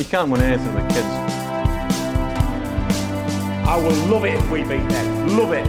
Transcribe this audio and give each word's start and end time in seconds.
You 0.00 0.06
can't 0.06 0.30
win 0.30 0.40
anything 0.40 0.74
with 0.74 0.88
kids. 0.88 1.06
I 3.68 3.76
will 3.76 3.92
love 4.08 4.24
it 4.24 4.32
if 4.32 4.50
we 4.50 4.62
beat 4.62 4.88
them. 4.88 5.36
Love 5.36 5.52
it. 5.52 5.66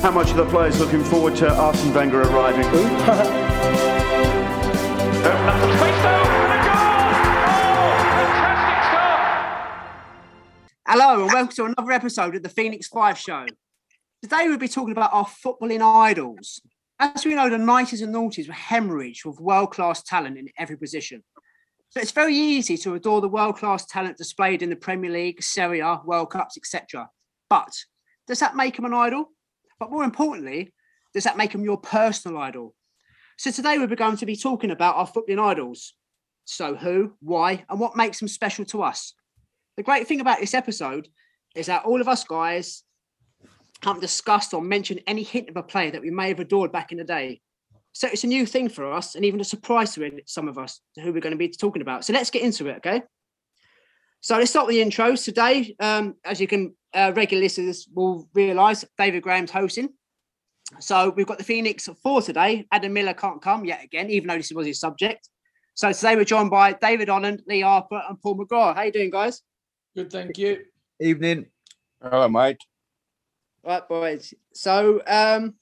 How 0.00 0.10
much 0.10 0.30
are 0.30 0.36
the 0.36 0.46
players 0.46 0.80
looking 0.80 1.04
forward 1.04 1.36
to 1.36 1.54
Arsene 1.54 1.92
Wenger 1.92 2.22
arriving? 2.22 2.64
Open 2.64 2.80
up 5.50 5.60
the 5.60 5.76
space 5.76 6.00
though, 6.02 6.24
and 6.24 6.50
a 6.50 6.64
goal! 6.64 6.80
Oh, 7.76 7.96
fantastic! 8.08 9.04
Hello 10.88 11.24
and 11.24 11.30
welcome 11.34 11.54
to 11.56 11.64
another 11.66 11.92
episode 11.92 12.36
of 12.36 12.42
the 12.42 12.48
Phoenix 12.48 12.88
Five 12.88 13.18
Show. 13.18 13.44
Today 14.22 14.48
we'll 14.48 14.56
be 14.56 14.66
talking 14.66 14.92
about 14.92 15.12
our 15.12 15.26
footballing 15.26 15.82
idols. 15.82 16.62
As 16.98 17.26
we 17.26 17.34
know, 17.34 17.50
the 17.50 17.58
90s 17.58 18.02
and 18.02 18.14
noughties 18.14 18.48
were 18.48 18.54
hemorrhaged 18.54 19.26
with 19.26 19.40
world-class 19.40 20.04
talent 20.04 20.38
in 20.38 20.48
every 20.56 20.78
position. 20.78 21.22
So 21.94 22.00
it's 22.00 22.10
very 22.10 22.34
easy 22.34 22.76
to 22.78 22.94
adore 22.94 23.20
the 23.20 23.28
world-class 23.28 23.86
talent 23.86 24.16
displayed 24.16 24.62
in 24.62 24.70
the 24.70 24.74
Premier 24.74 25.12
League, 25.12 25.40
Serie 25.40 25.78
A, 25.78 26.00
World 26.04 26.28
Cups, 26.28 26.56
etc. 26.56 27.08
But 27.48 27.72
does 28.26 28.40
that 28.40 28.56
make 28.56 28.76
him 28.76 28.84
an 28.84 28.92
idol? 28.92 29.30
But 29.78 29.92
more 29.92 30.02
importantly, 30.02 30.74
does 31.12 31.22
that 31.22 31.36
make 31.36 31.54
him 31.54 31.62
your 31.62 31.76
personal 31.76 32.38
idol? 32.38 32.74
So 33.38 33.52
today 33.52 33.78
we're 33.78 33.94
going 33.94 34.16
to 34.16 34.26
be 34.26 34.34
talking 34.34 34.72
about 34.72 34.96
our 34.96 35.06
footballing 35.06 35.40
idols. 35.40 35.94
So 36.46 36.74
who, 36.74 37.12
why, 37.20 37.64
and 37.70 37.78
what 37.78 37.94
makes 37.94 38.18
them 38.18 38.26
special 38.26 38.64
to 38.64 38.82
us? 38.82 39.14
The 39.76 39.84
great 39.84 40.08
thing 40.08 40.20
about 40.20 40.40
this 40.40 40.54
episode 40.54 41.06
is 41.54 41.66
that 41.66 41.84
all 41.84 42.00
of 42.00 42.08
us 42.08 42.24
guys 42.24 42.82
haven't 43.84 44.00
discussed 44.00 44.52
or 44.52 44.60
mentioned 44.60 45.00
any 45.06 45.22
hint 45.22 45.48
of 45.48 45.56
a 45.56 45.62
player 45.62 45.92
that 45.92 46.02
we 46.02 46.10
may 46.10 46.26
have 46.26 46.40
adored 46.40 46.72
back 46.72 46.90
in 46.90 46.98
the 46.98 47.04
day. 47.04 47.40
So 47.94 48.08
it's 48.08 48.24
a 48.24 48.26
new 48.26 48.44
thing 48.44 48.68
for 48.68 48.92
us 48.92 49.14
and 49.14 49.24
even 49.24 49.40
a 49.40 49.44
surprise 49.44 49.94
to 49.94 50.20
some 50.26 50.48
of 50.48 50.58
us 50.58 50.80
who 50.96 51.12
we're 51.12 51.20
going 51.20 51.30
to 51.30 51.38
be 51.38 51.48
talking 51.48 51.80
about. 51.80 52.04
So 52.04 52.12
let's 52.12 52.28
get 52.28 52.42
into 52.42 52.66
it, 52.66 52.78
okay? 52.78 53.02
So 54.20 54.36
let's 54.36 54.50
start 54.50 54.66
with 54.66 54.74
the 54.74 54.82
intros. 54.82 55.24
Today, 55.24 55.76
um, 55.78 56.16
as 56.24 56.40
you 56.40 56.48
can, 56.48 56.74
uh, 56.92 57.12
regular 57.14 57.44
listeners 57.44 57.86
will 57.94 58.28
realise, 58.34 58.84
David 58.98 59.22
Graham's 59.22 59.52
hosting. 59.52 59.90
So 60.80 61.10
we've 61.10 61.26
got 61.26 61.38
the 61.38 61.44
Phoenix 61.44 61.88
four 62.02 62.20
today. 62.20 62.66
Adam 62.72 62.92
Miller 62.92 63.14
can't 63.14 63.40
come 63.40 63.64
yet 63.64 63.84
again, 63.84 64.10
even 64.10 64.26
though 64.26 64.38
this 64.38 64.50
was 64.50 64.66
his 64.66 64.80
subject. 64.80 65.28
So 65.74 65.92
today 65.92 66.16
we're 66.16 66.24
joined 66.24 66.50
by 66.50 66.72
David 66.72 67.08
Holland, 67.08 67.42
Lee 67.46 67.60
Harper, 67.60 68.02
and 68.08 68.20
Paul 68.20 68.38
McGraw. 68.38 68.74
How 68.74 68.82
you 68.82 68.92
doing, 68.92 69.10
guys? 69.10 69.40
Good, 69.94 70.10
thank 70.10 70.36
you. 70.36 70.64
Evening. 70.98 71.46
Hello, 72.02 72.28
mate. 72.28 72.58
Right, 73.62 73.88
boys. 73.88 74.34
So 74.52 75.00
um, 75.06 75.54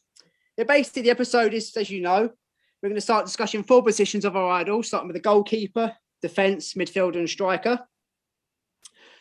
basically 0.65 1.03
the 1.03 1.11
episode 1.11 1.55
is, 1.55 1.77
as 1.77 1.91
you 1.91 2.01
know, 2.01 2.31
we're 2.83 2.89
going 2.89 2.95
to 2.97 3.01
start 3.01 3.27
discussing 3.27 3.63
four 3.63 3.83
positions 3.83 4.25
of 4.25 4.37
our 4.37 4.51
idols, 4.51 4.89
starting 4.89 5.09
with 5.09 5.17
the 5.17 5.21
goalkeeper, 5.21 5.95
defence, 6.21 6.75
midfielder, 6.75 7.17
and 7.17 7.31
striker. 7.31 7.81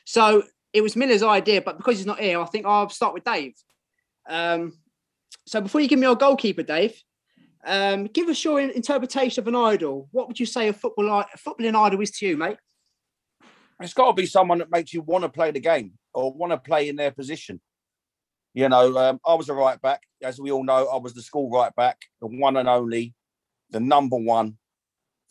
So 0.06 0.44
it 0.74 0.82
was 0.82 0.96
Miller's 0.96 1.24
idea, 1.24 1.62
but 1.62 1.78
because 1.78 1.98
he's 1.98 2.06
not 2.06 2.20
here, 2.20 2.40
I 2.40 2.46
think 2.46 2.66
I'll 2.66 2.90
start 2.90 3.14
with 3.14 3.24
Dave. 3.24 3.54
Um, 4.28 4.74
so 5.46 5.62
before 5.62 5.82
you 5.82 5.88
give 5.88 6.00
me 6.00 6.06
your 6.06 6.16
goalkeeper, 6.16 6.64
Dave, 6.64 7.02
um, 7.66 8.06
give 8.06 8.30
us 8.30 8.44
your 8.44 8.60
interpretation 8.60 9.42
of 9.42 9.48
an 9.48 9.56
idol. 9.56 10.08
What 10.12 10.28
would 10.28 10.40
you 10.40 10.46
say 10.46 10.68
a 10.68 10.74
football 10.74 11.10
a 11.10 11.26
footballing 11.38 11.76
idol 11.76 12.02
is 12.02 12.12
to 12.12 12.28
you, 12.28 12.38
mate? 12.38 12.58
It's 13.80 13.94
got 13.94 14.08
to 14.08 14.14
be 14.14 14.26
someone 14.26 14.60
that 14.60 14.72
makes 14.72 14.94
you 14.94 15.02
want 15.02 15.24
to 15.24 15.30
play 15.30 15.52
the 15.52 15.60
game 15.60 15.94
or 16.14 16.34
want 16.34 16.52
to 16.52 16.58
play 16.58 16.90
in 16.90 16.96
their 16.96 17.12
position. 17.12 17.60
You 18.54 18.68
know, 18.68 18.98
um, 18.98 19.20
I 19.26 19.34
was 19.36 19.50
a 19.50 19.54
right 19.54 19.82
back, 19.82 20.02
as 20.22 20.40
we 20.40 20.52
all 20.52 20.64
know. 20.64 20.88
I 20.88 20.98
was 20.98 21.14
the 21.14 21.22
school 21.22 21.50
right 21.50 21.74
back, 21.76 21.98
the 22.20 22.28
one 22.28 22.58
and 22.58 22.68
only, 22.68 23.14
the 23.70 23.80
number 23.80 24.18
one, 24.18 24.58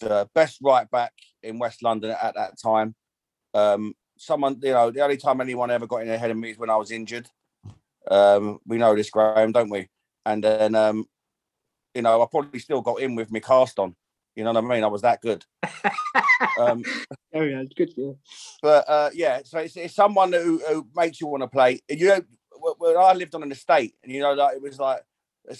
the 0.00 0.28
best 0.34 0.58
right 0.62 0.90
back 0.90 1.12
in 1.42 1.58
West 1.58 1.82
London 1.82 2.16
at 2.22 2.34
that 2.34 2.58
time. 2.60 2.94
Um, 3.52 3.94
someone, 4.16 4.58
you 4.62 4.72
know, 4.72 4.90
the 4.90 5.02
only 5.02 5.18
time 5.18 5.40
anyone 5.40 5.70
ever 5.70 5.86
got 5.86 6.02
in 6.02 6.10
ahead 6.10 6.30
of 6.30 6.36
me 6.36 6.50
is 6.50 6.58
when 6.58 6.70
I 6.70 6.76
was 6.76 6.90
injured. 6.90 7.28
Um, 8.10 8.58
we 8.66 8.78
know 8.78 8.96
this, 8.96 9.10
Graham, 9.10 9.52
don't 9.52 9.70
we? 9.70 9.88
And 10.24 10.42
then, 10.42 10.74
um, 10.74 11.04
you 11.94 12.02
know, 12.02 12.22
I 12.22 12.26
probably 12.30 12.60
still 12.60 12.80
got 12.80 13.00
in 13.00 13.14
with 13.14 13.30
my 13.30 13.40
cast 13.40 13.78
on. 13.78 13.94
You 14.36 14.44
know 14.44 14.52
what 14.52 14.64
I 14.64 14.68
mean? 14.68 14.84
I 14.84 14.86
was 14.86 15.02
that 15.02 15.20
good. 15.20 15.44
um, 16.58 16.82
oh 17.34 17.42
yeah, 17.42 17.62
good. 17.76 17.92
Yeah. 17.96 18.12
But 18.62 18.88
uh, 18.88 19.10
yeah, 19.12 19.40
so 19.44 19.58
it's, 19.58 19.76
it's 19.76 19.94
someone 19.94 20.32
who, 20.32 20.62
who 20.66 20.86
makes 20.94 21.20
you 21.20 21.26
want 21.26 21.42
to 21.42 21.48
play. 21.48 21.80
You 21.88 22.08
know, 22.08 22.20
when 22.60 22.96
I 22.96 23.12
lived 23.12 23.34
on 23.34 23.42
an 23.42 23.52
estate, 23.52 23.94
and 24.02 24.12
you 24.12 24.20
know, 24.20 24.32
like 24.34 24.56
it 24.56 24.62
was 24.62 24.78
like, 24.78 25.02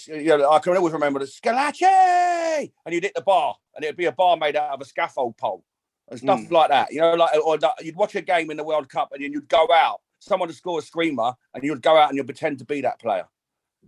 you 0.07 0.37
know, 0.37 0.49
I 0.49 0.59
can 0.59 0.75
always 0.75 0.93
remember 0.93 1.19
the 1.19 1.25
scalache, 1.25 2.71
and 2.85 2.93
you'd 2.93 3.03
hit 3.03 3.15
the 3.15 3.21
bar, 3.21 3.55
and 3.75 3.83
it'd 3.83 3.97
be 3.97 4.05
a 4.05 4.11
bar 4.11 4.37
made 4.37 4.55
out 4.55 4.71
of 4.71 4.81
a 4.81 4.85
scaffold 4.85 5.37
pole 5.37 5.63
and 6.09 6.19
stuff 6.19 6.39
mm. 6.39 6.51
like 6.51 6.69
that. 6.69 6.91
You 6.91 7.01
know, 7.01 7.13
like 7.13 7.35
or 7.43 7.57
you'd 7.81 7.95
watch 7.95 8.15
a 8.15 8.21
game 8.21 8.51
in 8.51 8.57
the 8.57 8.63
World 8.63 8.89
Cup, 8.89 9.09
and 9.13 9.23
then 9.23 9.33
you'd 9.33 9.49
go 9.49 9.67
out, 9.73 10.01
someone 10.19 10.47
would 10.47 10.55
score 10.55 10.79
a 10.79 10.81
screamer, 10.81 11.33
and 11.53 11.63
you'd 11.63 11.81
go 11.81 11.97
out 11.97 12.09
and 12.09 12.17
you'd 12.17 12.27
pretend 12.27 12.59
to 12.59 12.65
be 12.65 12.81
that 12.81 12.99
player. 12.99 13.25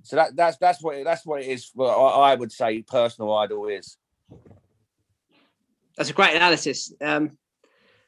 So 0.01 0.15
that 0.15 0.35
that's 0.35 0.57
that's 0.57 0.81
what 0.81 0.95
it, 0.95 1.03
that's 1.03 1.25
what 1.25 1.41
it 1.41 1.47
is. 1.47 1.69
What 1.73 1.93
I 1.93 2.35
would 2.35 2.51
say 2.51 2.81
personal 2.81 3.33
idol 3.33 3.67
is. 3.67 3.97
That's 5.95 6.09
a 6.09 6.13
great 6.13 6.35
analysis. 6.35 6.91
Um, 6.99 7.37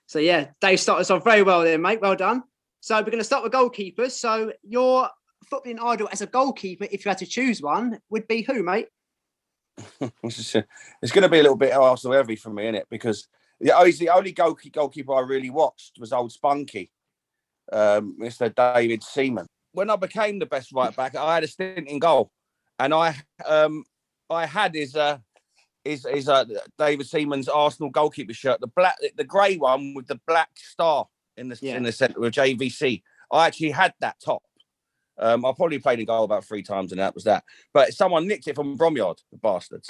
so 0.07 0.19
yeah, 0.19 0.47
Dave 0.59 0.79
started 0.79 1.01
us 1.01 1.11
off 1.11 1.23
very 1.23 1.43
well 1.43 1.61
there, 1.61 1.77
mate. 1.77 2.01
Well 2.01 2.15
done. 2.15 2.43
So 2.85 2.95
we're 2.97 3.05
going 3.05 3.17
to 3.17 3.23
start 3.23 3.41
with 3.41 3.51
goalkeepers. 3.51 4.11
So 4.11 4.53
your 4.61 5.09
footballing 5.51 5.81
idol 5.83 6.07
as 6.11 6.21
a 6.21 6.27
goalkeeper, 6.27 6.85
if 6.91 7.03
you 7.03 7.09
had 7.09 7.17
to 7.17 7.25
choose 7.25 7.59
one, 7.59 7.99
would 8.11 8.27
be 8.27 8.43
who, 8.43 8.61
mate? 8.61 8.89
it's 10.21 10.53
going 10.53 11.23
to 11.23 11.29
be 11.29 11.39
a 11.39 11.41
little 11.41 11.57
bit 11.57 11.73
Arsenal 11.73 12.15
heavy 12.15 12.35
for 12.35 12.51
me, 12.51 12.65
isn't 12.65 12.75
it? 12.75 12.87
Because 12.91 13.27
the 13.59 13.75
only, 13.75 13.91
the 13.93 14.09
only 14.09 14.33
goalkeeper 14.33 15.15
I 15.15 15.21
really 15.21 15.49
watched 15.49 15.93
was 15.99 16.13
old 16.13 16.31
Spunky, 16.31 16.91
um, 17.73 18.17
Mr. 18.21 18.53
David 18.53 19.01
Seaman. 19.01 19.47
When 19.71 19.89
I 19.89 19.95
became 19.95 20.37
the 20.37 20.45
best 20.45 20.71
right 20.71 20.95
back, 20.95 21.15
I 21.15 21.33
had 21.33 21.43
a 21.43 21.47
stint 21.47 21.87
in 21.87 21.97
goal, 21.97 22.29
and 22.77 22.93
I 22.93 23.15
um, 23.47 23.83
I 24.29 24.45
had 24.45 24.75
his 24.75 24.95
uh, 24.95 25.17
his, 25.83 26.05
his 26.05 26.29
uh, 26.29 26.45
David 26.77 27.07
Seaman's 27.07 27.49
Arsenal 27.49 27.89
goalkeeper 27.89 28.35
shirt, 28.35 28.61
the 28.61 28.67
black, 28.67 28.97
the 29.17 29.23
grey 29.23 29.57
one 29.57 29.95
with 29.95 30.05
the 30.05 30.19
black 30.27 30.49
star 30.53 31.07
in 31.37 31.49
the 31.49 31.59
yeah. 31.61 31.77
in 31.77 31.83
the 31.83 31.91
centre 31.91 32.23
of 32.23 32.31
JVC. 32.31 33.01
I 33.31 33.47
actually 33.47 33.71
had 33.71 33.93
that 34.01 34.17
top. 34.23 34.43
Um, 35.17 35.45
I 35.45 35.53
probably 35.55 35.79
played 35.79 35.99
in 35.99 36.05
goal 36.05 36.25
about 36.25 36.43
three 36.43 36.61
times, 36.61 36.91
and 36.91 36.99
that 36.99 37.15
was 37.15 37.23
that. 37.23 37.43
But 37.73 37.93
someone 37.93 38.27
nicked 38.27 38.47
it 38.47 38.55
from 38.55 38.77
Bromyard, 38.77 39.17
the 39.31 39.37
bastards. 39.37 39.87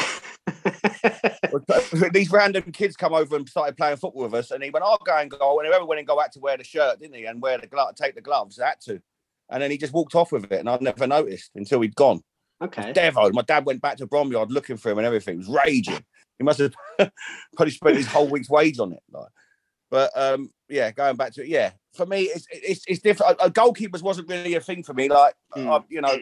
These 2.14 2.32
random 2.32 2.72
kids 2.72 2.96
come 2.96 3.14
over 3.14 3.36
and 3.36 3.50
started 3.50 3.76
playing 3.76 3.98
football 3.98 4.24
with 4.24 4.36
us, 4.36 4.52
and 4.52 4.64
he 4.64 4.70
went, 4.70 4.86
"I'll 4.86 5.00
go 5.04 5.18
and 5.18 5.32
go." 5.32 5.60
And 5.60 5.68
whoever 5.68 5.86
went 5.86 6.00
and 6.00 6.08
go 6.08 6.22
out 6.22 6.32
to 6.34 6.40
wear 6.40 6.58
the 6.58 6.64
shirt, 6.64 7.00
didn't 7.00 7.16
he? 7.16 7.26
And 7.26 7.42
wear 7.42 7.58
the 7.58 7.68
glove, 7.68 7.96
take 7.96 8.16
the 8.16 8.22
gloves, 8.22 8.60
had 8.62 8.80
to. 8.82 9.02
And 9.50 9.62
then 9.62 9.72
he 9.72 9.78
just 9.78 9.94
walked 9.94 10.16
off 10.16 10.32
with 10.32 10.52
it, 10.52 10.60
and 10.60 10.70
I 10.70 10.78
never 10.80 11.08
noticed 11.08 11.52
until 11.56 11.82
he'd 11.82 11.96
gone. 11.96 12.22
Okay. 12.62 12.94
Devo. 12.94 13.34
My 13.34 13.42
dad 13.42 13.66
went 13.66 13.82
back 13.82 13.98
to 13.98 14.08
Bromyard 14.08 14.50
looking 14.50 14.78
for 14.78 14.90
him 14.90 14.98
and 14.98 15.08
everything. 15.08 15.36
He 15.36 15.38
was 15.40 15.60
raging. 15.66 16.04
He 16.38 16.44
must 16.44 16.60
have 16.60 16.74
probably 17.56 17.72
spent 17.72 17.98
his 17.98 18.08
whole 18.08 18.28
week's 18.28 18.50
wage 18.50 18.80
on 18.80 18.94
it. 18.94 19.04
Like. 19.12 19.28
But 19.92 20.12
um, 20.16 20.52
yeah, 20.70 20.92
going 20.92 21.16
back 21.16 21.34
to 21.34 21.44
it, 21.44 21.48
yeah. 21.48 21.72
For 21.94 22.06
me, 22.06 22.24
it's 22.24 22.48
it's, 22.52 22.84
it's 22.88 23.02
different. 23.02 23.40
Uh, 23.40 23.50
goalkeepers 23.50 24.02
wasn't 24.02 24.30
really 24.30 24.56
a 24.56 24.62
thing 24.62 24.84
for 24.84 24.94
me. 24.94 25.10
Like 25.10 25.36
Hmm. 25.54 25.70
I, 25.70 25.84
you 25.90 26.02
know, 26.02 26.18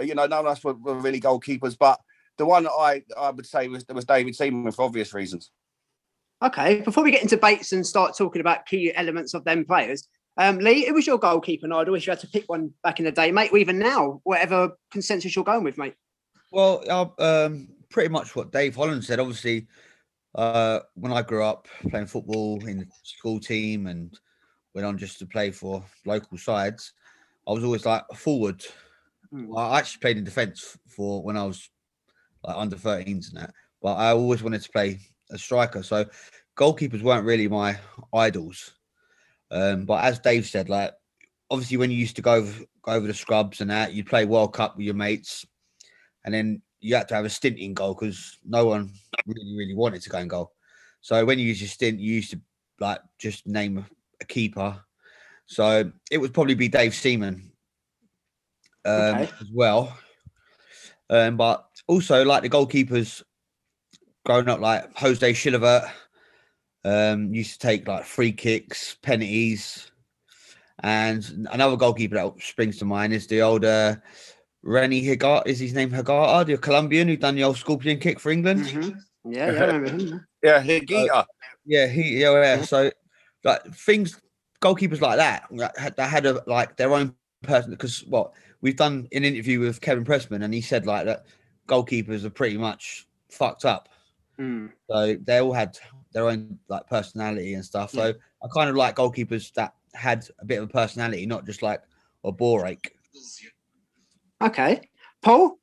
you 0.00 0.14
know, 0.14 0.26
none 0.26 0.40
of 0.40 0.46
us 0.46 0.64
were, 0.64 0.74
were 0.74 0.94
really 0.94 1.20
goalkeepers. 1.20 1.76
But 1.78 2.00
the 2.38 2.46
one 2.46 2.64
that 2.64 2.72
I 2.72 3.02
I 3.16 3.30
would 3.30 3.46
say 3.46 3.68
was 3.68 3.84
was 3.88 4.04
David 4.04 4.34
Seaman 4.34 4.72
for 4.72 4.84
obvious 4.84 5.14
reasons. 5.14 5.50
Okay. 6.42 6.80
Before 6.80 7.04
we 7.04 7.12
get 7.12 7.22
into 7.22 7.36
Bates 7.36 7.72
and 7.72 7.86
start 7.86 8.16
talking 8.16 8.40
about 8.40 8.66
key 8.66 8.92
elements 8.94 9.32
of 9.32 9.44
them 9.44 9.64
players, 9.64 10.08
um, 10.38 10.58
Lee, 10.58 10.86
who 10.86 10.94
was 10.94 11.06
your 11.06 11.18
goalkeeper 11.18 11.72
idol 11.72 11.94
if 11.94 12.06
you 12.06 12.10
had 12.10 12.20
to 12.20 12.26
pick 12.26 12.44
one 12.48 12.72
back 12.82 12.98
in 12.98 13.04
the 13.04 13.12
day, 13.12 13.30
mate, 13.30 13.52
or 13.52 13.58
even 13.58 13.78
now, 13.78 14.20
whatever 14.24 14.70
consensus 14.90 15.36
you're 15.36 15.44
going 15.44 15.62
with, 15.62 15.78
mate? 15.78 15.94
Well, 16.50 16.82
uh, 16.88 17.44
um, 17.46 17.68
pretty 17.90 18.08
much 18.08 18.34
what 18.34 18.50
Dave 18.50 18.74
Holland 18.74 19.04
said. 19.04 19.20
Obviously, 19.20 19.66
uh, 20.34 20.80
when 20.94 21.12
I 21.12 21.22
grew 21.22 21.44
up 21.44 21.68
playing 21.90 22.06
football 22.06 22.64
in 22.66 22.78
the 22.78 22.86
school 23.02 23.38
team 23.38 23.86
and 23.86 24.18
went 24.74 24.86
on 24.86 24.98
just 24.98 25.18
to 25.18 25.26
play 25.26 25.50
for 25.50 25.84
local 26.06 26.38
sides, 26.38 26.92
I 27.46 27.52
was 27.52 27.64
always 27.64 27.84
like 27.84 28.04
forward. 28.14 28.64
Mm. 29.32 29.56
I 29.56 29.78
actually 29.78 30.00
played 30.00 30.18
in 30.18 30.24
defence 30.24 30.78
for 30.88 31.22
when 31.22 31.36
I 31.36 31.44
was 31.44 31.68
like 32.44 32.56
under 32.56 32.76
13s 32.76 33.28
and 33.28 33.40
that, 33.40 33.52
but 33.82 33.94
I 33.94 34.10
always 34.10 34.42
wanted 34.42 34.62
to 34.62 34.70
play 34.70 35.00
a 35.30 35.38
striker. 35.38 35.82
So 35.82 36.06
goalkeepers 36.56 37.02
weren't 37.02 37.26
really 37.26 37.48
my 37.48 37.78
idols. 38.14 38.72
Um, 39.50 39.84
but 39.84 40.04
as 40.04 40.18
Dave 40.18 40.46
said, 40.46 40.68
like 40.68 40.92
obviously 41.50 41.76
when 41.76 41.90
you 41.90 41.98
used 41.98 42.16
to 42.16 42.22
go 42.22 42.34
over, 42.34 42.64
go 42.82 42.92
over 42.92 43.06
the 43.06 43.14
scrubs 43.14 43.60
and 43.60 43.70
that, 43.70 43.92
you'd 43.92 44.06
play 44.06 44.24
World 44.24 44.54
Cup 44.54 44.76
with 44.76 44.86
your 44.86 44.94
mates, 44.94 45.44
and 46.24 46.32
then 46.32 46.62
you 46.82 46.94
had 46.96 47.08
to 47.08 47.14
have 47.14 47.24
a 47.24 47.30
stint 47.30 47.58
in 47.58 47.74
goal 47.74 47.94
because 47.94 48.38
no 48.44 48.66
one 48.66 48.90
really, 49.26 49.56
really 49.56 49.74
wanted 49.74 50.02
to 50.02 50.10
go 50.10 50.18
in 50.18 50.28
goal. 50.28 50.52
So 51.00 51.24
when 51.24 51.38
you 51.38 51.46
used 51.46 51.60
your 51.60 51.68
stint, 51.68 52.00
you 52.00 52.14
used 52.14 52.32
to 52.32 52.40
like 52.80 53.00
just 53.18 53.46
name 53.46 53.86
a 54.20 54.24
keeper. 54.24 54.80
So 55.46 55.90
it 56.10 56.18
would 56.18 56.34
probably 56.34 56.54
be 56.54 56.68
Dave 56.68 56.94
Seaman 56.94 57.52
um, 58.84 59.16
Okay. 59.16 59.30
as 59.40 59.48
well. 59.52 59.96
Um, 61.08 61.36
but 61.36 61.68
also 61.86 62.24
like 62.24 62.42
the 62.42 62.50
goalkeepers 62.50 63.22
growing 64.24 64.48
up, 64.48 64.60
like 64.60 64.96
Jose 64.96 65.32
Chilavert, 65.32 65.90
um, 66.84 67.32
used 67.32 67.60
to 67.60 67.66
take 67.66 67.86
like 67.86 68.04
free 68.04 68.32
kicks, 68.32 68.96
penalties, 69.02 69.90
and 70.80 71.46
another 71.52 71.76
goalkeeper 71.76 72.16
that 72.16 72.32
springs 72.40 72.78
to 72.78 72.84
mind 72.84 73.12
is 73.12 73.26
the 73.26 73.40
older 73.42 74.02
Rennie 74.62 75.04
Higart. 75.04 75.46
Is 75.46 75.58
his 75.58 75.74
name 75.74 75.90
Higata, 75.90 76.46
the 76.46 76.56
Colombian 76.56 77.08
who 77.08 77.16
done 77.16 77.34
the 77.34 77.44
old 77.44 77.56
scorpion 77.56 77.98
kick 77.98 78.20
for 78.20 78.30
England? 78.30 78.64
Mhm. 78.64 79.00
Yeah, 79.24 79.52
yeah, 79.52 79.62
I 79.62 79.66
remember 79.66 79.90
him. 79.90 80.26
Yeah, 80.42 80.62
Higuita. 80.62 81.26
Yeah, 81.64 81.86
he 81.86 82.20
yeah, 82.20 82.32
yeah. 82.42 82.62
So 82.62 82.90
like 83.44 83.64
things, 83.74 84.20
goalkeepers 84.60 85.00
like 85.00 85.16
that 85.18 85.46
that 85.52 85.78
had, 85.78 85.96
that 85.96 86.10
had 86.10 86.26
a 86.26 86.42
like 86.46 86.76
their 86.76 86.92
own 86.92 87.14
person. 87.42 87.70
Because 87.70 88.04
what 88.06 88.32
we've 88.60 88.76
done 88.76 89.08
an 89.12 89.24
interview 89.24 89.60
with 89.60 89.80
Kevin 89.80 90.04
Pressman, 90.04 90.44
and 90.44 90.54
he 90.54 90.60
said 90.60 90.86
like 90.86 91.06
that 91.06 91.26
goalkeepers 91.68 92.24
are 92.24 92.30
pretty 92.30 92.56
much 92.56 93.06
fucked 93.30 93.64
up. 93.64 93.88
Mm. 94.38 94.72
So 94.90 95.16
they 95.22 95.40
all 95.40 95.52
had 95.52 95.78
their 96.12 96.28
own 96.28 96.58
like 96.68 96.86
personality 96.86 97.54
and 97.54 97.64
stuff. 97.64 97.90
So 97.90 98.12
I 98.42 98.48
kind 98.54 98.68
of 98.68 98.76
like 98.76 98.96
goalkeepers 98.96 99.52
that 99.54 99.74
had 99.94 100.26
a 100.40 100.44
bit 100.44 100.58
of 100.58 100.68
a 100.68 100.72
personality, 100.72 101.26
not 101.26 101.46
just 101.46 101.62
like 101.62 101.82
a 102.24 102.32
bore 102.32 102.66
ache. 102.66 102.96
Okay. 104.42 104.80
Paul, 105.22 105.58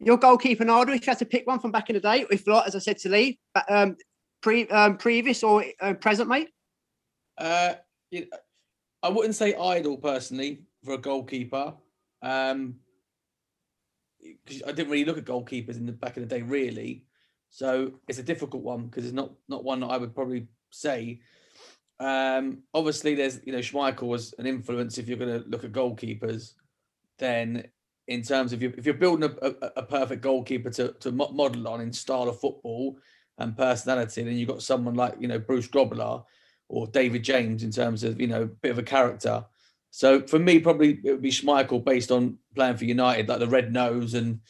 your 0.00 0.16
goalkeeper 0.16 0.64
idol, 0.64 0.94
if 0.94 1.06
you 1.06 1.10
had 1.10 1.18
to 1.18 1.24
pick 1.24 1.46
one 1.46 1.60
from 1.60 1.70
back 1.70 1.88
in 1.88 1.94
the 1.94 2.00
day, 2.00 2.26
if 2.30 2.46
not, 2.46 2.66
as 2.66 2.74
I 2.74 2.80
said 2.80 2.98
to 2.98 3.08
Lee, 3.08 3.38
but, 3.54 3.64
um, 3.70 3.96
pre, 4.42 4.66
um, 4.68 4.96
previous 4.96 5.42
or 5.42 5.64
uh, 5.80 5.94
present, 5.94 6.28
mate? 6.28 6.50
Uh, 7.38 7.74
you 8.10 8.20
know, 8.22 8.26
I 9.02 9.08
wouldn't 9.08 9.36
say 9.36 9.54
idle 9.54 9.96
personally 9.96 10.62
for 10.84 10.94
a 10.94 10.98
goalkeeper. 10.98 11.74
Um, 12.22 12.76
I 14.66 14.72
didn't 14.72 14.90
really 14.90 15.04
look 15.04 15.18
at 15.18 15.24
goalkeepers 15.24 15.76
in 15.76 15.86
the 15.86 15.92
back 15.92 16.16
in 16.16 16.22
the 16.22 16.28
day, 16.28 16.42
really. 16.42 17.04
So 17.50 17.92
it's 18.08 18.18
a 18.18 18.22
difficult 18.22 18.62
one 18.62 18.86
because 18.86 19.04
it's 19.04 19.14
not 19.14 19.32
not 19.48 19.62
one 19.62 19.80
that 19.80 19.88
I 19.88 19.98
would 19.98 20.14
probably 20.14 20.48
say. 20.70 21.20
Um, 22.00 22.62
obviously, 22.72 23.14
there's 23.14 23.40
you 23.44 23.52
know 23.52 23.58
Schmeichel 23.58 24.08
was 24.08 24.34
an 24.38 24.46
influence. 24.46 24.98
If 24.98 25.06
you're 25.06 25.18
going 25.18 25.42
to 25.42 25.48
look 25.48 25.64
at 25.64 25.72
goalkeepers, 25.72 26.54
then 27.18 27.68
in 28.08 28.22
terms 28.22 28.52
of 28.52 28.62
if 28.62 28.84
you're 28.84 28.94
building 28.94 29.30
a, 29.40 29.46
a, 29.46 29.70
a 29.76 29.82
perfect 29.82 30.22
goalkeeper 30.22 30.70
to 30.70 30.92
to 31.00 31.12
model 31.12 31.68
on 31.68 31.80
in 31.80 31.92
style 31.92 32.28
of 32.28 32.38
football 32.40 32.98
and 33.38 33.56
personality, 33.56 34.22
then 34.22 34.36
you've 34.36 34.48
got 34.48 34.62
someone 34.62 34.94
like 34.94 35.14
you 35.18 35.28
know 35.28 35.38
Bruce 35.38 35.68
Grobbelaar 35.68 36.24
or 36.68 36.86
David 36.88 37.24
James 37.24 37.62
in 37.62 37.70
terms 37.70 38.04
of 38.04 38.20
you 38.20 38.26
know 38.26 38.42
a 38.42 38.46
bit 38.46 38.70
of 38.72 38.78
a 38.78 38.82
character. 38.82 39.44
So 39.90 40.22
for 40.22 40.38
me, 40.38 40.58
probably 40.58 41.00
it 41.04 41.12
would 41.12 41.22
be 41.22 41.30
Schmeichel 41.30 41.84
based 41.84 42.10
on 42.10 42.38
playing 42.54 42.76
for 42.76 42.84
United, 42.84 43.28
like 43.28 43.38
the 43.38 43.46
red 43.46 43.72
nose 43.72 44.14
and 44.14 44.40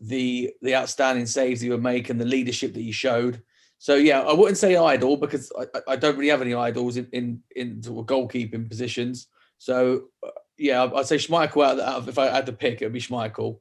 the 0.00 0.52
the 0.62 0.74
outstanding 0.76 1.26
saves 1.26 1.60
he 1.60 1.70
would 1.70 1.82
make 1.82 2.10
and 2.10 2.20
the 2.20 2.24
leadership 2.26 2.74
that 2.74 2.80
he 2.80 2.92
showed. 2.92 3.42
So 3.78 3.96
yeah, 3.96 4.20
I 4.20 4.32
wouldn't 4.32 4.58
say 4.58 4.76
idol 4.76 5.16
because 5.16 5.50
I, 5.58 5.64
I- 5.78 5.92
I 5.92 5.96
don't 5.96 6.16
really 6.16 6.30
have 6.30 6.42
any 6.42 6.54
idols 6.54 6.96
in 6.96 7.08
in, 7.12 7.42
in 7.56 7.82
sort 7.82 7.98
of 8.00 8.06
goalkeeping 8.06 8.68
positions. 8.68 9.26
So 9.58 10.04
uh, 10.26 10.30
yeah, 10.58 10.88
I'd 10.94 11.06
say 11.06 11.16
Schmeichel 11.16 11.64
out 11.64 11.78
of, 11.78 12.08
if 12.08 12.18
I 12.18 12.26
had 12.26 12.46
to 12.46 12.52
pick, 12.52 12.80
it 12.80 12.86
would 12.86 12.92
be 12.92 13.00
Schmeichel. 13.00 13.58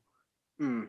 Hmm. 0.57 0.83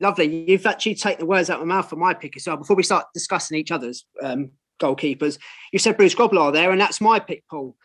Lovely. 0.00 0.50
You've 0.50 0.66
actually 0.66 0.94
taken 0.94 1.20
the 1.20 1.26
words 1.26 1.50
out 1.50 1.60
of 1.60 1.66
my 1.66 1.76
mouth 1.76 1.88
for 1.88 1.96
my 1.96 2.14
pick 2.14 2.36
as 2.36 2.46
well. 2.46 2.56
Before 2.56 2.76
we 2.76 2.82
start 2.82 3.06
discussing 3.14 3.58
each 3.58 3.70
other's 3.70 4.06
um, 4.22 4.50
goalkeepers, 4.80 5.38
you 5.72 5.78
said 5.78 5.96
Bruce 5.96 6.14
Grobbelaar 6.14 6.52
there, 6.52 6.70
and 6.70 6.80
that's 6.80 7.00
my 7.00 7.18
pick, 7.18 7.44
Paul. 7.48 7.76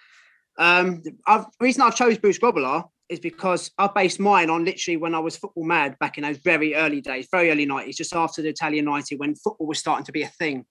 Um, 0.57 1.01
the 1.03 1.45
reason 1.59 1.81
I've 1.81 1.95
chose 1.95 2.17
Bruce 2.17 2.39
Grobbelaar 2.39 2.85
is 3.09 3.19
because 3.19 3.71
I 3.77 3.87
based 3.87 4.19
mine 4.19 4.49
on 4.49 4.65
literally 4.65 4.97
when 4.97 5.15
I 5.15 5.19
was 5.19 5.37
football 5.37 5.65
mad 5.65 5.97
back 5.99 6.17
in 6.17 6.23
those 6.23 6.37
very 6.37 6.75
early 6.75 7.01
days, 7.01 7.27
very 7.31 7.51
early 7.51 7.65
90s, 7.65 7.95
just 7.95 8.15
after 8.15 8.41
the 8.41 8.49
Italian 8.49 8.85
90 8.85 9.17
when 9.17 9.35
football 9.35 9.67
was 9.67 9.79
starting 9.79 10.05
to 10.05 10.11
be 10.11 10.23
a 10.23 10.27
thing. 10.27 10.65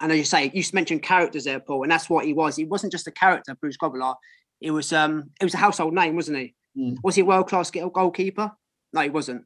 And 0.00 0.12
as 0.12 0.18
you 0.18 0.24
say, 0.24 0.50
you 0.52 0.62
mentioned 0.72 1.02
characters 1.02 1.44
there, 1.44 1.60
Paul, 1.60 1.82
and 1.84 1.92
that's 1.92 2.10
what 2.10 2.26
he 2.26 2.34
was. 2.34 2.56
He 2.56 2.64
wasn't 2.64 2.92
just 2.92 3.06
a 3.06 3.12
character, 3.12 3.54
Bruce 3.54 3.78
Grobbelaar. 3.78 4.16
It 4.60 4.70
was 4.70 4.92
um, 4.92 5.30
it 5.40 5.44
was 5.44 5.54
a 5.54 5.58
household 5.58 5.94
name, 5.94 6.16
wasn't 6.16 6.38
he? 6.38 6.54
Mm. 6.78 6.96
Was 7.02 7.14
he 7.14 7.22
a 7.22 7.24
world 7.24 7.48
class 7.48 7.70
goalkeeper? 7.70 8.52
No, 8.92 9.00
he 9.00 9.10
wasn't. 9.10 9.44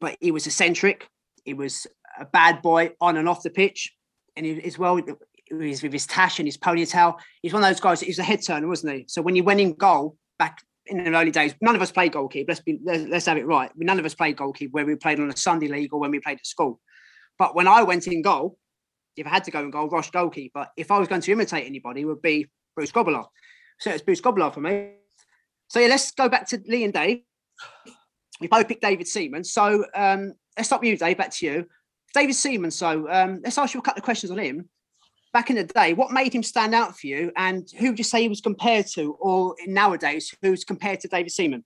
But 0.00 0.16
he 0.20 0.30
was 0.30 0.46
eccentric. 0.46 1.08
He 1.44 1.54
was 1.54 1.86
a 2.18 2.24
bad 2.24 2.62
boy 2.62 2.90
on 3.00 3.16
and 3.16 3.28
off 3.28 3.42
the 3.42 3.50
pitch, 3.50 3.92
and 4.36 4.44
he, 4.44 4.62
as 4.62 4.78
well 4.78 5.00
with 5.50 5.92
his 5.92 6.06
tash 6.06 6.38
and 6.38 6.46
his 6.46 6.56
ponytail. 6.56 7.18
He's 7.42 7.52
one 7.52 7.62
of 7.62 7.68
those 7.68 7.80
guys. 7.80 8.00
He 8.00 8.08
was 8.08 8.18
a 8.18 8.24
head 8.24 8.42
turner, 8.44 8.68
wasn't 8.68 8.94
he? 8.94 9.04
So 9.08 9.22
when 9.22 9.34
he 9.34 9.42
went 9.42 9.60
in 9.60 9.74
goal 9.74 10.16
back 10.38 10.58
in 10.86 11.04
the 11.04 11.16
early 11.16 11.30
days, 11.30 11.54
none 11.60 11.76
of 11.76 11.82
us 11.82 11.92
played 11.92 12.12
goalkeeper. 12.12 12.50
Let's 12.50 12.60
be 12.60 12.78
let's, 12.84 13.04
let's 13.04 13.26
have 13.26 13.36
it 13.36 13.46
right. 13.46 13.70
None 13.76 13.98
of 13.98 14.04
us 14.04 14.14
played 14.14 14.36
goalkeeper 14.36 14.70
where 14.72 14.86
we 14.86 14.96
played 14.96 15.20
on 15.20 15.30
a 15.30 15.36
Sunday 15.36 15.68
league 15.68 15.92
or 15.92 16.00
when 16.00 16.10
we 16.10 16.20
played 16.20 16.38
at 16.38 16.46
school. 16.46 16.80
But 17.38 17.54
when 17.54 17.68
I 17.68 17.82
went 17.82 18.06
in 18.06 18.22
goal, 18.22 18.56
if 19.16 19.26
I 19.26 19.30
had 19.30 19.44
to 19.44 19.50
go 19.50 19.60
in 19.60 19.70
goal, 19.70 19.88
Rosh 19.88 20.10
goalkeeper, 20.10 20.68
if 20.76 20.90
I 20.90 20.98
was 20.98 21.08
going 21.08 21.20
to 21.20 21.32
imitate 21.32 21.66
anybody, 21.66 22.02
it 22.02 22.04
would 22.04 22.22
be 22.22 22.46
Bruce 22.74 22.92
Grobbelaar. 22.92 23.26
So 23.82 23.90
it's 23.90 24.00
Bruce 24.00 24.20
Grobbelaar 24.20 24.54
for 24.54 24.60
me. 24.60 24.90
So 25.66 25.80
yeah, 25.80 25.88
let's 25.88 26.12
go 26.12 26.28
back 26.28 26.48
to 26.50 26.62
Lee 26.68 26.84
and 26.84 26.92
Dave. 26.92 27.22
We 28.40 28.46
both 28.46 28.68
picked 28.68 28.80
David 28.80 29.08
Seaman. 29.08 29.42
So 29.42 29.84
um, 29.96 30.34
let's 30.56 30.68
stop 30.68 30.84
you, 30.84 30.96
Dave. 30.96 31.18
Back 31.18 31.32
to 31.32 31.46
you. 31.46 31.66
David 32.14 32.34
Seaman. 32.34 32.70
So 32.70 33.10
um, 33.10 33.40
let's 33.42 33.58
ask 33.58 33.74
you 33.74 33.80
a 33.80 33.82
couple 33.82 33.98
of 33.98 34.04
questions 34.04 34.30
on 34.30 34.38
him. 34.38 34.68
Back 35.32 35.50
in 35.50 35.56
the 35.56 35.64
day, 35.64 35.94
what 35.94 36.12
made 36.12 36.32
him 36.32 36.44
stand 36.44 36.76
out 36.76 36.96
for 36.96 37.08
you, 37.08 37.32
and 37.36 37.68
who 37.76 37.88
would 37.88 37.98
you 37.98 38.04
say 38.04 38.22
he 38.22 38.28
was 38.28 38.40
compared 38.40 38.86
to, 38.94 39.16
or 39.18 39.56
nowadays, 39.66 40.32
who's 40.42 40.62
compared 40.62 41.00
to 41.00 41.08
David 41.08 41.32
Seaman? 41.32 41.64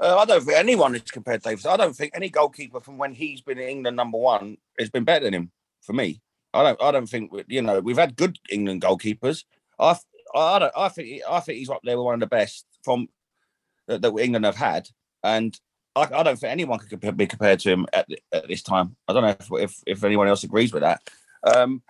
Uh, 0.00 0.16
I 0.16 0.24
don't 0.24 0.42
think 0.42 0.58
anyone 0.58 0.96
is 0.96 1.02
compared 1.02 1.44
to 1.44 1.50
Davis. 1.50 1.64
I 1.64 1.76
don't 1.76 1.94
think 1.94 2.10
any 2.16 2.28
goalkeeper 2.28 2.80
from 2.80 2.98
when 2.98 3.12
he's 3.12 3.40
been 3.40 3.60
England 3.60 3.96
number 3.96 4.18
one 4.18 4.56
has 4.80 4.90
been 4.90 5.04
better 5.04 5.26
than 5.26 5.34
him. 5.34 5.52
For 5.82 5.92
me, 5.92 6.20
I 6.52 6.64
don't. 6.64 6.82
I 6.82 6.90
don't 6.90 7.08
think 7.08 7.30
you 7.46 7.62
know 7.62 7.78
we've 7.78 7.98
had 7.98 8.16
good 8.16 8.36
England 8.50 8.82
goalkeepers. 8.82 9.44
I 9.78 9.96
I 10.34 10.58
don't. 10.58 10.72
I 10.76 10.88
think 10.88 11.22
I 11.28 11.40
think 11.40 11.58
he's 11.58 11.70
up 11.70 11.80
there 11.84 11.96
with 11.96 12.04
one 12.04 12.14
of 12.14 12.20
the 12.20 12.26
best 12.26 12.66
from 12.84 13.08
that, 13.88 14.02
that 14.02 14.16
England 14.18 14.44
have 14.44 14.56
had, 14.56 14.88
and 15.22 15.58
I, 15.96 16.02
I 16.02 16.22
don't 16.22 16.38
think 16.38 16.52
anyone 16.52 16.78
could 16.78 17.16
be 17.16 17.26
compared 17.26 17.60
to 17.60 17.70
him 17.70 17.86
at, 17.92 18.08
at 18.32 18.48
this 18.48 18.62
time. 18.62 18.96
I 19.08 19.12
don't 19.12 19.22
know 19.22 19.28
if, 19.28 19.48
if 19.64 19.82
if 19.86 20.04
anyone 20.04 20.28
else 20.28 20.44
agrees 20.44 20.72
with 20.72 20.82
that. 20.82 21.00
Um, 21.42 21.82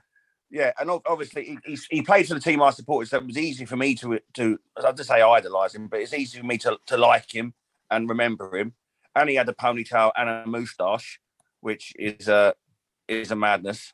yeah, 0.50 0.72
and 0.80 0.90
obviously 1.06 1.58
he, 1.64 1.78
he 1.90 2.02
played 2.02 2.26
for 2.26 2.34
the 2.34 2.40
team 2.40 2.62
I 2.62 2.70
supported, 2.70 3.08
so 3.08 3.18
it 3.18 3.26
was 3.26 3.38
easy 3.38 3.64
for 3.64 3.76
me 3.76 3.94
to 3.96 4.18
to 4.34 4.58
I'd 4.84 4.96
just 4.96 5.08
say 5.08 5.22
idolise 5.22 5.74
him, 5.74 5.88
but 5.88 6.00
it's 6.00 6.14
easy 6.14 6.38
for 6.38 6.46
me 6.46 6.58
to 6.58 6.78
to 6.86 6.96
like 6.96 7.34
him 7.34 7.54
and 7.90 8.08
remember 8.08 8.56
him. 8.56 8.74
And 9.14 9.28
he 9.28 9.36
had 9.36 9.48
a 9.48 9.52
ponytail 9.52 10.12
and 10.16 10.28
a 10.28 10.46
moustache. 10.46 11.20
which 11.60 11.92
is 11.98 12.28
a 12.28 12.54
is 13.08 13.30
a 13.30 13.36
madness. 13.36 13.92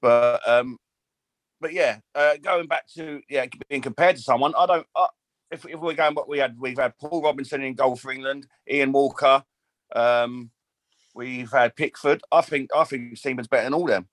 But 0.00 0.46
um, 0.48 0.78
but 1.60 1.72
yeah, 1.72 1.98
uh, 2.14 2.36
going 2.42 2.66
back 2.66 2.86
to 2.94 3.20
yeah 3.28 3.46
being 3.68 3.82
compared 3.82 4.16
to 4.16 4.22
someone, 4.22 4.54
I 4.56 4.66
don't. 4.66 4.86
Uh, 4.94 5.06
if, 5.50 5.64
if 5.66 5.78
we're 5.78 5.94
going, 5.94 6.14
what 6.14 6.28
we 6.28 6.38
had, 6.38 6.58
we've 6.58 6.78
had 6.78 6.98
Paul 6.98 7.22
Robinson 7.22 7.62
in 7.62 7.74
goal 7.74 7.94
for 7.94 8.10
England, 8.10 8.48
Ian 8.68 8.90
Walker, 8.90 9.44
um, 9.94 10.50
we've 11.14 11.50
had 11.50 11.76
Pickford. 11.76 12.22
I 12.32 12.40
think 12.40 12.70
I 12.74 12.84
think 12.84 13.16
Seaman's 13.16 13.48
better 13.48 13.64
than 13.64 13.74
all 13.74 13.86
them. 13.86 14.08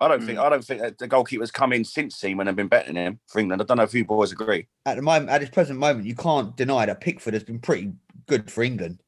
I 0.00 0.06
don't 0.06 0.22
think 0.22 0.38
I 0.38 0.48
don't 0.48 0.64
think 0.64 0.80
that 0.80 0.98
the 0.98 1.08
goalkeepers 1.08 1.52
come 1.52 1.72
in 1.72 1.84
since 1.84 2.16
Seaman 2.16 2.46
have 2.46 2.54
been 2.54 2.68
better 2.68 2.86
than 2.86 2.96
him 2.96 3.20
for 3.26 3.40
England. 3.40 3.60
I 3.60 3.64
don't 3.64 3.78
know 3.78 3.82
if 3.82 3.94
you 3.94 4.04
boys 4.04 4.30
agree. 4.30 4.68
At 4.86 4.96
the 4.96 5.02
moment, 5.02 5.30
at 5.30 5.40
this 5.40 5.50
present 5.50 5.78
moment, 5.78 6.06
you 6.06 6.14
can't 6.14 6.56
deny 6.56 6.86
that 6.86 7.00
Pickford 7.00 7.34
has 7.34 7.42
been 7.42 7.58
pretty 7.58 7.92
good 8.26 8.50
for 8.50 8.62
England. 8.62 9.02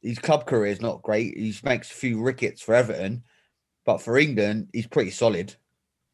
His 0.00 0.18
club 0.18 0.46
career 0.46 0.72
is 0.72 0.80
not 0.80 1.02
great. 1.02 1.36
He 1.36 1.54
makes 1.62 1.90
a 1.90 1.94
few 1.94 2.22
rickets 2.22 2.62
for 2.62 2.74
Everton, 2.74 3.24
but 3.84 3.98
for 3.98 4.16
England, 4.16 4.70
he's 4.72 4.86
pretty 4.86 5.10
solid. 5.10 5.54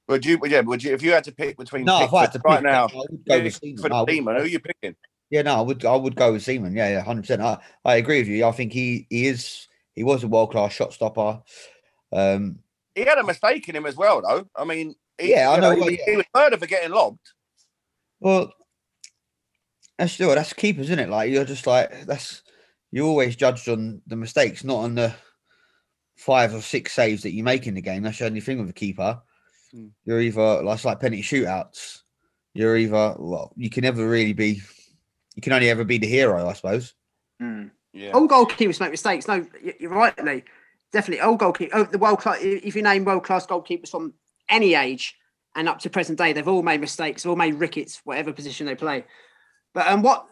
Would 0.08 0.24
you? 0.24 0.38
Yeah. 0.44 0.60
Would 0.60 0.82
you? 0.82 0.92
If 0.94 1.02
you 1.02 1.12
had 1.12 1.24
to 1.24 1.32
pick 1.32 1.56
between 1.58 1.84
No, 1.84 2.02
if 2.02 2.12
I 2.14 2.22
had 2.22 2.32
to 2.32 2.40
right 2.44 2.56
pick, 2.56 2.64
now, 2.64 2.86
I 2.86 2.96
would 3.10 3.24
go 3.28 3.42
with 3.42 3.54
Seaman. 3.56 3.82
for 3.82 3.88
the 3.88 3.94
would 4.00 4.08
Seaman, 4.10 4.36
who 4.36 4.42
are 4.42 4.46
you 4.46 4.58
picking? 4.60 4.96
Yeah, 5.30 5.42
no, 5.42 5.56
I 5.56 5.60
would 5.60 5.84
I 5.84 5.94
would 5.96 6.16
go 6.16 6.32
with 6.32 6.42
Seaman. 6.42 6.74
Yeah, 6.74 6.88
yeah, 6.88 7.02
hundred 7.02 7.22
percent. 7.22 7.42
I, 7.42 7.58
I 7.84 7.96
agree 7.96 8.18
with 8.20 8.28
you. 8.28 8.46
I 8.46 8.52
think 8.52 8.72
he 8.72 9.06
he 9.10 9.26
is 9.26 9.68
he 9.94 10.02
was 10.02 10.24
a 10.24 10.28
world 10.28 10.50
class 10.52 10.72
shot 10.72 10.92
stopper. 10.94 11.42
Um, 12.12 12.60
He 12.94 13.02
had 13.04 13.18
a 13.18 13.24
mistake 13.24 13.68
in 13.68 13.76
him 13.76 13.84
as 13.84 13.96
well, 13.96 14.22
though. 14.22 14.48
I 14.56 14.64
mean, 14.64 14.94
he, 15.20 15.32
Yeah, 15.32 15.50
I 15.50 15.56
you 15.56 15.60
know, 15.60 15.86
he, 15.86 16.00
he 16.06 16.16
was 16.16 16.24
murdered 16.34 16.60
for 16.60 16.66
getting 16.66 16.90
lobbed. 16.92 17.20
well, 18.20 18.52
that's 19.98 20.12
still 20.12 20.34
that's 20.34 20.54
keepers, 20.54 20.86
isn't 20.86 20.98
it? 20.98 21.10
Like 21.10 21.30
you're 21.30 21.44
just 21.44 21.66
like 21.66 22.06
that's 22.06 22.42
you're 22.90 23.06
always 23.06 23.36
judged 23.36 23.68
on 23.68 24.00
the 24.06 24.16
mistakes, 24.16 24.64
not 24.64 24.78
on 24.78 24.94
the 24.94 25.14
five 26.16 26.54
or 26.54 26.62
six 26.62 26.92
saves 26.94 27.22
that 27.24 27.32
you 27.34 27.44
make 27.44 27.66
in 27.66 27.74
the 27.74 27.82
game. 27.82 28.02
That's 28.02 28.18
the 28.18 28.24
only 28.26 28.40
thing 28.40 28.58
with 28.60 28.70
a 28.70 28.72
keeper. 28.72 29.20
Hmm. 29.72 29.88
You're 30.04 30.20
either 30.20 30.62
like 30.62 30.76
it's 30.76 30.84
like 30.84 31.00
penalty 31.00 31.22
shootouts. 31.22 32.02
You're 32.54 32.76
either 32.76 33.14
well, 33.18 33.52
you 33.56 33.70
can 33.70 33.82
never 33.82 34.08
really 34.08 34.32
be. 34.32 34.60
You 35.34 35.42
can 35.42 35.52
only 35.52 35.70
ever 35.70 35.84
be 35.84 35.98
the 35.98 36.06
hero, 36.06 36.48
I 36.48 36.52
suppose. 36.54 36.94
Yeah. 37.98 38.12
All 38.12 38.28
goalkeepers 38.28 38.80
make 38.80 38.92
mistakes. 38.92 39.26
No, 39.26 39.44
you're 39.80 39.90
right, 39.90 40.24
Lee. 40.24 40.44
Definitely, 40.92 41.20
all 41.20 41.36
goalkeepers. 41.36 41.70
Oh, 41.72 41.84
the 41.84 41.98
world 41.98 42.20
class. 42.20 42.38
If 42.40 42.76
you 42.76 42.82
name 42.82 43.04
world 43.04 43.24
class 43.24 43.46
goalkeepers 43.46 43.90
from 43.90 44.14
any 44.48 44.74
age 44.74 45.16
and 45.56 45.68
up 45.68 45.80
to 45.80 45.90
present 45.90 46.16
day, 46.16 46.32
they've 46.32 46.46
all 46.46 46.62
made 46.62 46.80
mistakes. 46.80 47.22
They've 47.22 47.30
all 47.30 47.36
made 47.36 47.54
rickets, 47.54 48.00
whatever 48.04 48.32
position 48.32 48.66
they 48.66 48.76
play. 48.76 49.04
But 49.74 49.88
um, 49.88 50.02
what? 50.02 50.26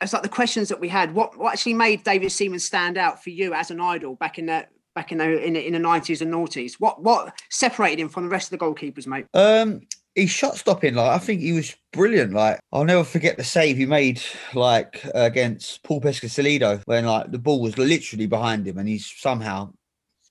It's 0.00 0.12
like 0.12 0.22
the 0.22 0.28
questions 0.28 0.68
that 0.68 0.80
we 0.80 0.88
had. 0.88 1.14
What 1.14 1.38
what 1.38 1.54
actually 1.54 1.74
made 1.74 2.04
David 2.04 2.30
Seaman 2.30 2.58
stand 2.58 2.98
out 2.98 3.22
for 3.22 3.30
you 3.30 3.54
as 3.54 3.70
an 3.70 3.80
idol 3.80 4.16
back 4.16 4.38
in 4.38 4.46
the 4.46 4.66
back 4.94 5.12
in 5.12 5.18
the 5.18 5.44
in 5.44 5.56
in 5.56 5.72
the 5.72 5.78
90s 5.78 6.20
and 6.20 6.32
noughties? 6.32 6.74
What 6.74 7.02
what 7.02 7.34
separated 7.50 8.00
him 8.00 8.08
from 8.08 8.24
the 8.24 8.30
rest 8.30 8.52
of 8.52 8.58
the 8.58 8.64
goalkeepers, 8.64 9.06
mate? 9.06 9.26
Um, 9.34 9.82
his 10.14 10.30
shot 10.30 10.56
stopping, 10.56 10.94
like 10.94 11.10
I 11.10 11.18
think 11.18 11.40
he 11.40 11.52
was 11.52 11.74
brilliant. 11.92 12.32
Like 12.32 12.60
I'll 12.72 12.84
never 12.84 13.04
forget 13.04 13.36
the 13.36 13.44
save 13.44 13.76
he 13.76 13.86
made, 13.86 14.22
like 14.54 15.04
against 15.14 15.82
Paul 15.82 16.00
Peschisolido, 16.00 16.82
when 16.84 17.06
like 17.06 17.30
the 17.30 17.38
ball 17.38 17.60
was 17.60 17.78
literally 17.78 18.26
behind 18.26 18.66
him, 18.66 18.78
and 18.78 18.88
he's 18.88 19.06
somehow, 19.06 19.72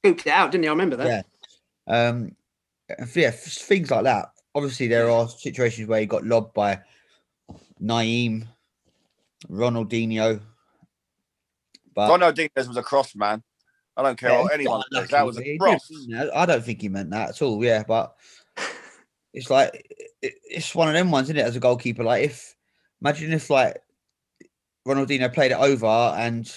Scooped 0.04 0.28
it 0.28 0.32
out, 0.32 0.52
didn't 0.52 0.64
he? 0.64 0.70
I 0.70 0.74
remember 0.74 0.98
that. 0.98 1.26
yeah, 1.88 2.10
um, 2.10 2.36
yeah, 3.16 3.32
things 3.32 3.92
like 3.92 4.04
that. 4.04 4.30
Obviously, 4.54 4.88
there 4.88 5.10
are 5.10 5.28
situations 5.28 5.88
where 5.88 6.00
he 6.00 6.06
got 6.06 6.26
lobbed 6.26 6.54
by 6.54 6.82
Nayim, 7.82 8.48
Ronaldinho, 9.50 10.42
but 11.96 12.10
Ronaldinho's 12.10 12.68
was 12.68 12.78
a 12.78 12.84
cross, 12.84 13.16
man. 13.16 13.42
I 13.98 14.04
don't 14.04 14.18
care 14.18 14.32
Yeah, 14.32 14.42
what 14.42 14.54
anyone 14.54 14.84
says. 14.94 15.10
That 15.10 15.26
was 15.26 15.38
a 15.38 15.58
cross. 15.58 15.88
didn't 15.88 16.08
mean 16.08 16.18
that. 16.18 16.36
I 16.36 16.46
don't 16.46 16.64
think 16.64 16.82
he 16.82 16.90
meant 16.90 17.10
that 17.12 17.30
at 17.30 17.42
all. 17.42 17.64
Yeah, 17.64 17.84
but 17.88 18.16
it's 19.34 19.50
like 19.50 19.86
it's 20.22 20.74
one 20.74 20.88
of 20.88 20.94
them 20.94 21.12
ones, 21.12 21.28
isn't 21.28 21.38
it? 21.38 21.46
As 21.46 21.56
a 21.56 21.60
goalkeeper, 21.60 22.04
like 22.04 22.24
if 22.26 22.56
imagine 23.02 23.34
if 23.34 23.50
like 23.50 23.82
Ronaldinho 24.88 25.34
played 25.34 25.52
it 25.52 25.58
over 25.58 25.86
and 25.86 26.52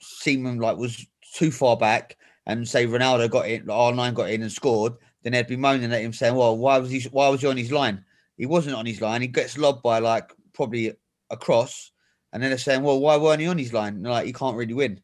Seaman 0.00 0.58
like 0.58 0.76
was 0.76 1.06
too 1.34 1.50
far 1.50 1.76
back, 1.76 2.16
and 2.46 2.68
say 2.68 2.86
Ronaldo 2.86 3.30
got 3.30 3.48
in, 3.48 3.70
R 3.70 3.92
nine 3.92 4.14
got 4.14 4.30
in 4.30 4.42
and 4.42 4.50
scored, 4.52 4.94
then 5.22 5.32
they'd 5.32 5.46
be 5.46 5.56
moaning 5.56 5.92
at 5.92 6.02
him 6.02 6.12
saying, 6.12 6.34
"Well, 6.34 6.56
why 6.58 6.78
was 6.78 6.90
he? 6.90 7.00
Why 7.10 7.28
was 7.28 7.40
he 7.40 7.46
on 7.46 7.56
his 7.56 7.70
line? 7.72 8.04
He 8.36 8.46
wasn't 8.46 8.76
on 8.76 8.86
his 8.86 9.00
line. 9.00 9.22
He 9.22 9.28
gets 9.28 9.56
lobbed 9.58 9.82
by 9.82 9.98
like 10.00 10.32
probably 10.52 10.92
a 11.30 11.36
cross." 11.36 11.92
And 12.32 12.42
then 12.42 12.50
they're 12.50 12.58
saying, 12.58 12.82
"Well, 12.82 13.00
why 13.00 13.16
weren't 13.16 13.40
he 13.40 13.46
on 13.46 13.58
his 13.58 13.72
line? 13.72 13.94
And 13.94 14.04
like, 14.04 14.26
you 14.26 14.32
can't 14.32 14.56
really 14.56 14.74
win." 14.74 15.00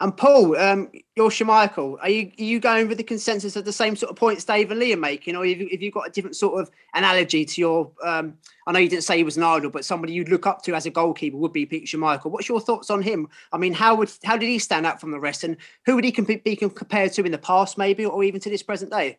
And 0.00 0.16
Paul, 0.16 0.56
um, 0.56 0.90
you're 1.14 1.30
Schmeichel. 1.30 1.98
Are 2.00 2.10
you 2.10 2.32
are 2.38 2.42
you 2.42 2.58
going 2.58 2.88
with 2.88 2.98
the 2.98 3.04
consensus 3.04 3.54
of 3.54 3.64
the 3.64 3.72
same 3.72 3.94
sort 3.94 4.10
of 4.10 4.16
points 4.16 4.44
Dave 4.44 4.72
and 4.72 4.80
Lee 4.80 4.92
are 4.92 4.96
making, 4.96 5.36
or 5.36 5.46
have 5.46 5.56
you, 5.56 5.68
have 5.70 5.80
you 5.80 5.92
got 5.92 6.08
a 6.08 6.10
different 6.10 6.34
sort 6.34 6.60
of 6.60 6.68
analogy 6.94 7.44
to 7.44 7.60
your? 7.60 7.92
Um, 8.02 8.34
I 8.66 8.72
know 8.72 8.80
you 8.80 8.88
didn't 8.88 9.04
say 9.04 9.16
he 9.16 9.22
was 9.22 9.36
an 9.36 9.44
idol, 9.44 9.70
but 9.70 9.84
somebody 9.84 10.12
you'd 10.12 10.28
look 10.28 10.48
up 10.48 10.62
to 10.62 10.74
as 10.74 10.86
a 10.86 10.90
goalkeeper 10.90 11.36
would 11.36 11.52
be 11.52 11.64
Peter 11.64 11.96
Schmeichel. 11.96 12.32
What's 12.32 12.48
your 12.48 12.60
thoughts 12.60 12.90
on 12.90 13.02
him? 13.02 13.28
I 13.52 13.58
mean, 13.58 13.72
how 13.72 13.94
would 13.94 14.10
how 14.24 14.36
did 14.36 14.48
he 14.48 14.58
stand 14.58 14.84
out 14.84 15.00
from 15.00 15.12
the 15.12 15.20
rest, 15.20 15.44
and 15.44 15.56
who 15.86 15.94
would 15.94 16.04
he 16.04 16.10
comp- 16.10 16.42
be 16.42 16.56
compared 16.56 17.12
to 17.12 17.24
in 17.24 17.30
the 17.30 17.38
past, 17.38 17.78
maybe, 17.78 18.04
or 18.04 18.24
even 18.24 18.40
to 18.40 18.50
this 18.50 18.64
present 18.64 18.90
day? 18.90 19.18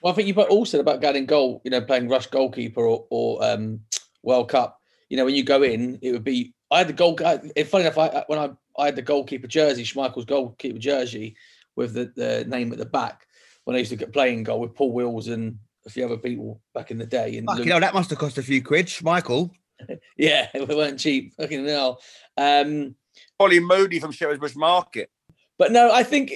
Well, 0.00 0.12
I 0.12 0.16
think 0.16 0.28
you 0.28 0.40
all 0.40 0.64
said 0.64 0.80
about 0.80 1.00
getting 1.00 1.26
goal, 1.26 1.60
you 1.64 1.72
know, 1.72 1.80
playing 1.80 2.08
rush 2.08 2.28
goalkeeper 2.28 2.82
or, 2.82 3.04
or 3.10 3.44
um, 3.44 3.80
World 4.22 4.48
Cup. 4.48 4.80
You 5.08 5.16
know, 5.16 5.24
when 5.24 5.34
you 5.34 5.42
go 5.42 5.62
in, 5.62 5.98
it 6.02 6.12
would 6.12 6.24
be. 6.24 6.54
I 6.70 6.78
had 6.78 6.88
the 6.88 6.92
goal. 6.92 7.18
It's 7.56 7.70
funny 7.70 7.84
enough, 7.84 7.98
I, 7.98 8.24
when 8.26 8.38
I, 8.38 8.50
I 8.78 8.86
had 8.86 8.96
the 8.96 9.02
goalkeeper 9.02 9.46
jersey, 9.46 9.84
Schmeichel's 9.84 10.24
goalkeeper 10.24 10.78
jersey, 10.78 11.36
with 11.76 11.94
the, 11.94 12.12
the 12.16 12.44
name 12.46 12.72
at 12.72 12.78
the 12.78 12.86
back. 12.86 13.26
When 13.64 13.76
I 13.76 13.80
used 13.80 13.90
to 13.90 13.96
get 13.96 14.12
playing 14.12 14.44
goal 14.44 14.60
with 14.60 14.74
Paul 14.74 14.92
Wills 14.92 15.28
and 15.28 15.58
a 15.86 15.90
few 15.90 16.04
other 16.04 16.16
people 16.16 16.60
back 16.74 16.90
in 16.90 16.98
the 16.98 17.06
day. 17.06 17.36
And 17.36 17.46
Fuck, 17.46 17.58
Luke- 17.58 17.66
you 17.66 17.72
know, 17.72 17.80
that 17.80 17.94
must 17.94 18.10
have 18.10 18.18
cost 18.18 18.38
a 18.38 18.42
few 18.42 18.62
quid, 18.62 18.92
Michael. 19.02 19.50
yeah, 20.16 20.48
we 20.54 20.64
weren't 20.64 20.98
cheap. 20.98 21.34
Fucking 21.36 21.66
hell. 21.66 22.00
Um, 22.36 22.94
Ollie 23.40 23.60
Moody 23.60 23.98
from 23.98 24.12
Shepherd's 24.12 24.40
Bush 24.40 24.56
Market. 24.56 25.10
But 25.58 25.72
no, 25.72 25.92
I 25.92 26.02
think 26.04 26.32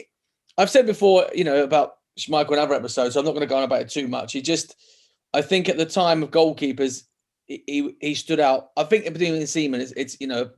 I've 0.59 0.71
said 0.71 0.87
before, 0.87 1.27
you 1.35 1.45
know, 1.45 1.63
about 1.63 1.95
Schmeichel 2.19 2.53
in 2.53 2.59
other 2.59 2.75
episodes, 2.75 3.15
so 3.15 3.21
I'm 3.21 3.27
not 3.27 3.33
going 3.33 3.43
to 3.43 3.47
go 3.47 3.57
on 3.57 3.63
about 3.63 3.83
it 3.83 3.89
too 3.89 4.09
much. 4.09 4.33
He 4.33 4.43
just, 4.43 4.77
I 5.33 5.43
think 5.43 5.69
at 5.69 5.77
the 5.77 5.87
time 5.87 6.23
of 6.23 6.31
goalkeepers, 6.31 7.05
he 7.47 7.63
he, 7.67 7.97
he 8.01 8.15
stood 8.15 8.41
out. 8.41 8.71
I 8.77 8.85
think 8.85 9.05
between 9.05 9.35
him 9.35 9.41
and 9.41 9.49
Seaman, 9.49 9.81
it's, 9.81 9.93
it's 9.93 10.21
you 10.21 10.27
know 10.27 10.51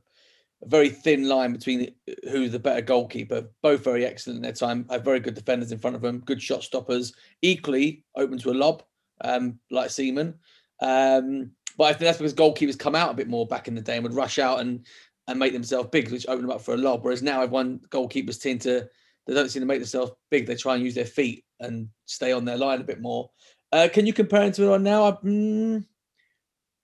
a 0.65 0.69
very 0.69 0.89
thin 0.89 1.27
line 1.27 1.53
between 1.53 1.91
who's 2.29 2.51
the 2.51 2.59
better 2.59 2.81
goalkeeper. 2.81 3.49
Both 3.61 3.83
very 3.83 4.05
excellent 4.05 4.37
in 4.37 4.43
their 4.43 4.51
time. 4.51 4.85
Have 4.89 5.03
very 5.03 5.19
good 5.19 5.35
defenders 5.35 5.71
in 5.71 5.79
front 5.79 5.95
of 5.95 6.01
them, 6.01 6.19
good 6.19 6.41
shot 6.41 6.63
stoppers. 6.63 7.13
Equally 7.41 8.03
open 8.15 8.37
to 8.39 8.51
a 8.51 8.53
lob, 8.53 8.83
um, 9.21 9.59
like 9.71 9.89
Seaman. 9.89 10.35
Um, 10.81 11.51
but 11.77 11.85
I 11.85 11.89
think 11.93 12.01
that's 12.01 12.17
because 12.17 12.33
goalkeepers 12.33 12.79
come 12.79 12.95
out 12.95 13.11
a 13.11 13.15
bit 13.15 13.27
more 13.27 13.47
back 13.47 13.67
in 13.67 13.75
the 13.75 13.81
day 13.81 13.95
and 13.95 14.03
would 14.03 14.13
rush 14.13 14.39
out 14.39 14.59
and 14.59 14.85
and 15.27 15.39
make 15.39 15.53
themselves 15.53 15.89
big, 15.91 16.11
which 16.11 16.27
open 16.27 16.43
them 16.43 16.55
up 16.55 16.61
for 16.61 16.73
a 16.73 16.77
lob. 16.77 17.03
Whereas 17.03 17.23
now 17.23 17.41
everyone 17.41 17.79
goalkeepers 17.89 18.41
tend 18.41 18.61
to 18.61 18.87
they 19.25 19.33
don't 19.33 19.49
seem 19.49 19.61
to 19.61 19.65
make 19.65 19.79
themselves 19.79 20.11
big. 20.29 20.45
They 20.45 20.55
try 20.55 20.75
and 20.75 20.83
use 20.83 20.95
their 20.95 21.05
feet 21.05 21.45
and 21.59 21.89
stay 22.05 22.31
on 22.31 22.45
their 22.45 22.57
line 22.57 22.81
a 22.81 22.83
bit 22.85 23.01
more. 23.01 23.29
Uh, 23.71 23.87
can 23.91 24.05
you 24.05 24.13
compare 24.13 24.43
him 24.43 24.51
to 24.53 24.69
one 24.69 24.83
now? 24.83 25.03
I, 25.03 25.11
mm, 25.13 25.85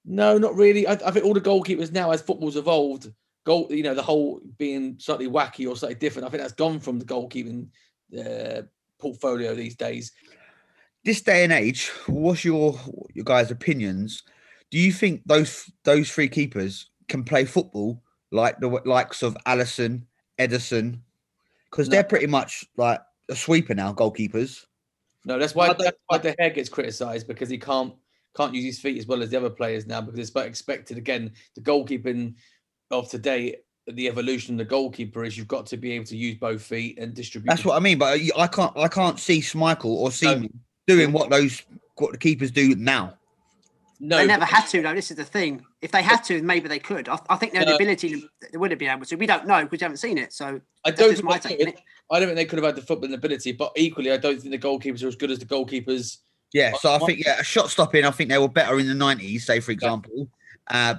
no, 0.05 0.37
not 0.37 0.55
really. 0.55 0.87
I, 0.87 0.93
I 0.93 1.11
think 1.11 1.23
all 1.23 1.33
the 1.33 1.41
goalkeepers 1.41 1.91
now, 1.91 2.11
as 2.11 2.21
football's 2.21 2.57
evolved, 2.57 3.11
goal 3.43 3.67
you 3.69 3.83
know 3.83 3.95
the 3.95 4.03
whole 4.03 4.41
being 4.57 4.95
slightly 4.99 5.27
wacky 5.27 5.67
or 5.69 5.75
slightly 5.75 5.95
different. 5.95 6.27
I 6.27 6.31
think 6.31 6.41
that's 6.41 6.53
gone 6.53 6.79
from 6.79 6.99
the 6.99 7.05
goalkeeping 7.05 7.67
uh, 8.17 8.63
portfolio 8.99 9.55
these 9.55 9.75
days. 9.75 10.11
This 11.03 11.21
day 11.21 11.43
and 11.43 11.53
age, 11.53 11.89
what's 12.07 12.45
your 12.45 12.79
your 13.13 13.25
guys' 13.25 13.51
opinions? 13.51 14.23
Do 14.69 14.77
you 14.77 14.91
think 14.91 15.21
those 15.25 15.71
those 15.83 16.11
three 16.11 16.29
keepers 16.29 16.89
can 17.09 17.23
play 17.23 17.45
football 17.45 18.03
like 18.31 18.59
the 18.59 18.69
likes 18.85 19.23
of 19.23 19.35
Alisson, 19.45 20.03
Ederson? 20.39 20.99
Because 21.69 21.89
they're 21.89 22.03
pretty 22.03 22.27
much 22.27 22.65
like 22.77 23.01
a 23.29 23.35
sweeper 23.35 23.73
now, 23.73 23.93
goalkeepers. 23.93 24.65
No, 25.25 25.37
that's 25.39 25.55
why 25.55 25.73
that's 25.73 25.97
why 26.07 26.17
De 26.17 26.33
Gea 26.33 26.53
gets 26.53 26.69
criticised 26.69 27.27
because 27.27 27.49
he 27.49 27.57
can't 27.57 27.93
can't 28.35 28.53
use 28.53 28.65
his 28.65 28.79
feet 28.79 28.97
as 28.97 29.07
well 29.07 29.21
as 29.21 29.29
the 29.29 29.37
other 29.37 29.49
players 29.49 29.85
now 29.85 30.01
because 30.01 30.19
it's 30.19 30.29
but 30.29 30.45
expected 30.45 30.97
again 30.97 31.31
the 31.55 31.61
goalkeeping 31.61 32.35
of 32.91 33.09
today 33.09 33.57
the 33.87 34.07
evolution 34.07 34.53
of 34.55 34.59
the 34.59 34.65
goalkeeper 34.65 35.23
is 35.23 35.37
you've 35.37 35.47
got 35.47 35.65
to 35.67 35.77
be 35.77 35.91
able 35.93 36.05
to 36.05 36.15
use 36.15 36.37
both 36.37 36.61
feet 36.61 36.99
and 36.99 37.13
distribute. 37.13 37.49
That's 37.49 37.65
what 37.65 37.75
I 37.75 37.79
mean. 37.79 37.97
But 37.97 38.19
I 38.37 38.47
can't 38.47 38.75
I 38.77 38.87
can't 38.87 39.19
see 39.19 39.39
Schmeichel 39.39 39.85
or 39.85 40.11
Seaman 40.11 40.59
doing 40.87 41.11
what 41.11 41.29
those 41.29 41.63
what 41.95 42.11
the 42.11 42.17
keepers 42.17 42.51
do 42.51 42.75
now. 42.75 43.15
No, 43.99 44.17
they 44.17 44.25
never 44.25 44.45
had 44.45 44.65
to 44.67 44.81
though. 44.81 44.95
This 44.95 45.11
is 45.11 45.17
the 45.17 45.23
thing. 45.23 45.63
If 45.81 45.91
they 45.91 46.01
had 46.01 46.23
to, 46.23 46.41
maybe 46.41 46.67
they 46.67 46.79
could. 46.79 47.07
I, 47.07 47.19
I 47.29 47.35
think 47.35 47.51
they 47.51 47.59
had 47.59 47.67
the 47.67 47.71
No. 47.71 47.75
ability. 47.75 48.23
They 48.51 48.57
would 48.57 48.71
have 48.71 48.79
been 48.79 48.89
able 48.89 49.05
to. 49.05 49.15
We 49.15 49.27
don't 49.27 49.45
know 49.45 49.63
because 49.63 49.79
we 49.79 49.83
haven't 49.83 49.97
seen 49.97 50.17
it. 50.17 50.33
So 50.33 50.59
I 50.85 50.91
don't. 50.91 51.11
just 51.11 51.23
my 51.23 51.37
think 51.37 51.59
take. 51.59 51.75
they- 51.75 51.83
I 52.09 52.19
don't 52.19 52.27
think 52.27 52.35
they 52.35 52.45
could 52.45 52.61
have 52.61 52.65
had 52.65 52.75
the 52.75 52.81
footballing 52.81 53.13
ability, 53.13 53.53
but 53.53 53.71
equally, 53.77 54.11
I 54.11 54.17
don't 54.17 54.37
think 54.41 54.51
the 54.51 54.59
goalkeepers 54.59 55.01
are 55.03 55.07
as 55.07 55.15
good 55.15 55.31
as 55.31 55.39
the 55.39 55.45
goalkeepers. 55.45 56.17
Yeah, 56.51 56.73
so 56.77 56.93
I 56.93 56.99
think 56.99 57.23
yeah, 57.25 57.39
a 57.39 57.43
shot 57.43 57.69
stopping. 57.69 58.03
I 58.03 58.11
think 58.11 58.29
they 58.29 58.37
were 58.37 58.49
better 58.49 58.79
in 58.79 58.87
the 58.87 58.93
nineties, 58.95 59.45
say 59.45 59.61
for 59.61 59.71
example, 59.71 60.27
uh, 60.69 60.95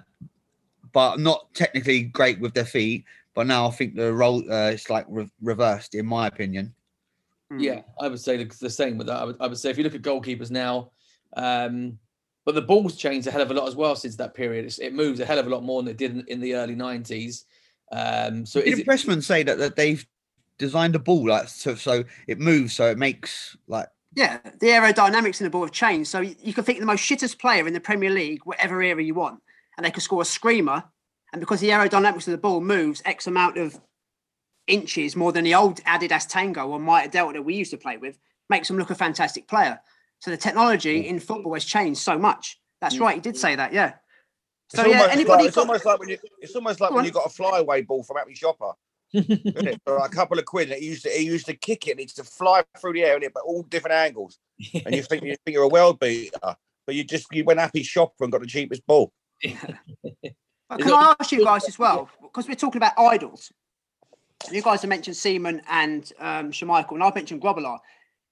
but 0.92 1.18
not 1.20 1.52
technically 1.54 2.02
great 2.02 2.40
with 2.40 2.54
their 2.54 2.64
feet. 2.64 3.04
But 3.34 3.46
now 3.46 3.66
I 3.66 3.70
think 3.70 3.94
the 3.94 4.12
role 4.12 4.40
uh, 4.50 4.70
it's 4.70 4.90
like 4.90 5.06
re- 5.08 5.30
reversed, 5.40 5.94
in 5.94 6.06
my 6.06 6.26
opinion. 6.26 6.74
Yeah, 7.58 7.82
I 8.00 8.08
would 8.08 8.20
say 8.20 8.36
the, 8.42 8.56
the 8.60 8.70
same 8.70 8.96
with 8.98 9.06
that. 9.08 9.16
I 9.16 9.24
would, 9.24 9.36
I 9.40 9.46
would 9.46 9.58
say 9.58 9.70
if 9.70 9.78
you 9.78 9.84
look 9.84 9.94
at 9.94 10.02
goalkeepers 10.02 10.50
now, 10.50 10.90
um, 11.36 11.98
but 12.44 12.54
the 12.54 12.62
ball's 12.62 12.96
changed 12.96 13.26
a 13.26 13.30
hell 13.30 13.42
of 13.42 13.50
a 13.50 13.54
lot 13.54 13.68
as 13.68 13.76
well 13.76 13.94
since 13.94 14.16
that 14.16 14.34
period. 14.34 14.64
It's, 14.64 14.78
it 14.78 14.94
moves 14.94 15.20
a 15.20 15.24
hell 15.24 15.38
of 15.38 15.46
a 15.46 15.50
lot 15.50 15.62
more 15.62 15.82
than 15.82 15.90
it 15.90 15.98
did 15.98 16.12
in, 16.12 16.24
in 16.28 16.40
the 16.40 16.54
early 16.54 16.74
nineties. 16.74 17.44
Um, 17.90 18.46
so 18.46 18.60
Did 18.60 18.72
is 18.72 18.78
it, 18.80 18.86
Pressman 18.86 19.22
say 19.22 19.42
that, 19.42 19.58
that 19.58 19.76
they've 19.76 20.06
designed 20.58 20.94
a 20.94 20.98
ball 20.98 21.28
like 21.28 21.48
so 21.48 21.74
so 21.74 22.04
it 22.26 22.38
moves 22.38 22.72
so 22.72 22.86
it 22.90 22.98
makes 22.98 23.56
like 23.66 23.88
Yeah, 24.14 24.38
the 24.60 24.68
aerodynamics 24.68 25.40
in 25.40 25.44
the 25.44 25.50
ball 25.50 25.62
have 25.62 25.72
changed. 25.72 26.10
So 26.10 26.20
you, 26.20 26.34
you 26.42 26.54
can 26.54 26.64
think 26.64 26.80
the 26.80 26.86
most 26.86 27.08
shittest 27.08 27.38
player 27.38 27.66
in 27.66 27.74
the 27.74 27.80
Premier 27.80 28.10
League, 28.10 28.40
whatever 28.44 28.82
era 28.82 29.02
you 29.02 29.14
want, 29.14 29.40
and 29.76 29.84
they 29.86 29.90
can 29.90 30.00
score 30.00 30.22
a 30.22 30.24
screamer. 30.24 30.84
And 31.32 31.40
because 31.40 31.60
the 31.60 31.70
aerodynamics 31.70 32.26
of 32.28 32.32
the 32.32 32.38
ball 32.38 32.60
moves 32.60 33.02
X 33.04 33.26
amount 33.26 33.56
of 33.58 33.80
inches 34.66 35.16
more 35.16 35.32
than 35.32 35.44
the 35.44 35.54
old 35.54 35.80
Adidas 35.84 36.28
Tango 36.28 36.68
or 36.68 36.78
Mitre 36.78 37.10
Delta 37.10 37.34
that 37.34 37.42
we 37.42 37.54
used 37.54 37.70
to 37.72 37.76
play 37.78 37.96
with, 37.96 38.18
makes 38.48 38.68
them 38.68 38.76
look 38.78 38.90
a 38.90 38.94
fantastic 38.94 39.48
player. 39.48 39.80
So 40.20 40.30
the 40.30 40.36
technology 40.36 41.08
in 41.08 41.18
football 41.18 41.54
has 41.54 41.64
changed 41.64 42.00
so 42.00 42.18
much. 42.18 42.60
That's 42.80 42.98
right. 42.98 43.14
He 43.16 43.20
did 43.20 43.36
say 43.36 43.56
that. 43.56 43.72
Yeah. 43.72 43.94
It's 44.68 44.80
So 44.80 44.86
yeah, 44.86 44.98
almost 44.98 45.12
anybody 45.14 45.36
like, 45.42 45.46
it's 45.46 45.54
got- 45.56 45.60
almost 45.62 45.84
like 45.84 45.98
when 46.00 46.08
you 46.10 46.18
it's 46.40 46.54
almost 46.54 46.80
like 46.80 46.90
Go 46.90 46.96
when 46.96 47.00
on. 47.02 47.06
you 47.06 47.12
got 47.12 47.26
a 47.26 47.30
flyaway 47.30 47.82
ball 47.82 48.02
from 48.04 48.16
Happy 48.18 48.34
Shopper. 48.34 48.72
isn't? 49.12 49.80
For 49.84 49.96
a 49.98 50.08
couple 50.08 50.38
of 50.38 50.44
quid, 50.44 50.68
and 50.70 50.76
it 50.78 50.82
used 50.82 51.02
to 51.04 51.10
he 51.10 51.24
used 51.24 51.46
to 51.46 51.54
kick 51.54 51.86
it, 51.88 51.92
and 51.92 52.00
it 52.00 52.04
used 52.04 52.16
to 52.16 52.24
fly 52.24 52.62
through 52.80 52.94
the 52.94 53.02
air, 53.04 53.14
and 53.14 53.24
it 53.24 53.32
but 53.34 53.42
all 53.44 53.62
different 53.64 53.94
angles. 53.94 54.38
And 54.86 54.94
you 54.94 55.02
think 55.02 55.22
you 55.22 55.34
think 55.44 55.54
you're 55.54 55.64
a 55.64 55.68
world 55.68 55.98
beater, 56.00 56.38
but 56.86 56.94
you 56.94 57.04
just 57.04 57.26
you 57.32 57.44
went 57.44 57.58
Happy 57.60 57.82
Shopper 57.82 58.24
and 58.24 58.32
got 58.32 58.40
the 58.42 58.46
cheapest 58.46 58.86
ball. 58.86 59.12
But 60.68 60.80
can 60.80 60.92
I 60.92 61.14
ask 61.20 61.32
you 61.32 61.44
guys 61.44 61.68
as 61.68 61.78
well, 61.78 62.08
because 62.22 62.48
we're 62.48 62.54
talking 62.54 62.78
about 62.78 62.98
idols. 62.98 63.52
You 64.50 64.62
guys 64.62 64.80
have 64.82 64.88
mentioned 64.88 65.16
Seaman 65.16 65.62
and 65.68 66.10
um, 66.18 66.50
Schmeichel, 66.50 66.92
and 66.92 67.02
I've 67.04 67.14
mentioned 67.14 67.42
Grobbelaar. 67.42 67.78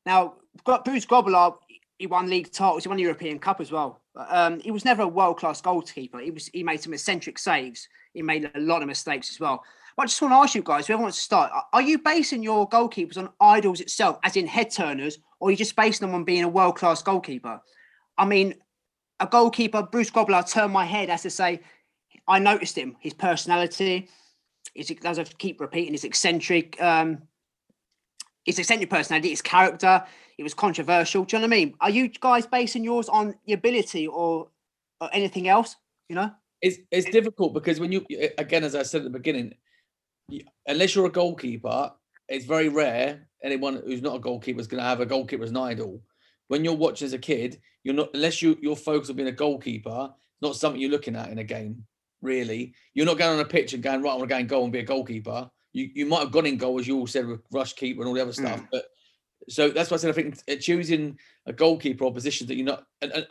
Now, 0.06 0.34
Bruce 0.64 1.06
Grobbelaar, 1.06 1.56
he 1.98 2.06
won 2.06 2.28
league 2.28 2.50
titles, 2.50 2.84
he 2.84 2.88
won 2.88 2.96
the 2.96 3.02
European 3.02 3.38
Cup 3.38 3.60
as 3.60 3.70
well. 3.70 4.00
But, 4.14 4.26
um, 4.30 4.60
he 4.60 4.70
was 4.70 4.84
never 4.84 5.02
a 5.02 5.08
world 5.08 5.38
class 5.38 5.60
goalkeeper. 5.60 6.18
He 6.18 6.30
was 6.30 6.48
he 6.48 6.62
made 6.64 6.80
some 6.82 6.94
eccentric 6.94 7.38
saves. 7.38 7.86
He 8.14 8.22
made 8.22 8.50
a 8.54 8.60
lot 8.60 8.82
of 8.82 8.88
mistakes 8.88 9.30
as 9.30 9.38
well. 9.38 9.62
But 9.96 10.04
I 10.04 10.06
just 10.06 10.20
want 10.22 10.32
to 10.32 10.36
ask 10.36 10.54
you 10.54 10.62
guys, 10.62 10.86
whoever 10.86 11.02
wants 11.02 11.18
to 11.18 11.22
start, 11.22 11.52
are- 11.52 11.66
are 11.74 11.82
you 11.82 11.98
basing 11.98 12.42
your 12.42 12.68
goalkeepers 12.68 13.18
on 13.18 13.28
idols 13.40 13.80
itself, 13.80 14.18
as 14.24 14.36
in 14.36 14.46
head 14.46 14.70
turners, 14.70 15.18
or 15.38 15.48
are 15.48 15.50
you 15.52 15.56
just 15.56 15.76
basing 15.76 16.06
them 16.06 16.14
on 16.14 16.24
being 16.24 16.42
a 16.42 16.48
world 16.48 16.76
class 16.76 17.02
goalkeeper? 17.02 17.60
I 18.16 18.24
mean, 18.24 18.54
a 19.20 19.26
goalkeeper, 19.26 19.82
Bruce 19.82 20.10
Grobbelaar, 20.10 20.50
turned 20.50 20.72
my 20.72 20.84
head 20.84 21.10
as 21.10 21.22
to 21.22 21.30
say, 21.30 21.60
I 22.26 22.38
noticed 22.38 22.76
him, 22.76 22.96
his 23.00 23.14
personality, 23.14 24.08
his, 24.74 24.92
as 25.04 25.18
I 25.18 25.24
keep 25.24 25.60
repeating, 25.60 25.92
his 25.92 26.04
eccentric, 26.04 26.80
um, 26.80 27.22
his 28.44 28.58
eccentric 28.58 28.90
personality, 28.90 29.30
his 29.30 29.42
character. 29.42 30.04
It 30.38 30.42
was 30.42 30.54
controversial. 30.54 31.24
Do 31.24 31.36
you 31.36 31.40
know 31.40 31.46
what 31.48 31.54
I 31.54 31.58
mean? 31.58 31.74
Are 31.80 31.90
you 31.90 32.08
guys 32.08 32.46
basing 32.46 32.82
yours 32.82 33.08
on 33.08 33.34
the 33.46 33.52
ability 33.52 34.06
or, 34.06 34.48
or 35.00 35.10
anything 35.12 35.48
else? 35.48 35.76
You 36.08 36.16
know? 36.16 36.30
it's 36.62 36.78
it's 36.90 37.10
difficult 37.10 37.54
because 37.54 37.80
when 37.80 37.92
you 37.92 38.04
again, 38.38 38.64
as 38.64 38.74
I 38.74 38.82
said 38.82 38.98
at 39.00 39.04
the 39.04 39.18
beginning, 39.18 39.54
you- 40.28 40.44
unless 40.66 40.94
you're 40.94 41.06
a 41.06 41.10
goalkeeper, 41.10 41.92
it's 42.28 42.44
very 42.44 42.68
rare 42.68 43.28
anyone 43.42 43.82
who's 43.84 44.02
not 44.02 44.16
a 44.16 44.20
goalkeeper 44.20 44.60
is 44.60 44.66
going 44.66 44.82
to 44.82 44.88
have 44.88 45.00
a 45.00 45.06
goalkeeper 45.06 45.44
as 45.44 45.50
an 45.50 45.56
idol. 45.56 46.02
When 46.48 46.64
you're 46.64 46.74
watching 46.74 47.06
as 47.06 47.12
a 47.12 47.18
kid, 47.18 47.60
you're 47.84 47.94
not 47.94 48.10
unless 48.14 48.42
you 48.42 48.58
you're 48.60 48.76
focused 48.76 49.10
on 49.10 49.16
being 49.16 49.28
a 49.28 49.32
goalkeeper. 49.32 50.10
Not 50.42 50.56
something 50.56 50.80
you're 50.80 50.90
looking 50.90 51.16
at 51.16 51.30
in 51.30 51.38
a 51.38 51.44
game. 51.44 51.84
Really, 52.22 52.74
you're 52.94 53.06
not 53.06 53.18
going 53.18 53.38
on 53.38 53.44
a 53.44 53.48
pitch 53.48 53.72
and 53.72 53.82
going 53.82 54.02
right. 54.02 54.12
I 54.12 54.16
want 54.16 54.28
to 54.28 54.34
go 54.34 54.38
and 54.38 54.48
goal 54.48 54.64
and 54.64 54.72
be 54.72 54.80
a 54.80 54.84
goalkeeper. 54.84 55.50
You 55.72 55.90
you 55.94 56.06
might 56.06 56.20
have 56.20 56.32
gone 56.32 56.46
in 56.46 56.56
goal 56.56 56.78
as 56.78 56.86
you 56.86 56.98
all 56.98 57.06
said 57.06 57.26
with 57.26 57.40
rush 57.52 57.74
keeper 57.74 58.00
and 58.00 58.08
all 58.08 58.14
the 58.14 58.22
other 58.22 58.32
stuff, 58.32 58.62
but 58.72 58.84
so 59.48 59.68
that's 59.70 59.90
why 59.90 59.96
I 59.96 59.98
said 59.98 60.10
I 60.10 60.14
think 60.14 60.38
uh, 60.50 60.56
choosing 60.56 61.18
a 61.46 61.52
goalkeeper 61.52 62.04
or 62.04 62.12
position 62.12 62.46
that 62.46 62.56
you're 62.56 62.66
not. 62.66 62.84
And, 63.02 63.12
and 63.12 63.26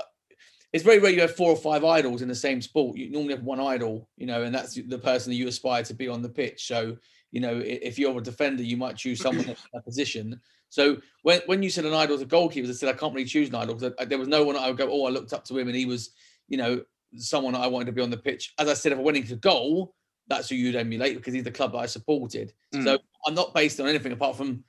it's 0.73 0.83
very 0.83 0.99
rare 0.99 1.11
you 1.11 1.21
have 1.21 1.35
four 1.35 1.49
or 1.49 1.55
five 1.55 1.83
idols 1.83 2.21
in 2.21 2.27
the 2.27 2.35
same 2.35 2.61
sport. 2.61 2.97
You 2.97 3.09
normally 3.09 3.33
have 3.33 3.43
one 3.43 3.59
idol, 3.59 4.07
you 4.17 4.27
know, 4.27 4.43
and 4.43 4.53
that's 4.53 4.75
the 4.75 4.99
person 4.99 5.31
that 5.31 5.37
you 5.37 5.47
aspire 5.47 5.83
to 5.83 5.93
be 5.93 6.07
on 6.07 6.21
the 6.21 6.29
pitch. 6.29 6.67
So, 6.67 6.95
you 7.31 7.41
know, 7.41 7.59
if 7.63 7.97
you're 7.97 8.17
a 8.17 8.21
defender, 8.21 8.61
you 8.61 8.77
might 8.77 8.95
choose 8.95 9.19
someone 9.19 9.45
in 9.49 9.55
that 9.73 9.85
position. 9.85 10.39
So 10.69 10.97
when, 11.23 11.41
when 11.47 11.63
you 11.63 11.69
said 11.69 11.85
an 11.85 11.93
idol 11.93 12.15
as 12.15 12.21
a 12.21 12.25
goalkeeper, 12.25 12.67
I 12.67 12.71
said 12.71 12.89
I 12.89 12.97
can't 12.97 13.13
really 13.13 13.27
choose 13.27 13.49
an 13.49 13.55
idol 13.55 13.75
because 13.75 14.07
there 14.07 14.17
was 14.19 14.27
no 14.27 14.43
one 14.43 14.55
I 14.55 14.67
would 14.67 14.77
go, 14.77 14.89
oh, 14.91 15.05
I 15.05 15.09
looked 15.09 15.33
up 15.33 15.43
to 15.45 15.57
him 15.57 15.67
and 15.67 15.75
he 15.75 15.85
was, 15.85 16.11
you 16.47 16.57
know, 16.57 16.81
someone 17.17 17.55
I 17.55 17.67
wanted 17.67 17.85
to 17.85 17.91
be 17.91 18.01
on 18.01 18.09
the 18.11 18.17
pitch. 18.17 18.53
As 18.59 18.69
I 18.69 18.73
said, 18.75 18.91
if 18.91 18.99
I 18.99 19.01
went 19.01 19.17
into 19.17 19.35
goal, 19.35 19.95
that's 20.27 20.47
who 20.49 20.55
you'd 20.55 20.75
emulate 20.75 21.15
because 21.15 21.33
he's 21.33 21.43
the 21.43 21.51
club 21.51 21.71
that 21.71 21.79
I 21.79 21.85
supported. 21.87 22.53
So 22.83 22.99
I'm 23.25 23.33
not 23.33 23.53
based 23.55 23.79
on 23.79 23.87
anything 23.87 24.11
apart 24.11 24.35
from 24.37 24.63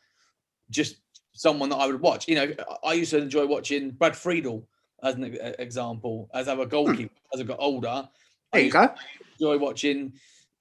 just 0.71 0.97
someone 1.35 1.69
that 1.69 1.77
I 1.77 1.87
would 1.87 2.01
watch. 2.01 2.27
You 2.29 2.35
know, 2.37 2.53
I 2.85 2.89
I 2.91 2.93
used 2.95 3.11
to 3.11 3.19
enjoy 3.19 3.47
watching 3.47 3.91
Brad 3.91 4.17
Friedel 4.17 4.67
as 5.03 5.15
an 5.17 5.37
example, 5.59 6.31
as 6.35 6.49
I'm 6.49 6.61
a 6.61 6.67
goalkeeper. 6.67 7.13
As 7.35 7.41
I 7.41 7.45
got 7.45 7.59
older, 7.61 8.09
Hmm. 8.09 8.57
There 8.57 8.61
you 8.63 8.67
used 8.67 8.77
go. 8.77 8.95
enjoy 9.39 9.59
watching, 9.59 10.13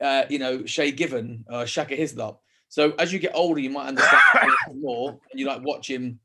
uh, 0.01 0.23
you 0.29 0.37
know, 0.37 0.65
Shay 0.65 0.91
Given, 0.91 1.43
uh, 1.49 1.65
Shaka 1.65 1.95
Hislop. 1.95 2.41
So 2.69 2.93
as 2.99 3.11
you 3.11 3.19
get 3.19 3.31
older, 3.33 3.59
you 3.59 3.69
might 3.69 3.87
understand 3.87 4.21
more, 4.75 5.19
and 5.31 5.39
you 5.39 5.47
like 5.47 5.61
watching 5.63 6.19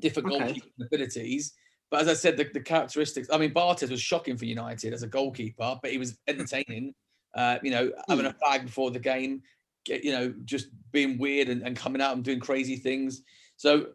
different 0.00 0.30
Okay. 0.30 0.52
goalkeeping 0.52 0.86
abilities. 0.86 1.54
But 1.90 2.00
as 2.00 2.08
I 2.08 2.14
said, 2.14 2.36
the, 2.36 2.44
the 2.52 2.60
characteristics. 2.60 3.28
I 3.32 3.38
mean, 3.38 3.54
Barthez 3.54 3.90
was 3.90 4.00
shocking 4.00 4.36
for 4.36 4.44
United 4.44 4.92
as 4.92 5.04
a 5.04 5.06
goalkeeper, 5.06 5.78
but 5.80 5.90
he 5.90 5.98
was 5.98 6.18
entertaining. 6.26 6.94
Uh, 7.34 7.58
you 7.62 7.70
know, 7.70 7.92
having 8.08 8.26
a 8.26 8.32
flag 8.32 8.64
before 8.66 8.90
the 8.90 8.98
game, 8.98 9.42
you 9.86 10.10
know, 10.10 10.34
just 10.44 10.68
being 10.90 11.18
weird 11.18 11.48
and, 11.48 11.62
and 11.62 11.76
coming 11.76 12.02
out 12.02 12.14
and 12.14 12.24
doing 12.24 12.40
crazy 12.40 12.76
things. 12.76 13.22
So 13.56 13.88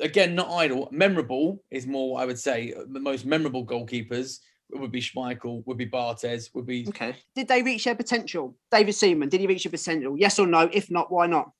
again, 0.00 0.34
not 0.34 0.50
idle. 0.50 0.88
Memorable 0.90 1.62
is 1.70 1.86
more 1.86 2.12
what 2.12 2.22
I 2.22 2.26
would 2.26 2.38
say. 2.38 2.74
The 2.90 3.00
most 3.00 3.24
memorable 3.24 3.64
goalkeepers 3.64 4.40
would 4.70 4.92
be 4.92 5.00
Schmeichel, 5.00 5.66
would 5.66 5.78
be 5.78 5.86
Barthez, 5.88 6.54
would 6.54 6.66
be 6.66 6.86
Okay. 6.88 7.14
Did 7.34 7.48
they 7.48 7.62
reach 7.62 7.84
their 7.84 7.94
potential? 7.94 8.56
David 8.70 8.92
Seaman, 8.94 9.28
did 9.28 9.40
he 9.40 9.46
reach 9.46 9.64
their 9.64 9.70
potential? 9.70 10.16
Yes 10.18 10.38
or 10.38 10.46
no? 10.46 10.68
If 10.72 10.90
not, 10.90 11.10
why 11.10 11.26
not? 11.26 11.52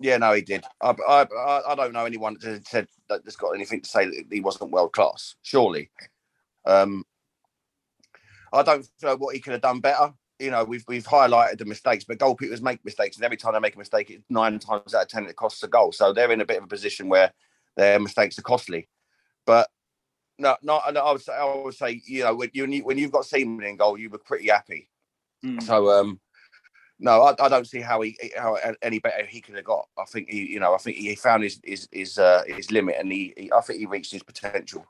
Yeah, 0.00 0.16
no, 0.16 0.32
he 0.32 0.40
did. 0.42 0.64
I, 0.80 0.94
I, 1.06 1.22
I- 1.22 1.72
I 1.72 1.74
don't 1.74 1.92
know 1.92 2.06
anyone 2.06 2.36
that 2.40 2.66
said 2.66 2.88
that 3.08 3.24
that's 3.24 3.36
got 3.36 3.50
anything 3.50 3.82
to 3.82 3.88
say 3.88 4.06
that 4.06 4.24
he 4.30 4.40
wasn't 4.40 4.70
world 4.70 4.92
class. 4.92 5.34
Surely, 5.42 5.90
um, 6.64 7.04
I 8.52 8.62
don't 8.62 8.86
know 9.02 9.16
what 9.16 9.34
he 9.34 9.40
could 9.40 9.52
have 9.52 9.62
done 9.62 9.80
better. 9.80 10.12
You 10.38 10.50
know, 10.50 10.64
we've 10.64 10.84
we've 10.88 11.06
highlighted 11.06 11.58
the 11.58 11.66
mistakes, 11.66 12.04
but 12.04 12.18
goalkeepers 12.18 12.62
make 12.62 12.82
mistakes, 12.84 13.16
and 13.16 13.24
every 13.26 13.36
time 13.36 13.52
they 13.52 13.60
make 13.60 13.74
a 13.74 13.78
mistake, 13.78 14.08
it 14.10 14.22
nine 14.30 14.58
times 14.58 14.94
out 14.94 15.02
of 15.02 15.08
ten 15.08 15.26
it 15.26 15.36
costs 15.36 15.62
a 15.62 15.68
goal. 15.68 15.92
So 15.92 16.12
they're 16.14 16.32
in 16.32 16.40
a 16.40 16.46
bit 16.46 16.56
of 16.58 16.64
a 16.64 16.68
position 16.68 17.08
where 17.10 17.30
their 17.76 18.00
mistakes 18.00 18.38
are 18.38 18.42
costly. 18.42 18.88
But 19.44 19.68
no, 20.40 20.56
not. 20.62 20.88
and 20.88 20.98
I 20.98 21.12
would 21.12 21.20
say, 21.20 21.32
I 21.32 21.54
would 21.54 21.74
say, 21.74 22.02
you 22.06 22.24
know, 22.24 22.34
when 22.34 22.50
you 22.52 22.84
when 22.84 22.98
you've 22.98 23.12
got 23.12 23.26
Seaman 23.26 23.64
in 23.64 23.76
goal, 23.76 23.98
you 23.98 24.10
were 24.10 24.18
pretty 24.18 24.48
happy. 24.48 24.88
So, 25.60 25.90
um, 25.90 26.20
no, 26.98 27.22
I, 27.22 27.34
I 27.42 27.48
don't 27.48 27.66
see 27.66 27.80
how 27.80 28.02
he 28.02 28.18
how 28.36 28.58
any 28.82 28.98
better 28.98 29.24
he 29.24 29.40
could 29.40 29.56
have 29.56 29.64
got. 29.64 29.88
I 29.98 30.04
think 30.04 30.28
he, 30.28 30.46
you 30.46 30.60
know, 30.60 30.74
I 30.74 30.78
think 30.78 30.96
he 30.96 31.14
found 31.14 31.42
his 31.42 31.60
his 31.64 31.88
his, 31.90 32.18
uh, 32.18 32.42
his 32.46 32.70
limit, 32.70 32.96
and 32.98 33.10
he, 33.10 33.32
he, 33.36 33.52
I 33.52 33.60
think 33.62 33.78
he 33.78 33.86
reached 33.86 34.12
his 34.12 34.22
potential. 34.22 34.84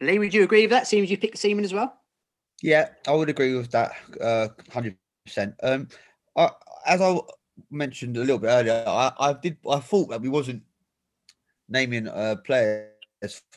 Lee, 0.00 0.18
would 0.18 0.34
you 0.34 0.42
agree 0.42 0.62
with 0.62 0.70
that? 0.70 0.86
Seems 0.86 1.10
you 1.10 1.16
picked 1.16 1.38
Seaman 1.38 1.64
as 1.64 1.72
well. 1.72 2.00
Yeah, 2.60 2.88
I 3.06 3.12
would 3.12 3.28
agree 3.28 3.56
with 3.56 3.70
that, 3.70 3.92
uh, 4.20 4.48
hundred 4.70 4.96
percent. 5.24 5.54
Um, 5.62 5.88
I, 6.36 6.50
as 6.86 7.00
I 7.00 7.18
mentioned 7.70 8.16
a 8.16 8.20
little 8.20 8.38
bit 8.38 8.48
earlier, 8.48 8.84
I, 8.86 9.12
I 9.18 9.32
did, 9.32 9.56
I 9.68 9.80
thought 9.80 10.10
that 10.10 10.20
we 10.20 10.28
wasn't 10.28 10.62
naming 11.68 12.08
uh, 12.08 12.36
players 12.44 12.91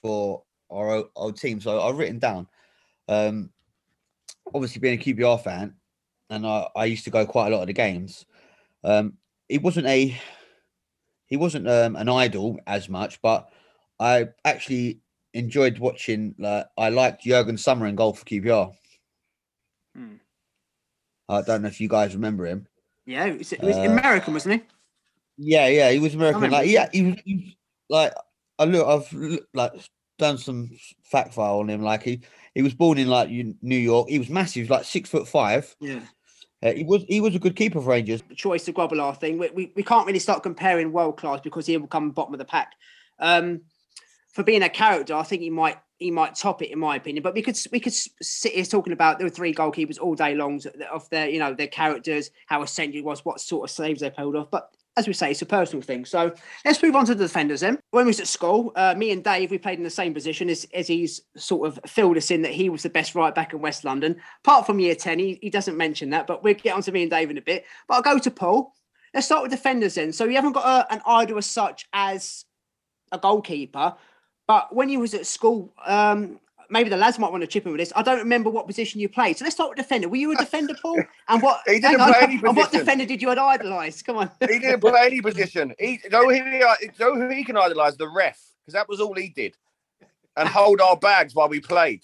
for 0.01 0.43
our 0.71 1.05
old 1.15 1.37
team, 1.37 1.61
so 1.61 1.81
I've 1.81 1.97
written 1.97 2.19
down. 2.19 2.47
Um, 3.07 3.51
obviously, 4.53 4.79
being 4.79 4.99
a 4.99 5.03
QPR 5.03 5.41
fan, 5.41 5.75
and 6.29 6.45
I, 6.45 6.67
I 6.75 6.85
used 6.85 7.05
to 7.05 7.11
go 7.11 7.25
quite 7.25 7.47
a 7.47 7.55
lot 7.55 7.61
of 7.61 7.67
the 7.67 7.73
games. 7.73 8.25
Um, 8.83 9.13
he 9.47 9.57
wasn't 9.57 9.87
a, 9.87 10.19
he 11.27 11.37
wasn't 11.37 11.69
um, 11.69 11.95
an 11.95 12.09
idol 12.09 12.59
as 12.67 12.89
much, 12.89 13.21
but 13.21 13.49
I 13.99 14.29
actually 14.43 14.99
enjoyed 15.33 15.79
watching. 15.79 16.35
Like, 16.37 16.67
I 16.77 16.89
liked 16.89 17.23
Jurgen 17.23 17.57
Sommer 17.57 17.87
in 17.87 17.95
goal 17.95 18.13
for 18.13 18.25
QPR. 18.25 18.73
Hmm. 19.95 20.15
I 21.29 21.41
don't 21.41 21.63
know 21.63 21.67
if 21.67 21.81
you 21.81 21.89
guys 21.89 22.13
remember 22.13 22.45
him. 22.45 22.67
Yeah, 23.05 23.27
he 23.27 23.37
was, 23.37 23.53
Uh, 23.53 23.81
American, 23.81 24.33
wasn't 24.33 24.61
he? 24.61 24.67
Yeah, 25.37 25.67
yeah, 25.67 25.91
he 25.91 25.99
was 25.99 26.15
American. 26.15 26.49
Like, 26.49 26.69
yeah, 26.69 26.89
he 26.91 27.03
was, 27.03 27.15
he 27.25 27.35
was 27.35 27.55
like 27.89 28.13
I 28.57 28.65
look, 28.65 28.87
I've 28.87 29.39
like 29.53 29.71
done 30.17 30.37
some 30.37 30.71
fact 31.03 31.33
file 31.33 31.59
on 31.59 31.69
him. 31.69 31.81
Like 31.81 32.03
he, 32.03 32.21
he 32.53 32.61
was 32.61 32.73
born 32.73 32.97
in 32.97 33.07
like 33.07 33.29
New 33.29 33.77
York. 33.77 34.09
He 34.09 34.19
was 34.19 34.29
massive, 34.29 34.69
like 34.69 34.85
six 34.85 35.09
foot 35.09 35.27
five. 35.27 35.75
Yeah. 35.79 36.01
Uh, 36.63 36.71
he 36.71 36.83
was, 36.83 37.03
he 37.07 37.21
was 37.21 37.35
a 37.35 37.39
good 37.39 37.55
keeper 37.55 37.81
for 37.81 37.89
Rangers. 37.89 38.23
The 38.27 38.35
choice 38.35 38.67
of 38.67 38.75
Grobbelaar 38.75 39.19
thing. 39.19 39.37
We, 39.37 39.49
we, 39.49 39.73
we 39.75 39.83
can't 39.83 40.07
really 40.07 40.19
start 40.19 40.41
comparing 40.41 40.91
world 40.91 41.17
class 41.17 41.41
because 41.41 41.65
he 41.65 41.77
will 41.77 41.87
come 41.87 42.11
bottom 42.11 42.33
of 42.33 42.39
the 42.39 42.45
pack. 42.45 42.71
Um, 43.19 43.61
for 44.31 44.43
being 44.43 44.63
a 44.63 44.69
character, 44.69 45.13
I 45.13 45.23
think 45.23 45.41
he 45.41 45.49
might 45.49 45.77
he 45.97 46.11
might 46.11 46.35
top 46.35 46.61
it 46.61 46.71
in 46.71 46.79
my 46.79 46.97
opinion. 46.97 47.23
But 47.23 47.33
we 47.33 47.41
could 47.41 47.57
we 47.71 47.79
could 47.79 47.93
sit 47.93 48.53
here 48.53 48.65
talking 48.65 48.93
about 48.93 49.17
there 49.17 49.25
were 49.25 49.31
three 49.31 49.53
goalkeepers 49.53 49.99
all 49.99 50.15
day 50.15 50.35
long 50.35 50.61
of 50.91 51.09
their 51.09 51.29
you 51.29 51.39
know 51.39 51.53
their 51.53 51.67
characters, 51.67 52.31
how 52.47 52.61
essential 52.61 52.99
it 52.99 53.05
was, 53.05 53.23
what 53.23 53.39
sort 53.39 53.69
of 53.69 53.73
saves 53.73 54.01
they 54.01 54.09
pulled 54.09 54.35
off. 54.35 54.51
But 54.51 54.69
as 54.97 55.07
we 55.07 55.13
say, 55.13 55.31
it's 55.31 55.41
a 55.41 55.45
personal 55.45 55.81
thing. 55.81 56.05
So 56.05 56.33
let's 56.63 56.81
move 56.81 56.95
on 56.95 57.05
to 57.05 57.15
the 57.15 57.25
defenders 57.25 57.59
then. 57.59 57.79
When 57.91 58.05
we 58.05 58.09
was 58.09 58.19
at 58.21 58.27
school, 58.27 58.71
uh, 58.75 58.95
me 58.95 59.11
and 59.11 59.23
Dave, 59.23 59.51
we 59.51 59.57
played 59.57 59.77
in 59.77 59.83
the 59.83 59.89
same 59.89 60.13
position 60.13 60.49
as, 60.49 60.65
as 60.73 60.87
he's 60.87 61.21
sort 61.35 61.67
of 61.67 61.79
filled 61.89 62.15
us 62.15 62.31
in 62.31 62.41
that 62.43 62.53
he 62.53 62.69
was 62.69 62.83
the 62.83 62.89
best 62.89 63.13
right 63.13 63.35
back 63.35 63.53
in 63.53 63.59
West 63.59 63.83
London. 63.83 64.15
Apart 64.43 64.65
from 64.65 64.79
year 64.79 64.95
10, 64.95 65.19
he, 65.19 65.39
he 65.41 65.49
doesn't 65.49 65.75
mention 65.75 66.11
that, 66.11 66.27
but 66.27 66.43
we'll 66.43 66.53
get 66.53 66.75
on 66.75 66.81
to 66.83 66.91
me 66.91 67.01
and 67.01 67.11
Dave 67.11 67.29
in 67.29 67.37
a 67.37 67.41
bit. 67.41 67.65
But 67.87 67.95
I'll 67.95 68.13
go 68.13 68.19
to 68.19 68.31
Paul. 68.31 68.73
Let's 69.13 69.25
start 69.25 69.43
with 69.43 69.51
defenders 69.51 69.95
then. 69.95 70.13
So 70.13 70.25
you 70.25 70.35
haven't 70.35 70.53
got 70.53 70.65
a, 70.65 70.93
an 70.93 71.01
idol 71.05 71.37
as 71.37 71.45
such 71.45 71.87
as 71.91 72.45
a 73.11 73.17
goalkeeper, 73.17 73.95
but 74.47 74.73
when 74.73 74.89
you 74.89 74.99
was 74.99 75.13
at 75.13 75.25
school, 75.25 75.73
um, 75.85 76.39
maybe 76.69 76.89
the 76.89 76.97
lads 76.97 77.19
might 77.19 77.31
want 77.31 77.41
to 77.41 77.47
chip 77.47 77.65
in 77.65 77.71
with 77.71 77.79
this. 77.79 77.93
I 77.95 78.01
don't 78.01 78.19
remember 78.19 78.49
what 78.49 78.67
position 78.67 78.99
you 78.99 79.09
played. 79.09 79.37
So 79.37 79.45
let's 79.45 79.55
start 79.55 79.69
with 79.69 79.77
defender. 79.77 80.09
Were 80.09 80.15
you 80.15 80.31
a 80.31 80.35
defender, 80.35 80.75
Paul? 80.81 81.03
And 81.27 81.41
what? 81.41 81.61
He 81.65 81.79
didn't 81.79 81.99
hang 81.99 82.01
on, 82.01 82.13
play 82.13 82.19
any 82.21 82.35
And 82.43 82.55
what 82.55 82.71
defender 82.71 83.05
did 83.05 83.21
you 83.21 83.29
idolise? 83.29 84.01
Come 84.01 84.17
on. 84.17 84.31
He 84.39 84.59
didn't 84.59 84.81
play 84.81 85.05
any 85.05 85.21
position. 85.29 85.73
He 85.79 85.99
you 86.03 86.09
know 86.09 86.29
who 86.29 86.33
he, 86.33 86.89
know 86.99 87.15
who 87.15 87.29
he 87.29 87.43
can 87.43 87.57
idolise 87.57 87.95
the 87.95 88.07
ref 88.07 88.39
because 88.61 88.73
that 88.73 88.87
was 88.87 88.99
all 88.99 89.15
he 89.15 89.29
did, 89.29 89.55
and 90.37 90.47
hold 90.47 90.81
our 90.81 90.97
bags 90.97 91.33
while 91.33 91.49
we 91.49 91.59
played. 91.59 92.01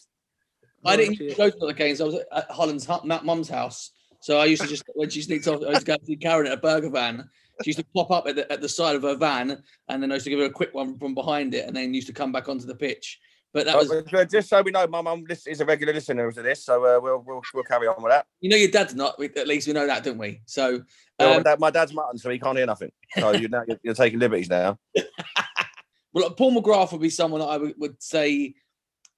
I 0.84 0.97
didn't 0.97 1.19
used 1.19 1.38
to 1.38 1.50
go 1.50 1.50
to 1.50 1.67
the 1.67 1.74
games. 1.74 2.02
I 2.02 2.06
was 2.06 2.15
at 2.32 2.50
Holland's 2.50 2.88
Matt 3.04 3.26
mum's 3.26 3.50
house, 3.50 3.91
so 4.21 4.39
I 4.39 4.45
used 4.45 4.62
to 4.63 4.67
just 4.67 4.84
when 4.95 5.10
she 5.10 5.21
sneaked 5.21 5.47
off, 5.47 5.62
I 5.63 5.69
used 5.69 5.82
to 5.82 5.86
go 5.86 5.97
see 6.04 6.15
Karen 6.15 6.47
at 6.47 6.54
a 6.54 6.58
burger 6.58 6.89
van. 6.89 7.30
She 7.63 7.69
used 7.69 7.80
to 7.80 7.86
pop 7.95 8.10
up 8.10 8.28
at 8.28 8.36
the, 8.36 8.52
at 8.52 8.62
the 8.62 8.69
side 8.69 8.95
of 8.95 9.04
her 9.04 9.15
van, 9.15 9.62
and 9.88 10.02
then 10.02 10.12
I 10.12 10.15
used 10.15 10.24
to 10.24 10.30
give 10.32 10.39
her 10.39 10.45
a 10.45 10.50
quick 10.50 10.74
one 10.74 10.97
from 10.97 11.13
behind 11.13 11.54
it, 11.54 11.67
and 11.67 11.76
then 11.76 11.93
used 11.93 12.08
to 12.08 12.13
come 12.13 12.32
back 12.32 12.50
onto 12.50 12.65
the 12.65 12.76
pitch. 12.76 13.19
But 13.54 13.66
that 13.66 13.76
was, 13.76 14.30
just 14.32 14.48
so 14.48 14.62
we 14.62 14.72
know, 14.72 14.88
my 14.88 15.02
mum 15.02 15.26
is 15.46 15.60
a 15.60 15.66
regular 15.66 15.92
listener 15.94 16.32
to 16.32 16.42
this, 16.42 16.64
so 16.64 16.86
uh, 16.86 17.02
we'll, 17.02 17.22
we'll 17.28 17.42
we'll 17.54 17.64
carry 17.66 17.86
on 17.86 18.02
with 18.02 18.12
that. 18.12 18.26
you 18.40 18.50
know, 18.50 18.56
your 18.56 18.72
dad's 18.72 18.96
not. 18.96 19.20
we- 19.20 19.30
At 19.36 19.48
least 19.48 19.68
we 19.68 19.74
know 19.74 19.86
that, 19.88 20.04
don't 20.06 20.18
we? 20.18 20.42
So, 20.46 20.82
Well, 21.20 21.32
um, 21.34 21.38
my, 21.38 21.44
dad, 21.44 21.60
my 21.60 21.70
dad's 21.70 21.94
mutton, 21.94 22.18
so 22.18 22.30
he 22.30 22.40
can't 22.40 22.58
hear 22.58 22.66
nothing. 22.66 22.92
So 23.20 23.32
you 23.32 23.50
now 23.50 23.64
you're, 23.68 23.80
you're 23.84 23.94
taking 23.94 24.20
liberties 24.20 24.50
now. 24.50 24.80
well, 26.14 26.32
Paul 26.32 26.62
McGrath 26.62 26.94
would 26.94 27.02
be 27.02 27.10
someone 27.10 27.42
that 27.42 27.48
I 27.48 27.58
would, 27.58 27.74
would 27.78 28.02
say, 28.02 28.54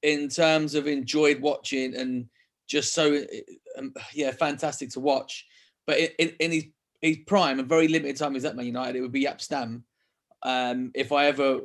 in 0.02 0.30
terms 0.30 0.74
of 0.74 0.88
enjoyed 0.88 1.40
watching 1.40 1.96
and 1.96 2.26
just 2.68 2.94
so, 2.96 3.24
um, 3.78 3.94
yeah, 4.14 4.32
fantastic 4.32 4.90
to 4.92 5.00
watch. 5.00 5.46
But 5.86 6.00
in, 6.00 6.10
in, 6.18 6.30
in 6.40 6.52
his 6.52 6.64
his 7.02 7.18
prime 7.28 7.60
and 7.60 7.68
very 7.68 7.88
limited 7.90 8.16
time 8.18 8.32
he 8.32 8.36
was 8.36 8.46
at 8.46 8.56
Man 8.56 8.66
United, 8.66 8.96
it 8.98 9.02
would 9.02 9.12
be 9.12 9.26
Jaap 9.26 9.42
Stam. 9.42 9.84
Um, 10.42 10.92
if 10.96 11.12
I 11.12 11.26
ever 11.28 11.60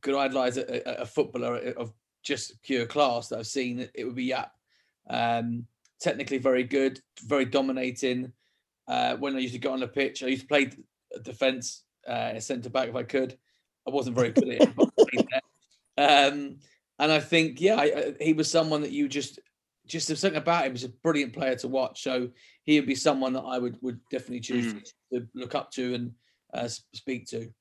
could 0.00 0.14
idolise 0.14 0.56
a, 0.56 0.88
a, 0.88 1.02
a 1.02 1.06
footballer 1.06 1.56
of 1.76 1.92
just 2.24 2.60
pure 2.62 2.86
class 2.86 3.28
that 3.28 3.38
I've 3.38 3.46
seen, 3.46 3.88
it 3.94 4.04
would 4.04 4.16
be 4.16 4.30
Jaap. 4.30 4.50
Um, 5.08 5.66
technically 6.00 6.38
very 6.38 6.64
good, 6.64 7.00
very 7.22 7.44
dominating. 7.44 8.32
Uh, 8.88 9.16
when 9.16 9.36
I 9.36 9.38
used 9.38 9.54
to 9.54 9.60
get 9.60 9.72
on 9.72 9.80
the 9.80 9.88
pitch, 9.88 10.22
I 10.22 10.28
used 10.28 10.42
to 10.42 10.48
play 10.48 10.70
defence, 11.22 11.84
uh, 12.06 12.38
centre 12.40 12.70
back 12.70 12.88
if 12.88 12.96
I 12.96 13.02
could. 13.02 13.38
I 13.86 13.90
wasn't 13.90 14.16
very 14.16 14.30
good 14.30 14.48
at 14.48 14.62
it. 14.62 15.26
um, 15.98 16.56
and 16.98 17.12
I 17.12 17.20
think, 17.20 17.60
yeah, 17.60 17.76
I, 17.76 17.84
I, 17.84 18.14
he 18.20 18.32
was 18.32 18.50
someone 18.50 18.80
that 18.82 18.92
you 18.92 19.08
just, 19.08 19.38
just 19.86 20.08
there's 20.08 20.20
something 20.20 20.38
about 20.38 20.66
him. 20.66 20.72
He's 20.72 20.84
a 20.84 20.88
brilliant 20.88 21.34
player 21.34 21.56
to 21.56 21.68
watch. 21.68 22.02
So 22.02 22.30
he 22.64 22.80
would 22.80 22.88
be 22.88 22.94
someone 22.94 23.34
that 23.34 23.42
I 23.42 23.58
would 23.58 23.76
would 23.82 24.00
definitely 24.10 24.40
choose 24.40 24.94
to 25.12 25.26
look 25.34 25.54
up 25.54 25.70
to 25.72 25.94
and 25.94 26.12
uh, 26.54 26.68
speak 26.94 27.26
to. 27.28 27.52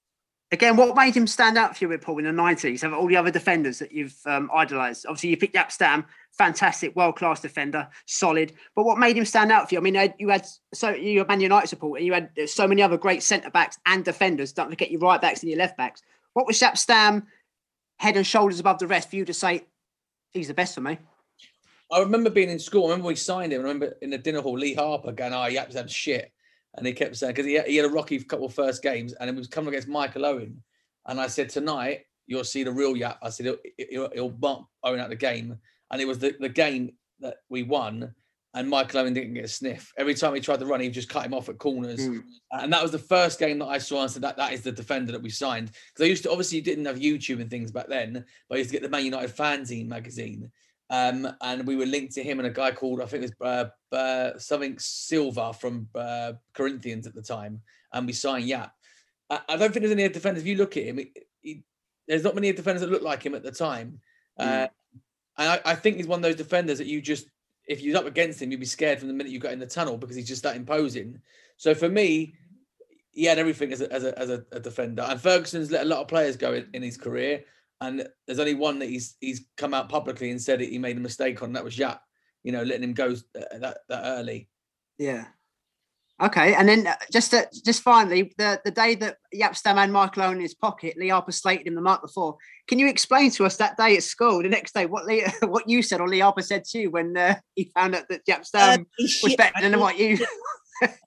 Again, 0.53 0.77
what 0.77 0.95
made 0.95 1.17
him 1.17 1.25
stand 1.25 1.57
out 1.57 1.75
for 1.75 1.83
you 1.83 1.97
Paul 1.97 2.19
in 2.19 2.25
the 2.25 2.41
90s? 2.43 2.83
Have 2.83 2.93
all 2.93 3.07
the 3.07 3.17
other 3.17 3.31
defenders 3.31 3.79
that 3.79 3.91
you've 3.91 4.15
um, 4.27 4.51
idolised? 4.53 5.07
Obviously, 5.07 5.31
you 5.31 5.37
picked 5.37 5.55
Jaap 5.55 5.71
Stam, 5.71 6.05
fantastic, 6.31 6.95
world 6.95 7.15
class 7.15 7.39
defender, 7.39 7.87
solid. 8.05 8.53
But 8.75 8.83
what 8.83 8.99
made 8.99 9.17
him 9.17 9.25
stand 9.25 9.51
out 9.51 9.67
for 9.67 9.73
you? 9.73 9.79
I 9.79 9.83
mean, 9.83 10.13
you 10.19 10.29
had 10.29 10.45
so 10.71 10.91
you're 10.91 11.25
a 11.25 11.27
Man 11.27 11.41
United 11.41 11.69
supporter, 11.69 11.97
and 11.97 12.05
you 12.05 12.13
had 12.13 12.29
so 12.45 12.67
many 12.67 12.83
other 12.83 12.99
great 12.99 13.23
centre 13.23 13.49
backs 13.49 13.79
and 13.87 14.05
defenders. 14.05 14.53
Don't 14.53 14.69
forget 14.69 14.91
your 14.91 15.01
right 15.01 15.19
backs 15.19 15.41
and 15.41 15.49
your 15.49 15.57
left 15.57 15.75
backs. 15.75 16.03
What 16.33 16.45
was 16.45 16.59
Jaap 16.59 16.77
Stam 16.77 17.25
head 17.97 18.15
and 18.15 18.25
shoulders 18.25 18.59
above 18.59 18.77
the 18.77 18.85
rest 18.85 19.09
for 19.09 19.15
you 19.15 19.25
to 19.25 19.33
say 19.33 19.65
he's 20.33 20.49
the 20.49 20.53
best 20.53 20.75
for 20.75 20.81
me? 20.81 20.99
I 21.91 21.99
remember 21.99 22.29
being 22.29 22.51
in 22.51 22.59
school. 22.59 22.85
I 22.85 22.89
remember 22.89 23.07
we 23.07 23.15
signed 23.15 23.53
him. 23.53 23.61
I 23.61 23.63
remember 23.63 23.95
in 24.03 24.11
the 24.11 24.19
dinner 24.19 24.41
hall, 24.41 24.59
Lee 24.59 24.75
Harper 24.75 25.13
going, 25.13 25.33
"Oh, 25.33 25.49
Jaap's 25.49 25.73
had 25.73 25.89
shit," 25.89 26.31
and 26.75 26.87
he 26.87 26.93
kept 26.93 27.15
saying 27.15 27.33
because 27.33 27.45
he, 27.45 27.53
had- 27.53 27.67
he 27.67 27.75
had 27.75 27.85
a 27.85 27.89
rocky 27.89 28.19
couple 28.19 28.45
of 28.45 28.53
first 28.53 28.81
games, 28.81 29.13
and 29.13 29.29
it 29.29 29.35
was 29.35 29.47
coming 29.47 29.69
against 29.69 29.87
Michael 29.87 30.25
Owen. 30.25 30.61
And 31.07 31.19
I 31.19 31.27
said, 31.27 31.49
"Tonight 31.49 32.01
you'll 32.27 32.43
see 32.43 32.63
the 32.63 32.71
real 32.71 32.93
Jaap." 32.93 33.17
I 33.21 33.29
said, 33.29 33.55
"He'll, 33.89 34.09
he'll, 34.11 34.29
bump 34.29 34.67
Owen 34.83 34.99
out 34.99 35.09
the 35.09 35.15
game," 35.15 35.57
and 35.91 36.01
it 36.01 36.07
was 36.07 36.19
the, 36.19 36.35
the 36.39 36.49
game 36.49 36.91
that 37.19 37.37
we 37.49 37.63
won. 37.63 38.13
And 38.55 38.69
Michael 38.69 38.99
Owen 38.99 39.15
didn't 39.15 39.33
get 39.33 39.45
a 39.45 39.47
sniff. 39.47 39.91
Every 39.97 40.13
time 40.13 40.35
he 40.35 40.39
tried 40.39 40.59
to 40.59 40.67
run, 40.67 40.79
he 40.79 40.89
just 40.89 41.09
cut 41.09 41.25
him 41.25 41.33
off 41.33 41.49
at 41.49 41.57
corners. 41.57 42.05
Hmm. 42.05 42.19
And 42.51 42.71
that 42.71 42.83
was 42.83 42.91
the 42.91 42.99
first 42.99 43.39
game 43.39 43.57
that 43.57 43.65
I 43.65 43.79
saw 43.79 44.03
and 44.03 44.11
said 44.11 44.21
that 44.21 44.37
that 44.37 44.53
is 44.53 44.61
the 44.61 44.71
defender 44.71 45.11
that 45.11 45.23
we 45.23 45.31
signed. 45.31 45.71
Because 45.71 46.05
I 46.05 46.09
used 46.09 46.21
to 46.23 46.29
obviously 46.29 46.59
you 46.59 46.63
didn't 46.63 46.85
have 46.85 46.99
YouTube 46.99 47.41
and 47.41 47.49
things 47.49 47.71
back 47.71 47.87
then, 47.87 48.23
but 48.47 48.55
I 48.55 48.59
used 48.59 48.69
to 48.69 48.75
get 48.75 48.83
the 48.83 48.89
Man 48.89 49.05
United 49.05 49.35
fanzine 49.35 49.87
magazine. 49.87 50.51
Um, 50.93 51.27
and 51.41 51.65
we 51.65 51.75
were 51.75 51.87
linked 51.87 52.13
to 52.13 52.23
him 52.23 52.37
and 52.39 52.45
a 52.47 52.51
guy 52.51 52.69
called 52.71 53.01
I 53.01 53.07
think 53.07 53.23
it 53.23 53.33
was 53.39 53.71
uh, 53.91 53.95
uh, 53.95 54.37
something 54.37 54.77
Silva 54.77 55.51
from 55.51 55.87
uh, 55.95 56.33
Corinthians 56.53 57.07
at 57.07 57.15
the 57.15 57.21
time, 57.23 57.61
and 57.93 58.05
we 58.05 58.13
signed 58.13 58.47
Jaap. 58.47 58.69
I, 59.27 59.39
I 59.49 59.57
don't 59.57 59.73
think 59.73 59.83
there's 59.83 59.91
any 59.91 60.07
defenders. 60.09 60.43
If 60.43 60.47
you 60.47 60.55
look 60.55 60.77
at 60.77 60.83
him, 60.83 60.97
he, 60.99 61.11
he, 61.41 61.63
there's 62.07 62.23
not 62.23 62.35
many 62.35 62.51
defenders 62.51 62.81
that 62.81 62.91
look 62.91 63.01
like 63.01 63.25
him 63.25 63.33
at 63.33 63.41
the 63.41 63.51
time. 63.51 64.01
Uh, 64.37 64.67
and 65.39 65.49
I, 65.49 65.61
I 65.65 65.75
think 65.75 65.97
he's 65.97 66.05
one 66.05 66.19
of 66.19 66.23
those 66.23 66.35
defenders 66.35 66.77
that 66.77 66.87
you 66.87 67.01
just, 67.01 67.27
if 67.65 67.81
you're 67.81 67.97
up 67.97 68.05
against 68.05 68.39
him, 68.39 68.51
you'd 68.51 68.59
be 68.59 68.65
scared 68.67 68.99
from 68.99 69.07
the 69.07 69.15
minute 69.15 69.31
you 69.33 69.39
got 69.39 69.53
in 69.53 69.59
the 69.59 69.65
tunnel 69.65 69.97
because 69.97 70.15
he's 70.15 70.27
just 70.27 70.43
that 70.43 70.55
imposing. 70.55 71.19
So 71.57 71.73
for 71.73 71.89
me, 71.89 72.35
he 73.11 73.25
had 73.25 73.39
everything 73.39 73.73
as 73.73 73.81
a, 73.81 73.91
as 73.91 74.03
a, 74.03 74.19
as 74.19 74.29
a, 74.29 74.45
a 74.51 74.59
defender. 74.59 75.03
And 75.03 75.19
Ferguson's 75.19 75.71
let 75.71 75.87
a 75.87 75.89
lot 75.89 76.01
of 76.01 76.07
players 76.07 76.37
go 76.37 76.53
in, 76.53 76.67
in 76.73 76.83
his 76.83 76.97
career. 76.97 77.45
And 77.83 78.07
there's 78.25 78.39
only 78.39 78.53
one 78.53 78.79
that 78.79 78.89
he's 78.89 79.17
he's 79.19 79.45
come 79.57 79.73
out 79.73 79.89
publicly 79.89 80.31
and 80.31 80.41
said 80.41 80.61
that 80.61 80.69
he 80.69 80.77
made 80.79 80.95
a 80.95 81.01
mistake 81.01 81.41
on. 81.41 81.49
and 81.49 81.55
That 81.55 81.65
was 81.65 81.75
Jaap, 81.75 81.99
you 82.43 82.53
know, 82.53 82.63
letting 82.63 82.83
him 82.83 82.93
go 82.93 83.11
uh, 83.11 83.57
that, 83.59 83.79
that 83.89 84.03
early. 84.05 84.47
Yeah. 84.97 85.25
Okay, 86.21 86.53
and 86.53 86.69
then 86.69 86.87
uh, 86.87 86.95
just 87.11 87.31
to, 87.31 87.45
just 87.65 87.81
finally, 87.81 88.33
the, 88.37 88.61
the 88.63 88.71
day 88.71 88.95
that 88.95 89.17
Jaap 89.35 89.57
Stam 89.57 89.75
had 89.75 89.89
Michael 89.89 90.23
Owen 90.23 90.35
in 90.37 90.41
his 90.41 90.53
pocket, 90.53 90.95
Lee 90.97 91.09
Harper 91.09 91.31
slated 91.33 91.67
him 91.67 91.75
the 91.75 91.81
night 91.81 92.01
before. 92.01 92.37
Can 92.67 92.79
you 92.79 92.87
explain 92.87 93.31
to 93.31 93.45
us 93.45 93.57
that 93.57 93.75
day 93.75 93.97
at 93.97 94.03
school, 94.03 94.41
the 94.41 94.47
next 94.47 94.73
day, 94.73 94.85
what 94.85 95.05
Lee, 95.05 95.25
what 95.41 95.67
you 95.67 95.81
said 95.81 95.99
or 95.99 96.07
Lee 96.07 96.19
Harper 96.19 96.43
said 96.43 96.63
to 96.65 96.79
you 96.79 96.91
when 96.91 97.17
uh, 97.17 97.35
he 97.55 97.71
found 97.75 97.95
out 97.95 98.07
that 98.09 98.25
Jaap 98.25 98.45
Stam 98.45 98.85
he's 98.97 99.19
was 99.21 99.31
shit, 99.31 99.37
better 99.37 99.59
man. 99.59 99.71
than 99.71 99.79
what 99.81 99.97
you? 99.97 100.25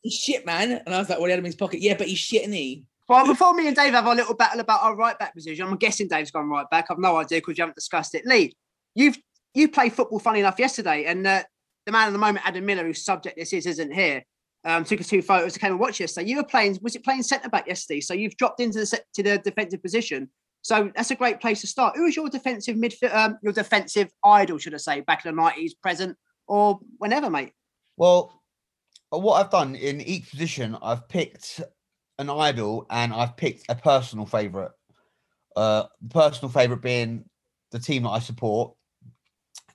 He's 0.02 0.14
shit, 0.14 0.44
man. 0.44 0.82
And 0.84 0.94
I 0.94 0.98
was 0.98 1.08
like, 1.08 1.18
well, 1.18 1.26
he 1.26 1.30
had 1.30 1.38
him 1.38 1.46
in 1.46 1.50
his 1.50 1.56
pocket. 1.56 1.80
Yeah, 1.80 1.94
but 1.96 2.08
he's 2.08 2.18
shit, 2.18 2.42
isn't 2.42 2.52
he? 2.52 2.84
Well, 3.08 3.26
before 3.26 3.54
me 3.54 3.68
and 3.68 3.76
Dave 3.76 3.92
have 3.92 4.06
our 4.06 4.16
little 4.16 4.34
battle 4.34 4.60
about 4.60 4.82
our 4.82 4.96
right 4.96 5.16
back 5.18 5.34
position, 5.34 5.66
I'm 5.66 5.76
guessing 5.76 6.08
Dave's 6.08 6.32
gone 6.32 6.48
right 6.48 6.68
back. 6.70 6.86
I've 6.90 6.98
no 6.98 7.16
idea 7.16 7.38
because 7.38 7.56
you 7.56 7.62
haven't 7.62 7.76
discussed 7.76 8.14
it. 8.14 8.26
Lee, 8.26 8.52
you've 8.94 9.16
you 9.54 9.68
played 9.68 9.92
football 9.92 10.18
funny 10.18 10.40
enough 10.40 10.58
yesterday, 10.58 11.04
and 11.04 11.26
uh, 11.26 11.42
the 11.86 11.92
man 11.92 12.08
of 12.08 12.12
the 12.12 12.18
moment, 12.18 12.46
Adam 12.46 12.66
Miller, 12.66 12.84
whose 12.84 13.04
subject 13.04 13.36
this 13.36 13.52
is, 13.52 13.66
isn't 13.66 13.92
here. 13.92 14.22
Um, 14.64 14.82
took 14.82 15.00
us 15.00 15.06
two 15.06 15.22
photos, 15.22 15.56
came 15.56 15.70
and 15.70 15.80
watched 15.80 16.00
yesterday. 16.00 16.28
You 16.28 16.38
were 16.38 16.44
playing, 16.44 16.78
was 16.82 16.96
it 16.96 17.04
playing 17.04 17.22
centre 17.22 17.48
back 17.48 17.68
yesterday? 17.68 18.00
So 18.00 18.14
you've 18.14 18.36
dropped 18.36 18.60
into 18.60 18.80
the 18.80 19.00
to 19.14 19.22
the 19.22 19.38
defensive 19.38 19.80
position. 19.80 20.28
So 20.62 20.90
that's 20.96 21.12
a 21.12 21.14
great 21.14 21.40
place 21.40 21.60
to 21.60 21.68
start. 21.68 21.96
Who 21.96 22.02
was 22.02 22.16
your 22.16 22.28
defensive 22.28 22.76
midfield, 22.76 23.14
um, 23.14 23.38
your 23.44 23.52
defensive 23.52 24.10
idol, 24.24 24.58
should 24.58 24.74
I 24.74 24.78
say, 24.78 25.00
back 25.02 25.24
in 25.24 25.30
the 25.34 25.40
nineties, 25.40 25.74
present, 25.74 26.16
or 26.48 26.80
whenever, 26.98 27.30
mate? 27.30 27.52
Well, 27.96 28.42
what 29.10 29.34
I've 29.34 29.52
done 29.52 29.76
in 29.76 30.00
each 30.00 30.28
position, 30.30 30.76
I've 30.82 31.08
picked 31.08 31.60
an 32.18 32.30
idol 32.30 32.86
and 32.90 33.12
I've 33.12 33.36
picked 33.36 33.66
a 33.68 33.74
personal 33.74 34.26
favourite. 34.26 34.70
Uh, 35.54 35.84
the 36.02 36.08
personal 36.08 36.50
favourite 36.50 36.82
being 36.82 37.24
the 37.70 37.78
team 37.78 38.04
that 38.04 38.10
I 38.10 38.18
support, 38.18 38.74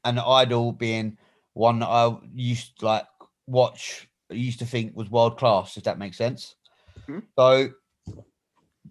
and 0.03 0.17
the 0.17 0.25
idol 0.25 0.71
being 0.71 1.17
one 1.53 1.79
that 1.79 1.87
I 1.87 2.15
used 2.33 2.79
to 2.79 2.85
like 2.85 3.05
watch, 3.47 4.07
used 4.29 4.59
to 4.59 4.65
think 4.65 4.95
was 4.95 5.09
world 5.09 5.37
class. 5.37 5.77
If 5.77 5.83
that 5.83 5.99
makes 5.99 6.17
sense. 6.17 6.55
Mhm. 7.07 7.23
So 7.37 7.71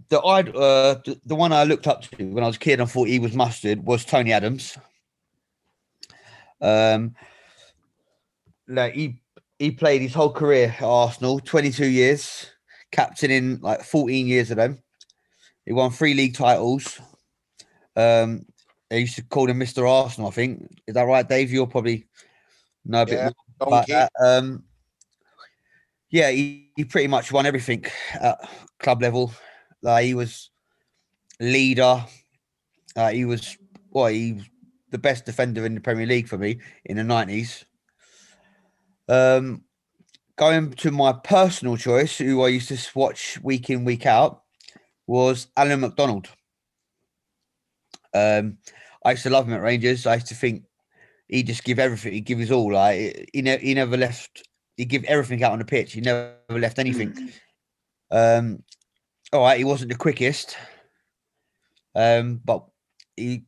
the 0.09 0.21
idol, 0.21 0.63
uh, 0.63 0.95
the, 1.05 1.21
the 1.25 1.35
one 1.35 1.53
I 1.53 1.65
looked 1.65 1.87
up 1.87 2.03
to 2.03 2.25
when 2.25 2.45
I 2.45 2.47
was 2.47 2.57
a 2.57 2.61
kid 2.61 2.81
and 2.81 2.91
thought 2.91 3.09
he 3.09 3.19
was 3.19 3.35
mustard 3.35 3.85
was 3.85 4.05
Tony 4.05 4.33
Adams. 4.33 4.77
Um, 6.61 7.15
like 8.69 8.95
he 8.95 9.21
he 9.59 9.71
played 9.71 10.03
his 10.03 10.15
whole 10.15 10.33
career 10.33 10.75
at 10.79 10.83
Arsenal, 10.83 11.41
22 11.41 11.87
years, 11.87 12.47
captain 12.93 13.31
in 13.31 13.61
like 13.61 13.83
14 13.83 14.27
years 14.27 14.51
of 14.51 14.57
them. 14.57 14.83
He 15.67 15.73
won 15.73 15.91
three 15.91 16.15
league 16.15 16.35
titles. 16.35 17.01
Um, 17.97 18.47
they 18.89 19.01
used 19.01 19.17
to 19.17 19.23
call 19.23 19.49
him 19.49 19.61
Mr. 19.61 19.89
Arsenal, 19.89 20.31
I 20.31 20.33
think. 20.33 20.69
Is 20.87 20.95
that 20.95 21.03
right, 21.03 21.29
Dave? 21.29 21.53
You'll 21.53 21.67
probably 21.67 22.07
know 22.85 23.03
a 23.03 23.07
bit 23.07 23.15
Yeah, 23.15 23.31
more 23.61 23.69
about 23.69 23.87
that. 23.89 24.13
Um, 24.21 24.65
yeah, 26.11 26.31
he, 26.31 26.73
he 26.77 26.85
pretty 26.85 27.07
much 27.07 27.31
won 27.31 27.47
everything 27.47 27.85
at 28.15 28.39
club 28.79 29.01
level. 29.01 29.33
Like 29.83 30.07
he 30.07 30.15
was 30.15 30.51
leader. 31.39 32.05
Uh, 32.97 33.11
he 33.11 33.25
was 33.25 33.57
well, 33.91 34.07
he 34.07 34.35
was 34.35 34.45
the 34.91 34.99
best 34.99 35.25
defender 35.25 35.65
in 35.65 35.75
the 35.75 35.81
Premier 35.81 36.07
League 36.07 36.29
for 36.29 36.37
me 36.39 36.59
in 36.85 36.97
the 36.97 37.05
nineties. 37.05 37.65
Um, 39.09 39.63
going 40.41 40.73
to 40.73 40.91
my 40.91 41.13
personal 41.13 41.77
choice, 41.77 42.17
who 42.17 42.43
I 42.43 42.49
used 42.49 42.69
to 42.69 42.99
watch 42.99 43.39
week 43.43 43.69
in, 43.69 43.85
week 43.85 44.07
out, 44.07 44.43
was 45.07 45.49
Alan 45.55 45.81
McDonald. 45.81 46.29
Um, 48.15 48.57
I 49.05 49.11
used 49.11 49.25
to 49.25 49.31
love 49.31 49.47
him 49.47 49.53
at 49.53 49.61
Rangers. 49.61 50.07
I 50.07 50.15
used 50.15 50.29
to 50.29 50.35
think 50.35 50.65
he 51.29 51.43
just 51.43 51.63
give 51.63 51.79
everything. 51.79 52.15
He 52.15 52.23
give 52.23 52.39
his 52.39 52.51
all. 52.51 52.73
Like 52.73 53.29
he 53.35 53.43
never, 53.43 53.63
he 53.63 53.75
never 53.75 53.99
left. 53.99 54.49
He 54.79 54.87
give 54.87 55.05
everything 55.05 55.45
out 55.45 55.53
on 55.53 55.59
the 55.59 55.65
pitch. 55.67 55.93
He 55.93 56.01
never 56.01 56.35
left 56.49 56.79
anything. 56.79 57.33
Um, 58.11 58.63
all 59.35 59.43
right, 59.43 59.59
he 59.59 59.65
wasn't 59.65 59.93
the 59.93 59.99
quickest, 59.99 60.57
um, 61.95 62.41
but 62.43 62.65
he 63.15 63.45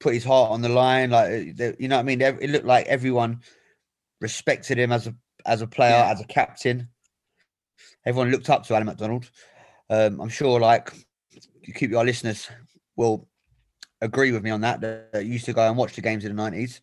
put 0.00 0.14
his 0.14 0.24
heart 0.24 0.50
on 0.50 0.62
the 0.62 0.68
line. 0.68 1.10
Like 1.10 1.30
uh, 1.30 1.72
you 1.78 1.86
know 1.86 1.96
what 1.96 2.00
I 2.00 2.02
mean. 2.02 2.20
It 2.20 2.50
looked 2.50 2.66
like 2.66 2.86
everyone 2.86 3.40
respected 4.20 4.78
him 4.78 4.90
as 4.90 5.06
a 5.06 5.14
as 5.46 5.62
a 5.62 5.66
player, 5.66 5.94
as 5.94 6.20
a 6.20 6.26
captain. 6.26 6.88
Everyone 8.06 8.30
looked 8.30 8.50
up 8.50 8.64
to 8.66 8.74
Alan 8.74 8.86
McDonald. 8.86 9.30
Um, 9.90 10.20
I'm 10.20 10.28
sure, 10.28 10.60
like, 10.60 10.92
you 11.62 11.72
keep 11.72 11.90
your 11.90 12.04
listeners 12.04 12.48
will 12.96 13.28
agree 14.00 14.32
with 14.32 14.42
me 14.42 14.50
on 14.50 14.60
that. 14.62 14.80
That 14.80 15.24
used 15.24 15.46
to 15.46 15.52
go 15.52 15.66
and 15.66 15.76
watch 15.76 15.94
the 15.94 16.02
games 16.02 16.24
in 16.24 16.34
the 16.34 16.42
90s. 16.42 16.80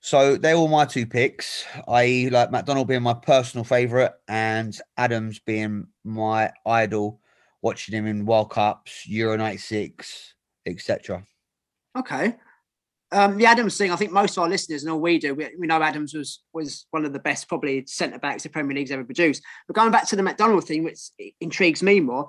So 0.00 0.36
they're 0.36 0.54
all 0.54 0.68
my 0.68 0.86
two 0.86 1.06
picks, 1.06 1.64
i.e., 1.88 2.30
like 2.30 2.50
McDonald 2.50 2.88
being 2.88 3.02
my 3.02 3.14
personal 3.14 3.64
favourite 3.64 4.12
and 4.28 4.78
Adams 4.96 5.38
being 5.40 5.88
my 6.04 6.50
idol, 6.64 7.20
watching 7.60 7.94
him 7.94 8.06
in 8.06 8.24
World 8.24 8.50
Cups, 8.50 9.06
Euro 9.06 9.36
96, 9.36 10.34
etc. 10.66 11.22
Okay. 11.98 12.36
Um, 13.12 13.38
the 13.38 13.46
Adams 13.46 13.76
thing, 13.76 13.90
I 13.90 13.96
think 13.96 14.12
most 14.12 14.36
of 14.36 14.42
our 14.44 14.48
listeners 14.48 14.84
and 14.84 14.92
all 14.92 15.00
we 15.00 15.18
do, 15.18 15.34
we, 15.34 15.48
we 15.58 15.66
know 15.66 15.82
Adams 15.82 16.14
was 16.14 16.42
was 16.52 16.86
one 16.90 17.04
of 17.04 17.12
the 17.12 17.18
best 17.18 17.48
probably 17.48 17.84
centre 17.86 18.18
backs 18.18 18.44
the 18.44 18.48
Premier 18.48 18.76
League's 18.76 18.92
ever 18.92 19.04
produced. 19.04 19.42
But 19.66 19.74
going 19.74 19.90
back 19.90 20.06
to 20.08 20.16
the 20.16 20.22
McDonald 20.22 20.64
thing, 20.64 20.84
which 20.84 21.00
intrigues 21.40 21.82
me 21.82 21.98
more, 21.98 22.28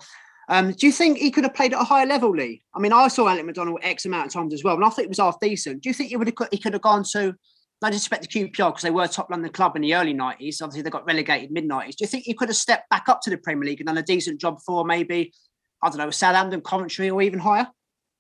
um, 0.50 0.72
do 0.72 0.86
you 0.88 0.92
think 0.92 1.20
he 1.20 1.32
could 1.32 1.44
have 1.44 1.54
played 1.54 1.74
at 1.74 1.82
a 1.82 1.86
higher 1.86 2.06
level, 2.06 2.32
Lee? 2.32 2.64
I 2.76 2.80
mean, 2.80 2.94
I 2.94 3.08
saw 3.08 3.28
Alec 3.28 3.46
McDonald 3.46 3.80
X 3.84 4.06
amount 4.06 4.28
of 4.28 4.34
times 4.34 4.54
as 4.54 4.64
well, 4.64 4.76
and 4.76 4.84
I 4.84 4.90
think 4.90 5.06
it 5.06 5.10
was 5.10 5.20
half 5.20 5.40
decent. 5.40 5.84
Do 5.84 5.90
you 5.90 5.94
think 5.94 6.10
he 6.10 6.18
would 6.18 6.28
have 6.28 6.48
he 6.52 6.58
could 6.58 6.74
have 6.74 6.82
gone 6.82 7.04
to? 7.12 7.36
No 7.82 7.90
disrespect 7.90 8.30
the 8.30 8.46
QPR 8.46 8.70
because 8.70 8.84
they 8.84 8.92
were 8.92 9.08
top 9.08 9.32
London 9.32 9.52
club 9.52 9.76
in 9.76 9.82
the 9.82 9.96
early 9.96 10.14
90s. 10.14 10.62
Obviously, 10.62 10.84
they 10.84 10.92
got 10.92 11.06
relegated 11.06 11.52
mid 11.52 11.68
90s. 11.68 11.96
Do 11.96 12.04
you 12.04 12.08
think 12.08 12.26
he 12.26 12.36
could 12.36 12.50
have 12.50 12.56
stepped 12.56 12.90
back 12.92 13.10
up 13.10 13.22
to 13.22 13.32
the 13.32 13.38
Premier 13.38 13.66
League 13.66 13.80
and 13.80 13.88
done 13.88 13.98
a 13.98 14.04
decent 14.04 14.40
job 14.40 14.60
for 14.64 14.86
maybe, 14.86 15.34
I 15.82 15.90
don't 15.90 15.98
know, 15.98 16.12
Southampton, 16.12 16.62
Coventry, 16.62 17.10
or 17.10 17.24
even 17.24 17.40
higher? 17.40 17.68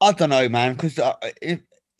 I 0.01 0.13
don't 0.13 0.31
know, 0.31 0.49
man, 0.49 0.73
because 0.73 0.97
uh, 0.97 1.13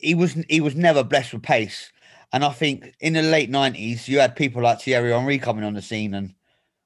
he 0.02 0.14
was 0.14 0.32
he 0.48 0.60
was 0.60 0.74
never 0.74 1.02
blessed 1.04 1.32
with 1.32 1.42
pace, 1.42 1.90
and 2.32 2.44
I 2.44 2.50
think 2.50 2.94
in 3.00 3.12
the 3.14 3.22
late 3.22 3.48
nineties 3.50 4.08
you 4.08 4.18
had 4.20 4.36
people 4.36 4.62
like 4.62 4.80
Thierry 4.82 5.12
Henry 5.12 5.38
coming 5.38 5.64
on 5.64 5.74
the 5.74 5.82
scene 5.82 6.14
and 6.14 6.34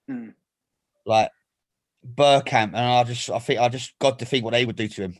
Hmm. 0.08 0.28
like 1.04 1.30
Bergkamp, 2.06 2.68
and 2.68 2.76
I 2.76 3.02
just 3.04 3.28
I 3.30 3.38
think 3.40 3.58
I 3.60 3.68
just 3.68 3.98
got 3.98 4.18
to 4.20 4.24
think 4.24 4.44
what 4.44 4.52
they 4.52 4.64
would 4.64 4.76
do 4.76 4.86
to 4.88 5.02
him. 5.02 5.16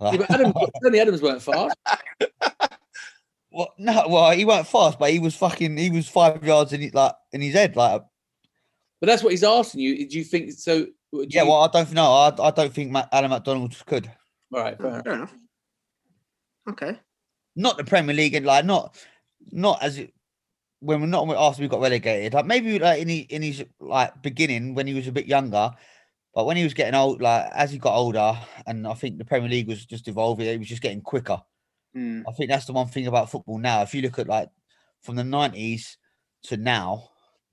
Yeah, 0.00 0.16
but 0.16 0.30
Adams, 0.30 0.54
Tony 0.82 0.98
Adams 1.00 1.22
weren't 1.22 1.42
fast. 1.42 1.76
Well, 3.50 3.72
no, 3.78 4.06
well, 4.08 4.30
he 4.32 4.44
weren't 4.44 4.66
fast, 4.66 4.98
but 4.98 5.10
he 5.10 5.18
was 5.18 5.34
fucking. 5.34 5.78
He 5.78 5.88
was 5.90 6.06
five 6.08 6.44
yards 6.44 6.74
in 6.74 6.82
his, 6.82 6.92
like 6.92 7.14
in 7.32 7.40
his 7.40 7.54
head, 7.54 7.74
like. 7.74 8.02
But 9.00 9.06
that's 9.06 9.22
what 9.22 9.30
he's 9.30 9.44
asking 9.44 9.80
you. 9.80 10.06
Do 10.06 10.18
you 10.18 10.24
think 10.24 10.52
so? 10.52 10.84
do 10.84 10.92
Yeah, 11.30 11.44
you- 11.44 11.48
well, 11.48 11.62
I 11.62 11.68
don't 11.68 11.90
know. 11.92 12.12
I, 12.12 12.34
I 12.48 12.50
don't 12.50 12.74
think 12.74 12.90
Matt, 12.90 13.08
Alan 13.12 13.30
McDonald 13.30 13.74
could. 13.86 14.12
all 14.52 14.60
right, 14.60 14.76
fair. 14.76 15.02
Fair 15.02 15.12
enough. 15.14 15.34
Okay. 16.68 16.98
Not 17.56 17.76
the 17.78 17.84
Premier 17.84 18.14
League, 18.14 18.34
and 18.34 18.46
like 18.46 18.64
not, 18.64 18.96
not 19.50 19.82
as 19.82 19.98
it 19.98 20.12
when 20.80 21.00
we're 21.00 21.06
not 21.06 21.28
after 21.30 21.62
we 21.62 21.68
got 21.68 21.80
relegated. 21.80 22.34
Like 22.34 22.46
maybe 22.46 22.78
like 22.78 23.00
in 23.00 23.08
his, 23.08 23.26
in 23.30 23.42
his 23.42 23.64
like 23.80 24.22
beginning 24.22 24.74
when 24.74 24.86
he 24.86 24.94
was 24.94 25.06
a 25.08 25.12
bit 25.12 25.26
younger, 25.26 25.70
but 26.34 26.44
when 26.44 26.56
he 26.56 26.64
was 26.64 26.74
getting 26.74 26.94
old, 26.94 27.22
like 27.22 27.50
as 27.54 27.70
he 27.70 27.78
got 27.78 27.96
older, 27.96 28.38
and 28.66 28.86
I 28.86 28.94
think 28.94 29.18
the 29.18 29.24
Premier 29.24 29.48
League 29.48 29.68
was 29.68 29.86
just 29.86 30.06
evolving. 30.06 30.46
It 30.46 30.58
was 30.58 30.68
just 30.68 30.82
getting 30.82 31.00
quicker. 31.00 31.40
Mm. 31.96 32.24
I 32.28 32.32
think 32.32 32.50
that's 32.50 32.66
the 32.66 32.74
one 32.74 32.88
thing 32.88 33.06
about 33.06 33.30
football 33.30 33.58
now. 33.58 33.82
If 33.82 33.94
you 33.94 34.02
look 34.02 34.18
at 34.18 34.28
like 34.28 34.50
from 35.02 35.16
the 35.16 35.24
nineties 35.24 35.96
to 36.44 36.58
now, 36.58 37.08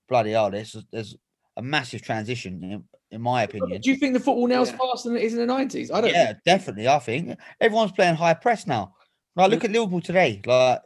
bloody 0.09 0.31
hell, 0.31 0.51
there's 0.51 0.75
there's 0.91 1.15
a 1.55 1.61
massive 1.61 2.01
transition 2.01 2.61
in, 2.63 2.83
in 3.11 3.21
my 3.21 3.43
opinion. 3.43 3.79
Do 3.79 3.89
you 3.89 3.95
think 3.95 4.13
the 4.13 4.19
football 4.19 4.47
now 4.47 4.63
is 4.63 4.71
Yeah. 4.71 4.77
faster 4.77 5.09
than 5.09 5.17
it 5.17 5.23
is 5.23 5.33
in 5.33 5.39
the 5.39 5.45
nineties? 5.45 5.91
I 5.91 6.01
don't. 6.01 6.11
Yeah, 6.11 6.33
definitely. 6.45 6.89
I 6.89 6.99
think 6.99 7.37
everyone's 7.61 7.93
playing 7.93 8.15
high 8.15 8.33
press 8.33 8.67
now. 8.67 8.95
Like 9.35 9.51
look 9.51 9.63
at 9.63 9.71
Liverpool 9.71 10.01
today. 10.01 10.41
Like 10.45 10.81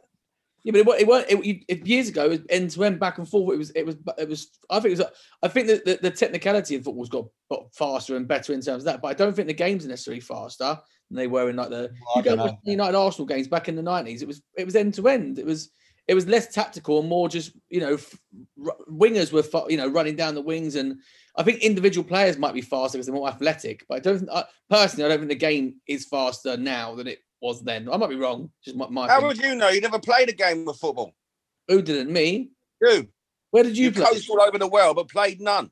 Yeah, 0.64 0.72
but 0.72 0.80
it, 0.80 1.02
it 1.02 1.08
weren't. 1.08 1.30
It, 1.30 1.64
it, 1.68 1.86
years 1.86 2.08
ago, 2.08 2.26
it 2.26 2.30
was 2.30 2.40
end 2.48 2.70
to 2.72 2.84
end, 2.84 2.98
back 2.98 3.18
and 3.18 3.28
forth. 3.28 3.54
It 3.54 3.58
was. 3.58 3.70
It 3.70 3.86
was. 3.86 3.96
It 4.18 4.28
was. 4.28 4.58
I 4.70 4.80
think 4.80 4.92
it 4.92 4.98
was. 4.98 5.06
I 5.42 5.48
think 5.48 5.66
that 5.68 5.84
the, 5.84 5.98
the 6.02 6.10
technicality 6.10 6.74
of 6.74 6.84
football's 6.84 7.08
got, 7.08 7.26
got 7.50 7.74
faster 7.74 8.16
and 8.16 8.26
better 8.26 8.52
in 8.52 8.60
terms 8.60 8.82
of 8.82 8.84
that. 8.86 9.02
But 9.02 9.08
I 9.08 9.14
don't 9.14 9.34
think 9.34 9.48
the 9.48 9.54
games 9.54 9.84
are 9.84 9.88
necessarily 9.88 10.20
faster 10.20 10.78
than 11.10 11.16
they 11.16 11.26
were 11.26 11.50
in 11.50 11.56
like 11.56 11.70
the 11.70 11.90
I 12.14 12.18
you 12.18 12.24
go 12.24 12.30
don't 12.30 12.32
and 12.32 12.40
watch 12.40 12.58
know. 12.64 12.70
United 12.70 12.96
Arsenal 12.96 13.26
games 13.26 13.48
back 13.48 13.68
in 13.68 13.76
the 13.76 13.82
nineties. 13.82 14.22
It 14.22 14.28
was. 14.28 14.42
It 14.56 14.64
was 14.64 14.76
end 14.76 14.94
to 14.94 15.08
end. 15.08 15.38
It 15.38 15.46
was. 15.46 15.70
It 16.06 16.14
was 16.14 16.26
less 16.26 16.54
tactical 16.54 17.00
and 17.00 17.08
more 17.08 17.28
just 17.28 17.52
you 17.68 17.80
know 17.80 17.94
f- 17.94 18.18
wingers 18.90 19.30
were 19.30 19.44
you 19.68 19.76
know 19.76 19.88
running 19.88 20.16
down 20.16 20.34
the 20.34 20.40
wings 20.40 20.74
and 20.74 20.96
I 21.36 21.42
think 21.42 21.60
individual 21.60 22.02
players 22.02 22.38
might 22.38 22.54
be 22.54 22.62
faster 22.62 22.96
because 22.96 23.06
they're 23.06 23.14
more 23.14 23.28
athletic. 23.28 23.84
But 23.86 23.96
I 23.96 24.00
don't 24.00 24.18
think, 24.20 24.30
I, 24.32 24.44
personally 24.70 25.04
I 25.04 25.08
don't 25.08 25.18
think 25.18 25.28
the 25.28 25.34
game 25.34 25.74
is 25.86 26.06
faster 26.06 26.56
now 26.56 26.94
than 26.94 27.08
it 27.08 27.18
was 27.40 27.62
then. 27.62 27.88
I 27.90 27.96
might 27.96 28.10
be 28.10 28.16
wrong. 28.16 28.50
Just 28.64 28.76
my, 28.76 28.88
my 28.88 29.06
How 29.08 29.18
opinion. 29.18 29.28
would 29.28 29.38
you 29.38 29.54
know? 29.54 29.68
You 29.68 29.80
never 29.80 29.98
played 29.98 30.28
a 30.28 30.32
game 30.32 30.68
of 30.68 30.76
football. 30.76 31.12
Who 31.68 31.82
didn't 31.82 32.12
me? 32.12 32.50
You. 32.80 33.08
Where 33.50 33.62
did 33.64 33.76
you, 33.76 33.86
You 33.86 33.92
play? 33.92 34.04
coached 34.04 34.28
all 34.30 34.40
over 34.42 34.58
the 34.58 34.66
world, 34.68 34.96
but 34.96 35.08
played 35.08 35.40
none. 35.40 35.70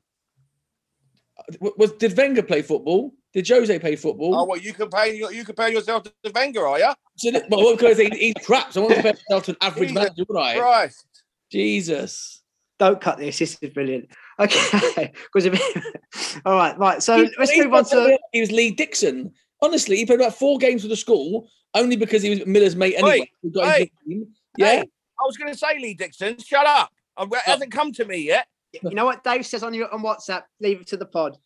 Was 1.77 1.91
did 1.93 2.17
Wenger 2.17 2.43
play 2.43 2.61
football? 2.61 3.13
Did 3.33 3.47
Jose 3.47 3.77
play 3.79 3.95
football? 3.95 4.35
Oh, 4.35 4.45
well, 4.45 4.57
you 4.57 4.73
compare 4.73 5.07
you, 5.13 5.29
you 5.31 5.43
compare 5.45 5.69
yourself 5.69 6.03
to 6.03 6.13
the 6.23 6.31
Wenger, 6.31 6.67
are 6.67 6.79
you? 6.79 6.91
So 7.17 7.31
well, 7.49 7.75
because 7.75 7.97
he, 7.97 8.09
he's 8.09 8.33
crap. 8.45 8.73
So 8.73 8.81
I 8.81 8.83
want 8.85 8.95
to 8.95 9.01
compare 9.01 9.21
myself 9.29 9.43
to 9.45 9.51
an 9.51 9.57
average 9.61 9.89
Jesus 9.89 9.95
manager, 9.95 10.23
would 10.27 10.39
I? 10.39 10.57
Christ. 10.57 11.05
Jesus. 11.51 12.41
Don't 12.79 12.99
cut 13.01 13.17
this. 13.17 13.39
This 13.39 13.57
is 13.61 13.69
brilliant. 13.71 14.09
Okay. 14.39 15.13
Because 15.33 15.59
all 16.45 16.55
right, 16.55 16.77
right. 16.77 17.01
So 17.01 17.23
He- 17.23 17.31
let's 17.39 17.55
move 17.57 17.73
on 17.73 17.85
to. 17.85 18.17
He 18.31 18.41
was 18.41 18.51
Lee 18.51 18.71
Dixon. 18.71 19.31
Honestly, 19.61 19.97
he 19.97 20.05
played 20.05 20.19
about 20.19 20.35
four 20.35 20.57
games 20.57 20.83
for 20.83 20.87
the 20.87 20.95
school 20.95 21.49
only 21.73 21.95
because 21.95 22.21
he 22.21 22.29
was 22.29 22.45
Miller's 22.45 22.75
mate 22.75 22.95
anyway. 22.95 23.19
Wait, 23.19 23.29
who 23.41 23.51
got 23.51 23.79
into 23.79 23.91
team. 24.07 24.27
Yeah. 24.57 24.67
Hey, 24.67 24.79
I 24.81 25.23
was 25.25 25.37
going 25.37 25.51
to 25.51 25.57
say 25.57 25.79
Lee 25.79 25.93
Dixon. 25.93 26.37
Shut 26.39 26.65
up. 26.65 26.91
Um, 27.17 27.29
It 27.31 27.41
hasn't 27.41 27.71
come 27.71 27.91
to 27.93 28.05
me 28.05 28.17
yet. 28.17 28.47
You 28.73 28.91
know 28.91 29.05
what 29.05 29.23
Dave 29.23 29.45
says 29.45 29.63
on 29.63 29.73
your 29.73 29.91
on 29.93 30.01
WhatsApp? 30.01 30.43
Leave 30.59 30.81
it 30.81 30.87
to 30.87 30.97
the 30.97 31.05
pod. 31.05 31.37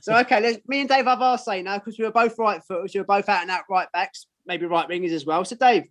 So 0.00 0.16
okay, 0.18 0.40
let's, 0.40 0.58
me 0.66 0.80
and 0.80 0.88
Dave 0.88 1.04
have 1.04 1.20
our 1.20 1.36
say 1.36 1.62
now 1.62 1.78
because 1.78 1.98
we 1.98 2.04
were 2.04 2.10
both 2.10 2.38
right 2.38 2.62
footers. 2.64 2.94
We 2.94 3.00
were 3.00 3.06
both 3.06 3.28
out 3.28 3.42
and 3.42 3.50
out 3.50 3.64
right 3.68 3.90
backs, 3.92 4.26
maybe 4.46 4.64
right 4.66 4.88
wingers 4.88 5.12
as 5.12 5.26
well. 5.26 5.44
So 5.44 5.56
Dave, 5.56 5.84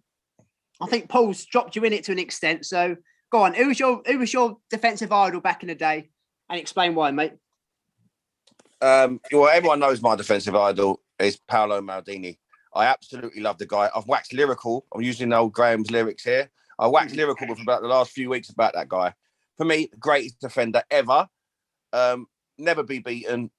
I 0.81 0.87
think 0.87 1.09
Paul's 1.09 1.45
dropped 1.45 1.75
you 1.75 1.83
in 1.83 1.93
it 1.93 2.05
to 2.05 2.11
an 2.11 2.19
extent. 2.19 2.65
So 2.65 2.95
go 3.31 3.43
on. 3.43 3.53
Who 3.53 3.67
was 3.67 3.79
your 3.79 4.01
who 4.07 4.17
was 4.17 4.33
your 4.33 4.57
defensive 4.69 5.11
idol 5.11 5.41
back 5.41 5.61
in 5.61 5.67
the 5.67 5.75
day? 5.75 6.09
And 6.49 6.59
explain 6.59 6.95
why, 6.95 7.11
mate. 7.11 7.33
Um, 8.81 9.19
well, 9.31 9.49
everyone 9.49 9.79
knows 9.79 10.01
my 10.01 10.15
defensive 10.15 10.55
idol 10.55 11.01
is 11.19 11.37
Paolo 11.37 11.81
Maldini. 11.81 12.37
I 12.73 12.85
absolutely 12.85 13.41
love 13.41 13.57
the 13.57 13.65
guy. 13.65 13.89
I've 13.95 14.07
waxed 14.07 14.33
lyrical. 14.33 14.85
I'm 14.93 15.01
using 15.01 15.33
old 15.33 15.53
Graham's 15.53 15.91
lyrics 15.91 16.23
here. 16.23 16.49
I 16.79 16.87
waxed 16.87 17.15
lyrical 17.15 17.47
for 17.55 17.61
about 17.61 17.81
the 17.81 17.87
last 17.87 18.11
few 18.11 18.29
weeks 18.29 18.49
about 18.49 18.73
that 18.73 18.89
guy. 18.89 19.13
For 19.57 19.65
me, 19.65 19.89
greatest 19.99 20.39
defender 20.39 20.83
ever. 20.91 21.27
Um, 21.91 22.27
never 22.57 22.83
be 22.83 22.99
beaten. 22.99 23.49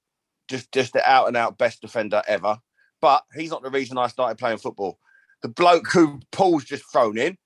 Just, 0.49 0.71
just 0.73 0.93
the 0.93 1.09
out 1.09 1.27
and 1.27 1.37
out 1.37 1.59
best 1.59 1.81
defender 1.81 2.23
ever. 2.29 2.59
But 3.01 3.25
he's 3.35 3.51
not 3.51 3.63
the 3.63 3.71
reason 3.71 3.99
I 3.99 4.07
started 4.07 4.39
playing 4.39 4.59
football. 4.59 4.99
The 5.43 5.49
bloke 5.49 5.89
who 5.93 6.21
Paul's 6.33 6.65
just 6.65 6.91
thrown 6.91 7.19
in, 7.19 7.37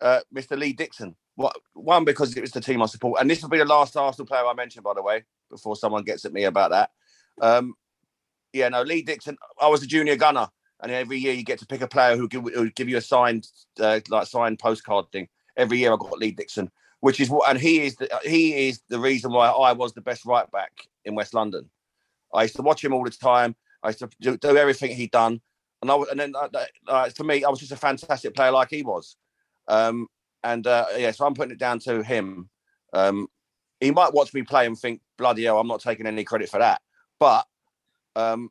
uh, 0.00 0.20
Mr. 0.34 0.58
Lee 0.58 0.72
Dixon. 0.72 1.16
What 1.36 1.56
one 1.72 2.04
because 2.04 2.36
it 2.36 2.40
was 2.40 2.52
the 2.52 2.60
team 2.60 2.80
I 2.80 2.86
support, 2.86 3.20
and 3.20 3.28
this 3.28 3.42
will 3.42 3.48
be 3.48 3.58
the 3.58 3.64
last 3.64 3.96
Arsenal 3.96 4.26
player 4.26 4.46
I 4.46 4.54
mentioned, 4.54 4.84
by 4.84 4.94
the 4.94 5.02
way, 5.02 5.24
before 5.50 5.74
someone 5.74 6.04
gets 6.04 6.24
at 6.24 6.32
me 6.32 6.44
about 6.44 6.70
that. 6.70 6.90
Um, 7.40 7.74
yeah, 8.54 8.68
no, 8.68 8.82
Lee 8.82 9.02
Dixon. 9.02 9.36
I 9.60 9.68
was 9.68 9.82
a 9.82 9.86
junior 9.86 10.16
gunner, 10.16 10.48
and 10.80 10.92
every 10.92 11.18
year 11.18 11.34
you 11.34 11.42
get 11.42 11.58
to 11.58 11.66
pick 11.66 11.82
a 11.82 11.88
player 11.88 12.16
who 12.16 12.28
give, 12.28 12.74
give 12.74 12.88
you 12.88 12.96
a 12.96 13.02
signed, 13.02 13.48
uh, 13.80 14.00
like 14.08 14.26
signed 14.26 14.60
postcard 14.60 15.06
thing. 15.12 15.28
Every 15.56 15.78
year 15.78 15.92
I 15.92 15.96
got 15.96 16.18
Lee 16.18 16.30
Dixon, 16.30 16.70
which 17.00 17.20
is 17.20 17.28
what, 17.28 17.50
and 17.50 17.58
he 17.58 17.80
is 17.80 17.96
the 17.96 18.08
he 18.24 18.68
is 18.68 18.80
the 18.88 18.98
reason 18.98 19.32
why 19.32 19.48
I 19.48 19.72
was 19.72 19.92
the 19.92 20.00
best 20.00 20.24
right 20.24 20.50
back 20.50 20.72
in 21.04 21.14
West 21.14 21.34
London. 21.34 21.68
I 22.32 22.42
used 22.42 22.56
to 22.56 22.62
watch 22.62 22.82
him 22.84 22.94
all 22.94 23.04
the 23.04 23.10
time. 23.10 23.56
I 23.82 23.88
used 23.88 23.98
to 24.00 24.08
do, 24.20 24.36
do 24.36 24.56
everything 24.56 24.94
he'd 24.94 25.10
done, 25.10 25.40
and 25.82 25.90
I 25.90 25.96
and 26.10 26.20
then 26.20 26.34
uh, 26.36 26.48
uh, 26.86 27.10
for 27.10 27.24
me, 27.24 27.44
I 27.44 27.50
was 27.50 27.60
just 27.60 27.72
a 27.72 27.76
fantastic 27.76 28.34
player 28.34 28.52
like 28.52 28.70
he 28.70 28.82
was. 28.82 29.16
Um, 29.68 30.06
and 30.42 30.66
uh, 30.66 30.86
yeah, 30.96 31.10
so 31.10 31.26
I'm 31.26 31.34
putting 31.34 31.52
it 31.52 31.58
down 31.58 31.80
to 31.80 32.02
him. 32.02 32.48
Um, 32.92 33.26
he 33.80 33.90
might 33.90 34.14
watch 34.14 34.32
me 34.32 34.42
play 34.42 34.66
and 34.66 34.78
think, 34.78 35.00
"Bloody 35.18 35.44
hell, 35.44 35.58
I'm 35.58 35.66
not 35.66 35.80
taking 35.80 36.06
any 36.06 36.24
credit 36.24 36.48
for 36.48 36.58
that." 36.58 36.82
But 37.18 37.46
um, 38.16 38.50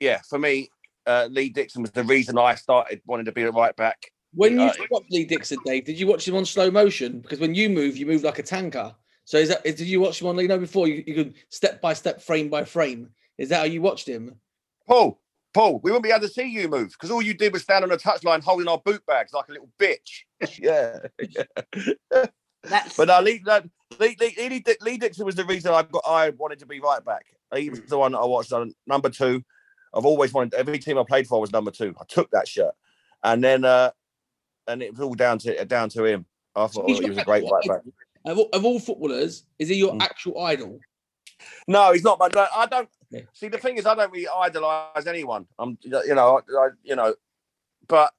yeah, 0.00 0.20
for 0.28 0.38
me, 0.38 0.70
uh, 1.06 1.28
Lee 1.30 1.48
Dixon 1.48 1.82
was 1.82 1.90
the 1.90 2.04
reason 2.04 2.38
I 2.38 2.54
started 2.54 3.00
wanting 3.06 3.26
to 3.26 3.32
be 3.32 3.42
a 3.42 3.50
right 3.50 3.74
back. 3.76 4.10
When 4.34 4.58
you 4.58 4.66
Uh, 4.66 4.72
watched 4.90 5.10
Lee 5.10 5.24
Dixon, 5.24 5.58
Dave, 5.64 5.84
did 5.84 5.98
you 5.98 6.06
watch 6.06 6.28
him 6.28 6.36
on 6.36 6.44
slow 6.44 6.70
motion? 6.70 7.20
Because 7.20 7.40
when 7.40 7.54
you 7.54 7.68
move, 7.70 7.96
you 7.96 8.06
move 8.06 8.22
like 8.22 8.38
a 8.38 8.42
tanker. 8.42 8.94
So 9.24 9.38
is 9.38 9.48
that 9.48 9.64
is, 9.64 9.74
did 9.74 9.86
you 9.86 10.00
watch 10.00 10.20
him 10.20 10.28
on? 10.28 10.38
You 10.38 10.48
know, 10.48 10.58
before 10.58 10.86
you, 10.86 11.02
you 11.06 11.14
could 11.14 11.34
step 11.48 11.80
by 11.80 11.94
step, 11.94 12.20
frame 12.20 12.48
by 12.48 12.64
frame. 12.64 13.10
Is 13.38 13.48
that 13.48 13.58
how 13.58 13.64
you 13.64 13.80
watched 13.80 14.08
him? 14.08 14.38
Paul, 14.86 15.20
Paul, 15.54 15.80
we 15.82 15.90
wouldn't 15.90 16.04
be 16.04 16.10
able 16.10 16.26
to 16.26 16.32
see 16.32 16.44
you 16.48 16.68
move 16.68 16.90
because 16.90 17.10
all 17.10 17.22
you 17.22 17.34
did 17.34 17.52
was 17.52 17.62
stand 17.62 17.84
on 17.84 17.90
the 17.90 17.96
touchline 17.96 18.42
holding 18.42 18.68
our 18.68 18.78
boot 18.78 19.04
bags 19.06 19.32
like 19.32 19.48
a 19.48 19.52
little 19.52 19.70
bitch. 19.78 20.24
yeah. 20.58 20.98
That's 22.64 22.96
But 22.96 23.10
uh, 23.10 23.20
Lee, 23.20 23.42
that, 23.46 23.64
Lee, 23.98 24.16
Lee, 24.20 24.34
Lee, 24.36 24.58
Dick- 24.60 24.82
Lee 24.82 24.98
Dixon 24.98 25.24
was 25.24 25.34
the 25.34 25.44
reason 25.44 25.72
I 25.72 25.82
got. 25.82 26.02
I 26.06 26.30
wanted 26.30 26.58
to 26.60 26.66
be 26.66 26.80
right 26.80 27.04
back. 27.04 27.26
He 27.54 27.70
was 27.70 27.80
the 27.82 27.98
one 27.98 28.12
that 28.12 28.18
I 28.18 28.26
watched 28.26 28.52
on 28.52 28.74
number 28.86 29.08
two. 29.08 29.42
I've 29.94 30.04
always 30.04 30.32
wanted. 30.34 30.54
Every 30.54 30.78
team 30.78 30.98
I 30.98 31.04
played 31.04 31.26
for 31.26 31.40
was 31.40 31.52
number 31.52 31.70
two. 31.70 31.94
I 31.98 32.04
took 32.06 32.30
that 32.32 32.46
shirt, 32.46 32.74
and 33.24 33.42
then 33.42 33.64
uh 33.64 33.90
and 34.66 34.82
it 34.82 34.92
was 34.92 35.00
all 35.00 35.14
down 35.14 35.38
to 35.38 35.64
down 35.64 35.88
to 35.90 36.04
him. 36.04 36.26
I 36.54 36.66
thought 36.66 36.84
oh, 36.86 37.00
he 37.00 37.08
was 37.08 37.18
a 37.18 37.24
great 37.24 37.44
right 37.50 37.68
back. 37.68 37.80
Of 38.26 38.38
all, 38.38 38.48
of 38.52 38.64
all 38.64 38.78
footballers, 38.78 39.44
is 39.58 39.68
he 39.68 39.76
your 39.76 39.94
Mm. 39.94 40.02
actual 40.02 40.40
idol? 40.42 40.78
No, 41.66 41.92
he's 41.92 42.04
not. 42.04 42.18
But 42.18 42.34
no, 42.34 42.46
I 42.54 42.66
don't 42.66 42.88
Yeah. 43.10 43.22
see. 43.32 43.48
The 43.48 43.58
thing 43.58 43.78
is, 43.78 43.86
I 43.86 43.94
don't 43.94 44.12
really 44.12 44.28
idolize 44.28 45.06
anyone. 45.06 45.46
I'm, 45.58 45.78
you 45.82 46.14
know, 46.14 46.36
I, 46.38 46.58
I, 46.58 46.68
you 46.82 46.96
know, 46.96 47.14
but 47.86 48.12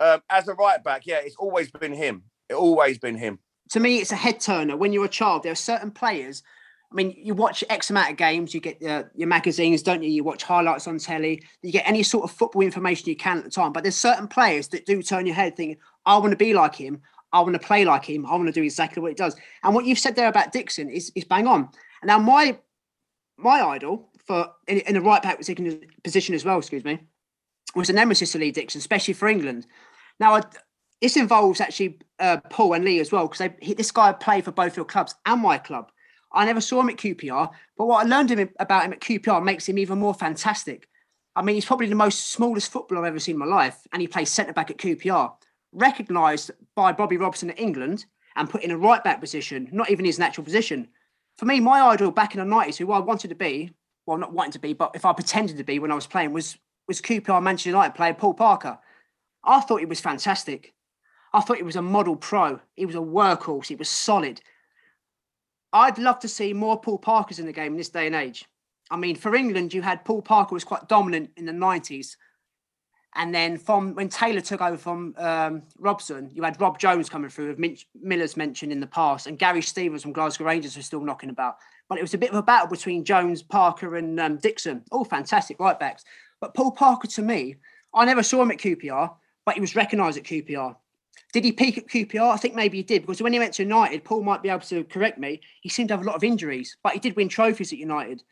um, 0.00 0.22
as 0.30 0.48
a 0.48 0.54
right 0.54 0.82
back, 0.82 1.06
yeah, 1.06 1.18
it's 1.22 1.36
always 1.36 1.70
been 1.70 1.92
him. 1.92 2.24
It 2.48 2.54
always 2.54 2.98
been 2.98 3.16
him. 3.16 3.38
To 3.70 3.80
me, 3.80 3.98
it's 3.98 4.12
a 4.12 4.16
head 4.16 4.40
turner. 4.40 4.76
When 4.76 4.92
you're 4.92 5.04
a 5.04 5.08
child, 5.08 5.42
there 5.42 5.52
are 5.52 5.56
certain 5.56 5.90
players. 5.90 6.42
I 6.90 6.94
mean, 6.94 7.14
you 7.18 7.34
watch 7.34 7.62
X 7.68 7.90
amount 7.90 8.10
of 8.10 8.16
games, 8.16 8.54
you 8.54 8.60
get 8.60 8.82
uh, 8.82 9.04
your 9.14 9.28
magazines, 9.28 9.82
don't 9.82 10.02
you? 10.02 10.08
You 10.08 10.24
watch 10.24 10.42
highlights 10.42 10.86
on 10.86 10.98
telly, 10.98 11.42
you 11.62 11.70
get 11.70 11.86
any 11.86 12.02
sort 12.02 12.24
of 12.24 12.30
football 12.30 12.62
information 12.62 13.08
you 13.08 13.16
can 13.16 13.38
at 13.38 13.44
the 13.44 13.50
time. 13.50 13.72
But 13.72 13.82
there's 13.82 13.96
certain 13.96 14.26
players 14.26 14.68
that 14.68 14.86
do 14.86 15.02
turn 15.02 15.26
your 15.26 15.34
head 15.34 15.54
thinking, 15.54 15.76
I 16.06 16.16
want 16.16 16.30
to 16.30 16.36
be 16.36 16.54
like 16.54 16.74
him. 16.74 17.02
I 17.32 17.40
want 17.40 17.52
to 17.52 17.58
play 17.58 17.84
like 17.84 18.06
him. 18.06 18.24
I 18.24 18.34
want 18.36 18.46
to 18.46 18.52
do 18.52 18.62
exactly 18.62 19.02
what 19.02 19.10
he 19.10 19.14
does. 19.14 19.36
And 19.62 19.74
what 19.74 19.84
you've 19.84 19.98
said 19.98 20.16
there 20.16 20.28
about 20.28 20.52
Dixon 20.52 20.88
is, 20.88 21.12
is 21.14 21.24
bang 21.24 21.46
on. 21.46 21.68
And 22.00 22.08
now 22.08 22.18
my 22.18 22.58
my 23.36 23.60
idol 23.60 24.08
for 24.26 24.50
in, 24.66 24.78
in 24.80 24.94
the 24.94 25.00
right 25.00 25.22
back 25.22 25.38
position, 25.38 26.34
as 26.34 26.44
well, 26.44 26.58
excuse 26.58 26.84
me, 26.84 27.00
was 27.74 27.90
a 27.90 27.92
nemesis 27.92 28.32
to 28.32 28.38
Lee 28.38 28.50
Dixon, 28.50 28.78
especially 28.78 29.14
for 29.14 29.28
England. 29.28 29.66
Now, 30.20 30.34
I, 30.34 30.42
this 31.00 31.16
involves 31.16 31.60
actually 31.60 31.98
uh, 32.18 32.38
Paul 32.50 32.74
and 32.74 32.84
Lee 32.84 33.00
as 33.00 33.12
well, 33.12 33.28
because 33.28 33.50
this 33.76 33.90
guy 33.90 34.12
played 34.12 34.44
for 34.44 34.52
both 34.52 34.76
your 34.76 34.84
clubs 34.84 35.14
and 35.26 35.40
my 35.40 35.58
club. 35.58 35.90
I 36.32 36.44
never 36.44 36.60
saw 36.60 36.80
him 36.80 36.90
at 36.90 36.96
QPR, 36.96 37.50
but 37.76 37.86
what 37.86 38.04
I 38.04 38.08
learned 38.08 38.30
him, 38.30 38.50
about 38.58 38.84
him 38.84 38.92
at 38.92 39.00
QPR 39.00 39.42
makes 39.42 39.68
him 39.68 39.78
even 39.78 39.98
more 39.98 40.14
fantastic. 40.14 40.88
I 41.34 41.42
mean, 41.42 41.54
he's 41.54 41.64
probably 41.64 41.86
the 41.86 41.94
most 41.94 42.32
smallest 42.32 42.70
footballer 42.70 43.02
I've 43.02 43.08
ever 43.08 43.20
seen 43.20 43.36
in 43.36 43.38
my 43.38 43.46
life, 43.46 43.86
and 43.92 44.02
he 44.02 44.08
plays 44.08 44.30
centre 44.30 44.52
back 44.52 44.70
at 44.70 44.78
QPR. 44.78 45.32
Recognised 45.72 46.50
by 46.74 46.92
Bobby 46.92 47.16
Robson 47.16 47.50
at 47.50 47.60
England 47.60 48.04
and 48.36 48.50
put 48.50 48.62
in 48.62 48.70
a 48.70 48.76
right 48.76 49.02
back 49.04 49.20
position, 49.20 49.68
not 49.72 49.90
even 49.90 50.04
his 50.04 50.18
natural 50.18 50.44
position. 50.44 50.88
For 51.36 51.44
me, 51.44 51.60
my 51.60 51.80
idol 51.80 52.10
back 52.10 52.34
in 52.34 52.40
the 52.40 52.56
90s, 52.56 52.76
who 52.76 52.90
I 52.92 52.98
wanted 52.98 53.28
to 53.28 53.34
be, 53.34 53.72
well, 54.06 54.18
not 54.18 54.32
wanting 54.32 54.52
to 54.52 54.58
be, 54.58 54.72
but 54.72 54.92
if 54.94 55.04
I 55.04 55.12
pretended 55.12 55.56
to 55.58 55.64
be 55.64 55.78
when 55.78 55.92
I 55.92 55.94
was 55.94 56.06
playing, 56.06 56.32
was 56.32 56.58
was 56.88 57.02
QPR 57.02 57.42
Manchester 57.42 57.68
United 57.68 57.94
player 57.94 58.14
Paul 58.14 58.34
Parker. 58.34 58.78
I 59.44 59.60
thought 59.60 59.80
he 59.80 59.86
was 59.86 60.00
fantastic. 60.00 60.72
I 61.32 61.40
thought 61.40 61.58
he 61.58 61.62
was 61.62 61.76
a 61.76 61.82
model 61.82 62.16
pro. 62.16 62.60
He 62.76 62.86
was 62.86 62.94
a 62.94 62.98
workhorse. 62.98 63.66
He 63.66 63.74
was 63.74 63.88
solid. 63.88 64.40
I'd 65.72 65.98
love 65.98 66.18
to 66.20 66.28
see 66.28 66.52
more 66.52 66.80
Paul 66.80 66.98
Parkers 66.98 67.38
in 67.38 67.46
the 67.46 67.52
game 67.52 67.72
in 67.72 67.78
this 67.78 67.90
day 67.90 68.06
and 68.06 68.14
age. 68.14 68.44
I 68.90 68.96
mean, 68.96 69.16
for 69.16 69.34
England, 69.34 69.74
you 69.74 69.82
had 69.82 70.04
Paul 70.04 70.22
Parker 70.22 70.54
was 70.54 70.64
quite 70.64 70.88
dominant 70.88 71.30
in 71.36 71.44
the 71.44 71.52
90s. 71.52 72.16
And 73.14 73.34
then 73.34 73.58
from 73.58 73.94
when 73.94 74.08
Taylor 74.08 74.40
took 74.40 74.60
over 74.60 74.76
from 74.76 75.14
um, 75.18 75.62
Robson, 75.78 76.30
you 76.32 76.42
had 76.42 76.60
Rob 76.60 76.78
Jones 76.78 77.08
coming 77.08 77.30
through, 77.30 77.48
with 77.48 77.58
Minch- 77.58 77.86
Miller's 78.00 78.36
mentioned 78.36 78.70
in 78.70 78.80
the 78.80 78.86
past, 78.86 79.26
and 79.26 79.38
Gary 79.38 79.62
Stevens 79.62 80.02
from 80.02 80.12
Glasgow 80.12 80.44
Rangers 80.44 80.76
was 80.76 80.86
still 80.86 81.00
knocking 81.00 81.30
about. 81.30 81.56
But 81.88 81.98
it 81.98 82.02
was 82.02 82.14
a 82.14 82.18
bit 82.18 82.30
of 82.30 82.36
a 82.36 82.42
battle 82.42 82.68
between 82.68 83.04
Jones, 83.04 83.42
Parker, 83.42 83.96
and 83.96 84.20
um, 84.20 84.36
Dixon. 84.36 84.84
All 84.90 85.04
fantastic 85.04 85.58
right 85.58 85.78
backs. 85.78 86.04
But 86.40 86.54
Paul 86.54 86.70
Parker, 86.70 87.08
to 87.08 87.22
me, 87.22 87.56
I 87.94 88.04
never 88.04 88.22
saw 88.22 88.42
him 88.42 88.50
at 88.50 88.58
QPR, 88.58 89.12
but 89.44 89.54
he 89.54 89.60
was 89.60 89.74
recognised 89.74 90.18
at 90.18 90.24
QPR. 90.24 90.76
Did 91.38 91.44
he 91.44 91.52
peak 91.52 91.78
at 91.78 91.86
QPR? 91.86 92.32
I 92.32 92.36
think 92.36 92.56
maybe 92.56 92.78
he 92.78 92.82
did 92.82 93.02
because 93.02 93.22
when 93.22 93.32
he 93.32 93.38
went 93.38 93.54
to 93.54 93.62
United, 93.62 94.02
Paul 94.02 94.24
might 94.24 94.42
be 94.42 94.48
able 94.48 94.58
to 94.62 94.82
correct 94.82 95.18
me. 95.18 95.40
He 95.60 95.68
seemed 95.68 95.88
to 95.90 95.94
have 95.94 96.04
a 96.04 96.04
lot 96.04 96.16
of 96.16 96.24
injuries, 96.24 96.76
but 96.82 96.94
he 96.94 96.98
did 96.98 97.14
win 97.14 97.28
trophies 97.28 97.72
at 97.72 97.78
United. 97.78 98.24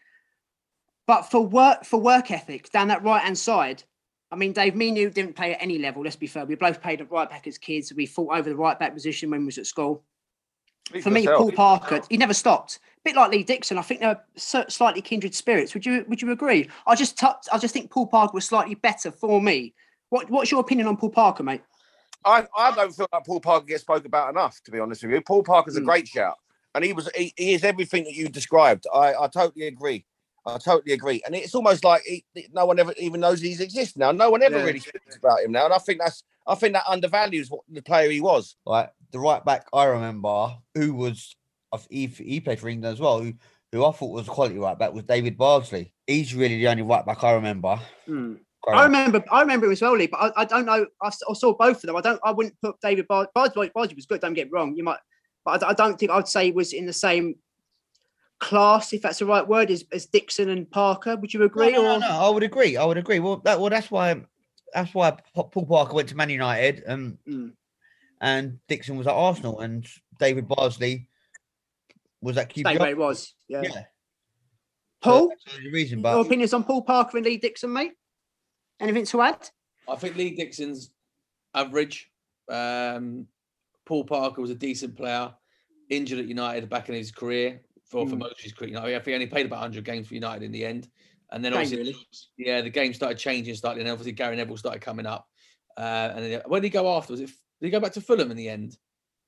But 1.06 1.22
for 1.22 1.46
work 1.46 1.84
for 1.84 2.00
work 2.00 2.32
ethic 2.32 2.68
down 2.72 2.88
that 2.88 3.04
right 3.04 3.22
hand 3.22 3.38
side, 3.38 3.84
I 4.32 4.34
mean, 4.34 4.52
Dave, 4.52 4.74
me 4.74 4.88
and 4.88 4.98
you 4.98 5.08
didn't 5.08 5.36
play 5.36 5.54
at 5.54 5.62
any 5.62 5.78
level. 5.78 6.02
Let's 6.02 6.16
be 6.16 6.26
fair. 6.26 6.46
We 6.46 6.56
both 6.56 6.82
played 6.82 7.00
at 7.00 7.08
right 7.08 7.30
back 7.30 7.46
as 7.46 7.58
kids. 7.58 7.92
We 7.94 8.06
fought 8.06 8.36
over 8.36 8.48
the 8.48 8.56
right 8.56 8.76
back 8.76 8.92
position 8.92 9.30
when 9.30 9.42
we 9.42 9.46
was 9.46 9.58
at 9.58 9.66
school. 9.66 10.02
Speak 10.88 11.04
For 11.04 11.10
me, 11.10 11.20
yourself. 11.20 11.42
Paul 11.42 11.52
Parker, 11.52 12.00
he 12.10 12.16
never 12.16 12.34
stopped. 12.34 12.80
A 12.96 13.00
bit 13.04 13.14
like 13.14 13.30
Lee 13.30 13.44
Dixon, 13.44 13.78
I 13.78 13.82
think 13.82 14.00
they're 14.00 14.20
slightly 14.34 15.00
kindred 15.00 15.32
spirits. 15.32 15.74
Would 15.74 15.86
you 15.86 16.04
Would 16.08 16.22
you 16.22 16.32
agree? 16.32 16.68
I 16.88 16.96
just 16.96 17.16
tou- 17.16 17.38
I 17.52 17.58
just 17.58 17.72
think 17.72 17.88
Paul 17.88 18.08
Parker 18.08 18.34
was 18.34 18.46
slightly 18.46 18.74
better 18.74 19.12
for 19.12 19.40
me. 19.40 19.74
What 20.08 20.28
What's 20.28 20.50
your 20.50 20.60
opinion 20.60 20.88
on 20.88 20.96
Paul 20.96 21.10
Parker, 21.10 21.44
mate? 21.44 21.62
I, 22.24 22.46
I 22.56 22.74
don't 22.74 22.94
feel 22.94 23.06
like 23.12 23.24
Paul 23.24 23.40
Parker 23.40 23.66
gets 23.66 23.82
spoke 23.82 24.04
about 24.04 24.30
enough, 24.30 24.60
to 24.64 24.70
be 24.70 24.78
honest 24.80 25.02
with 25.02 25.12
you. 25.12 25.20
Paul 25.20 25.42
Parker's 25.42 25.76
a 25.76 25.80
Mm. 25.80 25.84
great 25.84 26.08
shout, 26.08 26.36
and 26.74 26.84
he 26.84 26.92
was 26.92 27.08
he, 27.14 27.32
he 27.36 27.54
is 27.54 27.64
everything 27.64 28.04
that 28.04 28.14
you 28.14 28.28
described. 28.28 28.86
I, 28.92 29.14
I 29.14 29.28
totally 29.28 29.66
agree. 29.66 30.04
I 30.44 30.58
totally 30.58 30.92
agree, 30.92 31.22
and 31.26 31.34
it's 31.34 31.54
almost 31.54 31.84
like 31.84 32.02
he, 32.04 32.24
no 32.52 32.66
one 32.66 32.78
ever 32.78 32.92
even 32.98 33.20
knows 33.20 33.40
he's 33.40 33.60
exists 33.60 33.96
now. 33.96 34.12
No 34.12 34.30
one 34.30 34.42
ever 34.42 34.58
Yeah. 34.58 34.64
really 34.64 34.78
speaks 34.80 35.16
about 35.16 35.40
him 35.40 35.52
now, 35.52 35.64
and 35.64 35.74
I 35.74 35.78
think 35.78 36.00
that's 36.00 36.22
I 36.46 36.54
think 36.54 36.74
that 36.74 36.84
undervalues 36.88 37.50
what 37.50 37.62
the 37.68 37.82
player 37.82 38.10
he 38.10 38.20
was. 38.20 38.56
Like 38.64 38.90
the 39.10 39.18
right 39.18 39.44
back, 39.44 39.66
I 39.72 39.84
remember 39.84 40.56
who 40.74 40.94
was 40.94 41.34
of 41.72 41.86
he, 41.90 42.06
he 42.06 42.40
played 42.40 42.60
for 42.60 42.68
England 42.68 42.94
as 42.94 43.00
well. 43.00 43.20
Who, 43.20 43.34
who 43.72 43.84
I 43.84 43.90
thought 43.90 44.12
was 44.12 44.28
a 44.28 44.30
quality 44.30 44.58
right 44.58 44.78
back 44.78 44.92
was 44.92 45.02
David 45.04 45.36
Bardsley. 45.36 45.92
He's 46.06 46.34
really 46.34 46.58
the 46.58 46.68
only 46.68 46.84
right 46.84 47.04
back 47.04 47.24
I 47.24 47.32
remember. 47.32 47.80
Mm. 48.08 48.38
I 48.74 48.84
remember, 48.84 49.24
I 49.30 49.40
remember 49.42 49.66
him 49.66 49.72
as 49.72 49.82
well, 49.82 49.96
Lee. 49.96 50.06
But 50.08 50.32
I, 50.36 50.42
I 50.42 50.44
don't 50.44 50.66
know. 50.66 50.86
I 51.02 51.10
saw 51.10 51.54
both 51.56 51.76
of 51.76 51.82
them. 51.82 51.96
I 51.96 52.00
don't. 52.00 52.20
I 52.24 52.32
wouldn't 52.32 52.54
put 52.60 52.80
David 52.80 53.06
Bard. 53.06 53.28
Bardsley 53.34 53.70
Bardsley 53.74 53.94
was 53.96 54.06
good. 54.06 54.20
Don't 54.20 54.34
get 54.34 54.46
me 54.48 54.52
wrong. 54.52 54.74
You 54.74 54.82
might, 54.84 54.98
but 55.44 55.62
I, 55.62 55.70
I 55.70 55.72
don't 55.72 55.98
think 55.98 56.10
I'd 56.10 56.26
say 56.28 56.46
he 56.46 56.52
was 56.52 56.72
in 56.72 56.86
the 56.86 56.92
same 56.92 57.36
class, 58.40 58.92
if 58.92 59.02
that's 59.02 59.18
the 59.20 59.26
right 59.26 59.46
word, 59.46 59.70
as, 59.70 59.84
as 59.92 60.06
Dixon 60.06 60.48
and 60.50 60.70
Parker. 60.70 61.16
Would 61.16 61.32
you 61.32 61.42
agree? 61.44 61.72
no, 61.72 61.82
no, 61.82 61.94
or 61.96 61.98
no, 62.00 62.08
I 62.08 62.28
would 62.28 62.42
agree. 62.42 62.76
I 62.76 62.84
would 62.84 62.98
agree. 62.98 63.18
Well, 63.20 63.36
that 63.44 63.60
well, 63.60 63.70
that's 63.70 63.90
why 63.90 64.20
that's 64.74 64.92
why 64.94 65.16
Paul 65.34 65.66
Parker 65.66 65.94
went 65.94 66.08
to 66.08 66.16
Man 66.16 66.30
United, 66.30 66.82
um, 66.86 67.18
Mm. 67.28 67.52
and 68.20 68.58
Dixon 68.68 68.96
was 68.96 69.06
at 69.06 69.12
Arsenal, 69.14 69.60
and 69.60 69.86
David 70.18 70.48
Bardsley 70.48 71.08
was 72.20 72.36
at 72.36 72.52
where 72.56 72.64
QPR. 72.74 72.88
he 72.88 72.94
was? 72.94 73.34
Yeah. 73.48 73.62
Yeah, 73.62 73.70
so 73.72 73.82
Paul, 75.02 75.32
the 75.62 75.70
reason. 75.70 75.98
your 75.98 76.02
But 76.02 76.20
opinions 76.20 76.52
on 76.52 76.64
Paul 76.64 76.82
Parker 76.82 77.18
and 77.18 77.26
Lee 77.26 77.36
Dixon, 77.36 77.72
mate? 77.72 77.92
Anything 78.80 79.06
to 79.06 79.22
add? 79.22 79.48
I 79.88 79.96
think 79.96 80.16
Lee 80.16 80.34
Dixon's 80.34 80.90
average. 81.54 82.10
Um, 82.50 83.26
Paul 83.84 84.04
Parker 84.04 84.40
was 84.40 84.50
a 84.50 84.54
decent 84.54 84.96
player, 84.96 85.32
injured 85.90 86.18
at 86.18 86.26
United 86.26 86.68
back 86.68 86.88
in 86.88 86.94
his 86.94 87.10
career 87.12 87.60
for, 87.84 88.06
for 88.06 88.16
Mm. 88.16 88.20
most 88.20 88.32
of 88.32 88.38
his 88.40 88.52
career. 88.52 88.70
You 88.70 88.74
know, 88.76 88.82
I 88.84 88.90
think 88.92 89.06
he 89.06 89.14
only 89.14 89.26
played 89.26 89.46
about 89.46 89.56
100 89.60 89.84
games 89.84 90.08
for 90.08 90.14
United 90.14 90.42
in 90.44 90.52
the 90.52 90.64
end. 90.64 90.88
And 91.32 91.44
then 91.44 91.52
obviously, 91.54 91.78
really. 91.78 91.96
yeah, 92.36 92.60
the 92.60 92.70
game 92.70 92.94
started 92.94 93.18
changing 93.18 93.54
slightly, 93.56 93.80
and 93.82 93.90
obviously 93.90 94.12
Gary 94.12 94.36
Neville 94.36 94.56
started 94.56 94.80
coming 94.80 95.06
up. 95.06 95.28
Uh, 95.76 96.12
and 96.14 96.24
then 96.24 96.42
where 96.46 96.60
did 96.60 96.66
he 96.66 96.70
go 96.70 96.96
after? 96.96 97.12
Was 97.12 97.20
it 97.20 97.26
did 97.60 97.66
he 97.66 97.70
go 97.70 97.80
back 97.80 97.92
to 97.92 98.00
Fulham 98.00 98.30
in 98.30 98.36
the 98.36 98.48
end? 98.48 98.76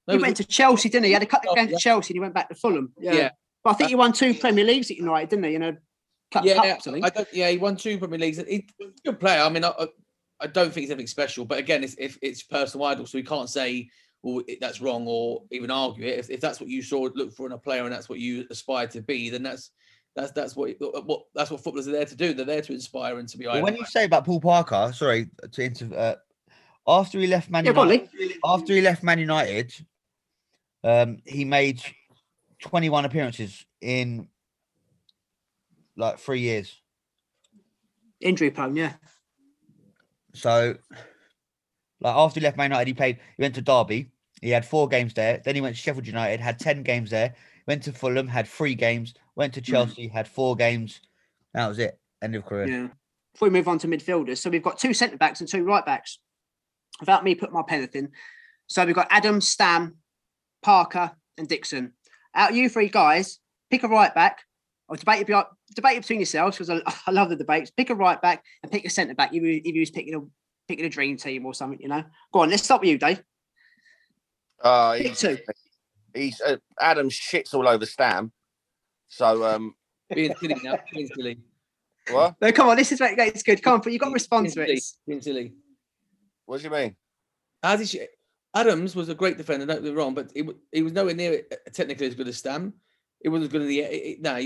No, 0.07 0.15
He 0.17 0.23
went 0.23 0.37
to 0.39 0.45
Chelsea, 0.45 0.89
didn't 0.89 1.05
he? 1.05 1.09
He 1.11 1.15
had 1.15 1.23
a 1.23 1.27
couple 1.27 1.51
Oh, 1.51 1.53
of 1.53 1.57
games 1.57 1.71
yeah. 1.73 1.77
to 1.79 1.83
Chelsea 1.83 2.13
and 2.13 2.17
he 2.17 2.21
went 2.21 2.35
back 2.35 2.49
to 2.49 2.55
Fulham. 2.55 2.93
Yeah. 2.99 3.13
Yeah. 3.15 3.31
But 3.65 3.71
I 3.71 3.75
think 3.75 3.89
he 3.91 3.95
won 3.97 4.13
two 4.13 4.33
Premier 4.33 4.65
Leagues 4.65 4.91
at 4.91 4.97
United, 4.97 5.29
didn't 5.31 5.45
he? 5.47 5.53
You 5.53 5.59
know, 5.59 5.77
cup, 6.31 6.45
yeah, 6.45 6.55
cups, 6.55 6.87
I. 6.89 7.01
I 7.03 7.11
don't, 7.11 7.29
yeah, 7.33 7.51
he 7.51 7.59
won 7.59 7.77
two 7.77 7.99
Premier 7.99 8.19
Leagues. 8.19 8.39
He's 8.39 8.63
a 8.81 8.85
good 9.05 9.21
player. 9.21 9.41
I 9.43 9.49
mean, 9.49 9.65
I, 9.65 9.73
I- 9.79 9.89
I 10.41 10.47
don't 10.47 10.67
think 10.73 10.83
he's 10.83 10.91
anything 10.93 11.09
special, 11.09 11.45
but 11.45 11.59
again, 11.59 11.83
it's 11.83 11.97
if 11.99 12.17
it's 12.23 12.45
personal 12.45 12.87
idol, 12.87 13.07
so 13.07 13.19
we 13.19 13.25
can't 13.25 13.51
say 13.51 13.89
well 14.23 14.41
that's 14.61 14.81
wrong 14.81 15.05
or 15.09 15.43
even 15.51 15.69
argue 15.69 16.07
it. 16.07 16.17
If, 16.17 16.31
if 16.31 16.41
that's 16.41 16.61
what 16.61 16.69
you 16.71 16.81
saw, 16.81 17.09
look 17.13 17.33
for 17.33 17.47
in 17.47 17.51
a 17.53 17.59
player, 17.59 17.83
and 17.83 17.93
that's 17.93 18.09
what 18.09 18.21
you 18.21 18.47
aspire 18.49 18.87
to 18.87 19.03
be, 19.03 19.31
then 19.31 19.43
that's 19.43 19.73
that's 20.15 20.31
that's 20.31 20.55
what 20.55 20.77
what 20.79 21.23
that's 21.35 21.51
what 21.51 21.61
footballers 21.65 21.89
are 21.89 21.91
there 21.91 22.05
to 22.05 22.15
do. 22.15 22.35
They're 22.35 22.47
there 22.47 22.63
to 22.63 22.73
inspire 22.73 23.19
and 23.19 23.29
to 23.31 23.37
be. 23.37 23.47
But 23.47 23.63
when 23.63 23.75
you 23.75 23.85
say 23.85 24.05
about 24.05 24.25
Paul 24.25 24.41
Parker, 24.41 24.93
sorry 24.95 25.29
to 25.51 25.61
inter, 25.63 25.91
uh, 25.93 26.15
after 26.87 27.19
he 27.19 27.27
left 27.27 27.51
Man 27.51 27.65
Yeah, 27.65 27.73
United, 27.73 28.11
Lee. 28.17 28.37
after 28.45 28.75
he 28.75 28.81
left 28.81 29.03
Man 29.03 29.19
United, 29.19 29.75
um, 30.85 31.19
he 31.25 31.45
made 31.45 31.83
21 32.61 33.07
appearances 33.07 33.67
in 33.81 34.29
like 35.99 36.19
three 36.19 36.41
years. 36.41 36.81
Injury 38.21 38.51
prone, 38.51 38.77
yeah. 38.77 38.95
So, 40.35 40.77
like 42.01 42.15
after 42.17 42.41
he 42.41 42.45
left 42.45 42.57
Man 42.57 42.71
United, 42.71 42.89
he 42.89 42.95
played. 42.95 43.19
He 43.37 43.43
went 43.43 43.57
to 43.57 43.63
Derby. 43.63 44.11
He 44.41 44.51
had 44.51 44.65
four 44.65 44.89
games 44.89 45.15
there. 45.15 45.43
Then 45.45 45.57
he 45.57 45.61
went 45.61 45.75
to 45.75 45.83
Sheffield 45.83 46.07
United, 46.07 46.41
had 46.41 46.59
ten 46.59 46.83
games 46.83 47.11
there. 47.11 47.35
Went 47.67 47.83
to 47.85 47.93
Fulham, 47.93 48.29
had 48.29 48.47
three 48.49 48.75
games. 48.75 49.15
Went 49.37 49.55
to 49.55 49.61
Chelsea, 49.61 50.09
had 50.09 50.27
four 50.29 50.57
games. 50.57 51.01
That 51.55 51.69
was 51.69 51.79
it. 51.79 51.99
End 52.23 52.35
of 52.35 52.47
career. 52.47 52.69
Yeah. 52.69 52.89
Before 53.33 53.49
we 53.49 53.53
move 53.53 53.69
on 53.69 53.79
to 53.81 53.89
midfielders, 53.89 54.39
so 54.39 54.51
we've 54.51 54.63
got 54.63 54.79
two 54.79 54.95
centre 54.95 55.17
backs 55.17 55.41
and 55.41 55.49
two 55.49 55.65
right 55.65 55.85
backs. 55.85 56.19
Without 57.01 57.23
me 57.23 57.35
putting 57.35 57.55
my 57.55 57.63
pen 57.63 57.89
in, 57.93 58.11
so 58.67 58.85
we've 58.85 58.95
got 58.95 59.07
Adam, 59.11 59.41
Stam, 59.41 59.97
Parker, 60.63 61.13
and 61.37 61.47
Dixon. 61.47 61.93
Out 62.35 62.51
of 62.51 62.57
you 62.57 62.69
three 62.69 62.89
guys, 62.89 63.39
pick 63.71 63.85
a 63.85 63.89
right 63.89 64.15
back. 64.15 64.41
Or 64.89 64.97
debate 64.97 65.27
be- 65.27 65.35
debate 65.79 65.97
it 65.97 66.01
between 66.01 66.19
yourselves 66.19 66.57
because 66.59 66.71
I, 66.71 66.81
I 67.07 67.11
love 67.13 67.29
the 67.31 67.37
debates. 67.37 67.71
Pick 67.71 67.91
a 67.91 67.95
right 67.95 68.21
back 68.21 68.45
and 68.63 68.71
pick 68.73 68.85
a 68.85 68.91
centre 68.91 69.15
back. 69.15 69.33
If 69.33 69.43
you, 69.43 69.61
if 69.65 69.75
you 69.75 69.81
was 69.81 69.91
picking 69.91 70.15
a 70.15 70.21
picking 70.67 70.85
a 70.85 70.89
dream 70.89 71.17
team 71.17 71.47
or 71.47 71.55
something, 71.55 71.81
you 71.81 71.89
know. 71.89 72.05
Go 72.33 72.41
on, 72.41 72.51
let's 72.51 72.65
start 72.65 72.81
with 72.81 72.91
you, 72.91 72.99
Dave. 72.99 73.23
Uh, 74.63 74.95
Pick 74.97 75.07
he's, 75.07 75.21
two. 75.21 75.39
he's 76.15 76.41
uh, 76.41 76.57
Adam 76.81 77.09
shits 77.09 77.55
all 77.55 77.69
over 77.69 77.87
Stam. 77.87 78.33
So 79.09 79.45
um, 79.47 79.75
Being 80.15 80.35
silly 80.41 80.57
now. 80.63 80.79
Being 80.93 81.09
silly. 81.15 81.39
what? 82.11 82.35
No, 82.41 82.51
come 82.53 82.69
on, 82.69 82.77
this 82.77 82.91
is 82.93 83.01
where 83.01 83.13
it 83.13 83.17
gets 83.17 83.43
good. 83.43 83.63
Come 83.63 83.75
on, 83.75 83.81
but 83.81 83.93
you've 83.93 84.01
got 84.01 84.09
to 84.09 84.15
respond 84.15 84.45
Being 84.45 84.55
to 84.55 84.61
silly. 84.67 84.77
it. 84.79 84.85
Being 85.07 85.21
silly. 85.21 85.53
What 86.47 86.59
do 86.59 86.65
you 86.65 86.71
mean? 86.71 86.97
As 87.63 87.81
he 87.81 87.87
sh- 87.87 88.07
Adams 88.55 88.97
was 88.97 89.09
a 89.09 89.15
great 89.15 89.37
defender, 89.37 89.67
don't 89.67 89.83
get 89.83 89.85
me 89.85 89.91
wrong, 89.91 90.15
but 90.15 90.31
he, 90.35 90.49
he 90.73 90.83
was 90.83 90.93
nowhere 90.93 91.15
near 91.15 91.43
technically 91.73 92.07
as 92.07 92.15
good 92.15 92.29
as 92.29 92.39
Stam. 92.39 92.73
He 93.23 93.29
wasn't 93.29 93.47
as 93.47 93.53
good 93.53 93.63
in 93.63 93.69
the. 93.69 93.81
It, 93.81 93.93
it, 93.93 94.23
no, 94.23 94.37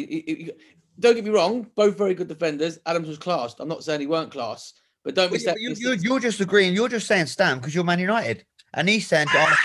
don't 1.01 1.15
get 1.15 1.25
me 1.25 1.31
wrong, 1.31 1.67
both 1.75 1.97
very 1.97 2.15
good 2.15 2.29
defenders. 2.29 2.79
Adams 2.87 3.09
was 3.09 3.19
classed. 3.19 3.61
I'm 3.61 3.69
not 3.69 3.85
saying 3.85 4.01
he 4.01 4.07
weren't 4.07 4.31
class, 4.31 4.75
but 5.05 5.15
don't 5.15 5.33
be 5.33 5.39
you- 5.39 5.55
you, 5.57 5.75
you, 5.77 5.93
you're 6.01 6.21
just 6.21 6.41
agreeing. 6.41 6.75
You're 6.75 6.89
just 6.89 7.07
saying 7.07 7.27
Stam 7.27 7.59
because 7.59 7.75
you're 7.75 7.85
Man 7.85 7.99
United, 7.99 8.45
and 8.75 8.89
he's 8.89 9.07
saying 9.07 9.29
Arsenal, 9.29 9.57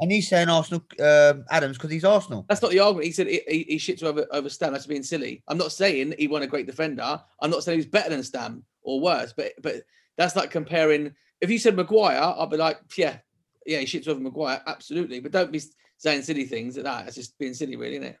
and 0.00 0.10
he's 0.12 0.28
saying 0.28 0.48
Arsenal 0.48 0.84
um, 1.00 1.44
Adams 1.50 1.76
because 1.76 1.90
he's 1.90 2.04
Arsenal. 2.04 2.44
That's 2.48 2.62
not 2.62 2.70
the 2.72 2.80
argument. 2.80 3.06
He 3.06 3.12
said 3.12 3.26
he, 3.28 3.40
he, 3.48 3.62
he 3.70 3.76
shits 3.76 4.02
over 4.02 4.26
over 4.32 4.48
Stam. 4.48 4.72
That's 4.72 4.86
being 4.86 5.02
silly. 5.02 5.42
I'm 5.48 5.58
not 5.58 5.72
saying 5.72 6.14
he 6.18 6.28
won 6.28 6.42
a 6.42 6.46
great 6.46 6.66
defender. 6.66 7.20
I'm 7.40 7.50
not 7.50 7.62
saying 7.64 7.78
he's 7.78 7.86
better 7.86 8.10
than 8.10 8.22
Stam 8.22 8.64
or 8.82 9.00
worse. 9.00 9.32
But 9.36 9.52
but 9.62 9.82
that's 10.16 10.36
like 10.36 10.50
comparing. 10.50 11.14
If 11.40 11.50
you 11.50 11.58
said 11.58 11.76
Maguire, 11.76 12.34
I'd 12.38 12.50
be 12.50 12.56
like, 12.56 12.78
yeah, 12.96 13.18
yeah, 13.66 13.78
he 13.80 13.86
shits 13.86 14.08
over 14.08 14.20
Maguire, 14.20 14.62
absolutely. 14.66 15.20
But 15.20 15.32
don't 15.32 15.52
be 15.52 15.60
saying 15.98 16.22
silly 16.22 16.44
things 16.44 16.76
like 16.76 16.84
that. 16.84 17.06
It's 17.06 17.16
just 17.16 17.38
being 17.38 17.54
silly, 17.54 17.76
really, 17.76 17.96
isn't 17.96 18.08
it? 18.08 18.18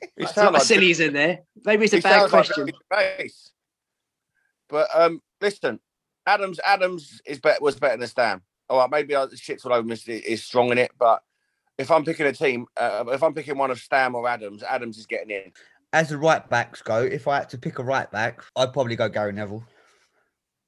He 0.00 0.08
That's 0.24 0.34
sound 0.34 0.46
not 0.46 0.52
like- 0.54 0.62
silly's 0.62 1.00
in 1.00 1.12
there. 1.12 1.40
Maybe 1.64 1.84
it's 1.84 1.94
a 1.94 2.00
bad 2.00 2.20
sounds 2.30 2.32
like 2.32 2.46
question. 2.46 2.70
But 4.68 4.88
um, 4.94 5.22
listen, 5.40 5.80
Adams 6.26 6.60
Adams 6.64 7.20
is 7.26 7.38
better 7.40 7.58
was 7.60 7.78
better 7.78 7.96
than 7.96 8.08
Stam. 8.08 8.42
All 8.68 8.78
right, 8.80 8.90
maybe 8.90 9.16
I 9.16 9.24
shits 9.26 9.64
all 9.64 9.72
over 9.72 9.80
him 9.80 9.92
is, 9.92 10.06
is 10.06 10.44
strong 10.44 10.70
in 10.70 10.78
it, 10.78 10.90
but 10.98 11.22
if 11.78 11.90
I'm 11.90 12.04
picking 12.04 12.26
a 12.26 12.32
team, 12.32 12.66
uh, 12.76 13.04
if 13.08 13.22
I'm 13.22 13.32
picking 13.32 13.56
one 13.56 13.70
of 13.70 13.78
Stam 13.78 14.14
or 14.14 14.28
Adams, 14.28 14.62
Adams 14.62 14.98
is 14.98 15.06
getting 15.06 15.30
in. 15.30 15.52
As 15.94 16.10
the 16.10 16.18
right 16.18 16.46
backs 16.50 16.82
go, 16.82 17.02
if 17.02 17.26
I 17.26 17.36
had 17.38 17.48
to 17.50 17.58
pick 17.58 17.78
a 17.78 17.82
right 17.82 18.10
back, 18.10 18.42
I'd 18.56 18.74
probably 18.74 18.94
go 18.94 19.08
Gary 19.08 19.32
Neville. 19.32 19.64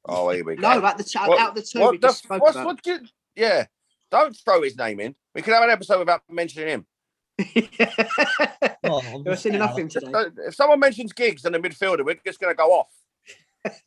Oh, 0.06 0.30
here 0.30 0.42
we 0.44 0.56
go. 0.56 0.62
No, 0.62 0.78
about 0.78 0.96
the 0.96 1.04
ch- 1.04 1.16
What- 1.16 1.38
out 1.38 1.54
the 1.54 1.60
two 1.62 1.80
what 1.80 1.90
we 1.90 1.98
the 1.98 2.08
just 2.08 2.22
spoke 2.22 2.40
what's- 2.42 2.56
about. 2.56 2.66
what 2.66 2.86
you- 2.86 3.06
yeah, 3.36 3.66
don't 4.10 4.34
throw 4.34 4.62
his 4.62 4.78
name 4.78 4.98
in. 4.98 5.14
We 5.34 5.42
could 5.42 5.52
have 5.52 5.62
an 5.62 5.68
episode 5.70 5.98
without 5.98 6.22
mentioning 6.30 6.68
him. 6.68 6.86
Oh, 8.84 9.00
I'm 9.14 9.22
You're 9.24 9.36
seeing 9.36 9.52
saying, 9.52 9.54
enough 9.54 9.72
of 9.72 9.78
him 9.78 9.88
today. 9.88 10.12
If 10.46 10.54
someone 10.54 10.80
mentions 10.80 11.12
gigs 11.12 11.44
and 11.44 11.54
the 11.54 11.58
midfielder, 11.58 12.04
we're 12.04 12.16
just 12.26 12.40
going 12.40 12.52
to 12.52 12.56
go 12.56 12.70
off. 12.72 12.92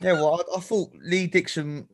Yeah, 0.00 0.14
well, 0.14 0.42
I, 0.54 0.56
I 0.56 0.60
thought 0.60 0.90
Lee 1.00 1.28
Dixon. 1.28 1.86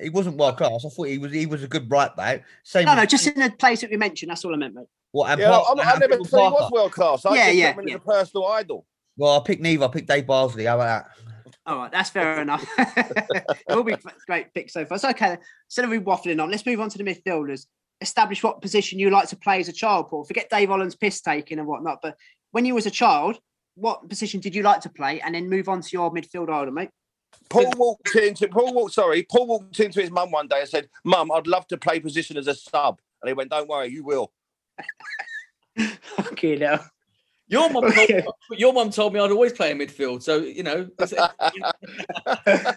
He 0.00 0.08
wasn't 0.08 0.36
world 0.36 0.56
class. 0.56 0.84
I 0.86 0.88
thought 0.88 1.08
he 1.08 1.18
was. 1.18 1.32
He 1.32 1.46
was 1.46 1.64
a 1.64 1.66
good 1.66 1.90
right 1.90 2.14
back. 2.14 2.44
Same. 2.62 2.84
No, 2.84 2.94
no, 2.94 3.04
just 3.04 3.26
in 3.26 3.40
the 3.40 3.50
place 3.50 3.80
that 3.80 3.90
we 3.90 3.96
mentioned. 3.96 4.30
That's 4.30 4.44
all 4.44 4.54
I 4.54 4.56
meant, 4.56 4.74
mate. 4.74 4.86
What? 5.10 5.36
Yeah, 5.36 5.50
Park- 5.50 5.66
I'm, 5.70 5.80
I 5.80 5.90
and 5.90 6.00
never 6.00 6.16
Paul 6.18 6.24
said 6.26 6.38
he 6.38 6.50
was 6.50 6.70
world 6.70 6.92
class. 6.92 7.26
I 7.26 7.34
Yeah, 7.34 7.46
just 7.46 7.56
yeah, 7.56 7.72
him 7.72 7.88
yeah. 7.88 7.94
as 7.94 8.00
a 8.00 8.04
personal 8.04 8.46
idol. 8.46 8.86
Well, 9.16 9.40
I 9.40 9.42
picked 9.44 9.62
neither. 9.62 9.84
I 9.84 9.88
picked 9.88 10.06
Dave 10.06 10.28
Bardsley. 10.28 10.66
How 10.66 10.76
about 10.76 11.06
that? 11.06 11.52
All 11.66 11.76
right, 11.78 11.90
that's 11.90 12.10
fair 12.10 12.40
enough. 12.40 12.64
it 12.78 13.44
will 13.68 13.82
be 13.82 13.96
great 14.26 14.54
pick 14.54 14.70
so 14.70 14.84
far. 14.84 14.98
So, 14.98 15.10
okay, 15.10 15.36
instead 15.66 15.84
of 15.84 15.90
we 15.90 15.98
waffling 15.98 16.40
on, 16.40 16.50
let's 16.52 16.64
move 16.64 16.80
on 16.80 16.88
to 16.90 16.98
the 16.98 17.04
midfielders. 17.04 17.66
Establish 18.00 18.42
what 18.42 18.62
position 18.62 18.98
you 18.98 19.10
like 19.10 19.28
to 19.28 19.36
play 19.36 19.60
as 19.60 19.68
a 19.68 19.72
child, 19.72 20.08
Paul. 20.08 20.24
Forget 20.24 20.48
Dave 20.50 20.68
Holland's 20.70 20.96
piss 20.96 21.20
taking 21.20 21.58
and 21.58 21.68
whatnot, 21.68 21.98
but 22.02 22.16
when 22.52 22.64
you 22.64 22.74
was 22.74 22.86
a 22.86 22.90
child, 22.90 23.38
what 23.74 24.08
position 24.08 24.40
did 24.40 24.54
you 24.54 24.62
like 24.62 24.80
to 24.80 24.88
play? 24.88 25.20
And 25.20 25.34
then 25.34 25.48
move 25.48 25.68
on 25.68 25.80
to 25.80 25.88
your 25.92 26.12
midfield 26.12 26.50
idol, 26.50 26.72
mate. 26.72 26.90
Paul 27.48 27.70
walked 27.76 28.14
into 28.16 28.48
Paul 28.48 28.74
walked 28.74 28.94
sorry, 28.94 29.24
Paul 29.30 29.46
walked 29.46 29.80
into 29.80 30.00
his 30.00 30.10
mum 30.10 30.30
one 30.30 30.48
day 30.48 30.60
and 30.60 30.68
said, 30.68 30.88
Mum, 31.04 31.30
I'd 31.30 31.46
love 31.46 31.66
to 31.68 31.78
play 31.78 32.00
position 32.00 32.36
as 32.36 32.46
a 32.46 32.54
sub. 32.54 33.00
And 33.22 33.28
he 33.28 33.34
went, 33.34 33.50
Don't 33.50 33.68
worry, 33.68 33.88
you 33.88 34.04
will. 34.04 34.32
Okay, 36.32 36.56
now. 36.56 36.80
Your 37.48 37.68
mum, 37.68 37.90
told 37.92 38.08
me, 38.08 38.22
your 38.52 38.72
mum 38.72 38.90
told 38.90 39.12
me 39.12 39.18
I'd 39.18 39.32
always 39.32 39.52
play 39.52 39.72
in 39.72 39.78
midfield. 39.78 40.22
So 40.22 40.38
you 40.38 40.62
know, 40.62 40.88
it's- 40.98 42.76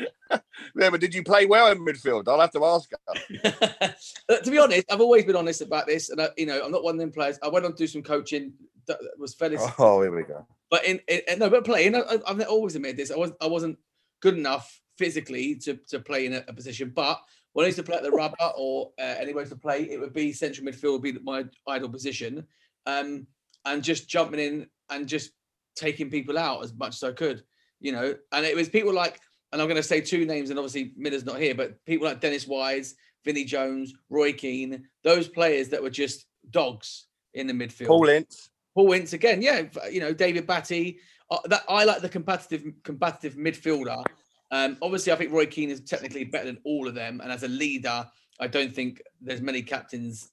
Yeah, 0.76 0.90
but 0.90 1.00
did 1.00 1.14
you 1.14 1.22
play 1.22 1.46
well 1.46 1.70
in 1.70 1.78
midfield? 1.84 2.28
I'll 2.28 2.40
have 2.40 2.52
to 2.52 2.64
ask 2.64 2.90
her. 2.90 3.94
To 4.42 4.50
be 4.50 4.58
honest, 4.58 4.90
I've 4.90 5.00
always 5.00 5.24
been 5.24 5.36
honest 5.36 5.60
about 5.60 5.86
this, 5.86 6.10
and 6.10 6.20
I, 6.20 6.28
you 6.36 6.46
know, 6.46 6.64
I'm 6.64 6.72
not 6.72 6.82
one 6.84 6.94
of 6.94 7.00
them 7.00 7.12
players. 7.12 7.38
I 7.42 7.48
went 7.48 7.64
on 7.64 7.72
to 7.72 7.76
do 7.76 7.86
some 7.86 8.02
coaching 8.02 8.52
that 8.86 8.98
was 9.18 9.34
fairly, 9.34 9.56
Oh, 9.78 10.02
here 10.02 10.14
we 10.14 10.22
go. 10.24 10.46
but 10.70 10.84
in, 10.84 11.00
in 11.08 11.38
no, 11.38 11.48
but 11.50 11.64
playing, 11.64 11.94
I, 11.94 12.18
I've 12.26 12.40
always 12.42 12.74
admitted 12.76 12.96
this. 12.96 13.10
I 13.10 13.16
wasn't, 13.16 13.38
I 13.40 13.46
wasn't 13.46 13.78
good 14.20 14.36
enough 14.36 14.80
physically 14.98 15.56
to 15.56 15.78
to 15.88 15.98
play 16.00 16.26
in 16.26 16.34
a, 16.34 16.44
a 16.48 16.52
position, 16.52 16.92
but 16.94 17.20
when 17.52 17.64
I 17.64 17.66
used 17.68 17.78
to 17.78 17.84
play 17.84 17.96
at 17.96 18.02
the 18.02 18.10
rubber 18.10 18.50
or 18.56 18.90
uh, 18.98 19.02
anywhere 19.18 19.44
to 19.44 19.56
play, 19.56 19.82
it 19.90 20.00
would 20.00 20.12
be 20.12 20.32
central 20.32 20.66
midfield 20.66 20.92
would 20.92 21.02
be 21.02 21.12
my 21.22 21.44
ideal 21.68 21.88
position, 21.88 22.46
um, 22.86 23.26
and 23.64 23.82
just 23.82 24.08
jumping 24.08 24.40
in 24.40 24.66
and 24.90 25.06
just 25.06 25.30
taking 25.76 26.10
people 26.10 26.36
out 26.38 26.62
as 26.64 26.74
much 26.74 26.94
as 26.96 27.02
I 27.02 27.12
could, 27.12 27.42
you 27.80 27.92
know. 27.92 28.14
And 28.32 28.44
it 28.44 28.56
was 28.56 28.68
people 28.68 28.92
like, 28.92 29.20
and 29.54 29.62
I'm 29.62 29.68
going 29.68 29.80
to 29.80 29.84
say 29.84 30.00
two 30.00 30.26
names, 30.26 30.50
and 30.50 30.58
obviously 30.58 30.92
Miller's 30.96 31.24
not 31.24 31.38
here, 31.38 31.54
but 31.54 31.82
people 31.86 32.08
like 32.08 32.20
Dennis 32.20 32.48
Wise, 32.48 32.96
Vinnie 33.24 33.44
Jones, 33.44 33.94
Roy 34.10 34.32
Keane, 34.32 34.88
those 35.04 35.28
players 35.28 35.68
that 35.68 35.80
were 35.80 35.90
just 35.90 36.26
dogs 36.50 37.06
in 37.34 37.46
the 37.46 37.52
midfield. 37.52 37.86
Paul 37.86 38.08
Ince. 38.08 38.50
Paul 38.74 38.92
Ince 38.92 39.12
again, 39.12 39.40
yeah, 39.40 39.62
you 39.88 40.00
know 40.00 40.12
David 40.12 40.48
Batty. 40.48 40.98
Uh, 41.30 41.38
that 41.44 41.62
I 41.68 41.84
like 41.84 42.02
the 42.02 42.08
competitive 42.08 42.64
competitive 42.82 43.36
midfielder. 43.38 44.04
Um, 44.50 44.76
obviously, 44.82 45.12
I 45.12 45.16
think 45.16 45.32
Roy 45.32 45.46
Keane 45.46 45.70
is 45.70 45.80
technically 45.80 46.24
better 46.24 46.46
than 46.46 46.58
all 46.64 46.88
of 46.88 46.96
them, 46.96 47.20
and 47.22 47.30
as 47.30 47.44
a 47.44 47.48
leader, 47.48 48.04
I 48.40 48.48
don't 48.48 48.74
think 48.74 49.00
there's 49.20 49.40
many 49.40 49.62
captains 49.62 50.30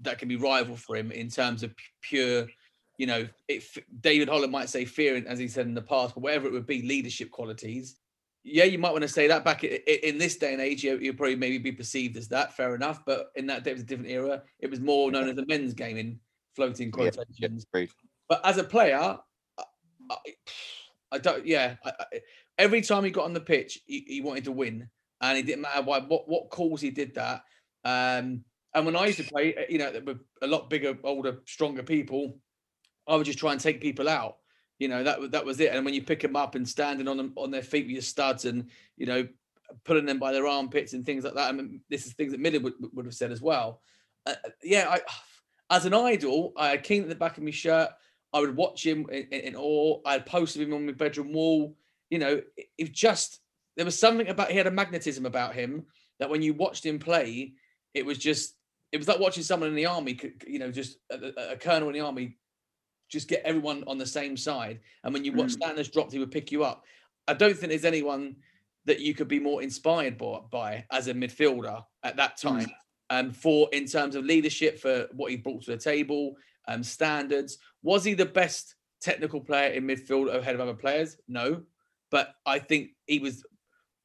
that 0.00 0.18
can 0.18 0.28
be 0.28 0.36
rival 0.36 0.76
for 0.76 0.96
him 0.96 1.12
in 1.12 1.28
terms 1.28 1.62
of 1.62 1.74
pure, 2.00 2.46
you 2.96 3.06
know, 3.06 3.28
it, 3.48 3.64
David 4.00 4.30
Holland 4.30 4.52
might 4.52 4.70
say 4.70 4.86
fear, 4.86 5.22
as 5.26 5.38
he 5.38 5.46
said 5.46 5.66
in 5.66 5.74
the 5.74 5.82
past, 5.82 6.14
but 6.14 6.22
whatever 6.22 6.46
it 6.46 6.52
would 6.52 6.66
be, 6.66 6.82
leadership 6.82 7.30
qualities. 7.30 7.96
Yeah, 8.48 8.62
you 8.62 8.78
might 8.78 8.92
want 8.92 9.02
to 9.02 9.08
say 9.08 9.26
that 9.26 9.44
back 9.44 9.64
in 9.64 10.18
this 10.18 10.36
day 10.36 10.52
and 10.52 10.62
age, 10.62 10.84
you 10.84 10.96
you'd 10.98 11.16
probably 11.16 11.34
maybe 11.34 11.58
be 11.58 11.72
perceived 11.72 12.16
as 12.16 12.28
that. 12.28 12.56
Fair 12.56 12.76
enough, 12.76 13.04
but 13.04 13.32
in 13.34 13.44
that 13.48 13.64
day, 13.64 13.72
it 13.72 13.74
was 13.74 13.82
a 13.82 13.86
different 13.86 14.10
era. 14.10 14.40
It 14.60 14.70
was 14.70 14.78
more 14.78 15.10
known 15.10 15.28
as 15.28 15.34
the 15.34 15.44
men's 15.46 15.74
game 15.74 15.96
in 15.96 16.20
floating 16.54 16.92
quotations. 16.92 17.64
agreed. 17.64 17.90
But 18.28 18.40
as 18.46 18.58
a 18.58 18.64
player, 18.64 19.18
I, 19.58 20.16
I, 21.10 21.18
don't. 21.18 21.44
Yeah, 21.44 21.74
I, 21.84 21.92
I, 21.98 22.20
every 22.56 22.82
time 22.82 23.02
he 23.02 23.10
got 23.10 23.24
on 23.24 23.34
the 23.34 23.40
pitch, 23.40 23.80
he, 23.84 24.04
he 24.06 24.20
wanted 24.20 24.44
to 24.44 24.52
win, 24.52 24.88
and 25.20 25.36
it 25.36 25.44
didn't 25.44 25.62
matter 25.62 25.82
why 25.82 25.98
what 25.98 26.28
what 26.28 26.48
cause 26.50 26.80
he 26.80 26.90
did 26.90 27.16
that. 27.16 27.42
Um, 27.84 28.44
and 28.74 28.86
when 28.86 28.94
I 28.94 29.06
used 29.06 29.18
to 29.18 29.24
play, 29.24 29.56
uh, 29.56 29.62
you 29.68 29.78
know, 29.78 29.90
with 30.04 30.20
a 30.42 30.46
lot 30.46 30.70
bigger, 30.70 30.96
older, 31.02 31.38
stronger 31.46 31.82
people, 31.82 32.38
I 33.08 33.16
would 33.16 33.26
just 33.26 33.40
try 33.40 33.50
and 33.50 33.60
take 33.60 33.80
people 33.80 34.08
out. 34.08 34.36
You 34.78 34.88
know, 34.88 35.02
that 35.02 35.30
that 35.32 35.44
was 35.44 35.58
it. 35.60 35.72
And 35.72 35.84
when 35.84 35.94
you 35.94 36.02
pick 36.02 36.20
them 36.20 36.36
up 36.36 36.54
and 36.54 36.68
standing 36.68 37.08
on 37.08 37.16
them 37.16 37.32
on 37.36 37.50
their 37.50 37.62
feet 37.62 37.86
with 37.86 37.92
your 37.92 38.02
studs, 38.02 38.44
and 38.44 38.68
you 38.96 39.06
know, 39.06 39.26
pulling 39.84 40.06
them 40.06 40.18
by 40.18 40.32
their 40.32 40.46
armpits 40.46 40.92
and 40.92 41.04
things 41.04 41.24
like 41.24 41.34
that. 41.34 41.48
I 41.48 41.52
mean, 41.52 41.80
this 41.88 42.06
is 42.06 42.12
things 42.12 42.32
that 42.32 42.40
Miller 42.40 42.60
would, 42.60 42.74
would 42.92 43.06
have 43.06 43.14
said 43.14 43.32
as 43.32 43.40
well. 43.40 43.80
Uh, 44.26 44.34
yeah, 44.62 44.86
I, 44.88 45.00
as 45.74 45.86
an 45.86 45.94
idol, 45.94 46.52
I 46.56 46.68
had 46.70 46.82
Keane 46.82 47.02
at 47.02 47.08
the 47.08 47.14
back 47.14 47.36
of 47.36 47.44
my 47.44 47.50
shirt. 47.50 47.90
I 48.32 48.40
would 48.40 48.56
watch 48.56 48.84
him 48.84 49.06
in, 49.10 49.24
in, 49.30 49.56
awe. 49.56 50.00
I 50.04 50.14
had 50.14 50.26
posted 50.26 50.62
him 50.62 50.74
on 50.74 50.86
my 50.86 50.92
bedroom 50.92 51.32
wall. 51.32 51.76
You 52.10 52.18
know, 52.18 52.40
it 52.78 52.92
just 52.92 53.40
there 53.76 53.84
was 53.84 53.98
something 53.98 54.28
about 54.28 54.50
he 54.50 54.56
had 54.56 54.66
a 54.66 54.72
magnetism 54.72 55.26
about 55.26 55.54
him 55.54 55.86
that 56.18 56.30
when 56.30 56.42
you 56.42 56.54
watched 56.54 56.84
him 56.84 56.98
play, 56.98 57.54
it 57.94 58.04
was 58.04 58.18
just 58.18 58.54
it 58.92 58.98
was 58.98 59.08
like 59.08 59.20
watching 59.20 59.42
someone 59.42 59.68
in 59.68 59.74
the 59.74 59.86
army. 59.86 60.18
You 60.46 60.58
know, 60.58 60.70
just 60.70 60.98
a- 61.10 61.52
a 61.52 61.56
colonel 61.56 61.88
in 61.88 61.94
the 61.94 62.00
army, 62.00 62.36
just 63.08 63.28
get 63.28 63.42
everyone 63.44 63.84
on 63.86 63.98
the 63.98 64.06
same 64.06 64.36
side. 64.36 64.80
And 65.04 65.12
when 65.12 65.24
you 65.24 65.32
watch 65.32 65.52
standards 65.52 65.88
dropped, 65.88 66.12
he 66.12 66.18
would 66.18 66.30
pick 66.30 66.50
you 66.50 66.64
up. 66.64 66.84
I 67.28 67.34
don't 67.34 67.56
think 67.56 67.70
there's 67.70 67.84
anyone 67.84 68.36
that 68.84 69.00
you 69.00 69.14
could 69.14 69.28
be 69.28 69.40
more 69.40 69.62
inspired 69.62 70.16
by, 70.16 70.40
by 70.50 70.84
as 70.90 71.08
a 71.08 71.14
midfielder 71.14 71.82
at 72.02 72.16
that 72.16 72.36
time. 72.36 72.70
Um, 73.10 73.30
for 73.30 73.68
in 73.72 73.86
terms 73.86 74.16
of 74.16 74.24
leadership, 74.24 74.80
for 74.80 75.06
what 75.12 75.30
he 75.30 75.36
brought 75.36 75.62
to 75.64 75.70
the 75.70 75.76
table, 75.76 76.34
um, 76.68 76.82
standards. 76.82 77.58
Was 77.82 78.04
he 78.04 78.14
the 78.14 78.26
best 78.26 78.74
technical 79.00 79.40
player 79.40 79.70
in 79.70 79.84
midfield 79.84 80.34
ahead 80.34 80.54
of 80.54 80.60
other 80.60 80.74
players? 80.74 81.16
No, 81.28 81.62
but 82.10 82.34
I 82.44 82.58
think 82.58 82.90
he 83.06 83.18
was 83.18 83.44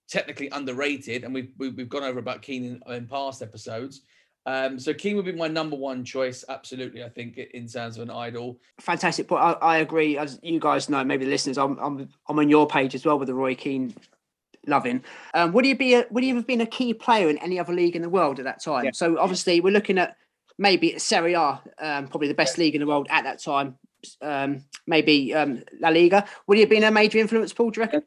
technically 0.09 0.49
underrated, 0.51 1.23
and 1.23 1.33
we've 1.33 1.51
we've, 1.57 1.75
we've 1.75 1.89
gone 1.89 2.03
over 2.03 2.19
about 2.19 2.41
Keane 2.41 2.81
in, 2.87 2.93
in 2.93 3.07
past 3.07 3.41
episodes. 3.41 4.01
Um, 4.45 4.79
so 4.79 4.93
Keane 4.93 5.15
would 5.17 5.25
be 5.25 5.33
my 5.33 5.47
number 5.47 5.75
one 5.75 6.03
choice, 6.03 6.43
absolutely. 6.49 7.03
I 7.03 7.09
think 7.09 7.37
in 7.37 7.67
terms 7.67 7.97
of 7.97 8.03
an 8.03 8.09
idol. 8.09 8.59
Fantastic 8.79 9.27
point. 9.27 9.43
I, 9.43 9.51
I 9.53 9.77
agree. 9.77 10.17
As 10.17 10.39
you 10.41 10.59
guys 10.59 10.89
know, 10.89 11.03
maybe 11.03 11.25
the 11.25 11.31
listeners, 11.31 11.57
I'm, 11.57 11.77
I'm 11.79 12.09
I'm 12.27 12.39
on 12.39 12.49
your 12.49 12.67
page 12.67 12.95
as 12.95 13.05
well 13.05 13.19
with 13.19 13.27
the 13.27 13.35
Roy 13.35 13.53
Keane 13.53 13.93
loving. 14.65 15.03
Um, 15.33 15.53
would 15.53 15.65
you 15.65 15.77
be 15.77 15.93
a, 15.93 16.05
would 16.09 16.23
you 16.23 16.35
have 16.35 16.47
been 16.47 16.61
a 16.61 16.65
key 16.65 16.93
player 16.93 17.29
in 17.29 17.37
any 17.37 17.59
other 17.59 17.73
league 17.73 17.95
in 17.95 18.01
the 18.01 18.09
world 18.09 18.39
at 18.39 18.45
that 18.45 18.63
time? 18.63 18.93
So 18.93 19.17
obviously 19.19 19.61
we're 19.61 19.73
looking 19.73 19.97
at 19.97 20.15
maybe 20.57 20.97
Serie 20.97 21.33
A, 21.33 21.61
um, 21.79 22.07
probably 22.07 22.27
the 22.27 22.33
best 22.33 22.57
league 22.57 22.75
in 22.75 22.81
the 22.81 22.87
world 22.87 23.07
at 23.09 23.23
that 23.23 23.41
time. 23.41 23.77
Um, 24.21 24.65
maybe 24.87 25.33
um, 25.33 25.63
La 25.79 25.89
Liga. 25.89 26.25
Would 26.47 26.57
he 26.57 26.61
have 26.61 26.69
been 26.69 26.83
a 26.83 26.91
major 26.91 27.19
influence, 27.19 27.53
Paul? 27.53 27.69
Do 27.69 27.79
you 27.79 27.85
reckon? 27.85 28.03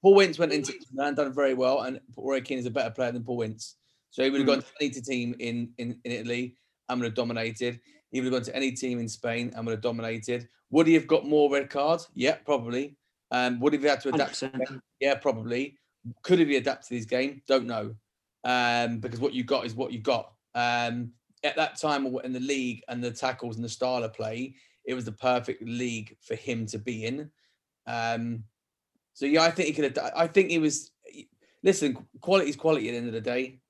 Paul 0.00 0.20
Ince 0.20 0.38
went 0.38 0.52
into 0.52 0.74
and 0.98 1.16
done 1.16 1.32
very 1.32 1.54
well, 1.54 1.82
and 1.82 2.00
Roy 2.16 2.40
Keane 2.40 2.58
is 2.58 2.66
a 2.66 2.70
better 2.70 2.90
player 2.90 3.12
than 3.12 3.22
Paul 3.24 3.42
Ince. 3.42 3.76
So 4.12 4.22
he 4.22 4.30
would 4.30 4.40
have 4.42 4.46
Mm. 4.46 4.52
gone 4.52 4.62
to 4.62 4.66
any 4.80 4.90
team 4.90 5.34
in, 5.40 5.72
in, 5.78 5.98
in 6.04 6.12
Italy 6.12 6.56
and 6.88 7.00
would 7.00 7.06
have 7.06 7.14
dominated. 7.14 7.80
He 8.10 8.20
would 8.20 8.26
have 8.26 8.42
gone 8.42 8.44
to 8.44 8.54
any 8.56 8.70
team 8.70 8.98
in 8.98 9.08
Spain 9.08 9.52
and 9.56 9.66
would 9.66 9.72
have 9.72 9.80
dominated. 9.80 10.48
Would 10.70 10.86
he 10.86 10.94
have 10.94 11.06
got 11.06 11.26
more 11.26 11.50
red 11.50 11.70
cards? 11.70 12.08
Yeah, 12.14 12.36
probably. 12.44 12.96
Um, 13.30 13.58
would 13.60 13.72
he 13.72 13.78
have 13.80 13.88
had 13.88 14.00
to 14.02 14.10
adapt? 14.10 14.38
to 14.40 14.48
100%. 14.50 14.68
game? 14.68 14.82
Yeah, 15.00 15.14
probably. 15.14 15.78
Could 16.22 16.38
he 16.38 16.44
have 16.44 16.50
he 16.50 16.56
adapted 16.56 16.88
to 16.88 16.94
his 16.94 17.06
game? 17.06 17.42
Don't 17.48 17.66
know. 17.66 17.94
Um, 18.44 18.98
because 18.98 19.18
what 19.18 19.32
you 19.32 19.44
got 19.44 19.64
is 19.64 19.74
what 19.74 19.92
you 19.92 20.00
got. 20.00 20.32
Um, 20.54 21.12
at 21.42 21.56
that 21.56 21.80
time 21.80 22.06
in 22.22 22.32
the 22.34 22.40
league 22.40 22.82
and 22.88 23.02
the 23.02 23.10
tackles 23.10 23.56
and 23.56 23.64
the 23.64 23.68
style 23.68 24.04
of 24.04 24.12
play, 24.12 24.54
it 24.84 24.92
was 24.92 25.06
the 25.06 25.12
perfect 25.12 25.62
league 25.62 26.16
for 26.20 26.34
him 26.34 26.66
to 26.66 26.78
be 26.78 27.06
in. 27.06 27.30
Um, 27.86 28.44
so 29.14 29.24
yeah, 29.24 29.42
I 29.42 29.50
think 29.50 29.68
he 29.68 29.74
could 29.74 29.96
have. 29.96 30.12
I 30.14 30.26
think 30.26 30.50
he 30.50 30.58
was. 30.58 30.90
Listen, 31.62 31.96
quality 32.20 32.50
is 32.50 32.56
quality 32.56 32.88
at 32.88 32.92
the 32.92 32.98
end 32.98 33.06
of 33.06 33.12
the 33.12 33.20
day, 33.20 33.60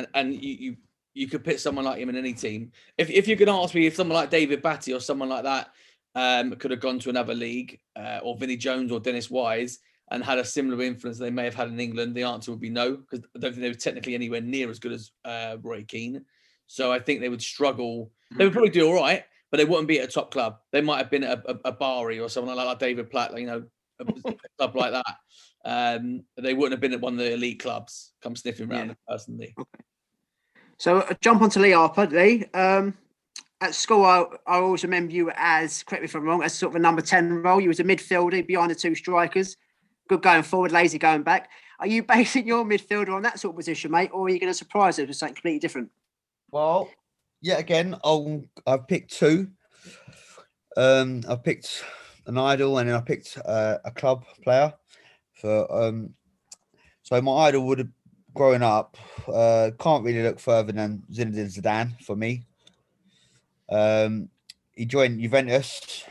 and 0.00 0.08
and 0.14 0.42
you 0.42 0.54
you 0.54 0.76
you 1.14 1.26
could 1.28 1.44
put 1.44 1.60
someone 1.60 1.84
like 1.84 1.98
him 1.98 2.08
in 2.08 2.16
any 2.16 2.32
team. 2.32 2.72
If 2.98 3.10
if 3.10 3.26
you 3.28 3.36
could 3.36 3.48
ask 3.48 3.74
me 3.74 3.86
if 3.86 3.96
someone 3.96 4.16
like 4.16 4.30
David 4.30 4.62
Batty 4.62 4.92
or 4.92 5.00
someone 5.00 5.28
like 5.28 5.44
that 5.44 5.70
um, 6.14 6.52
could 6.56 6.70
have 6.70 6.80
gone 6.80 6.98
to 7.00 7.10
another 7.10 7.34
league, 7.34 7.78
uh, 7.96 8.20
or 8.22 8.36
Vinnie 8.36 8.56
Jones 8.56 8.90
or 8.92 9.00
Dennis 9.00 9.30
Wise, 9.30 9.78
and 10.10 10.24
had 10.24 10.38
a 10.38 10.44
similar 10.44 10.82
influence 10.82 11.18
they 11.18 11.30
may 11.30 11.44
have 11.44 11.54
had 11.54 11.68
in 11.68 11.78
England, 11.80 12.14
the 12.14 12.24
answer 12.24 12.50
would 12.50 12.60
be 12.60 12.70
no, 12.70 12.96
because 12.96 13.24
I 13.36 13.38
don't 13.38 13.52
think 13.52 13.62
they 13.62 13.68
were 13.68 13.74
technically 13.74 14.14
anywhere 14.14 14.40
near 14.40 14.70
as 14.70 14.78
good 14.78 14.92
as 14.92 15.12
uh, 15.24 15.56
Roy 15.62 15.84
Keane. 15.84 16.24
So 16.66 16.92
I 16.92 16.98
think 16.98 17.20
they 17.20 17.28
would 17.28 17.42
struggle. 17.42 18.12
They 18.36 18.44
would 18.44 18.52
probably 18.52 18.70
do 18.70 18.86
all 18.88 18.94
right, 18.94 19.24
but 19.50 19.56
they 19.58 19.64
wouldn't 19.64 19.88
be 19.88 19.98
at 20.00 20.08
a 20.08 20.12
top 20.12 20.30
club. 20.32 20.58
They 20.72 20.80
might 20.80 20.98
have 20.98 21.10
been 21.10 21.24
at 21.24 21.44
a, 21.44 21.50
a, 21.50 21.58
a 21.66 21.72
Bari 21.72 22.20
or 22.20 22.28
someone 22.28 22.56
like, 22.56 22.66
like 22.66 22.78
David 22.78 23.10
Platt, 23.10 23.36
you 23.38 23.46
know, 23.46 23.64
a 24.00 24.04
club 24.58 24.76
like 24.76 24.92
that. 24.92 25.16
Um, 25.64 26.22
they 26.36 26.54
wouldn't 26.54 26.72
have 26.72 26.80
been 26.80 26.92
at 26.92 27.00
one 27.00 27.14
of 27.14 27.18
the 27.18 27.34
elite 27.34 27.60
clubs. 27.60 28.12
Come 28.22 28.36
sniffing 28.36 28.70
around 28.70 28.88
Yeah. 28.88 28.94
personally. 29.08 29.54
So 30.80 31.00
uh, 31.00 31.12
jump 31.20 31.42
onto 31.42 31.60
Lee 31.60 31.72
Harper, 31.72 32.06
Lee. 32.06 32.46
Um, 32.54 32.94
at 33.60 33.74
school, 33.74 34.02
I, 34.02 34.24
I 34.46 34.60
always 34.60 34.82
remember 34.82 35.12
you 35.12 35.30
as, 35.34 35.82
correct 35.82 36.00
me 36.00 36.06
if 36.06 36.14
I'm 36.14 36.24
wrong, 36.24 36.42
as 36.42 36.54
sort 36.54 36.72
of 36.72 36.76
a 36.76 36.78
number 36.78 37.02
10 37.02 37.42
role. 37.42 37.60
You 37.60 37.68
was 37.68 37.80
a 37.80 37.84
midfielder 37.84 38.46
behind 38.46 38.70
the 38.70 38.74
two 38.74 38.94
strikers. 38.94 39.58
Good 40.08 40.22
going 40.22 40.42
forward, 40.42 40.72
lazy 40.72 40.98
going 40.98 41.22
back. 41.22 41.50
Are 41.80 41.86
you 41.86 42.02
basing 42.08 42.46
your 42.46 42.64
midfielder 42.64 43.10
on 43.10 43.20
that 43.24 43.38
sort 43.38 43.52
of 43.52 43.58
position, 43.58 43.90
mate, 43.90 44.08
or 44.14 44.24
are 44.24 44.30
you 44.30 44.40
going 44.40 44.50
to 44.50 44.56
surprise 44.56 44.98
us 44.98 45.06
with 45.06 45.16
something 45.16 45.34
completely 45.34 45.58
different? 45.58 45.90
Well, 46.50 46.88
yet 47.42 47.60
again, 47.60 47.94
I'll, 48.02 48.42
I've 48.66 48.88
picked 48.88 49.12
two. 49.12 49.50
Um, 50.78 51.24
I 51.28 51.36
picked 51.36 51.84
an 52.24 52.38
idol 52.38 52.78
and 52.78 52.88
then 52.88 52.96
I 52.96 53.02
picked 53.02 53.36
uh, 53.44 53.76
a 53.84 53.90
club 53.90 54.24
player. 54.42 54.72
For 55.34 55.70
um, 55.70 56.14
so 57.02 57.20
my 57.20 57.32
idol 57.32 57.66
would 57.66 57.80
have 57.80 57.88
growing 58.34 58.62
up. 58.62 58.96
Uh, 59.28 59.70
can't 59.78 60.04
really 60.04 60.22
look 60.22 60.38
further 60.40 60.72
than 60.72 61.02
Zinedine 61.12 61.54
Zidane 61.60 62.00
for 62.02 62.16
me. 62.16 62.44
Um, 63.70 64.28
he 64.74 64.86
joined 64.86 65.20
Juventus 65.20 66.04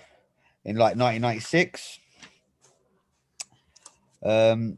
in 0.65 0.75
like 0.75 0.95
1996. 0.95 1.99
Um, 4.23 4.77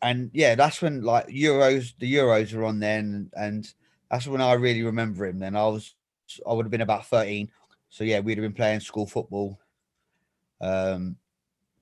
and 0.00 0.30
yeah, 0.32 0.54
that's 0.54 0.82
when 0.82 1.02
like 1.02 1.28
Euros, 1.28 1.94
the 1.98 2.12
Euros 2.12 2.52
were 2.52 2.64
on 2.64 2.80
then, 2.80 3.30
and 3.34 3.72
that's 4.10 4.26
when 4.26 4.40
I 4.40 4.54
really 4.54 4.82
remember 4.82 5.26
him. 5.26 5.38
Then 5.38 5.54
I 5.54 5.66
was, 5.66 5.94
I 6.46 6.52
would 6.52 6.64
have 6.66 6.70
been 6.70 6.80
about 6.80 7.06
13. 7.06 7.50
So 7.90 8.04
yeah, 8.04 8.20
we'd 8.20 8.38
have 8.38 8.42
been 8.42 8.54
playing 8.54 8.80
school 8.80 9.06
football. 9.06 9.58
Um, 10.60 11.16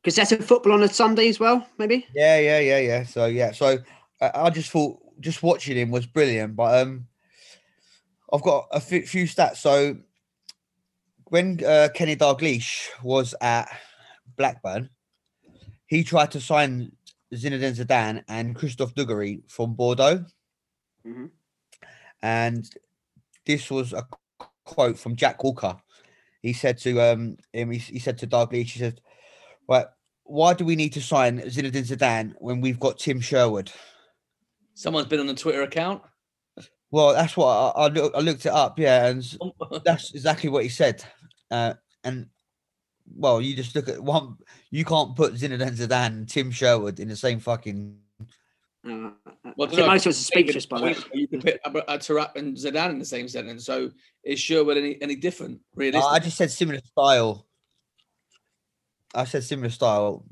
Because 0.03 0.17
that's 0.17 0.33
a 0.33 0.43
football 0.43 0.73
on 0.73 0.83
a 0.83 0.89
Sunday 0.89 1.29
as 1.29 1.41
well, 1.41 1.67
maybe? 1.79 2.07
yeah, 2.15 2.39
yeah, 2.39 2.59
yeah, 2.59 2.79
yeah. 2.79 3.05
So 3.05 3.27
yeah, 3.27 3.53
so 3.53 3.79
I, 4.21 4.31
I 4.35 4.51
just 4.51 4.71
thought 4.71 5.00
just 5.21 5.43
watching 5.43 5.77
him 5.77 5.91
was 5.91 6.07
brilliant. 6.07 6.57
But 6.57 6.81
um, 6.83 7.07
I've 8.33 8.43
got 8.43 8.67
a 8.73 8.81
few, 8.81 9.03
few 9.07 9.25
stats. 9.25 9.59
So 9.59 9.97
when 11.27 11.63
uh, 11.65 11.89
Kenny 11.95 12.17
Dalglish 12.17 12.89
was 13.03 13.35
at 13.41 13.69
Blackburn, 14.37 14.91
he 15.87 16.03
tried 16.05 16.31
to 16.33 16.41
sign 16.41 16.93
Zinedine 17.35 17.77
Zidane 17.77 18.25
and 18.29 18.57
Christophe 18.57 18.95
Dugarry 18.95 19.43
from 19.49 19.75
Bordeaux, 19.75 20.25
Mhm. 21.07 21.31
and 22.23 22.69
this 23.47 23.71
was 23.71 23.93
a 23.93 24.07
quote 24.65 24.99
from 24.99 25.17
Jack 25.17 25.43
Walker. 25.43 25.77
He 26.43 26.53
said 26.53 26.79
to 26.79 27.01
um 27.01 27.37
him, 27.53 27.71
he, 27.71 27.79
he 27.79 27.99
said 27.99 28.19
to 28.19 28.27
Dalglish, 28.27 28.73
he 28.73 28.79
said, 28.81 29.01
"Right, 29.69 29.87
why 30.25 30.55
do 30.55 30.65
we 30.65 30.77
need 30.77 30.93
to 30.95 31.01
sign 31.01 31.41
Zinedine 31.41 31.87
Zidane 31.87 32.35
when 32.39 32.61
we've 32.61 32.81
got 32.81 32.99
Tim 32.99 33.21
Sherwood?" 33.21 33.71
Someone's 34.75 35.09
been 35.09 35.21
on 35.21 35.27
the 35.27 35.35
Twitter 35.35 35.63
account. 35.63 36.03
Well, 36.91 37.13
that's 37.13 37.37
what 37.37 37.47
I, 37.47 37.85
I, 37.85 37.87
look, 37.89 38.13
I 38.15 38.21
looked 38.21 38.47
it 38.47 38.53
up, 38.53 38.79
yeah, 38.79 39.07
and 39.07 39.39
that's 39.85 40.13
exactly 40.13 40.51
what 40.51 40.65
he 40.65 40.69
said. 40.69 41.05
Uh, 41.51 41.75
and 42.03 42.27
well, 43.15 43.41
you 43.41 43.55
just 43.55 43.75
look 43.75 43.89
at 43.89 44.03
one. 44.03 44.37
You 44.71 44.85
can't 44.85 45.15
put 45.17 45.35
Zinedine 45.35 45.77
Zidane 45.77 46.07
and 46.07 46.29
Tim 46.29 46.51
Sherwood 46.51 47.01
in 47.01 47.09
the 47.09 47.17
same 47.17 47.41
fucking. 47.41 47.99
Uh, 48.87 49.11
Well, 49.57 49.69
I 49.69 49.75
think 49.75 49.87
most 49.87 50.07
of 50.07 50.11
us 50.11 50.21
are 50.21 50.25
speechless 50.25 50.67
by 50.67 50.81
that. 50.81 51.15
You 51.15 51.29
can 51.29 51.41
put 51.41 51.61
uh, 51.65 51.79
uh, 51.87 51.99
Tarat 51.99 52.35
and 52.37 52.57
Zidane 52.57 52.91
in 52.91 52.99
the 52.99 53.05
same 53.05 53.29
sentence. 53.29 53.65
So 53.65 53.91
is 54.25 54.41
Sherwood 54.41 54.77
any 54.77 55.01
any 55.03 55.17
different? 55.17 55.61
Really? 55.75 55.93
Realistically, 55.93 56.17
I 56.17 56.19
just 56.21 56.37
said 56.37 56.51
similar 56.51 56.81
style. 56.85 57.47
I 59.15 59.25
said 59.25 59.45
similar 59.45 59.71
style, 59.71 60.25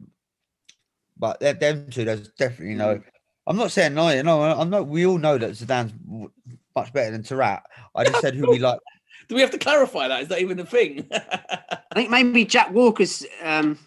but 1.17 1.41
they're 1.41 1.55
them 1.55 1.91
two. 1.91 2.05
There's 2.05 2.29
definitely 2.31 2.75
no. 2.75 3.03
I'm 3.49 3.57
not 3.57 3.73
saying 3.73 3.95
no, 3.95 4.21
no. 4.23 4.43
I'm 4.43 4.69
not. 4.69 4.87
We 4.87 5.07
all 5.07 5.17
know 5.19 5.39
that 5.39 5.53
Zidane's 5.53 5.95
much 6.77 6.93
better 6.93 7.11
than 7.11 7.23
Tarat. 7.23 7.63
I 7.95 8.05
just 8.05 8.21
said 8.21 8.35
who 8.35 8.51
we 8.51 8.59
like. 8.59 8.79
do 9.29 9.35
we 9.35 9.41
have 9.41 9.51
to 9.53 9.59
clarify 9.59 10.07
that? 10.07 10.23
Is 10.23 10.29
that 10.29 10.41
even 10.41 10.61
a 10.61 10.67
thing? 10.67 11.09
I 11.13 11.79
think 11.95 12.11
maybe 12.11 12.45
Jack 12.45 12.73
Walker's 12.73 13.25
um, 13.43 13.79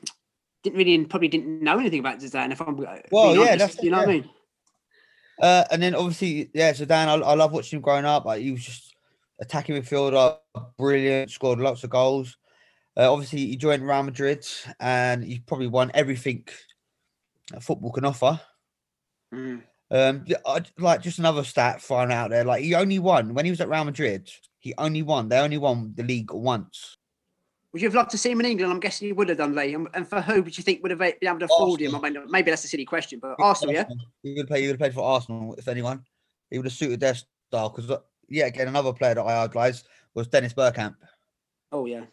didn't 0.64 0.80
really 0.80 1.05
probably 1.05 1.28
didn't 1.28 1.62
know 1.62 1.78
anything 1.78 1.99
about 1.99 2.20
Zidane. 2.20 2.51
If 2.51 2.59
I'm 2.59 2.76
Well, 3.12 3.36
yeah, 3.36 3.41
honest, 3.41 3.59
that's- 3.59 3.84
you 3.84 3.91
know 3.91 3.99
what 3.99 4.09
I 4.09 4.12
mean. 4.12 4.30
Uh, 5.39 5.64
and 5.72 5.82
then 5.82 5.95
obviously, 5.95 6.49
yeah, 6.53 6.72
Zidane. 6.72 7.07
I, 7.07 7.14
I 7.14 7.34
love 7.36 7.51
watching 7.51 7.78
him 7.78 7.84
growing 7.84 8.05
up. 8.05 8.26
Like, 8.26 8.41
he 8.41 8.51
was 8.51 8.64
just 8.64 8.95
attacking 9.39 9.76
midfielder, 9.76 10.38
brilliant, 10.78 11.32
scored 11.32 11.59
lots 11.59 11.84
of 11.84 11.89
goals. 11.91 12.38
Uh, 12.97 13.12
obviously, 13.12 13.39
he 13.39 13.55
joined 13.57 13.88
Real 13.88 14.03
Madrid, 14.03 14.45
and 14.80 15.24
he 15.24 15.39
probably 15.39 15.68
won 15.68 15.91
everything 15.93 16.45
that 17.51 17.64
football 17.64 17.91
can 17.91 18.05
offer. 18.05 18.39
Mm. 19.34 19.61
Um, 19.91 20.25
I, 20.45 20.61
like 20.77 21.01
just 21.01 21.19
another 21.19 21.43
stat 21.43 21.82
thrown 21.82 22.11
out 22.11 22.29
there. 22.29 22.45
Like 22.45 22.63
he 22.63 22.75
only 22.75 22.99
won 22.99 23.34
when 23.34 23.45
he 23.45 23.51
was 23.51 23.61
at 23.61 23.69
Real 23.69 23.84
Madrid. 23.84 24.32
He 24.59 24.73
only 24.77 25.01
won. 25.01 25.29
They 25.29 25.39
only 25.39 25.57
won 25.57 25.93
the 25.95 26.03
league 26.03 26.32
once. 26.32 26.97
Would 27.73 27.82
you 27.82 27.88
have 27.88 27.95
loved 27.95 28.11
to 28.11 28.17
see 28.17 28.32
him 28.32 28.39
in 28.41 28.45
England? 28.45 28.71
I'm 28.71 28.79
guessing 28.79 29.07
you 29.07 29.15
would 29.15 29.29
have 29.29 29.38
done, 29.38 29.55
Lee. 29.55 29.73
And, 29.73 30.07
for 30.07 30.21
who 30.21 30.41
would 30.43 30.57
you 30.57 30.63
think 30.63 30.82
would 30.82 30.91
have 30.91 30.99
been 30.99 31.15
able 31.23 31.39
to 31.39 31.45
afford 31.45 31.82
him? 31.82 31.95
I 31.95 32.01
mean, 32.01 32.17
maybe 32.29 32.51
that's 32.51 32.65
a 32.65 32.67
silly 32.67 32.86
question, 32.86 33.19
but 33.19 33.36
Arsenal, 33.39 33.73
yeah. 33.73 33.86
He 34.23 34.34
would 34.36 34.47
play. 34.47 34.61
He 34.61 34.67
would 34.67 34.73
have 34.73 34.79
played 34.79 34.93
for 34.93 35.03
Arsenal 35.03 35.55
if 35.57 35.67
anyone. 35.67 36.03
He 36.49 36.57
would 36.57 36.65
have 36.65 36.73
suited 36.73 36.99
their 36.99 37.15
style. 37.15 37.69
Because 37.69 37.99
yeah, 38.27 38.47
again, 38.47 38.67
another 38.67 38.91
player 38.93 39.15
that 39.15 39.21
I 39.21 39.43
idolized 39.43 39.88
was 40.13 40.27
Dennis 40.27 40.53
Bergkamp. 40.53 40.95
Oh 41.71 41.86
yeah, 41.86 42.03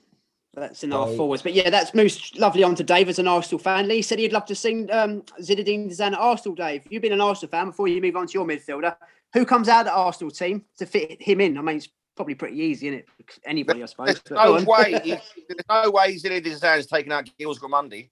that's 0.59 0.85
in 0.85 0.93
our 0.93 1.07
So- 1.09 1.17
forwards. 1.17 1.43
But 1.43 1.55
yeah, 1.55 1.71
that's 1.71 1.95
moves 1.95 2.33
lovely 2.37 2.63
on 2.63 2.75
to 2.77 2.85
Dave 2.85 3.09
as 3.09 3.19
an 3.19 3.29
Arsenal 3.29 3.59
fan. 3.59 3.89
Lee 3.89 4.03
said 4.03 4.19
he'd 4.19 4.33
love 4.33 4.47
to 4.47 4.55
see 4.55 4.87
um, 4.91 5.23
Zinedine 5.41 5.89
Zidane 5.91 6.13
at 6.13 6.19
Arsenal. 6.19 6.55
Dave, 6.55 6.83
you've 6.91 7.03
been 7.03 7.13
an 7.13 7.21
Arsenal 7.21 7.51
fan 7.51 7.67
before 7.69 7.89
you 7.89 8.01
move 8.01 8.17
on 8.17 8.27
to 8.27 8.33
your 8.35 8.47
midfielder. 8.47 8.97
Who 9.35 9.45
comes 9.45 9.69
out 9.69 9.81
of 9.81 9.87
the 9.87 9.93
Arsenal 9.93 10.31
team 10.31 10.65
to 10.79 10.87
fit 10.87 11.21
him 11.23 11.41
in? 11.41 11.59
I 11.59 11.63
mean, 11.63 11.77
it's 11.77 11.89
probably 12.17 12.35
pretty 12.35 12.59
easy, 12.59 12.89
isn't 12.89 13.01
it? 13.01 13.09
Anybody, 13.45 13.83
I 13.83 13.87
suppose. 13.87 14.21
There's 14.23 14.31
no 14.41 14.65
way. 14.65 15.01
he- 15.05 15.11
There's 15.49 15.61
no 15.85 15.91
way 15.91 16.15
Zinedine 16.17 16.59
Zidane's 16.59 16.87
taking 16.87 17.13
out 17.13 17.29
Gilles 17.39 17.59
Grimandi. 17.59 18.09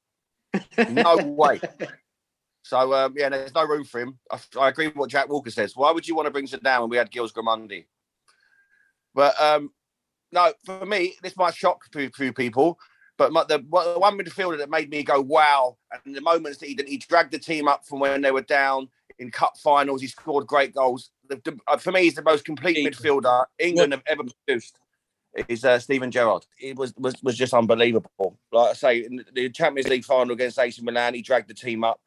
No 0.91 1.17
way. 1.25 1.61
So 2.63 2.93
um, 2.95 3.15
yeah, 3.17 3.29
there's 3.29 3.55
no 3.55 3.65
room 3.65 3.85
for 3.85 4.01
him. 4.01 4.19
I, 4.31 4.39
I 4.61 4.69
agree 4.69 4.89
with 4.89 4.97
what 4.97 5.11
Jack 5.11 5.29
Walker 5.29 5.51
says. 5.51 5.77
Why 5.77 5.93
would 5.93 6.07
you 6.07 6.15
want 6.17 6.27
to 6.27 6.31
bring 6.33 6.47
Zidane 6.47 6.81
when 6.81 6.91
we 6.91 6.97
had 6.97 7.13
Gilles 7.13 7.33
Grimandi? 7.33 7.87
But 9.15 9.41
um, 9.41 9.71
no, 10.33 10.53
for 10.65 10.85
me, 10.85 11.15
this 11.23 11.37
might 11.37 11.55
shock 11.55 11.85
a 11.95 12.11
few, 12.11 12.33
people. 12.33 12.79
But 13.19 13.33
my, 13.33 13.45
the, 13.45 13.65
one- 13.69 13.95
the 13.95 13.99
one 13.99 14.19
midfielder 14.19 14.59
that 14.59 14.71
made 14.71 14.91
me 14.91 15.03
go 15.03 15.21
wow, 15.21 15.77
and 16.05 16.15
the 16.15 16.21
moments 16.21 16.59
that 16.59 16.69
he 16.69 16.75
did, 16.75 16.89
he 16.89 16.99
dragged 16.99 17.33
the 17.33 17.39
team 17.39 17.69
up 17.69 17.87
from 17.87 18.01
when 18.01 18.21
they 18.21 18.31
were 18.31 18.43
down 18.43 18.89
in 19.19 19.31
cup 19.31 19.57
finals. 19.57 20.03
He 20.03 20.09
scored 20.09 20.47
great 20.47 20.75
goals. 20.75 21.11
The, 21.29 21.37
the, 21.45 21.59
uh, 21.67 21.79
for 21.79 21.93
me, 21.93 22.03
he's 22.03 22.15
the 22.15 22.23
most 22.23 22.45
complete 22.45 22.77
midfielder 22.87 23.47
England 23.59 23.93
have 23.93 24.03
ever 24.07 24.25
produced. 24.47 24.79
Is 25.49 25.65
uh, 25.65 25.79
Steven 25.79 26.11
Gerrard? 26.11 26.47
It 26.59 26.77
was, 26.77 26.95
was 26.97 27.15
was 27.23 27.37
just 27.37 27.53
unbelievable. 27.53 28.39
Like 28.53 28.71
I 28.71 28.73
say, 28.73 29.05
in 29.05 29.23
the 29.35 29.51
Champions 29.51 29.89
League 29.89 30.05
final 30.05 30.33
against 30.33 30.59
AC 30.59 30.81
Milan, 30.83 31.13
he 31.13 31.21
dragged 31.21 31.49
the 31.49 31.55
team 31.55 31.85
up. 31.85 32.01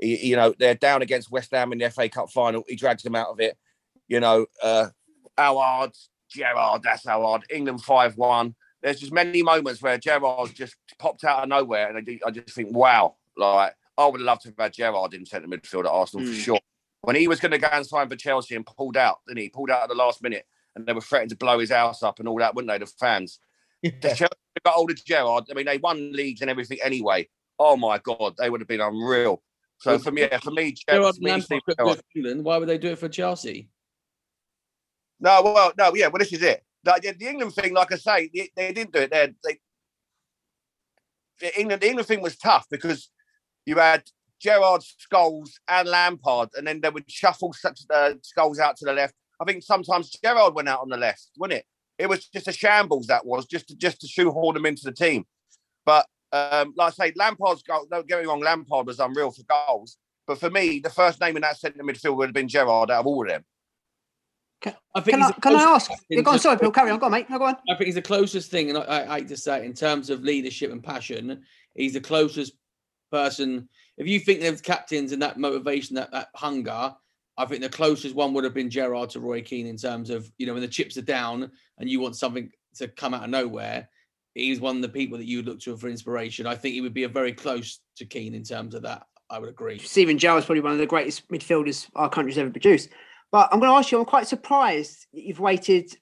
He, 0.00 0.28
you 0.28 0.36
know, 0.36 0.54
they're 0.56 0.76
down 0.76 1.02
against 1.02 1.30
West 1.30 1.50
Ham 1.50 1.72
in 1.72 1.78
the 1.78 1.90
FA 1.90 2.08
Cup 2.08 2.30
final. 2.30 2.62
He 2.68 2.76
drags 2.76 3.02
them 3.02 3.16
out 3.16 3.28
of 3.28 3.40
it. 3.40 3.58
You 4.06 4.20
know, 4.20 4.46
uh, 4.62 4.88
Howard, 5.36 5.96
Gerrard, 6.28 6.82
that's 6.82 7.06
how 7.06 7.22
hard. 7.22 7.44
England 7.50 7.82
5 7.82 8.16
1. 8.16 8.54
There's 8.82 9.00
just 9.00 9.12
many 9.12 9.42
moments 9.42 9.82
where 9.82 9.98
Gerrard 9.98 10.54
just 10.54 10.76
popped 10.98 11.24
out 11.24 11.42
of 11.42 11.48
nowhere. 11.48 11.88
And 11.88 11.98
I, 11.98 12.00
do- 12.02 12.18
I 12.26 12.30
just 12.30 12.54
think, 12.54 12.74
wow, 12.76 13.14
like, 13.36 13.74
I 13.98 14.06
would 14.06 14.20
love 14.20 14.40
to 14.40 14.48
have 14.48 14.56
had 14.58 14.72
Gerrard 14.74 15.14
in 15.14 15.24
centre 15.26 15.48
midfield 15.48 15.84
at 15.86 15.90
Arsenal 15.90 16.26
for 16.26 16.32
Mm. 16.32 16.38
sure. 16.44 16.60
When 17.02 17.16
he 17.16 17.28
was 17.28 17.40
going 17.40 17.52
to 17.52 17.58
go 17.58 17.68
and 17.72 17.86
sign 17.86 18.08
for 18.08 18.16
Chelsea 18.16 18.54
and 18.56 18.66
pulled 18.66 18.96
out, 18.96 19.20
didn't 19.26 19.38
he? 19.40 19.48
Pulled 19.48 19.70
out 19.70 19.82
at 19.84 19.88
the 19.88 19.94
last 19.94 20.22
minute 20.22 20.46
and 20.74 20.84
they 20.86 20.92
were 20.92 21.00
threatening 21.00 21.28
to 21.30 21.36
blow 21.36 21.58
his 21.58 21.70
house 21.70 22.02
up 22.02 22.18
and 22.18 22.28
all 22.28 22.38
that, 22.38 22.54
wouldn't 22.54 22.70
they? 22.70 22.78
The 22.78 22.86
fans. 22.86 23.38
If 23.82 24.00
Chelsea 24.00 24.26
got 24.64 24.74
hold 24.74 24.90
of 24.90 25.02
Gerrard. 25.04 25.44
I 25.50 25.54
mean, 25.54 25.66
they 25.66 25.78
won 25.78 26.12
leagues 26.12 26.40
and 26.40 26.50
everything 26.50 26.78
anyway. 26.82 27.28
Oh 27.58 27.76
my 27.76 27.98
God, 27.98 28.34
they 28.38 28.50
would 28.50 28.60
have 28.60 28.68
been 28.68 28.80
unreal. 28.80 29.42
So 29.78 29.98
for 29.98 30.10
me, 30.10 30.22
yeah, 30.22 30.38
for 30.38 30.50
me, 30.50 30.72
Gerrard 30.88 31.14
for 31.16 31.20
me, 31.22 31.40
Steve 31.40 31.50
Lampard 31.50 31.62
could 31.66 31.76
do 31.76 31.84
Gerrard. 31.84 31.98
it 31.98 32.04
for 32.12 32.18
England. 32.18 32.44
Why 32.44 32.56
would 32.58 32.68
they 32.68 32.78
do 32.78 32.88
it 32.88 32.98
for 32.98 33.08
Chelsea? 33.08 33.68
No, 35.20 35.42
well, 35.42 35.72
no, 35.78 35.94
yeah, 35.94 36.08
well, 36.08 36.18
this 36.18 36.32
is 36.32 36.42
it. 36.42 36.62
The, 36.84 37.14
the- 37.18 37.28
England 37.28 37.54
thing, 37.54 37.74
like 37.74 37.92
I 37.92 37.96
say, 37.96 38.30
they, 38.34 38.50
they 38.56 38.72
didn't 38.72 38.92
do 38.92 39.00
it. 39.00 39.10
They, 39.10 39.32
they, 39.44 39.58
the 41.40 41.60
England, 41.60 41.82
the 41.82 41.88
England 41.88 42.08
thing 42.08 42.22
was 42.22 42.36
tough 42.36 42.66
because 42.70 43.10
you 43.64 43.76
had 43.76 44.02
Gerrard, 44.40 44.82
Scholes, 44.82 45.50
and 45.68 45.88
Lampard, 45.88 46.50
and 46.56 46.66
then 46.66 46.80
they 46.80 46.90
would 46.90 47.10
shuffle 47.10 47.52
such 47.52 47.80
uh, 47.92 48.12
Scholes 48.22 48.58
out 48.58 48.76
to 48.76 48.84
the 48.84 48.92
left. 48.92 49.14
I 49.40 49.44
think 49.44 49.62
sometimes 49.62 50.10
Gerrard 50.10 50.54
went 50.54 50.68
out 50.68 50.80
on 50.80 50.88
the 50.88 50.96
left, 50.96 51.28
wasn't 51.36 51.60
it? 51.60 51.66
It 51.98 52.08
was 52.08 52.26
just 52.28 52.48
a 52.48 52.52
shambles. 52.52 53.06
That 53.06 53.24
was 53.26 53.46
just 53.46 53.68
to, 53.68 53.76
just 53.76 54.00
to 54.02 54.06
shoehorn 54.06 54.54
them 54.54 54.66
into 54.66 54.84
the 54.84 54.92
team. 54.92 55.24
But 55.84 56.06
um, 56.32 56.74
like 56.76 56.94
I 57.00 57.06
say, 57.08 57.12
Lampard's 57.16 57.62
goal. 57.62 57.86
Don't 57.90 58.06
get 58.06 58.20
me 58.20 58.26
wrong, 58.26 58.40
Lampard 58.40 58.86
was 58.86 59.00
unreal 59.00 59.30
for 59.30 59.42
goals. 59.44 59.96
But 60.26 60.38
for 60.40 60.50
me, 60.50 60.80
the 60.80 60.90
first 60.90 61.20
name 61.20 61.36
in 61.36 61.42
that 61.42 61.58
centre 61.58 61.82
midfield 61.82 62.16
would 62.16 62.28
have 62.28 62.34
been 62.34 62.48
Gerrard 62.48 62.90
out 62.90 63.00
of 63.00 63.06
all 63.06 63.22
of 63.22 63.28
them. 63.28 63.44
I 64.64 65.00
think 65.00 65.18
Can 65.18 65.20
he's 65.20 65.30
I, 65.30 65.40
can 65.40 65.56
I 65.56 65.62
ask? 65.62 65.90
Yeah, 66.08 66.22
go 66.22 66.32
on, 66.32 66.38
sorry, 66.38 66.56
Bill. 66.56 66.70
Carry 66.70 66.90
on. 66.90 66.98
Go 66.98 67.06
on, 67.06 67.12
mate. 67.12 67.28
No, 67.28 67.38
go 67.38 67.44
on. 67.44 67.56
I 67.70 67.74
think 67.74 67.86
he's 67.86 67.94
the 67.94 68.02
closest 68.02 68.50
thing, 68.50 68.70
and 68.70 68.78
I, 68.78 68.82
I, 68.82 69.14
I 69.14 69.18
hate 69.18 69.28
to 69.28 69.36
say 69.36 69.64
in 69.64 69.74
terms 69.74 70.10
of 70.10 70.22
leadership 70.22 70.72
and 70.72 70.82
passion, 70.82 71.42
he's 71.74 71.92
the 71.92 72.00
closest 72.00 72.54
person. 73.10 73.68
If 73.98 74.06
you 74.06 74.18
think 74.18 74.40
there's 74.40 74.60
captains 74.60 75.12
and 75.12 75.22
that 75.22 75.38
motivation, 75.38 75.96
that, 75.96 76.10
that 76.12 76.28
hunger, 76.34 76.94
I 77.38 77.44
think 77.44 77.62
the 77.62 77.68
closest 77.68 78.14
one 78.14 78.32
would 78.34 78.44
have 78.44 78.54
been 78.54 78.70
Gerrard 78.70 79.10
to 79.10 79.20
Roy 79.20 79.42
Keane 79.42 79.66
in 79.66 79.76
terms 79.76 80.10
of, 80.10 80.30
you 80.38 80.46
know, 80.46 80.54
when 80.54 80.62
the 80.62 80.68
chips 80.68 80.96
are 80.96 81.02
down 81.02 81.50
and 81.78 81.88
you 81.88 82.00
want 82.00 82.16
something 82.16 82.50
to 82.76 82.88
come 82.88 83.14
out 83.14 83.24
of 83.24 83.30
nowhere, 83.30 83.88
he's 84.34 84.60
one 84.60 84.76
of 84.76 84.82
the 84.82 84.88
people 84.88 85.18
that 85.18 85.26
you 85.26 85.38
would 85.38 85.46
look 85.46 85.60
to 85.60 85.76
for 85.76 85.88
inspiration. 85.88 86.46
I 86.46 86.54
think 86.54 86.74
he 86.74 86.80
would 86.80 86.94
be 86.94 87.04
a 87.04 87.08
very 87.08 87.32
close 87.32 87.80
to 87.96 88.06
Keane 88.06 88.34
in 88.34 88.42
terms 88.42 88.74
of 88.74 88.82
that. 88.82 89.06
I 89.28 89.38
would 89.38 89.48
agree. 89.48 89.78
Steven 89.78 90.18
Gerrard's 90.18 90.46
probably 90.46 90.60
one 90.60 90.72
of 90.72 90.78
the 90.78 90.86
greatest 90.86 91.28
midfielders 91.28 91.88
our 91.94 92.08
country's 92.08 92.38
ever 92.38 92.50
produced. 92.50 92.90
But 93.32 93.48
I'm 93.52 93.60
going 93.60 93.70
to 93.70 93.76
ask 93.76 93.90
you, 93.90 93.98
I'm 93.98 94.04
quite 94.04 94.26
surprised 94.26 95.06
that 95.12 95.22
you've 95.22 95.40
waited 95.40 95.96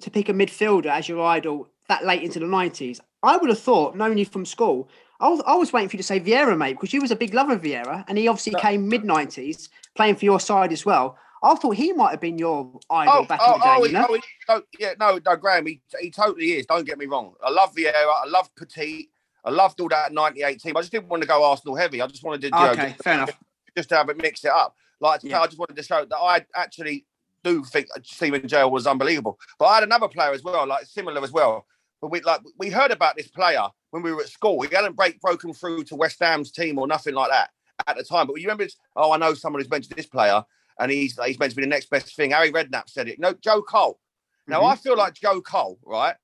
to 0.00 0.10
pick 0.10 0.28
a 0.28 0.32
midfielder 0.32 0.86
as 0.86 1.08
your 1.08 1.24
idol 1.24 1.68
that 1.88 2.04
late 2.04 2.22
into 2.22 2.38
the 2.38 2.46
90s. 2.46 3.00
I 3.22 3.36
would 3.36 3.48
have 3.48 3.58
thought, 3.58 3.96
knowing 3.96 4.18
you 4.18 4.24
from 4.24 4.44
school, 4.44 4.88
I 5.20 5.28
was, 5.28 5.42
I 5.46 5.54
was 5.54 5.72
waiting 5.72 5.88
for 5.88 5.96
you 5.96 6.02
to 6.02 6.06
say 6.06 6.20
Vieira, 6.20 6.56
mate, 6.56 6.74
because 6.74 6.92
you 6.92 7.00
was 7.00 7.10
a 7.10 7.16
big 7.16 7.34
lover 7.34 7.54
of 7.54 7.62
Vieira, 7.62 8.04
and 8.06 8.16
he 8.16 8.28
obviously 8.28 8.54
came 8.60 8.88
mid 8.88 9.02
90s 9.02 9.68
playing 9.96 10.16
for 10.16 10.24
your 10.24 10.38
side 10.38 10.72
as 10.72 10.86
well. 10.86 11.18
I 11.42 11.54
thought 11.54 11.76
he 11.76 11.92
might 11.92 12.10
have 12.10 12.20
been 12.20 12.38
your 12.38 12.78
idol 12.90 13.14
oh, 13.14 13.24
back 13.24 13.40
in 13.40 13.46
the 13.46 13.52
oh, 13.52 13.60
oh, 13.60 13.64
day, 13.64 13.76
oh, 13.78 13.84
you 13.84 13.92
know? 13.92 14.06
oh, 14.08 14.14
he- 14.14 14.22
oh, 14.48 14.62
yeah, 14.78 14.94
no, 14.98 15.18
no, 15.24 15.36
Graham, 15.36 15.66
he, 15.66 15.80
he 16.00 16.10
totally 16.10 16.52
is. 16.52 16.66
Don't 16.66 16.86
get 16.86 16.98
me 16.98 17.06
wrong. 17.06 17.34
I 17.42 17.50
love 17.50 17.74
Vieira. 17.74 17.92
I 17.94 18.28
love 18.28 18.54
Petit. 18.54 19.10
I 19.44 19.50
loved 19.50 19.80
all 19.80 19.88
that 19.88 20.12
98 20.12 20.60
team. 20.60 20.76
I 20.76 20.80
just 20.80 20.92
didn't 20.92 21.08
want 21.08 21.22
to 21.22 21.28
go 21.28 21.44
Arsenal 21.44 21.76
heavy. 21.76 22.02
I 22.02 22.06
just 22.06 22.24
wanted 22.24 22.42
to, 22.42 22.46
you 22.48 22.64
know, 22.64 22.70
okay, 22.72 22.90
just, 22.90 23.02
fair 23.02 23.14
enough. 23.14 23.30
just 23.76 23.88
to 23.90 23.96
have 23.96 24.08
it 24.08 24.16
mixed 24.16 24.44
it 24.44 24.50
up. 24.50 24.76
Like, 25.00 25.22
Yeah. 25.22 25.40
I 25.40 25.46
just 25.46 25.58
wanted 25.58 25.76
to 25.76 25.82
show 25.82 26.04
that 26.04 26.16
I 26.16 26.44
actually 26.54 27.06
do 27.44 27.64
think 27.64 27.86
Steven 28.02 28.46
Gerrard 28.46 28.72
was 28.72 28.86
unbelievable. 28.86 29.38
But 29.58 29.66
I 29.66 29.74
had 29.76 29.84
another 29.84 30.08
player 30.08 30.32
as 30.32 30.42
well, 30.42 30.66
like 30.66 30.86
similar 30.86 31.22
as 31.22 31.32
well. 31.32 31.66
But 32.00 32.10
we 32.10 32.20
like 32.20 32.40
we 32.58 32.70
heard 32.70 32.90
about 32.90 33.16
this 33.16 33.28
player 33.28 33.66
when 33.90 34.02
we 34.02 34.12
were 34.12 34.22
at 34.22 34.28
school. 34.28 34.60
He 34.62 34.74
hadn't 34.74 34.96
break 34.96 35.20
broken 35.20 35.52
through 35.52 35.84
to 35.84 35.96
West 35.96 36.18
Ham's 36.20 36.50
team 36.52 36.78
or 36.78 36.86
nothing 36.86 37.14
like 37.14 37.30
that 37.30 37.50
at 37.86 37.96
the 37.96 38.04
time. 38.04 38.26
But 38.26 38.34
you 38.34 38.46
remember, 38.48 38.66
oh, 38.96 39.12
I 39.12 39.16
know 39.16 39.34
someone 39.34 39.60
who's 39.60 39.70
mentioned 39.70 39.96
this 39.96 40.06
player, 40.06 40.44
and 40.78 40.90
he's 40.92 41.18
he's 41.24 41.38
meant 41.38 41.50
to 41.50 41.56
be 41.56 41.62
the 41.62 41.68
next 41.68 41.90
best 41.90 42.14
thing. 42.14 42.30
Harry 42.30 42.52
Redknapp 42.52 42.88
said 42.88 43.08
it. 43.08 43.18
No, 43.18 43.34
Joe 43.34 43.62
Cole. 43.62 43.98
Now 44.46 44.64
I 44.64 44.76
feel 44.76 44.96
like 44.96 45.14
Joe 45.14 45.42
Cole, 45.42 45.78
right, 45.84 46.14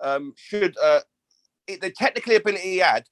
um, 0.00 0.34
should 0.36 0.76
uh, 0.82 1.00
it, 1.66 1.80
the 1.80 1.90
technical 1.90 2.34
ability 2.34 2.62
he 2.62 2.78
had. 2.78 3.04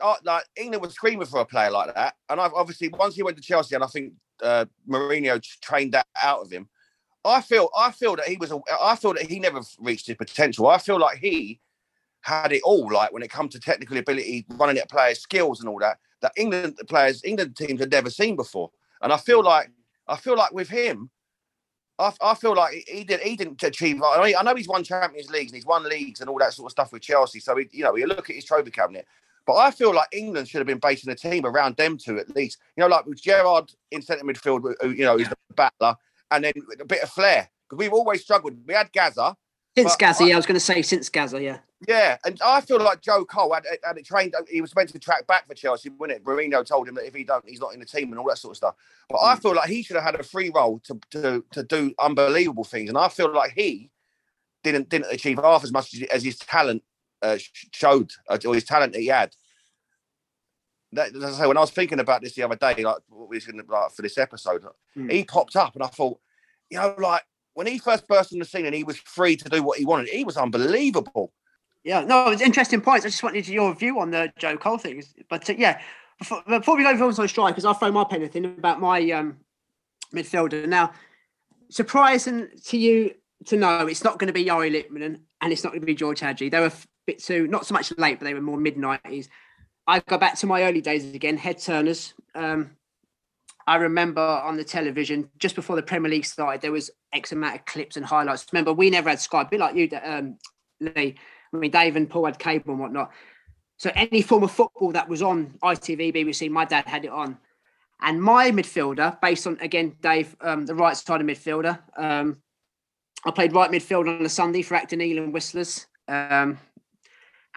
Uh, 0.00 0.14
like 0.24 0.44
England 0.56 0.82
was 0.82 0.94
screaming 0.94 1.26
for 1.26 1.40
a 1.40 1.44
player 1.44 1.70
like 1.70 1.94
that, 1.94 2.14
and 2.28 2.40
I've 2.40 2.52
obviously 2.52 2.88
once 2.88 3.14
he 3.14 3.22
went 3.22 3.36
to 3.36 3.42
Chelsea, 3.42 3.74
and 3.74 3.82
I 3.82 3.86
think 3.86 4.12
uh, 4.42 4.66
Mourinho 4.88 5.42
trained 5.60 5.92
that 5.92 6.06
out 6.22 6.40
of 6.40 6.50
him. 6.50 6.68
I 7.24 7.40
feel 7.40 7.68
I 7.76 7.90
feel 7.90 8.16
that 8.16 8.26
he 8.26 8.36
was 8.36 8.52
a, 8.52 8.60
I 8.80 8.96
feel 8.96 9.14
that 9.14 9.30
he 9.30 9.38
never 9.38 9.60
reached 9.80 10.06
his 10.06 10.16
potential. 10.16 10.68
I 10.68 10.78
feel 10.78 10.98
like 10.98 11.18
he 11.18 11.60
had 12.22 12.52
it 12.52 12.62
all, 12.62 12.90
like 12.92 13.12
when 13.12 13.22
it 13.22 13.30
comes 13.30 13.52
to 13.52 13.60
technical 13.60 13.96
ability, 13.96 14.46
running 14.50 14.78
at 14.78 14.90
players' 14.90 15.20
skills 15.20 15.60
and 15.60 15.68
all 15.68 15.78
that, 15.78 15.98
that 16.20 16.32
England 16.36 16.78
players, 16.88 17.22
England 17.24 17.56
teams 17.56 17.80
had 17.80 17.90
never 17.90 18.10
seen 18.10 18.36
before. 18.36 18.70
And 19.02 19.12
I 19.12 19.16
feel 19.16 19.42
like 19.42 19.70
I 20.06 20.16
feel 20.16 20.36
like 20.36 20.52
with 20.52 20.68
him, 20.68 21.10
I, 21.98 22.12
I 22.20 22.34
feel 22.34 22.54
like 22.54 22.84
he- 22.86 23.04
did 23.04 23.20
he 23.20 23.36
didn't 23.36 23.62
achieve. 23.62 24.02
I, 24.02 24.24
mean, 24.24 24.34
I 24.38 24.42
know 24.42 24.54
he's 24.54 24.68
won 24.68 24.84
Champions 24.84 25.30
Leagues 25.30 25.52
and 25.52 25.56
he's 25.56 25.66
won 25.66 25.84
leagues 25.88 26.20
and 26.20 26.30
all 26.30 26.38
that 26.38 26.52
sort 26.52 26.66
of 26.66 26.72
stuff 26.72 26.92
with 26.92 27.02
Chelsea. 27.02 27.40
So 27.40 27.56
he, 27.56 27.68
you 27.72 27.84
know, 27.84 27.96
you 27.96 28.06
look 28.06 28.30
at 28.30 28.36
his 28.36 28.44
trophy 28.44 28.70
cabinet. 28.70 29.06
But 29.48 29.56
I 29.56 29.70
feel 29.70 29.94
like 29.94 30.08
England 30.12 30.46
should 30.46 30.58
have 30.58 30.66
been 30.66 30.78
basing 30.78 31.08
the 31.08 31.16
team 31.16 31.46
around 31.46 31.78
them 31.78 31.96
two 31.96 32.18
at 32.18 32.28
least. 32.36 32.58
You 32.76 32.82
know, 32.82 32.88
like 32.88 33.06
with 33.06 33.22
Gerrard 33.22 33.72
in 33.90 34.02
centre 34.02 34.22
midfield, 34.22 34.74
who, 34.82 34.90
you 34.90 35.06
know, 35.06 35.16
he's 35.16 35.30
the 35.30 35.36
battler, 35.54 35.96
and 36.30 36.44
then 36.44 36.52
a 36.78 36.84
bit 36.84 37.02
of 37.02 37.08
flair 37.08 37.48
because 37.64 37.78
we've 37.78 37.94
always 37.94 38.20
struggled. 38.20 38.58
We 38.66 38.74
had 38.74 38.92
Gazza, 38.92 39.34
Since 39.74 39.96
Gazza, 39.96 40.24
I- 40.24 40.26
yeah, 40.26 40.34
I 40.34 40.36
was 40.36 40.44
going 40.44 40.56
to 40.56 40.60
say 40.60 40.82
since 40.82 41.08
Gazza, 41.08 41.42
yeah. 41.42 41.60
yeah, 41.88 42.18
and 42.26 42.38
I 42.44 42.60
feel 42.60 42.78
like 42.78 43.00
Joe 43.00 43.24
Cole 43.24 43.54
had, 43.54 43.64
had 43.82 43.96
it 43.96 44.04
trained. 44.04 44.34
Uh, 44.34 44.42
he 44.50 44.60
was 44.60 44.76
meant 44.76 44.90
to 44.90 44.98
track 44.98 45.26
back 45.26 45.48
for 45.48 45.54
Chelsea, 45.54 45.88
wasn't 45.88 46.18
it? 46.18 46.24
Mourinho 46.24 46.62
told 46.62 46.86
him 46.86 46.94
that 46.96 47.06
if 47.06 47.14
he 47.14 47.24
don't, 47.24 47.48
he's 47.48 47.60
not 47.60 47.72
in 47.72 47.80
the 47.80 47.86
team 47.86 48.10
and 48.10 48.18
all 48.18 48.28
that 48.28 48.36
sort 48.36 48.52
of 48.52 48.58
stuff. 48.58 48.74
But 49.08 49.20
I 49.20 49.34
hmm. 49.34 49.40
feel 49.40 49.54
like 49.54 49.70
he 49.70 49.82
should 49.82 49.96
have 49.96 50.04
had 50.04 50.20
a 50.20 50.24
free 50.24 50.50
role 50.54 50.78
to 50.80 51.00
to 51.12 51.42
to 51.52 51.62
do 51.62 51.94
unbelievable 51.98 52.64
things, 52.64 52.90
and 52.90 52.98
I 52.98 53.08
feel 53.08 53.32
like 53.32 53.52
he 53.52 53.88
didn't 54.62 54.90
didn't 54.90 55.10
achieve 55.10 55.38
half 55.38 55.64
as 55.64 55.72
much 55.72 55.94
as 56.12 56.22
his 56.22 56.36
talent 56.36 56.82
uh, 57.22 57.38
showed, 57.72 58.10
uh, 58.28 58.38
or 58.46 58.54
his 58.54 58.64
talent 58.64 58.92
that 58.92 59.00
he 59.00 59.08
had. 59.08 59.34
That, 60.92 61.14
as 61.14 61.22
I 61.22 61.30
say, 61.32 61.46
when 61.46 61.56
I 61.56 61.60
was 61.60 61.70
thinking 61.70 62.00
about 62.00 62.22
this 62.22 62.34
the 62.34 62.42
other 62.44 62.56
day, 62.56 62.82
like 62.82 62.98
what 63.08 63.28
we 63.28 63.36
was 63.36 63.46
going 63.46 63.62
to 63.62 63.70
like 63.70 63.92
for 63.92 64.02
this 64.02 64.18
episode, 64.18 64.64
Mm. 64.96 65.12
he 65.12 65.24
popped 65.24 65.54
up, 65.54 65.74
and 65.74 65.84
I 65.84 65.88
thought, 65.88 66.18
you 66.70 66.78
know, 66.78 66.94
like 66.98 67.22
when 67.54 67.66
he 67.66 67.78
first 67.78 68.06
burst 68.08 68.32
on 68.32 68.38
the 68.38 68.44
scene 68.44 68.66
and 68.66 68.74
he 68.74 68.84
was 68.84 68.98
free 68.98 69.36
to 69.36 69.48
do 69.48 69.62
what 69.62 69.78
he 69.78 69.84
wanted, 69.84 70.08
he 70.08 70.24
was 70.24 70.36
unbelievable. 70.36 71.32
Yeah, 71.84 72.00
no, 72.04 72.30
it's 72.30 72.42
interesting 72.42 72.80
points. 72.80 73.04
I 73.04 73.08
just 73.08 73.22
wanted 73.22 73.44
to 73.44 73.52
your 73.52 73.74
view 73.74 74.00
on 74.00 74.10
the 74.10 74.32
Joe 74.38 74.56
Cole 74.56 74.78
thing. 74.78 75.02
But 75.28 75.48
uh, 75.48 75.54
yeah, 75.56 75.80
before, 76.18 76.42
before 76.46 76.76
we 76.76 76.82
go 76.82 76.90
over 76.90 77.04
on 77.04 77.28
strikers, 77.28 77.64
I'll 77.64 77.74
throw 77.74 77.92
my 77.92 78.04
pen 78.04 78.22
in 78.22 78.44
about 78.44 78.80
my 78.80 79.10
um, 79.10 79.38
midfielder. 80.14 80.68
Now, 80.68 80.92
surprising 81.70 82.48
to 82.66 82.78
you 82.78 83.14
to 83.46 83.56
know 83.56 83.86
it's 83.86 84.04
not 84.04 84.18
going 84.18 84.26
to 84.26 84.32
be 84.32 84.44
Yari 84.44 84.70
Littman 84.70 85.20
and 85.40 85.52
it's 85.52 85.62
not 85.62 85.70
going 85.70 85.80
to 85.80 85.86
be 85.86 85.94
George 85.94 86.20
Hagi. 86.20 86.48
They 86.48 86.60
were 86.60 86.72
bit 87.08 87.24
too, 87.24 87.48
not 87.48 87.66
so 87.66 87.72
much 87.72 87.90
late, 87.96 88.18
but 88.18 88.26
they 88.26 88.34
were 88.34 88.42
more 88.42 88.58
mid 88.58 88.76
90s. 88.76 89.28
I 89.86 90.00
go 90.00 90.18
back 90.18 90.38
to 90.40 90.46
my 90.46 90.62
early 90.64 90.82
days 90.82 91.14
again, 91.14 91.38
head 91.38 91.58
turners. 91.58 92.12
Um, 92.34 92.76
I 93.66 93.76
remember 93.76 94.20
on 94.20 94.58
the 94.58 94.64
television 94.64 95.30
just 95.38 95.54
before 95.54 95.74
the 95.74 95.82
Premier 95.82 96.10
League 96.10 96.26
started, 96.26 96.60
there 96.60 96.70
was 96.72 96.90
X 97.14 97.32
amount 97.32 97.56
of 97.56 97.64
clips 97.64 97.96
and 97.96 98.04
highlights. 98.04 98.46
Remember, 98.52 98.74
we 98.74 98.90
never 98.90 99.08
had 99.08 99.20
Sky, 99.20 99.42
a 99.42 99.44
bit 99.46 99.58
like 99.58 99.74
you, 99.74 99.88
um, 100.04 100.36
Lee. 100.80 101.16
I 101.52 101.56
mean, 101.56 101.70
Dave 101.70 101.96
and 101.96 102.10
Paul 102.10 102.26
had 102.26 102.38
cable 102.38 102.72
and 102.72 102.80
whatnot. 102.80 103.10
So 103.78 103.90
any 103.94 104.20
form 104.20 104.42
of 104.42 104.50
football 104.50 104.92
that 104.92 105.08
was 105.08 105.22
on 105.22 105.54
ITV, 105.62 106.14
BBC, 106.14 106.50
my 106.50 106.66
dad 106.66 106.84
had 106.84 107.06
it 107.06 107.10
on. 107.10 107.38
And 108.02 108.22
my 108.22 108.50
midfielder, 108.50 109.18
based 109.22 109.46
on 109.46 109.56
again, 109.60 109.96
Dave, 110.02 110.36
um, 110.42 110.66
the 110.66 110.74
right 110.74 110.96
side 110.96 111.22
of 111.22 111.26
midfielder. 111.26 111.78
Um, 111.96 112.42
I 113.24 113.30
played 113.30 113.54
right 113.54 113.70
midfield 113.70 114.08
on 114.08 114.26
a 114.26 114.28
Sunday 114.28 114.60
for 114.60 114.74
Acton 114.74 115.00
Eel 115.00 115.22
and 115.22 115.32
Whistlers. 115.32 115.86
Um, 116.08 116.58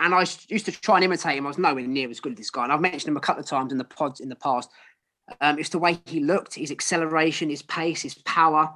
and 0.02 0.16
I 0.16 0.22
used 0.22 0.66
to 0.66 0.72
try 0.72 0.95
and 0.95 1.06
imitate 1.06 1.38
him. 1.38 1.45
I 1.45 1.49
was 1.49 1.60
nowhere 1.60 1.86
near 1.86 2.10
as 2.10 2.20
good 2.20 2.34
as 2.34 2.38
this 2.39 2.49
guy. 2.49 2.64
And 2.64 2.74
I've 2.74 2.82
mentioned 2.82 3.10
him 3.10 3.18
a 3.18 3.22
couple 3.22 3.41
of 3.41 3.47
times 3.47 3.72
in 3.72 3.78
the 3.78 3.84
pods 3.84 4.20
in 4.20 4.30
the 4.30 4.36
past. 4.36 4.70
Um, 5.39 5.60
it's 5.60 5.70
the 5.70 5.80
way 5.80 5.99
he 6.06 6.20
looked, 6.20 6.56
his 6.56 6.72
acceleration, 6.72 7.52
his 7.52 7.62
pace, 7.62 8.02
his 8.02 8.16
power. 8.16 8.74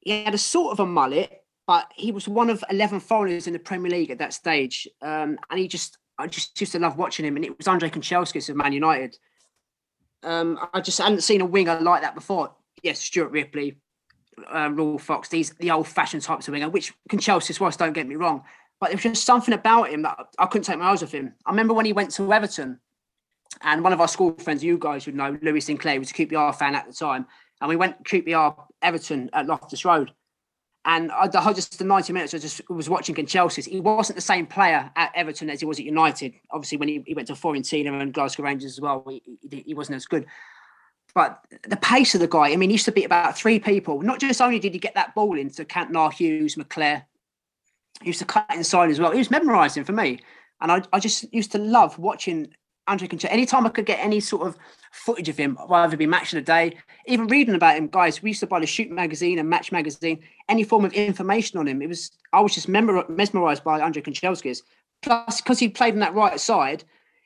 He 0.00 0.24
had 0.24 0.32
a 0.34 0.38
sort 0.38 0.72
of 0.72 0.80
a 0.80 0.86
mullet, 0.86 1.44
but 1.66 1.92
he 1.94 2.12
was 2.12 2.26
one 2.26 2.48
of 2.48 2.64
11 2.70 3.00
foreigners 3.00 3.46
in 3.46 3.52
the 3.52 3.58
Premier 3.58 3.90
League 3.90 4.10
at 4.10 4.18
that 4.18 4.32
stage. 4.32 4.88
Um, 5.02 5.38
and 5.50 5.60
he 5.60 5.68
just, 5.68 5.98
I 6.18 6.26
just 6.26 6.58
used 6.58 6.72
to 6.72 6.78
love 6.78 6.96
watching 6.96 7.26
him. 7.26 7.36
And 7.36 7.44
it 7.44 7.56
was 7.58 7.68
Andre 7.68 7.90
Kanchelskis 7.90 8.48
of 8.48 8.56
Man 8.56 8.72
United. 8.72 9.18
Um, 10.22 10.58
I 10.72 10.80
just 10.80 10.98
hadn't 10.98 11.22
seen 11.22 11.42
a 11.42 11.46
winger 11.46 11.78
like 11.78 12.00
that 12.00 12.14
before. 12.14 12.54
Yes, 12.82 13.00
Stuart 13.00 13.32
Ripley, 13.32 13.76
uh, 14.50 14.96
Fox, 14.98 15.28
these 15.28 15.50
the 15.50 15.70
old-fashioned 15.70 16.22
types 16.22 16.48
of 16.48 16.52
winger, 16.52 16.70
which 16.70 16.94
Kanchelskis 17.10 17.60
was. 17.60 17.76
Don't 17.76 17.92
get 17.92 18.06
me 18.06 18.16
wrong, 18.16 18.42
but 18.80 18.88
there 18.88 18.96
was 18.96 19.02
just 19.02 19.24
something 19.24 19.52
about 19.52 19.90
him 19.90 20.02
that 20.02 20.18
I 20.38 20.46
couldn't 20.46 20.64
take 20.64 20.78
my 20.78 20.86
eyes 20.86 21.02
off 21.02 21.12
him. 21.12 21.34
I 21.44 21.50
remember 21.50 21.74
when 21.74 21.84
he 21.84 21.92
went 21.92 22.10
to 22.12 22.32
Everton, 22.32 22.80
and 23.62 23.84
one 23.84 23.92
of 23.92 24.00
our 24.00 24.08
school 24.08 24.32
friends, 24.38 24.64
you 24.64 24.78
guys 24.78 25.04
would 25.06 25.14
know, 25.14 25.38
Louis 25.42 25.60
Sinclair, 25.60 25.98
was 25.98 26.10
a 26.10 26.14
QPR 26.14 26.54
fan 26.54 26.74
at 26.74 26.86
the 26.86 26.92
time, 26.92 27.26
and 27.60 27.68
we 27.68 27.76
went 27.76 28.02
QPR 28.04 28.56
Everton 28.80 29.28
at 29.34 29.46
Loftus 29.46 29.84
Road, 29.84 30.12
And 30.86 31.12
I, 31.12 31.28
the 31.28 31.42
whole 31.42 31.52
just 31.52 31.78
the 31.78 31.84
90 31.84 32.14
minutes 32.14 32.32
I 32.32 32.38
just 32.38 32.62
was 32.70 32.88
watching 32.88 33.14
Chelsea. 33.26 33.70
He 33.70 33.80
wasn't 33.80 34.16
the 34.16 34.22
same 34.22 34.46
player 34.46 34.90
at 34.96 35.12
Everton 35.14 35.50
as 35.50 35.60
he 35.60 35.66
was 35.66 35.78
at 35.78 35.84
United. 35.84 36.32
Obviously, 36.50 36.78
when 36.78 36.88
he, 36.88 37.04
he 37.06 37.12
went 37.12 37.28
to 37.28 37.34
Fiorentina 37.34 38.00
and 38.00 38.14
Glasgow 38.14 38.44
Rangers 38.44 38.72
as 38.72 38.80
well, 38.80 39.04
he, 39.06 39.22
he, 39.50 39.62
he 39.66 39.74
wasn't 39.74 39.96
as 39.96 40.06
good. 40.06 40.24
But 41.14 41.44
the 41.68 41.76
pace 41.76 42.14
of 42.14 42.20
the 42.20 42.28
guy, 42.28 42.52
I 42.52 42.56
mean, 42.56 42.70
he 42.70 42.74
used 42.74 42.84
to 42.86 42.92
beat 42.92 43.04
about 43.04 43.36
three 43.36 43.58
people. 43.58 44.00
Not 44.00 44.20
just 44.20 44.40
only 44.40 44.58
did 44.58 44.72
he 44.72 44.78
get 44.78 44.94
that 44.94 45.14
ball 45.14 45.36
into 45.38 45.66
Cantona, 45.66 46.12
Hughes, 46.12 46.54
McClair, 46.54 47.02
he 47.02 47.09
used 48.02 48.18
to 48.20 48.24
cut 48.24 48.46
inside 48.54 48.90
as 48.90 48.98
well. 48.98 49.12
He 49.12 49.18
was 49.18 49.30
memorising 49.30 49.84
for 49.84 49.92
me. 49.92 50.20
And 50.60 50.70
I, 50.70 50.82
I 50.92 51.00
just 51.00 51.32
used 51.32 51.52
to 51.52 51.58
love 51.58 51.98
watching 51.98 52.48
Andre 52.86 53.08
Kanchelskis. 53.08 53.32
Anytime 53.32 53.66
I 53.66 53.70
could 53.70 53.86
get 53.86 54.00
any 54.00 54.20
sort 54.20 54.46
of 54.46 54.56
footage 54.92 55.28
of 55.28 55.36
him, 55.36 55.56
whether 55.66 55.94
it 55.94 55.98
be 55.98 56.06
match 56.06 56.32
of 56.32 56.38
the 56.38 56.42
day, 56.42 56.76
even 57.06 57.28
reading 57.28 57.54
about 57.54 57.76
him, 57.76 57.88
guys, 57.88 58.22
we 58.22 58.30
used 58.30 58.40
to 58.40 58.46
buy 58.46 58.60
the 58.60 58.66
Shoot 58.66 58.90
magazine 58.90 59.38
and 59.38 59.48
Match 59.48 59.72
magazine, 59.72 60.20
any 60.48 60.64
form 60.64 60.84
of 60.84 60.92
information 60.92 61.58
on 61.58 61.68
him. 61.68 61.80
It 61.82 61.88
was 61.88 62.10
I 62.32 62.40
was 62.40 62.54
just 62.54 62.68
mesmerised 62.68 63.64
by 63.64 63.80
Andre 63.80 64.02
Kanchelskis. 64.02 64.62
Plus, 65.02 65.40
because 65.40 65.58
he 65.58 65.68
played 65.68 65.94
on 65.94 66.00
that 66.00 66.14
right 66.14 66.38
side, 66.38 66.84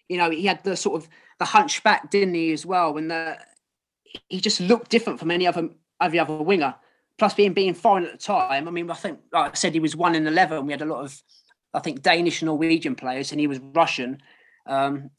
you 0.09 0.17
know, 0.17 0.31
he 0.31 0.47
had 0.47 0.63
the 0.63 0.77
sort 0.77 1.03
of 1.03 1.09
the 1.39 1.45
hunchback, 1.45 2.11
didn't 2.11 2.35
he, 2.35 2.53
as 2.53 2.65
well? 2.65 2.95
When 2.95 3.09
the 3.09 3.39
he 4.29 4.41
just 4.41 4.61
looked 4.61 4.91
different 4.91 5.19
from 5.19 5.31
any 5.31 5.47
other 5.47 5.71
every 6.01 6.19
other 6.19 6.37
winger. 6.37 6.75
Plus, 7.19 7.35
being 7.35 7.53
being 7.53 7.75
foreign 7.75 8.05
at 8.07 8.13
the 8.13 8.19
time, 8.19 8.67
I 8.67 8.71
mean, 8.71 8.91
I 8.91 8.95
think 8.95 9.21
like 9.33 9.53
I 9.53 9.55
said 9.55 9.73
he 9.73 9.81
was 9.81 9.97
one 9.97 10.15
in 10.15 10.27
eleven. 10.27 10.67
We 10.67 10.73
had 10.73 10.83
a 10.83 10.87
lot 10.87 11.05
of, 11.05 11.23
I 11.73 11.81
think, 11.81 12.03
Danish 12.03 12.43
and 12.43 12.49
Norwegian 12.49 12.95
players, 12.95 13.31
and 13.31 13.41
he 13.41 13.47
was 13.47 13.61
Russian. 13.61 14.21
Um, 14.67 15.11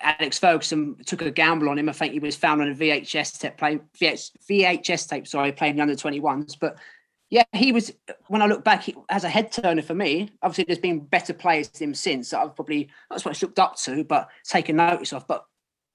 Alex 0.00 0.38
Ferguson 0.38 0.96
took 1.04 1.22
a 1.22 1.30
gamble 1.30 1.68
on 1.68 1.78
him. 1.78 1.88
I 1.88 1.92
think 1.92 2.12
he 2.12 2.20
was 2.20 2.36
found 2.36 2.62
on 2.62 2.70
a 2.70 2.74
VHS 2.74 3.38
tape, 3.40 3.56
play, 3.56 3.80
VHS 4.00 5.08
tape, 5.08 5.26
sorry, 5.26 5.52
playing 5.52 5.76
the 5.76 5.82
under 5.82 5.94
21s. 5.94 6.56
But 6.60 6.76
yeah, 7.30 7.44
he 7.52 7.72
was, 7.72 7.92
when 8.28 8.42
I 8.42 8.46
look 8.46 8.64
back, 8.64 8.82
he, 8.82 8.96
as 9.08 9.24
a 9.24 9.28
head 9.28 9.52
turner 9.52 9.82
for 9.82 9.94
me, 9.94 10.30
obviously 10.42 10.64
there's 10.64 10.78
been 10.78 11.00
better 11.00 11.32
players 11.32 11.68
than 11.68 11.90
him 11.90 11.94
since 11.94 12.30
that 12.30 12.40
I've 12.40 12.54
probably, 12.54 12.88
not 13.10 13.20
so 13.20 13.30
much 13.30 13.42
looked 13.42 13.58
up 13.58 13.76
to, 13.78 14.04
but 14.04 14.28
taken 14.44 14.76
notice 14.76 15.12
of. 15.12 15.26
But 15.26 15.44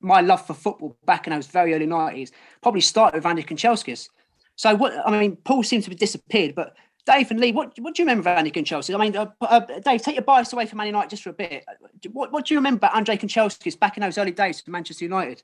my 0.02 0.22
love 0.22 0.46
for 0.46 0.54
football 0.54 0.98
back 1.06 1.28
in 1.28 1.34
those 1.34 1.48
very 1.48 1.74
early 1.74 1.88
90s 1.88 2.32
probably 2.62 2.82
started 2.82 3.18
with 3.18 3.26
Andy 3.26 3.44
Kanchelskis. 3.44 4.10
So 4.56 4.76
what, 4.76 4.94
I 5.06 5.20
mean, 5.20 5.36
Paul 5.38 5.64
seems 5.64 5.86
to 5.86 5.92
have 5.92 6.00
disappeared, 6.00 6.56
but 6.56 6.76
Dave 7.06 7.30
and 7.30 7.40
Lee, 7.40 7.52
what, 7.52 7.74
what 7.80 7.94
do 7.94 8.02
you 8.02 8.08
remember 8.08 8.30
of 8.30 8.38
Andy 8.38 8.52
Kanchelskis? 8.52 8.96
I 8.96 8.98
mean, 8.98 9.16
uh, 9.16 9.28
uh, 9.42 9.60
Dave, 9.84 10.02
take 10.02 10.16
your 10.16 10.24
bias 10.24 10.54
away 10.54 10.66
from 10.66 10.78
Man 10.78 10.88
United 10.88 11.10
just 11.10 11.24
for 11.24 11.30
a 11.30 11.34
bit. 11.34 11.66
What, 12.12 12.32
what 12.32 12.46
do 12.46 12.54
you 12.54 12.60
remember 12.60 12.78
about 12.78 12.96
Andre 12.96 13.18
Kanchelskis 13.18 13.80
back 13.80 13.98
in 13.98 14.02
those 14.02 14.18
early 14.18 14.32
days 14.32 14.62
for 14.62 14.72
Manchester 14.72 15.06
United? 15.06 15.44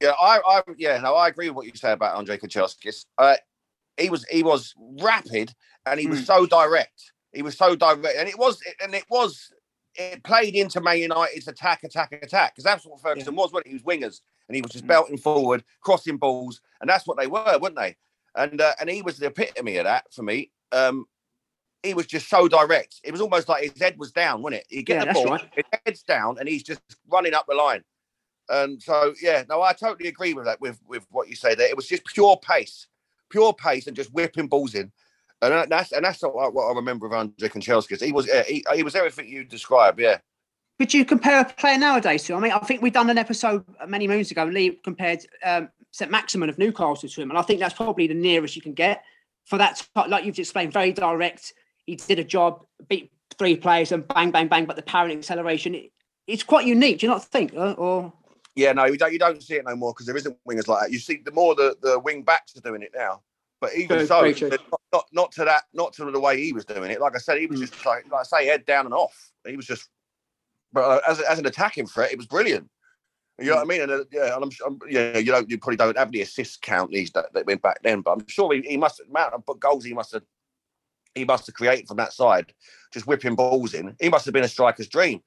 Yeah, 0.00 0.12
I, 0.20 0.40
I 0.46 0.62
yeah, 0.76 0.98
no, 0.98 1.14
I 1.14 1.28
agree 1.28 1.48
with 1.48 1.56
what 1.56 1.66
you 1.66 1.72
say 1.74 1.92
about 1.92 2.16
Andre 2.16 2.38
Kanchelskis. 2.38 3.06
Uh, 3.16 3.36
he 3.96 4.10
was 4.10 4.24
he 4.30 4.42
was 4.42 4.74
rapid 5.00 5.52
and 5.86 5.98
he 5.98 6.06
was 6.06 6.22
mm. 6.22 6.26
so 6.26 6.46
direct. 6.46 7.12
He 7.32 7.42
was 7.42 7.56
so 7.56 7.74
direct, 7.74 8.16
and 8.16 8.28
it 8.28 8.38
was 8.38 8.60
and 8.82 8.94
it 8.94 9.04
was 9.10 9.52
it 9.96 10.22
played 10.22 10.54
into 10.54 10.80
Man 10.80 10.98
United's 10.98 11.48
attack, 11.48 11.82
attack, 11.82 12.12
attack 12.12 12.54
because 12.54 12.64
that's 12.64 12.86
what 12.86 13.00
Ferguson 13.00 13.34
yeah. 13.34 13.40
was. 13.40 13.52
When 13.52 13.64
he 13.66 13.72
was 13.72 13.82
wingers 13.82 14.20
and 14.48 14.54
he 14.54 14.62
was 14.62 14.70
just 14.70 14.84
mm. 14.84 14.88
belting 14.88 15.18
forward, 15.18 15.64
crossing 15.80 16.16
balls, 16.16 16.60
and 16.80 16.88
that's 16.88 17.06
what 17.06 17.18
they 17.18 17.26
were, 17.26 17.58
weren't 17.60 17.76
they? 17.76 17.96
And 18.38 18.60
uh, 18.60 18.72
and 18.80 18.88
he 18.88 19.02
was 19.02 19.18
the 19.18 19.26
epitome 19.26 19.76
of 19.76 19.84
that 19.84 20.12
for 20.14 20.22
me 20.22 20.50
um, 20.72 21.06
he 21.82 21.94
was 21.94 22.06
just 22.06 22.28
so 22.28 22.48
direct. 22.48 23.00
It 23.04 23.12
was 23.12 23.20
almost 23.20 23.48
like 23.48 23.62
his 23.62 23.80
head 23.80 23.98
was 23.98 24.12
down, 24.12 24.42
wasn't 24.42 24.62
it? 24.62 24.66
He 24.68 24.82
get 24.82 25.06
yeah, 25.06 25.12
the 25.12 25.14
ball, 25.14 25.32
right. 25.32 25.48
his 25.54 25.64
head's 25.84 26.02
down, 26.02 26.36
and 26.38 26.48
he's 26.48 26.62
just 26.62 26.80
running 27.10 27.34
up 27.34 27.46
the 27.48 27.54
line. 27.54 27.84
And 28.48 28.82
so, 28.82 29.14
yeah, 29.22 29.44
no, 29.48 29.62
I 29.62 29.72
totally 29.72 30.08
agree 30.08 30.34
with 30.34 30.46
that. 30.46 30.60
With 30.60 30.80
with 30.86 31.06
what 31.10 31.28
you 31.28 31.36
say 31.36 31.54
there, 31.54 31.68
it 31.68 31.76
was 31.76 31.86
just 31.86 32.04
pure 32.06 32.36
pace, 32.36 32.86
pure 33.30 33.52
pace, 33.52 33.86
and 33.86 33.96
just 33.96 34.12
whipping 34.12 34.48
balls 34.48 34.74
in. 34.74 34.90
And 35.40 35.70
that's 35.70 35.92
and 35.92 36.04
that's 36.04 36.22
what, 36.22 36.52
what 36.52 36.64
I 36.64 36.74
remember 36.74 37.06
of 37.06 37.12
Andre 37.12 37.48
Kanchelskis. 37.48 38.02
He 38.02 38.12
was 38.12 38.26
yeah, 38.26 38.42
he, 38.42 38.64
he 38.74 38.82
was 38.82 38.96
everything 38.96 39.28
you 39.28 39.44
described. 39.44 40.00
Yeah. 40.00 40.18
Could 40.80 40.94
you 40.94 41.04
compare 41.04 41.40
a 41.40 41.44
player 41.44 41.76
nowadays 41.76 42.24
to? 42.24 42.34
I 42.34 42.40
mean, 42.40 42.52
I 42.52 42.58
think 42.60 42.82
we've 42.82 42.92
done 42.92 43.10
an 43.10 43.18
episode 43.18 43.64
many 43.86 44.06
moons 44.06 44.30
ago. 44.30 44.44
Lee 44.44 44.78
compared 44.84 45.26
um, 45.44 45.68
St. 45.90 46.10
Maximin 46.10 46.48
of 46.48 46.58
Newcastle 46.58 47.08
to 47.08 47.20
him, 47.20 47.30
and 47.30 47.38
I 47.38 47.42
think 47.42 47.60
that's 47.60 47.74
probably 47.74 48.06
the 48.06 48.14
nearest 48.14 48.56
you 48.56 48.62
can 48.62 48.74
get 48.74 49.04
for 49.48 49.56
that, 49.58 49.86
like 50.08 50.24
you've 50.24 50.38
explained, 50.38 50.72
very 50.72 50.92
direct. 50.92 51.54
He 51.86 51.96
did 51.96 52.18
a 52.18 52.24
job, 52.24 52.66
beat 52.88 53.10
three 53.38 53.56
players, 53.56 53.92
and 53.92 54.06
bang, 54.06 54.30
bang, 54.30 54.46
bang. 54.46 54.66
But 54.66 54.76
the 54.76 54.82
power 54.82 55.06
and 55.06 55.18
acceleration, 55.18 55.74
it, 55.74 55.90
it's 56.26 56.42
quite 56.42 56.66
unique. 56.66 56.98
Do 56.98 57.06
you 57.06 57.12
not 57.12 57.24
think? 57.24 57.54
Or, 57.54 57.72
or 57.74 58.12
yeah, 58.54 58.72
no, 58.72 58.84
you 58.84 58.98
don't. 58.98 59.12
You 59.12 59.18
don't 59.18 59.42
see 59.42 59.54
it 59.54 59.64
no 59.66 59.74
more 59.74 59.94
because 59.94 60.04
there 60.04 60.16
isn't 60.16 60.36
wingers 60.46 60.68
like 60.68 60.82
that. 60.82 60.92
You 60.92 60.98
see 60.98 61.22
the 61.24 61.30
more 61.30 61.54
the 61.54 61.76
the 61.80 61.98
wing 61.98 62.22
backs 62.22 62.56
are 62.56 62.60
doing 62.60 62.82
it 62.82 62.92
now. 62.94 63.22
But 63.60 63.74
even 63.74 64.06
so, 64.06 64.20
not, 64.20 64.60
not, 64.92 65.04
not 65.12 65.32
to 65.32 65.44
that, 65.44 65.62
not 65.72 65.92
to 65.94 66.10
the 66.10 66.20
way 66.20 66.40
he 66.40 66.52
was 66.52 66.64
doing 66.64 66.90
it. 66.90 67.00
Like 67.00 67.16
I 67.16 67.18
said, 67.18 67.38
he 67.38 67.46
was 67.46 67.58
mm. 67.58 67.62
just 67.62 67.84
like, 67.84 68.04
like 68.10 68.20
I 68.20 68.22
say, 68.22 68.46
head 68.46 68.64
down 68.66 68.84
and 68.84 68.94
off. 68.94 69.32
He 69.44 69.56
was 69.56 69.66
just, 69.66 69.88
but 70.72 70.84
uh, 70.84 71.00
as 71.08 71.20
as 71.20 71.38
an 71.38 71.46
attacking 71.46 71.86
threat, 71.86 72.12
it 72.12 72.18
was 72.18 72.26
brilliant. 72.26 72.68
You 73.38 73.50
know 73.50 73.56
what 73.56 73.62
I 73.62 73.66
mean? 73.66 73.82
And 73.82 73.92
uh, 73.92 74.04
yeah, 74.10 74.34
and 74.34 74.44
I'm, 74.44 74.50
I'm 74.66 74.78
yeah, 74.88 75.18
you 75.18 75.30
don't, 75.30 75.48
you 75.48 75.58
probably 75.58 75.76
don't 75.76 75.96
have 75.96 76.10
the 76.10 76.22
assist 76.22 76.60
count 76.60 76.90
these 76.90 77.10
that, 77.12 77.32
that 77.34 77.46
went 77.46 77.62
back 77.62 77.80
then, 77.82 78.00
but 78.00 78.12
I'm 78.12 78.26
sure 78.26 78.52
he, 78.52 78.62
he 78.62 78.76
must 78.76 79.00
amount 79.00 79.34
of 79.34 79.60
goals 79.60 79.84
he 79.84 79.94
must 79.94 80.12
have 80.12 80.22
he 81.14 81.24
must 81.24 81.46
have 81.46 81.54
created 81.54 81.86
from 81.86 81.98
that 81.98 82.12
side, 82.12 82.52
just 82.92 83.06
whipping 83.06 83.34
balls 83.34 83.74
in. 83.74 83.94
He 84.00 84.08
must 84.08 84.24
have 84.24 84.34
been 84.34 84.44
a 84.44 84.48
striker's 84.48 84.88
dream. 84.88 85.22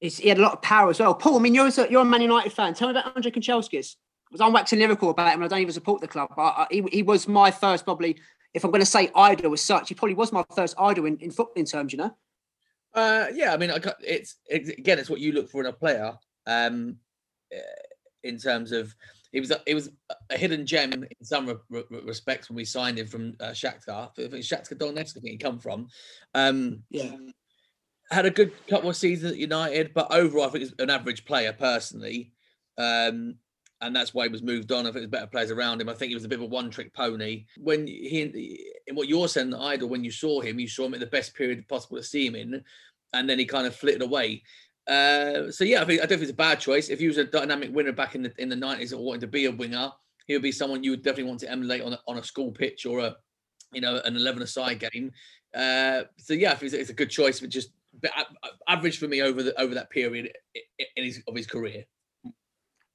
He's, 0.00 0.18
he 0.18 0.28
had 0.28 0.38
a 0.38 0.42
lot 0.42 0.52
of 0.52 0.62
power 0.62 0.90
as 0.90 1.00
well. 1.00 1.14
Paul, 1.14 1.36
I 1.36 1.40
mean, 1.40 1.54
you're 1.54 1.66
a, 1.66 1.90
you're 1.90 2.02
a 2.02 2.04
Man 2.04 2.22
United 2.22 2.52
fan. 2.52 2.74
Tell 2.74 2.88
me 2.88 2.92
about 2.92 3.16
Andre 3.16 3.30
Kanchelskis. 3.30 3.96
I 3.96 4.32
was 4.32 4.40
on 4.40 4.52
waxing 4.52 4.78
lyrical 4.78 5.10
about 5.10 5.28
him, 5.28 5.42
and 5.42 5.44
I 5.44 5.48
don't 5.48 5.60
even 5.60 5.72
support 5.72 6.00
the 6.00 6.08
club. 6.08 6.30
But 6.34 6.54
uh, 6.56 6.66
he, 6.70 6.82
he 6.90 7.02
was 7.02 7.28
my 7.28 7.50
first, 7.50 7.84
probably, 7.84 8.16
if 8.54 8.64
I'm 8.64 8.70
going 8.70 8.80
to 8.80 8.86
say 8.86 9.10
idol 9.14 9.52
as 9.52 9.60
such, 9.60 9.88
he 9.88 9.94
probably 9.94 10.14
was 10.14 10.32
my 10.32 10.44
first 10.54 10.74
idol 10.78 11.06
in, 11.06 11.18
in 11.18 11.30
footballing 11.30 11.70
terms. 11.70 11.92
You 11.92 11.98
know. 11.98 12.16
Uh, 12.94 13.26
yeah, 13.34 13.52
I 13.52 13.56
mean, 13.56 13.70
it's, 14.00 14.36
it's 14.46 14.70
again, 14.70 14.98
it's 14.98 15.10
what 15.10 15.20
you 15.20 15.32
look 15.32 15.50
for 15.50 15.60
in 15.60 15.66
a 15.66 15.72
player 15.72 16.12
um, 16.46 16.96
eh, 17.52 17.58
in 18.24 18.38
terms 18.38 18.72
of 18.72 18.94
it 19.32 19.40
was 19.40 19.50
a, 19.50 19.60
it 19.66 19.74
was 19.74 19.90
a 20.30 20.36
hidden 20.36 20.66
gem 20.66 20.92
in 20.92 21.24
some 21.24 21.46
re- 21.46 21.54
re- 21.70 22.00
respects 22.04 22.48
when 22.48 22.56
we 22.56 22.64
signed 22.64 22.98
him 22.98 23.06
from 23.06 23.34
uh, 23.40 23.50
Shakhtar. 23.50 24.10
I 24.10 24.28
think 24.28 24.44
Shakhtar 24.44 24.76
Donetsk, 24.76 25.16
I 25.16 25.20
think 25.20 25.32
he 25.32 25.36
come 25.38 25.58
from. 25.58 25.88
Um, 26.34 26.82
yeah, 26.90 27.16
had 28.10 28.26
a 28.26 28.30
good 28.30 28.52
couple 28.66 28.90
of 28.90 28.96
seasons 28.96 29.32
at 29.32 29.38
United, 29.38 29.94
but 29.94 30.12
overall, 30.14 30.46
I 30.46 30.50
think 30.50 30.64
he's 30.64 30.74
an 30.78 30.90
average 30.90 31.24
player 31.24 31.52
personally. 31.52 32.32
Um, 32.78 33.36
and 33.80 33.96
that's 33.96 34.14
why 34.14 34.26
he 34.26 34.32
was 34.32 34.42
moved 34.42 34.70
on. 34.70 34.80
I 34.80 34.84
think 34.84 34.94
there's 34.94 35.06
better 35.06 35.26
players 35.26 35.50
around 35.50 35.80
him. 35.80 35.88
I 35.88 35.94
think 35.94 36.10
he 36.10 36.14
was 36.14 36.24
a 36.24 36.28
bit 36.28 36.38
of 36.38 36.44
a 36.44 36.46
one-trick 36.46 36.94
pony. 36.94 37.46
When 37.58 37.86
he, 37.86 38.70
in 38.86 38.94
what 38.94 39.08
you're 39.08 39.28
saying, 39.28 39.54
idol, 39.54 39.88
when 39.88 40.04
you 40.04 40.12
saw 40.12 40.40
him, 40.40 40.60
you 40.60 40.68
saw 40.68 40.86
him 40.86 40.94
at 40.94 41.00
the 41.00 41.06
best 41.06 41.34
period 41.34 41.66
possible 41.68 41.96
to 41.96 42.02
see 42.02 42.24
him 42.24 42.36
in, 42.36 42.62
and 43.12 43.28
then 43.28 43.40
he 43.40 43.44
kind 43.44 43.66
of 43.66 43.74
flitted 43.74 44.02
away. 44.02 44.44
Uh, 44.88 45.50
so 45.50 45.64
yeah, 45.64 45.82
I 45.82 45.84
think 45.84 46.00
I 46.00 46.06
don't 46.06 46.18
think 46.18 46.22
it's 46.22 46.30
a 46.30 46.34
bad 46.34 46.60
choice. 46.60 46.88
If 46.88 46.98
he 46.98 47.06
was 47.06 47.18
a 47.18 47.24
dynamic 47.24 47.72
winner 47.72 47.92
back 47.92 48.14
in 48.14 48.22
the 48.22 48.32
in 48.38 48.48
the 48.48 48.56
nineties 48.56 48.92
or 48.92 49.02
wanting 49.02 49.20
to 49.20 49.26
be 49.28 49.46
a 49.46 49.52
winger, 49.52 49.90
he 50.26 50.34
would 50.34 50.42
be 50.42 50.52
someone 50.52 50.82
you 50.82 50.90
would 50.90 51.02
definitely 51.02 51.24
want 51.24 51.40
to 51.40 51.50
emulate 51.50 51.82
on 51.82 51.92
a, 51.92 51.98
on 52.08 52.18
a 52.18 52.24
school 52.24 52.50
pitch 52.50 52.84
or 52.84 52.98
a 53.00 53.16
you 53.72 53.80
know 53.80 54.00
an 54.04 54.16
eleven 54.16 54.42
aside 54.42 54.80
game. 54.80 55.12
Uh, 55.54 56.02
so 56.16 56.34
yeah, 56.34 56.52
I 56.52 56.54
think 56.54 56.72
it's, 56.72 56.90
a 56.90 56.94
good 56.94 57.10
choice, 57.10 57.40
but 57.40 57.50
just 57.50 57.70
average 58.66 58.98
for 58.98 59.06
me 59.06 59.22
over 59.22 59.42
the 59.42 59.58
over 59.60 59.74
that 59.74 59.90
period 59.90 60.32
in 60.96 61.04
his 61.04 61.22
of 61.28 61.36
his 61.36 61.46
career. 61.46 61.84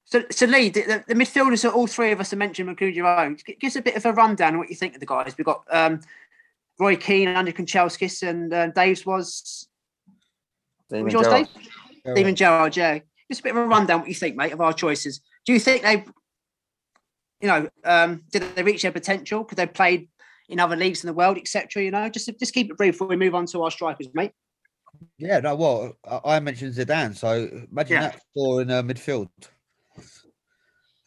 So, 0.06 0.24
so 0.32 0.46
Lee, 0.46 0.70
the, 0.70 1.04
the 1.06 1.16
midfielders 1.16 1.64
that 1.64 1.74
all 1.74 1.86
three 1.86 2.14
of 2.14 2.22
us 2.22 2.32
have 2.32 2.40
mentioned, 2.40 2.70
include 2.70 2.96
your 2.96 3.08
own, 3.08 3.38
give 3.46 3.68
us 3.68 3.76
a 3.76 3.82
bit 3.82 3.98
of 3.98 4.06
a 4.06 4.14
rundown 4.14 4.54
on 4.54 4.58
what 4.58 4.70
you 4.70 4.76
think 4.76 4.94
of 4.94 5.02
the 5.02 5.06
guys. 5.06 5.36
We've 5.38 5.44
got 5.44 5.66
um, 5.70 6.00
Roy 6.80 6.96
Keane, 6.96 7.28
Andy 7.28 7.52
Kanchelskis, 7.52 8.28
and 8.28 8.54
uh, 8.54 8.68
Dave's 8.68 9.06
was. 9.06 9.68
Was 10.90 11.14
yours, 11.14 11.28
Dave? 11.28 11.48
Steven 12.12 12.36
Gerrard, 12.36 12.76
yeah. 12.78 13.00
Just 13.30 13.42
a 13.42 13.44
bit 13.44 13.52
of 13.52 13.58
a 13.58 13.66
rundown 13.66 14.00
what 14.00 14.10
you 14.10 14.16
think, 14.16 14.36
mate, 14.36 14.54
of 14.54 14.62
our 14.62 14.74
choices. 14.74 15.22
Do 15.46 15.54
you 15.54 15.60
think 15.60 15.84
they, 15.84 16.06
you 17.42 17.48
know, 17.48 17.70
um, 17.84 18.24
did 18.32 18.44
they 18.56 18.64
reach 18.64 18.84
their 18.84 18.92
potential? 18.92 19.44
Could 19.44 19.58
they 19.58 19.68
played 19.68 20.08
in 20.48 20.60
other 20.60 20.78
leagues 20.78 21.04
in 21.04 21.08
the 21.08 21.14
world, 21.14 21.38
etc.? 21.38 21.84
You 21.84 21.92
know, 21.92 22.08
just 22.10 22.30
just 22.40 22.54
keep 22.54 22.72
it 22.72 22.78
brief 22.78 22.94
before 22.94 23.08
we 23.08 23.18
move 23.18 23.36
on 23.36 23.46
to 23.48 23.64
our 23.64 23.72
strikers, 23.72 24.08
mate. 24.14 24.32
Yeah, 25.18 25.40
no, 25.40 25.56
well, 25.56 25.94
I 26.26 26.40
mentioned 26.40 26.74
Zidane, 26.74 27.16
so 27.16 27.48
imagine 27.72 27.96
yeah. 27.96 28.02
that 28.02 28.22
four 28.34 28.62
in 28.62 28.72
uh, 28.72 28.82
midfield. 28.82 29.30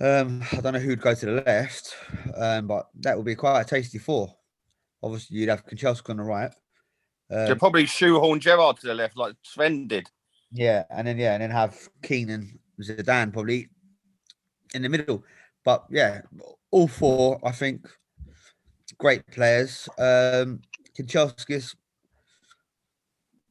Um, 0.01 0.43
I 0.53 0.61
don't 0.61 0.73
know 0.73 0.79
who'd 0.79 1.01
go 1.01 1.15
to 1.15 1.27
the 1.27 1.43
left, 1.45 1.95
um, 2.37 2.67
but 2.67 2.89
that 3.01 3.17
would 3.17 3.27
be 3.27 3.35
quite 3.35 3.61
a 3.61 3.65
tasty 3.65 3.99
four. 3.99 4.35
Obviously, 5.03 5.39
you'd 5.39 5.49
have 5.49 5.67
Kanchelskis 5.67 6.11
on 6.11 6.17
the 6.19 6.23
right. 6.23 6.53
Um, 7.31 7.47
You'd 7.47 7.59
probably 7.59 7.87
shoehorn 7.87 8.41
Gerrard 8.41 8.79
to 8.79 8.87
the 8.89 8.95
left, 8.95 9.17
like 9.17 9.35
Sven 9.43 9.87
did. 9.87 10.11
Yeah, 10.53 10.85
and 10.91 11.07
then 11.07 11.19
yeah, 11.19 11.35
and 11.35 11.43
then 11.43 11.51
have 11.51 11.89
Keane 12.03 12.31
and 12.31 12.59
Zidane 12.83 13.33
probably 13.33 13.69
in 14.75 14.83
the 14.83 14.89
middle. 14.89 15.23
But 15.65 15.85
yeah, 15.91 16.23
all 16.71 16.89
four 16.89 17.41
I 17.45 17.53
think 17.53 17.89
great 18.99 19.27
players. 19.29 19.89
Um 19.99 20.61
Kanchelskis, 20.99 21.77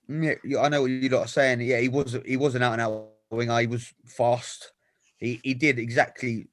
yeah, 0.10 0.34
I 0.60 0.70
know 0.70 0.82
what 0.82 0.92
you 0.92 1.10
lot 1.10 1.22
are 1.22 1.28
saying. 1.28 1.62
Yeah, 1.62 1.80
he 1.80 1.88
was 1.88 2.18
he 2.26 2.36
was 2.36 2.56
an 2.56 2.64
out 2.64 2.74
and 2.74 2.82
out 2.82 3.10
winger. 3.32 3.60
He 3.60 3.68
was 3.68 3.94
fast. 4.06 4.74
He 5.18 5.40
he 5.44 5.54
did 5.54 5.80
exactly 5.80 6.48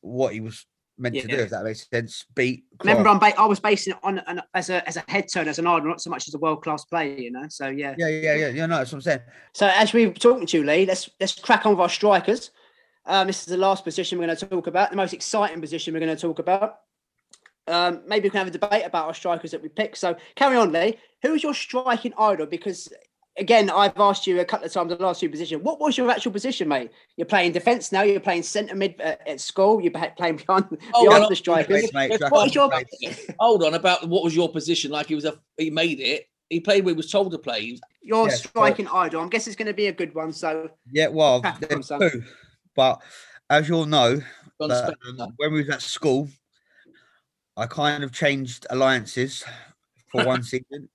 what 0.00 0.32
he 0.32 0.40
was 0.40 0.66
meant 1.02 1.16
to 1.16 1.26
do, 1.26 1.36
Yeah. 1.36 1.42
if 1.42 1.50
that 1.50 1.64
makes 1.64 1.88
sense. 1.90 2.24
Beat. 2.34 2.64
Remember, 2.80 3.08
I'm 3.08 3.18
ba- 3.18 3.38
I 3.38 3.44
was 3.46 3.60
basing 3.60 3.92
it 3.94 3.98
on 4.02 4.20
an, 4.20 4.40
as 4.54 4.70
a 4.70 4.86
as 4.88 4.96
a 4.96 5.04
head 5.08 5.26
turn, 5.32 5.48
as 5.48 5.58
an 5.58 5.66
idol, 5.66 5.88
not 5.88 6.00
so 6.00 6.08
much 6.10 6.28
as 6.28 6.34
a 6.34 6.38
world 6.38 6.62
class 6.62 6.84
player. 6.84 7.16
You 7.18 7.32
know, 7.32 7.44
so 7.48 7.68
yeah. 7.68 7.94
Yeah, 7.98 8.08
yeah, 8.08 8.34
yeah. 8.34 8.48
Yeah, 8.48 8.66
no, 8.66 8.78
that's 8.78 8.92
what 8.92 8.98
I'm 8.98 9.02
saying. 9.02 9.20
So 9.52 9.66
as 9.66 9.92
we 9.92 10.06
were 10.06 10.14
talking 10.14 10.46
to 10.46 10.58
you, 10.58 10.64
Lee, 10.64 10.86
let's 10.86 11.10
let's 11.20 11.38
crack 11.38 11.66
on 11.66 11.72
with 11.72 11.80
our 11.80 11.88
strikers. 11.88 12.50
Um, 13.04 13.26
this 13.26 13.40
is 13.40 13.46
the 13.46 13.56
last 13.56 13.84
position 13.84 14.18
we're 14.18 14.26
going 14.26 14.36
to 14.36 14.46
talk 14.46 14.68
about, 14.68 14.90
the 14.90 14.96
most 14.96 15.12
exciting 15.12 15.60
position 15.60 15.92
we're 15.92 16.00
going 16.00 16.16
to 16.16 16.20
talk 16.20 16.38
about. 16.38 16.78
Um, 17.66 18.02
maybe 18.06 18.24
we 18.26 18.30
can 18.30 18.38
have 18.38 18.48
a 18.48 18.58
debate 18.58 18.84
about 18.84 19.06
our 19.06 19.14
strikers 19.14 19.50
that 19.52 19.62
we 19.62 19.68
pick. 19.68 19.96
So 19.96 20.16
carry 20.36 20.56
on, 20.56 20.72
Lee. 20.72 20.98
Who 21.22 21.34
is 21.34 21.42
your 21.42 21.54
striking 21.54 22.12
idol? 22.18 22.46
Because 22.46 22.88
again, 23.38 23.70
I've 23.70 23.98
asked 23.98 24.26
you 24.26 24.40
a 24.40 24.44
couple 24.44 24.66
of 24.66 24.72
times 24.72 24.90
the 24.90 25.02
last 25.02 25.20
few 25.20 25.30
positions. 25.30 25.62
What 25.62 25.80
was 25.80 25.96
your 25.96 26.10
actual 26.10 26.32
position, 26.32 26.68
mate? 26.68 26.90
You're 27.16 27.26
playing 27.26 27.52
defence 27.52 27.92
now. 27.92 28.02
You're 28.02 28.20
playing 28.20 28.42
centre 28.42 28.74
mid 28.74 29.00
uh, 29.00 29.16
at 29.26 29.40
school. 29.40 29.80
You're 29.80 29.92
playing 29.92 30.36
behind, 30.36 30.66
Oh, 30.94 31.04
behind 31.04 31.08
well, 31.08 31.28
the 31.28 31.36
strikers. 31.36 31.92
Mate, 31.92 32.20
What 32.28 32.48
is 32.48 32.54
your 32.54 32.70
Hold 33.38 33.64
on 33.64 33.74
about 33.74 34.08
what 34.08 34.22
was 34.24 34.34
your 34.34 34.50
position? 34.50 34.90
Like 34.90 35.06
he 35.06 35.14
was 35.14 35.24
a 35.24 35.38
he 35.56 35.70
made 35.70 36.00
it. 36.00 36.26
He 36.50 36.60
played 36.60 36.84
where 36.84 36.92
he 36.92 36.96
was 36.96 37.10
told 37.10 37.32
to 37.32 37.38
play. 37.38 37.78
your 38.02 38.28
Yeah, 38.28 38.34
so- 38.34 38.48
striking 38.48 38.86
idol? 38.88 39.22
I'm 39.22 39.30
guessing 39.30 39.50
it's 39.52 39.56
going 39.58 39.66
to 39.68 39.74
be 39.74 39.86
a 39.86 39.92
good 39.92 40.14
one. 40.14 40.32
So 40.32 40.70
Yeah, 40.92 41.08
well, 41.08 41.40
Crack 41.40 41.54
on, 41.54 41.68
there's 41.68 41.86
son. 41.86 42.00
two. 42.00 42.22
But 42.76 43.00
as 43.48 43.68
you 43.68 43.76
all 43.76 43.86
know, 43.86 44.20
that, 44.60 44.94
um, 45.18 45.32
when 45.38 45.52
we 45.52 45.60
was 45.60 45.70
at 45.70 45.82
school, 45.82 46.28
I 47.56 47.66
kind 47.66 48.04
of 48.04 48.12
changed 48.12 48.66
alliances 48.70 49.44
for 50.10 50.24
one 50.26 50.42
season 50.42 50.88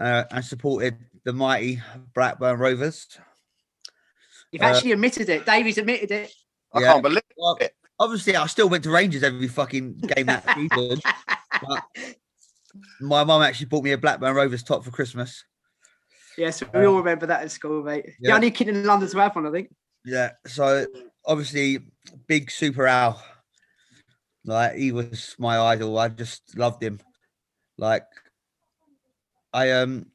uh, 0.00 0.24
and 0.30 0.44
supported 0.44 0.96
the 1.24 1.32
mighty 1.32 1.80
Blackburn 2.14 2.58
Rovers. 2.58 3.06
you've 4.52 4.62
Uh, 4.62 4.66
actually 4.66 4.92
admitted 4.92 5.28
it. 5.28 5.46
Davies 5.46 5.78
admitted 5.78 6.10
it. 6.10 6.32
I 6.72 6.80
Yeah. 6.80 6.92
can't 6.92 7.02
believe 7.02 7.22
Well, 7.36 7.56
it. 7.60 7.74
obviously, 8.00 8.34
I 8.34 8.46
still 8.46 8.68
went 8.68 8.82
to 8.84 8.90
Rangers 8.90 9.22
every 9.22 9.46
fucking 9.48 9.98
game 9.98 10.26
that 10.26 10.44
season. 10.56 11.00
but 11.62 11.84
my 13.00 13.22
mum 13.24 13.42
actually 13.42 13.66
bought 13.66 13.84
me 13.84 13.92
a 13.92 13.98
Blackburn 13.98 14.34
Rovers 14.34 14.62
top 14.62 14.84
for 14.84 14.90
Christmas. 14.90 15.44
Yes, 16.38 16.62
we 16.72 16.86
all 16.86 16.96
remember 16.98 17.26
that 17.26 17.42
at 17.42 17.50
school, 17.50 17.82
mate. 17.82 18.06
The 18.20 18.28
Yeah. 18.28 18.34
only 18.36 18.50
kid 18.50 18.68
in 18.68 18.84
London 18.84 19.08
to 19.10 19.18
have 19.18 19.34
one, 19.36 19.46
I 19.46 19.50
think. 19.50 19.74
Yeah, 20.04 20.30
so 20.46 20.86
obviously, 21.26 21.78
big 22.26 22.50
Super 22.50 22.86
Al. 22.86 23.22
Like 24.44 24.74
he 24.76 24.90
was 24.90 25.36
my 25.38 25.58
idol. 25.58 25.98
I 25.98 26.08
just 26.08 26.56
loved 26.56 26.82
him. 26.82 26.98
Like 27.76 28.06
I 29.52 29.70
um, 29.72 30.06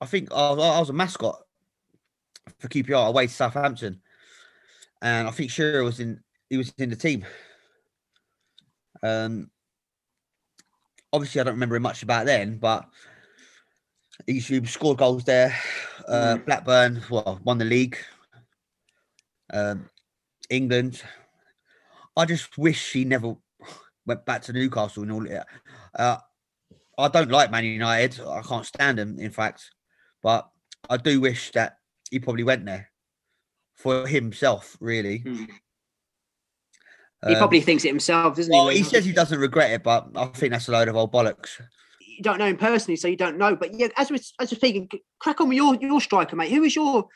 I 0.00 0.06
think 0.06 0.32
I 0.32 0.50
was, 0.50 0.58
I 0.58 0.80
was 0.80 0.90
a 0.90 0.94
mascot 0.94 1.36
for 2.58 2.68
QPR 2.68 3.08
away 3.08 3.26
to 3.26 3.32
Southampton, 3.32 4.00
and 5.02 5.28
I 5.28 5.30
think 5.30 5.50
Shearer 5.50 5.84
was 5.84 6.00
in. 6.00 6.20
He 6.48 6.56
was 6.56 6.72
in 6.78 6.90
the 6.90 6.96
team. 6.96 7.26
Um, 9.02 9.50
obviously, 11.12 11.40
I 11.40 11.44
don't 11.44 11.54
remember 11.54 11.78
much 11.78 12.02
about 12.02 12.26
then, 12.26 12.58
but 12.58 12.88
he, 14.26 14.38
he 14.38 14.64
scored 14.64 14.98
goals 14.98 15.24
there. 15.24 15.54
Uh, 16.06 16.38
Blackburn, 16.38 17.02
well, 17.10 17.40
won 17.44 17.58
the 17.58 17.64
league. 17.64 17.98
Um, 19.52 19.90
England. 20.50 21.02
I 22.16 22.24
just 22.24 22.56
wish 22.58 22.92
he 22.92 23.04
never 23.04 23.36
went 24.06 24.24
back 24.24 24.42
to 24.42 24.52
Newcastle 24.52 25.02
and 25.02 25.12
all 25.12 25.24
that. 25.24 25.46
Uh, 25.94 26.16
I 26.98 27.08
don't 27.08 27.30
like 27.30 27.50
Man 27.50 27.64
United. 27.64 28.20
I 28.26 28.42
can't 28.42 28.66
stand 28.66 28.98
them, 28.98 29.18
in 29.18 29.30
fact. 29.30 29.70
But 30.22 30.48
I 30.90 30.96
do 30.96 31.20
wish 31.20 31.52
that 31.52 31.76
he 32.10 32.18
probably 32.18 32.42
went 32.44 32.66
there 32.66 32.90
for 33.76 34.06
himself, 34.06 34.76
really. 34.80 35.18
Hmm. 35.18 35.44
He 37.26 37.32
Um, 37.34 37.38
probably 37.38 37.60
thinks 37.60 37.84
it 37.84 37.88
himself, 37.88 38.36
doesn't 38.36 38.52
well, 38.52 38.68
he? 38.68 38.78
he 38.78 38.82
says 38.84 39.04
he 39.04 39.12
doesn't 39.12 39.38
regret 39.40 39.70
it, 39.72 39.82
but 39.82 40.08
I 40.14 40.26
think 40.26 40.52
that's 40.52 40.68
a 40.68 40.72
load 40.72 40.88
of 40.88 40.96
old 40.96 41.12
bollocks. 41.12 41.60
you 42.00 42.22
don't 42.22 42.38
know 42.38 42.46
him 42.46 42.56
personally, 42.56 42.96
so 42.96 43.06
you 43.08 43.16
don't 43.16 43.38
know. 43.38 43.54
But 43.56 43.74
yeah, 43.74 43.88
as 43.96 44.10
we're, 44.10 44.18
as 44.40 44.50
we're 44.52 44.56
speaking, 44.58 44.88
crack 45.20 45.40
on 45.40 45.48
with 45.48 45.56
your, 45.56 45.74
your 45.76 46.00
striker, 46.00 46.34
mate. 46.36 46.50
Who 46.50 46.62
is 46.64 46.74
your 46.76 47.06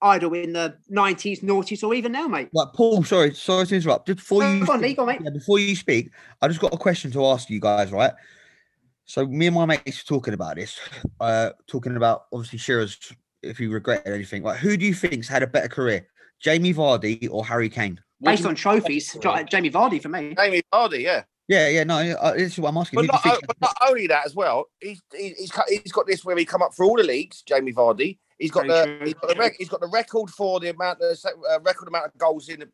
idol 0.00 0.34
in 0.34 0.52
the 0.52 0.76
90s, 0.90 1.42
noughties, 1.44 1.82
or 1.84 1.94
even 1.94 2.12
now, 2.12 2.26
mate? 2.28 2.48
Like 2.52 2.72
Paul, 2.74 3.02
sorry, 3.04 3.34
sorry 3.34 3.66
to 3.66 3.74
interrupt. 3.76 4.06
Just 4.06 4.18
before 4.18 4.42
you 4.44 4.64
on, 4.68 4.78
speak, 4.80 4.96
go 4.96 5.02
on, 5.02 5.08
mate. 5.08 5.20
yeah, 5.22 5.30
before 5.30 5.58
you 5.60 5.74
speak, 5.76 6.10
I 6.40 6.48
just 6.48 6.60
got 6.60 6.74
a 6.74 6.78
question 6.78 7.10
to 7.12 7.24
ask 7.26 7.48
you 7.50 7.60
guys, 7.60 7.90
right? 7.92 8.12
So 9.12 9.26
me 9.26 9.46
and 9.46 9.54
my 9.54 9.66
mates 9.66 10.02
were 10.02 10.16
talking 10.16 10.32
about 10.32 10.56
this, 10.56 10.80
uh, 11.20 11.50
talking 11.66 11.96
about 11.98 12.28
obviously 12.32 12.58
Shearer's 12.58 12.98
if 13.42 13.58
he 13.58 13.66
regretted 13.66 14.10
anything. 14.10 14.42
Like, 14.42 14.56
who 14.56 14.74
do 14.74 14.86
you 14.86 14.94
think's 14.94 15.28
had 15.28 15.42
a 15.42 15.46
better 15.46 15.68
career, 15.68 16.08
Jamie 16.40 16.72
Vardy 16.72 17.28
or 17.30 17.44
Harry 17.44 17.68
Kane? 17.68 18.00
Based 18.22 18.46
on 18.46 18.54
trophies, 18.54 19.12
Jamie 19.20 19.70
Vardy 19.70 20.00
for 20.00 20.08
me. 20.08 20.34
Jamie 20.34 20.62
Vardy, 20.72 21.02
yeah. 21.02 21.24
Yeah, 21.46 21.68
yeah, 21.68 21.84
no, 21.84 21.96
uh, 21.96 22.32
this 22.32 22.54
is 22.54 22.58
what 22.58 22.70
I'm 22.70 22.78
asking. 22.78 22.96
But 22.96 23.02
Who 23.02 23.08
do 23.08 23.12
you 23.12 23.12
not, 23.12 23.22
think's 23.22 23.46
but 23.48 23.60
not 23.60 23.76
only 23.86 24.06
that 24.06 24.24
as 24.24 24.34
well, 24.34 24.70
he's 24.80 25.02
he- 25.14 25.34
he's 25.38 25.50
cut- 25.50 25.68
he's 25.68 25.92
got 25.92 26.06
this 26.06 26.24
where 26.24 26.38
he 26.38 26.46
come 26.46 26.62
up 26.62 26.72
for 26.72 26.86
all 26.86 26.96
the 26.96 27.02
leagues. 27.02 27.42
Jamie 27.42 27.74
Vardy, 27.74 28.16
he's 28.38 28.50
got 28.50 28.66
Very 28.66 28.98
the 28.98 29.04
he's 29.04 29.14
got 29.14 29.28
the, 29.28 29.34
rec- 29.34 29.56
he's 29.58 29.68
got 29.68 29.80
the 29.82 29.88
record 29.88 30.30
for 30.30 30.58
the 30.58 30.70
amount 30.70 31.00
the 31.00 31.34
uh, 31.50 31.60
record 31.60 31.88
amount 31.88 32.06
of 32.06 32.16
goals 32.16 32.48
in 32.48 32.62
uh, 32.62 32.66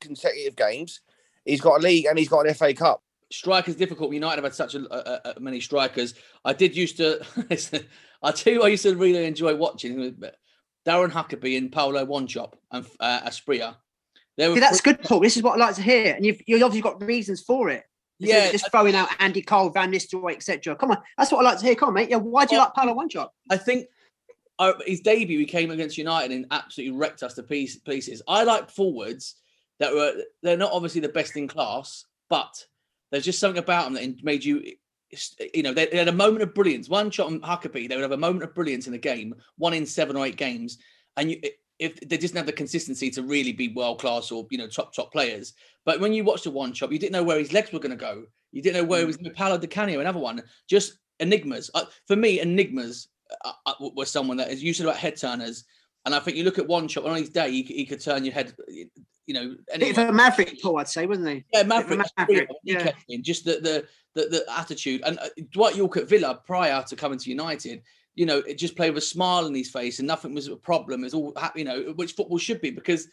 consecutive 0.00 0.56
games. 0.56 1.02
He's 1.44 1.60
got 1.60 1.80
a 1.80 1.82
league 1.82 2.06
and 2.06 2.18
he's 2.18 2.30
got 2.30 2.46
an 2.46 2.54
FA 2.54 2.72
Cup. 2.72 3.02
Strikers 3.32 3.76
difficult. 3.76 4.12
United 4.12 4.36
have 4.36 4.44
had 4.44 4.54
such 4.54 4.74
a, 4.74 4.80
a, 4.94 5.34
a- 5.36 5.40
many 5.40 5.60
strikers. 5.60 6.14
I 6.44 6.52
did 6.52 6.76
used 6.76 6.98
to. 6.98 7.24
I 8.22 8.30
tell 8.30 8.52
you, 8.52 8.62
I 8.62 8.68
used 8.68 8.82
to 8.84 8.94
really 8.94 9.24
enjoy 9.24 9.54
watching 9.56 9.96
Darren 10.86 11.10
Huckerby 11.10 11.56
and 11.56 11.72
Paulo 11.72 12.04
Wanchope 12.04 12.54
and 12.70 12.84
uh, 13.00 13.20
Asprilla. 13.22 13.76
They 14.36 14.48
were 14.48 14.54
See, 14.54 14.60
that's 14.60 14.80
good, 14.80 15.00
Paul. 15.02 15.20
This 15.20 15.36
is 15.36 15.42
what 15.42 15.60
I 15.60 15.66
like 15.66 15.74
to 15.76 15.82
hear. 15.82 16.14
And 16.14 16.24
you've, 16.24 16.40
you've 16.46 16.62
obviously 16.62 16.82
got 16.82 17.02
reasons 17.02 17.40
for 17.42 17.68
it. 17.70 17.84
Instead 18.20 18.44
Yeah, 18.46 18.52
Just 18.52 18.70
throwing 18.70 18.94
out 18.94 19.08
Andy 19.18 19.42
Cole, 19.42 19.70
Van 19.70 19.90
Nistelrooy, 19.92 20.34
etc. 20.36 20.76
Come 20.76 20.90
on. 20.92 20.98
That's 21.18 21.32
what 21.32 21.44
I 21.44 21.50
like 21.50 21.58
to 21.60 21.64
hear. 21.66 21.74
Come 21.74 21.88
on, 21.88 21.94
mate. 21.94 22.10
Yeah. 22.10 22.16
Why 22.16 22.44
do 22.46 22.54
you 22.54 22.58
Well- 22.60 22.72
like 22.74 22.74
Paulo 22.74 22.94
Wanchope? 22.94 23.30
I 23.50 23.56
think 23.56 23.86
uh, 24.58 24.74
his 24.86 25.00
debut, 25.00 25.38
he 25.38 25.44
came 25.46 25.70
against 25.70 25.98
United 25.98 26.32
and 26.32 26.46
absolutely 26.50 26.96
wrecked 26.96 27.22
us 27.22 27.34
to 27.34 27.42
piece, 27.42 27.76
pieces. 27.78 28.22
I 28.28 28.44
like 28.44 28.70
forwards 28.70 29.36
that 29.80 29.92
were 29.94 30.12
they're 30.42 30.56
not 30.56 30.72
obviously 30.72 31.00
the 31.00 31.08
best 31.08 31.36
in 31.36 31.48
class, 31.48 32.04
but 32.30 32.64
there's 33.12 33.24
just 33.24 33.38
something 33.38 33.62
about 33.62 33.84
them 33.84 33.94
that 33.94 34.24
made 34.24 34.44
you, 34.44 34.64
you 35.54 35.62
know, 35.62 35.72
they, 35.72 35.86
they 35.86 35.98
had 35.98 36.08
a 36.08 36.12
moment 36.12 36.42
of 36.42 36.54
brilliance. 36.54 36.88
Wanchope 36.88 37.26
on 37.26 37.40
Huckerby, 37.40 37.88
they 37.88 37.94
would 37.94 38.02
have 38.02 38.12
a 38.12 38.16
moment 38.16 38.42
of 38.42 38.54
brilliance 38.54 38.88
in 38.88 38.94
a 38.94 38.98
game, 38.98 39.34
one 39.58 39.74
in 39.74 39.86
seven 39.86 40.16
or 40.16 40.26
eight 40.26 40.36
games, 40.36 40.78
and 41.16 41.30
you. 41.30 41.40
If 41.78 41.98
they 41.98 42.16
didn't 42.16 42.36
have 42.36 42.46
the 42.46 42.52
consistency 42.52 43.10
to 43.10 43.24
really 43.24 43.52
be 43.52 43.68
world 43.68 43.98
class 43.98 44.30
or 44.30 44.46
you 44.50 44.58
know 44.58 44.68
top 44.68 44.94
top 44.94 45.10
players, 45.10 45.54
but 45.84 45.98
when 45.98 46.12
you 46.12 46.22
watched 46.22 46.44
the 46.44 46.52
Wanchope, 46.52 46.92
you 46.92 46.98
didn't 46.98 47.12
know 47.12 47.24
where 47.24 47.40
his 47.40 47.52
legs 47.52 47.72
were 47.72 47.80
going 47.80 47.90
to 47.90 47.96
go. 47.96 48.24
You 48.52 48.62
didn't 48.62 48.80
know 48.80 48.88
where 48.88 49.00
he 49.00 49.06
was. 49.06 49.16
In 49.16 49.32
Paolo 49.32 49.58
Di 49.58 49.66
Canio, 49.66 49.98
another 49.98 50.20
one, 50.20 50.44
just 50.68 50.98
enigmas. 51.18 51.70
Uh, 51.74 51.86
for 52.06 52.14
me, 52.14 52.38
enigmas 52.38 53.08
uh, 53.44 53.52
uh, 53.66 53.74
was 53.80 54.10
someone 54.10 54.36
that 54.36 54.50
is 54.52 54.62
used 54.62 54.80
about 54.80 54.96
head 54.96 55.16
turners, 55.16 55.64
and 56.04 56.14
I 56.14 56.18
think 56.20 56.36
you 56.36 56.44
look 56.44 56.58
at 56.58 56.66
Wanchope 56.66 57.06
on 57.06 57.16
his 57.16 57.28
day, 57.30 57.50
he, 57.50 57.62
he 57.62 57.86
could 57.86 58.00
turn 58.00 58.24
your 58.24 58.34
head. 58.34 58.54
You 59.26 59.34
know, 59.34 59.48
Bit 59.72 59.82
anyway. 59.82 60.02
of 60.02 60.08
a 60.08 60.12
maverick, 60.12 60.60
Paul, 60.60 60.78
I'd 60.78 60.88
say, 60.88 61.06
wasn't 61.06 61.28
he? 61.28 61.44
Yeah, 61.52 61.62
Bit 61.62 61.68
Maverick. 61.68 62.00
maverick, 62.18 62.48
yeah. 62.64 62.90
just 63.20 63.44
the, 63.44 63.52
the 63.60 63.86
the 64.14 64.28
the 64.28 64.44
attitude 64.58 65.02
and 65.06 65.18
uh, 65.18 65.28
Dwight 65.52 65.76
Yorke 65.76 65.98
at 65.98 66.08
Villa 66.08 66.40
prior 66.44 66.82
to 66.82 66.96
coming 66.96 67.18
to 67.18 67.30
United. 67.30 67.82
You 68.14 68.26
know, 68.26 68.38
it 68.38 68.58
just 68.58 68.76
played 68.76 68.92
with 68.94 69.04
a 69.04 69.06
smile 69.06 69.46
on 69.46 69.54
his 69.54 69.70
face, 69.70 70.00
and 70.00 70.08
nothing 70.08 70.34
was 70.34 70.48
a 70.48 70.56
problem. 70.56 71.04
It's 71.04 71.14
all 71.14 71.34
you 71.54 71.64
know, 71.64 71.92
which 71.96 72.12
football 72.12 72.38
should 72.38 72.60
be 72.60 72.70
because 72.70 73.08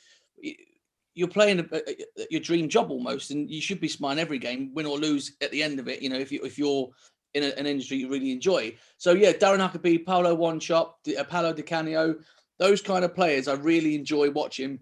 you're 1.15 1.27
playing 1.27 1.59
a, 1.59 1.65
a- 1.75 2.27
your 2.29 2.41
dream 2.41 2.67
job 2.69 2.91
almost, 2.91 3.31
and 3.31 3.49
you 3.49 3.61
should 3.61 3.79
be 3.79 3.87
smiling 3.87 4.19
every 4.19 4.39
game, 4.39 4.73
win 4.73 4.85
or 4.87 4.97
lose 4.97 5.35
at 5.41 5.51
the 5.51 5.61
end 5.63 5.79
of 5.79 5.87
it. 5.87 6.01
You 6.01 6.09
know, 6.09 6.17
if 6.17 6.31
you 6.31 6.41
if 6.43 6.57
you're 6.57 6.89
in 7.35 7.43
a, 7.43 7.47
an 7.59 7.67
industry 7.67 7.97
you 7.97 8.09
really 8.09 8.31
enjoy. 8.31 8.75
So 8.97 9.13
yeah, 9.13 9.31
Darren 9.33 9.59
Huckerby, 9.67 10.05
Paolo 10.05 10.33
One 10.33 10.59
Shop, 10.59 10.99
uh, 11.17 11.23
Paolo 11.23 11.53
Di 11.53 11.61
Canio, 11.61 12.15
those 12.60 12.82
kind 12.82 13.05
of 13.05 13.16
players 13.16 13.47
I 13.47 13.53
really 13.53 13.95
enjoy 13.95 14.30
watching. 14.30 14.80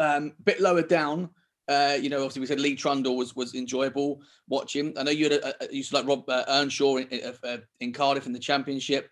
Um, 0.00 0.32
bit 0.42 0.60
lower 0.60 0.82
down, 0.82 1.30
uh, 1.68 1.96
you 2.00 2.10
know, 2.10 2.18
obviously 2.18 2.40
we 2.40 2.46
said 2.46 2.60
Lee 2.60 2.74
Trundle 2.74 3.16
was 3.16 3.34
was 3.34 3.54
enjoyable 3.54 4.20
watching. 4.48 4.96
I 4.98 5.02
know 5.02 5.10
you 5.10 5.24
had 5.24 5.32
a, 5.34 5.64
a, 5.64 5.72
used 5.74 5.90
to 5.90 5.96
like 5.96 6.06
Rob 6.06 6.28
uh, 6.28 6.44
Earnshaw 6.48 6.96
in, 6.96 7.08
in, 7.08 7.34
uh, 7.42 7.58
Cardiff 7.92 8.26
in 8.26 8.32
the 8.32 8.38
Championship. 8.38 9.08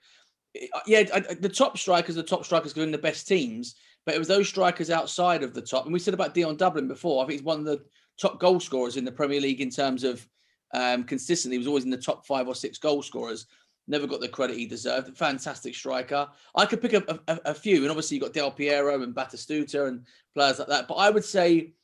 Uh, 0.57 0.81
Yeah, 0.87 1.05
I, 1.15 1.21
the 1.21 1.49
top 1.49 1.79
strikers, 1.79 2.15
the 2.15 2.23
top 2.23 2.45
strikers 2.45 2.77
were 2.77 2.83
in 2.83 2.93
the 2.93 2.99
best 2.99 3.27
teams, 3.27 3.77
but 4.05 4.15
it 4.15 4.19
was 4.19 4.29
those 4.29 4.49
strikers 4.49 4.91
outside 4.91 5.43
of 5.43 5.55
the 5.55 5.63
top. 5.63 5.85
And 5.85 5.95
we 5.95 5.99
said 5.99 6.15
about 6.15 6.35
Dion 6.35 6.57
Dublin 6.57 6.89
before. 6.89 7.23
I 7.23 7.27
think 7.27 7.41
he's 7.41 7.47
one 7.47 7.61
of 7.61 7.65
the 7.65 7.83
top 8.21 8.39
goal 8.39 8.61
scorers 8.61 8.99
in 8.99 9.05
the 9.05 9.13
Premier 9.13 9.41
League 9.41 9.63
in 9.63 9.71
terms 9.71 10.05
of 10.05 10.27
um, 10.75 11.05
consistency. 11.05 11.55
He 11.55 11.59
was 11.59 11.67
always 11.67 11.85
in 11.85 11.91
the 11.91 11.97
top 11.97 12.27
five 12.27 12.49
or 12.49 12.55
six 12.55 12.77
goal 12.77 13.03
scorers. 13.03 13.47
Never 13.89 14.07
got 14.07 14.21
the 14.21 14.29
credit 14.29 14.57
he 14.57 14.67
deserved. 14.67 15.17
Fantastic 15.19 15.75
striker. 15.75 16.29
I 16.55 16.67
could 16.67 16.81
pick 16.81 16.95
up 16.95 17.09
a, 17.09 17.21
a, 17.33 17.41
a 17.47 17.55
few, 17.55 17.83
and 17.83 17.91
obviously 17.91 18.17
you've 18.17 18.25
got 18.25 18.33
Del 18.33 18.51
Piero 18.51 19.03
and 19.03 19.15
Batistuta 19.15 19.89
and 19.89 20.07
players 20.35 20.59
like 20.61 20.69
that. 20.69 20.87
But 20.87 20.95
I 20.95 21.11
would 21.11 21.25
say 21.25 21.75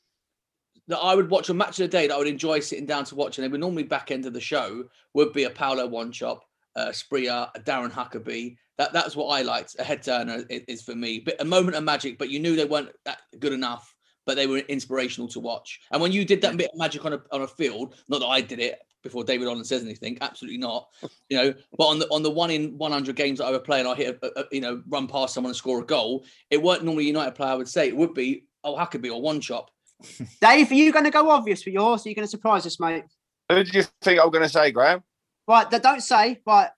that 0.86 0.98
I 0.98 1.14
would 1.14 1.28
watch 1.28 1.48
a 1.48 1.54
match 1.54 1.80
of 1.80 1.84
the 1.84 1.88
day 1.88 2.06
that 2.06 2.14
I 2.14 2.18
would 2.18 2.28
enjoy 2.28 2.60
sitting 2.60 2.86
down 2.86 3.04
to 3.06 3.14
watch, 3.16 3.36
and 3.36 3.44
they 3.44 3.48
would 3.48 3.60
normally 3.60 3.82
back 3.82 4.10
end 4.10 4.26
of 4.26 4.32
the 4.32 4.40
show 4.40 4.84
would 5.14 5.32
be 5.32 5.44
a 5.44 5.50
Paulo 5.50 5.88
Wanchope, 5.88 6.40
uh, 6.76 6.88
Spria, 6.88 7.50
a 7.54 7.60
Darren 7.60 7.90
Huckerby. 7.90 8.56
That 8.78 8.92
that's 8.92 9.16
what 9.16 9.26
I 9.26 9.42
liked. 9.42 9.74
A 9.80 9.84
head 9.84 10.02
turner 10.02 10.44
is, 10.48 10.62
is 10.68 10.82
for 10.82 10.94
me, 10.94 11.18
but 11.18 11.40
a 11.40 11.44
moment 11.44 11.76
of 11.76 11.82
magic. 11.82 12.16
But 12.16 12.30
you 12.30 12.38
knew 12.38 12.54
they 12.54 12.64
weren't 12.64 12.92
that 13.04 13.22
good 13.40 13.52
enough. 13.52 13.92
but 14.28 14.36
they 14.36 14.46
were 14.46 14.58
inspirational 14.58 15.26
to 15.26 15.40
watch. 15.40 15.80
And 15.90 16.02
when 16.02 16.12
you 16.12 16.22
did 16.22 16.42
that 16.42 16.56
bit 16.58 16.70
of 16.70 16.78
magic 16.78 17.04
on 17.06 17.14
a 17.14 17.20
on 17.32 17.42
a 17.42 17.48
field, 17.48 17.96
not 18.08 18.20
that 18.20 18.26
I 18.26 18.42
did 18.42 18.60
it 18.60 18.78
before 19.02 19.24
David 19.24 19.46
Holland 19.46 19.66
says 19.66 19.82
anything, 19.82 20.18
absolutely 20.20 20.58
not. 20.58 20.88
You 21.28 21.38
know, 21.38 21.54
but 21.76 21.86
on 21.86 21.98
the 21.98 22.06
on 22.06 22.22
the 22.22 22.30
one 22.30 22.50
in 22.50 22.76
one 22.78 22.92
hundred 22.92 23.16
games 23.16 23.38
that 23.38 23.46
I 23.46 23.50
would 23.50 23.64
play, 23.64 23.80
and 23.80 23.88
I 23.88 23.94
hit 23.94 24.18
a, 24.22 24.40
a, 24.40 24.44
you 24.52 24.60
know 24.60 24.82
run 24.88 25.06
past 25.06 25.34
someone 25.34 25.50
and 25.50 25.56
score 25.56 25.80
a 25.80 25.84
goal, 25.84 26.24
it 26.50 26.62
weren't 26.62 26.84
normally 26.84 27.04
a 27.04 27.08
United 27.08 27.34
player. 27.34 27.50
I 27.50 27.54
would 27.54 27.68
say 27.68 27.88
it 27.88 27.96
would 27.96 28.14
be 28.14 28.46
oh 28.64 28.76
Huckerby 28.76 29.12
or 29.12 29.22
Wanchope. 29.22 29.68
Dave, 30.40 30.70
are 30.70 30.74
you 30.74 30.92
going 30.92 31.04
to 31.04 31.10
go 31.10 31.30
obvious 31.30 31.62
for 31.62 31.70
yours? 31.70 32.06
Are 32.06 32.08
you 32.08 32.14
going 32.14 32.26
to 32.26 32.30
surprise 32.30 32.66
us, 32.66 32.78
mate? 32.78 33.04
Who 33.48 33.56
did 33.56 33.74
you 33.74 33.82
think 34.02 34.20
I 34.20 34.24
was 34.24 34.32
going 34.32 34.44
to 34.44 34.48
say, 34.48 34.70
Graham? 34.70 35.02
Right, 35.46 35.68
don't 35.70 36.02
say. 36.02 36.40
Right, 36.46 36.68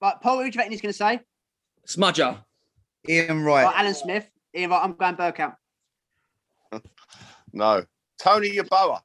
right. 0.00 0.14
Paul, 0.22 0.38
who 0.38 0.44
do 0.44 0.54
you 0.54 0.58
reckon 0.58 0.72
he's 0.72 0.80
going 0.80 0.92
to 0.92 0.96
say? 0.96 1.20
Smudger. 1.86 2.38
Ian 3.08 3.42
Wright. 3.42 3.66
Right, 3.66 3.74
Alan 3.76 3.94
Smith. 3.94 4.30
Ian, 4.56 4.70
right, 4.70 4.82
I'm 4.82 4.94
going 4.94 5.16
Bergkamp. 5.16 5.54
No. 7.52 7.84
Tony 8.18 8.50
Yeboah. 8.50 9.00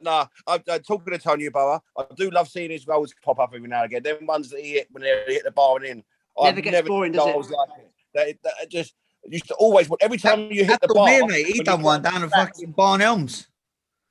No, 0.00 0.26
I'm, 0.46 0.60
I'm 0.68 0.80
talking 0.82 1.12
to 1.12 1.18
Tony 1.18 1.48
Yeboah. 1.48 1.80
I 1.96 2.04
do 2.16 2.30
love 2.30 2.48
seeing 2.48 2.70
his 2.70 2.84
goals 2.84 3.14
pop 3.22 3.38
up 3.38 3.52
every 3.54 3.68
now 3.68 3.82
and 3.82 3.92
again. 3.92 4.02
Them 4.02 4.26
ones 4.26 4.50
that 4.50 4.60
he 4.60 4.72
hit 4.72 4.88
when 4.90 5.02
they 5.02 5.22
hit 5.26 5.44
the 5.44 5.50
bar 5.50 5.76
and 5.76 5.84
in. 5.86 6.04
Never 6.40 6.58
I've 6.58 6.64
gets 6.64 6.88
boring, 6.88 7.12
does 7.12 7.26
it? 7.26 7.32
goals 7.32 7.50
Like 7.50 7.68
it. 7.78 8.38
That, 8.42 8.52
that 8.60 8.70
just 8.70 8.94
used 9.28 9.48
to 9.48 9.54
always 9.54 9.88
every 10.00 10.18
time 10.18 10.50
you 10.50 10.64
hit 10.64 10.80
the 10.80 10.88
bar. 10.94 11.06
Mir, 11.06 11.26
mate. 11.26 11.46
He 11.46 11.58
when 11.58 11.64
done 11.64 11.80
you 11.80 11.84
one 11.84 12.02
come 12.02 12.12
down 12.12 12.20
the 12.22 12.28
back- 12.28 12.54
fucking 12.54 12.72
Barn 12.72 13.00
Elms. 13.02 13.46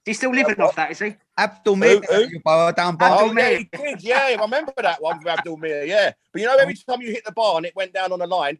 He's 0.05 0.17
still 0.17 0.31
living 0.31 0.59
off 0.59 0.75
that, 0.75 0.91
is 0.91 0.99
he? 0.99 1.15
Abdul 1.37 1.75
Mir, 1.75 1.99
Who- 1.99 2.13
who? 2.13 2.21
you 2.29 2.41
power 2.43 2.71
down 2.71 2.95
Barn 2.95 3.17
Oh, 3.19 3.25
yeah, 3.27 3.33
Mir. 3.33 3.57
he 3.57 3.69
did. 3.71 4.01
Yeah, 4.03 4.35
I 4.39 4.41
remember 4.41 4.73
that 4.81 5.01
one 5.01 5.19
with 5.19 5.27
Abdul 5.27 5.57
Mir. 5.57 5.85
Yeah, 5.85 6.11
but 6.31 6.41
you 6.41 6.47
know, 6.47 6.57
every 6.57 6.73
time 6.89 7.01
you 7.01 7.11
hit 7.11 7.25
the 7.25 7.31
bar 7.31 7.57
and 7.57 7.65
it 7.65 7.75
went 7.75 7.93
down 7.93 8.11
on 8.11 8.19
the 8.19 8.25
line, 8.27 8.57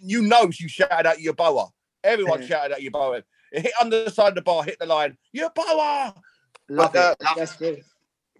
you 0.00 0.22
know 0.22 0.50
you 0.58 0.68
shouted 0.68 1.06
out 1.06 1.18
Yeboah. 1.18 1.70
Everyone 2.04 2.46
shouted 2.46 2.74
at 2.74 2.82
you, 2.82 2.90
boa. 2.90 3.22
It 3.52 3.62
hit 3.62 3.72
under 3.80 4.04
the 4.04 4.10
side 4.10 4.28
of 4.28 4.34
the 4.34 4.42
bar, 4.42 4.62
hit 4.62 4.78
the 4.78 4.86
line. 4.86 5.16
Yeboah. 5.34 6.14
Love 6.68 6.92
But, 6.92 7.16
it. 7.20 7.26
uh, 7.26 7.34
That's 7.34 7.56
good. 7.56 7.82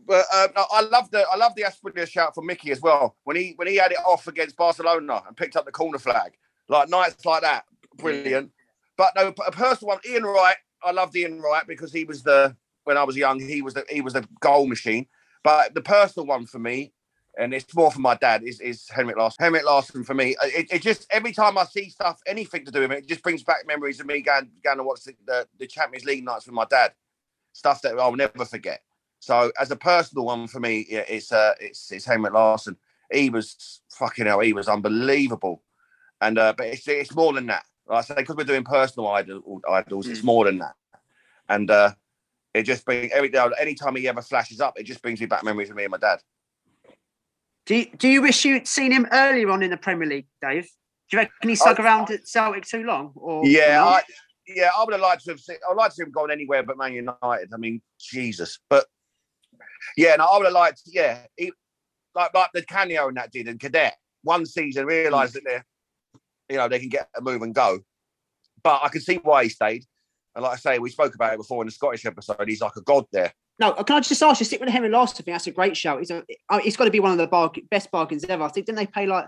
But 0.06 0.24
uh, 0.32 0.48
no, 0.56 0.64
I 0.72 0.80
love 0.82 1.10
the 1.10 1.26
I 1.30 1.36
love 1.36 1.54
the 1.54 1.64
Asprilla 1.64 2.08
shout 2.08 2.34
from 2.34 2.46
Mickey 2.46 2.70
as 2.70 2.80
well 2.80 3.16
when 3.24 3.36
he 3.36 3.52
when 3.56 3.68
he 3.68 3.76
had 3.76 3.92
it 3.92 3.98
off 4.06 4.26
against 4.26 4.56
Barcelona 4.56 5.22
and 5.26 5.36
picked 5.36 5.54
up 5.54 5.66
the 5.66 5.72
corner 5.72 5.98
flag. 5.98 6.32
Like 6.68 6.88
nights 6.88 7.24
like 7.26 7.42
that, 7.42 7.64
brilliant. 7.96 8.50
But 8.96 9.12
no, 9.16 9.34
a 9.46 9.52
personal 9.52 9.94
one, 9.94 10.00
Ian 10.08 10.24
Wright. 10.24 10.56
I 10.82 10.92
loved 10.92 11.14
Ian 11.14 11.40
Wright 11.40 11.66
because 11.66 11.92
he 11.92 12.04
was 12.04 12.22
the 12.22 12.56
when 12.84 12.96
I 12.96 13.04
was 13.04 13.16
young, 13.16 13.38
he 13.38 13.60
was 13.60 13.74
the 13.74 13.84
he 13.90 14.00
was 14.00 14.14
the 14.14 14.26
goal 14.40 14.66
machine. 14.66 15.06
But 15.44 15.74
the 15.74 15.82
personal 15.82 16.26
one 16.26 16.46
for 16.46 16.58
me, 16.58 16.94
and 17.38 17.54
it's 17.54 17.72
more 17.74 17.90
for 17.90 18.00
my 18.00 18.16
dad, 18.16 18.42
is 18.42 18.60
is 18.60 18.88
Henrik 18.88 19.16
Larsson. 19.16 19.42
Henrik 19.42 19.64
Larsson 19.64 20.02
for 20.04 20.14
me, 20.14 20.36
it, 20.42 20.66
it 20.70 20.82
just 20.82 21.06
every 21.10 21.32
time 21.32 21.56
I 21.56 21.64
see 21.64 21.88
stuff, 21.88 22.20
anything 22.26 22.64
to 22.64 22.72
do 22.72 22.80
with 22.80 22.92
it, 22.92 22.98
it 22.98 23.06
just 23.06 23.22
brings 23.22 23.44
back 23.44 23.66
memories 23.66 24.00
of 24.00 24.06
me 24.06 24.20
going 24.20 24.50
going 24.62 24.78
to 24.78 24.84
watch 24.84 25.04
the, 25.04 25.14
the, 25.24 25.46
the 25.58 25.66
Champions 25.66 26.04
League 26.04 26.24
nights 26.24 26.46
with 26.46 26.54
my 26.54 26.66
dad. 26.68 26.92
Stuff 27.52 27.82
that 27.82 27.98
I'll 27.98 28.14
never 28.14 28.44
forget. 28.44 28.82
So 29.20 29.50
as 29.58 29.70
a 29.70 29.76
personal 29.76 30.26
one 30.26 30.46
for 30.46 30.60
me, 30.60 30.86
yeah, 30.88 31.04
it's 31.08 31.32
uh, 31.32 31.54
it's 31.60 31.90
it's 31.92 32.04
Henrik 32.04 32.34
Larsson. 32.34 32.76
He 33.12 33.30
was 33.30 33.80
fucking 33.90 34.26
hell. 34.26 34.40
He 34.40 34.52
was 34.52 34.68
unbelievable, 34.68 35.62
and 36.20 36.38
uh, 36.38 36.54
but 36.56 36.66
it's 36.66 36.88
it's 36.88 37.14
more 37.14 37.32
than 37.32 37.46
that. 37.46 37.64
Like 37.86 37.98
I 37.98 38.00
say 38.02 38.14
because 38.16 38.36
we're 38.36 38.44
doing 38.44 38.64
personal 38.64 39.08
idol, 39.08 39.62
idols, 39.68 40.08
it's 40.08 40.22
more 40.22 40.44
than 40.44 40.58
that. 40.58 40.74
And 41.48 41.70
uh, 41.70 41.92
it 42.52 42.64
just 42.64 42.84
brings 42.84 43.12
every 43.12 43.32
anytime 43.60 43.96
he 43.96 44.08
ever 44.08 44.22
flashes 44.22 44.60
up, 44.60 44.78
it 44.78 44.84
just 44.84 45.02
brings 45.02 45.20
me 45.20 45.26
back 45.26 45.44
memories 45.44 45.70
of 45.70 45.76
me 45.76 45.84
and 45.84 45.92
my 45.92 45.98
dad. 45.98 46.20
Do 47.68 47.76
you, 47.76 47.86
do 47.98 48.08
you 48.08 48.22
wish 48.22 48.46
you'd 48.46 48.66
seen 48.66 48.90
him 48.90 49.06
earlier 49.12 49.50
on 49.50 49.62
in 49.62 49.70
the 49.70 49.76
Premier 49.76 50.08
League, 50.08 50.26
Dave? 50.40 50.64
Do 50.64 51.16
you 51.16 51.18
reckon 51.18 51.50
he 51.50 51.54
stuck 51.54 51.78
I- 51.78 51.84
around 51.84 52.10
at 52.10 52.26
Celtic 52.26 52.64
too 52.64 52.82
long? 52.82 53.12
Or 53.14 53.44
Yeah, 53.44 53.84
I, 53.84 54.00
yeah, 54.46 54.70
I 54.74 54.82
would 54.82 54.92
have 54.92 55.02
liked 55.02 55.24
to 55.24 55.32
have 55.32 55.40
seen. 55.40 55.58
I'd 55.70 55.76
like 55.76 55.90
to 55.90 55.96
see 55.96 56.02
him 56.02 56.10
going 56.10 56.30
anywhere 56.30 56.62
but 56.62 56.78
Man 56.78 56.94
United. 56.94 57.50
I 57.52 57.58
mean, 57.58 57.82
Jesus, 58.00 58.58
but 58.70 58.86
yeah, 59.98 60.16
no, 60.16 60.24
I 60.24 60.38
would 60.38 60.46
have 60.46 60.54
liked. 60.54 60.80
Yeah, 60.86 61.18
he, 61.36 61.52
like 62.14 62.32
like 62.32 62.52
Di 62.54 62.62
Canio 62.62 63.08
and 63.08 63.18
that 63.18 63.32
did 63.32 63.48
and 63.48 63.60
Cadete 63.60 63.92
one 64.22 64.46
season 64.46 64.86
realised 64.86 65.34
that 65.34 65.44
they're, 65.44 65.66
you 66.48 66.56
know, 66.56 66.68
they 66.68 66.78
can 66.78 66.88
get 66.88 67.10
a 67.14 67.20
move 67.20 67.42
and 67.42 67.54
go. 67.54 67.80
But 68.62 68.80
I 68.82 68.88
can 68.88 69.02
see 69.02 69.16
why 69.16 69.44
he 69.44 69.50
stayed. 69.50 69.84
And 70.34 70.42
like 70.42 70.54
I 70.54 70.56
say, 70.56 70.78
we 70.78 70.88
spoke 70.88 71.14
about 71.14 71.34
it 71.34 71.38
before 71.38 71.62
in 71.62 71.66
the 71.66 71.72
Scottish 71.72 72.06
episode. 72.06 72.48
He's 72.48 72.62
like 72.62 72.76
a 72.76 72.82
god 72.82 73.04
there. 73.12 73.34
No, 73.60 73.72
can 73.72 73.96
I 73.96 74.00
just 74.00 74.22
ask 74.22 74.40
you, 74.40 74.46
stick 74.46 74.60
with 74.60 74.68
the 74.68 74.72
Henry 74.72 74.88
Larsson 74.88 75.24
thing? 75.24 75.32
That's 75.32 75.48
a 75.48 75.52
great 75.52 75.76
shout. 75.76 75.98
He's, 75.98 76.10
a, 76.10 76.22
uh, 76.48 76.58
he's 76.58 76.76
got 76.76 76.84
to 76.84 76.90
be 76.90 77.00
one 77.00 77.10
of 77.10 77.18
the 77.18 77.26
bargain, 77.26 77.66
best 77.70 77.90
bargains 77.90 78.24
ever. 78.24 78.44
I 78.44 78.48
think, 78.48 78.66
didn't 78.66 78.78
they 78.78 78.86
pay 78.86 79.06
like, 79.06 79.26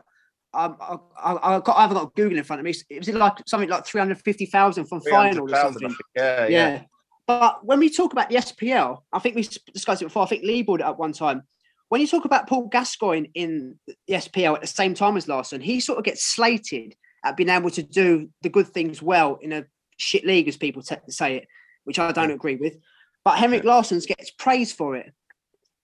um, 0.54 0.76
I, 0.80 0.96
I, 1.18 1.56
I, 1.56 1.60
got, 1.60 1.76
I 1.76 1.82
haven't 1.82 1.96
got 1.96 2.14
Google 2.14 2.38
in 2.38 2.44
front 2.44 2.60
of 2.60 2.64
me. 2.64 2.74
It 2.90 2.98
was 2.98 3.08
it 3.08 3.14
like 3.16 3.38
something 3.46 3.68
like 3.68 3.86
350,000 3.86 4.86
from 4.86 5.00
Feyenoord 5.00 5.50
or 5.50 5.56
something. 5.56 5.94
Yeah, 6.14 6.46
yeah. 6.46 6.48
yeah. 6.48 6.82
But 7.26 7.64
when 7.64 7.78
we 7.78 7.90
talk 7.90 8.12
about 8.12 8.28
the 8.28 8.36
SPL, 8.36 9.02
I 9.12 9.18
think 9.20 9.36
we 9.36 9.48
discussed 9.72 10.02
it 10.02 10.06
before. 10.06 10.24
I 10.24 10.26
think 10.26 10.42
Lee 10.42 10.62
brought 10.62 10.80
it 10.80 10.86
up 10.86 10.98
one 10.98 11.12
time. 11.12 11.42
When 11.88 12.00
you 12.00 12.06
talk 12.06 12.24
about 12.24 12.48
Paul 12.48 12.68
Gascoigne 12.68 13.26
in 13.34 13.78
the 13.86 14.14
SPL 14.14 14.54
at 14.54 14.60
the 14.60 14.66
same 14.66 14.94
time 14.94 15.16
as 15.16 15.28
Larsson, 15.28 15.60
he 15.60 15.80
sort 15.80 15.98
of 15.98 16.04
gets 16.04 16.24
slated 16.24 16.94
at 17.24 17.36
being 17.36 17.48
able 17.48 17.70
to 17.70 17.82
do 17.82 18.30
the 18.42 18.48
good 18.48 18.68
things 18.68 19.02
well 19.02 19.38
in 19.42 19.52
a 19.52 19.64
shit 19.96 20.24
league, 20.24 20.48
as 20.48 20.56
people 20.56 20.82
t- 20.82 20.96
say 21.08 21.36
it, 21.36 21.48
which 21.84 21.98
I 21.98 22.12
don't 22.12 22.30
agree 22.30 22.56
with. 22.56 22.76
But 23.24 23.38
Henrik 23.38 23.64
Larsson 23.64 23.98
gets 24.00 24.30
praised 24.30 24.76
for 24.76 24.96
it. 24.96 25.12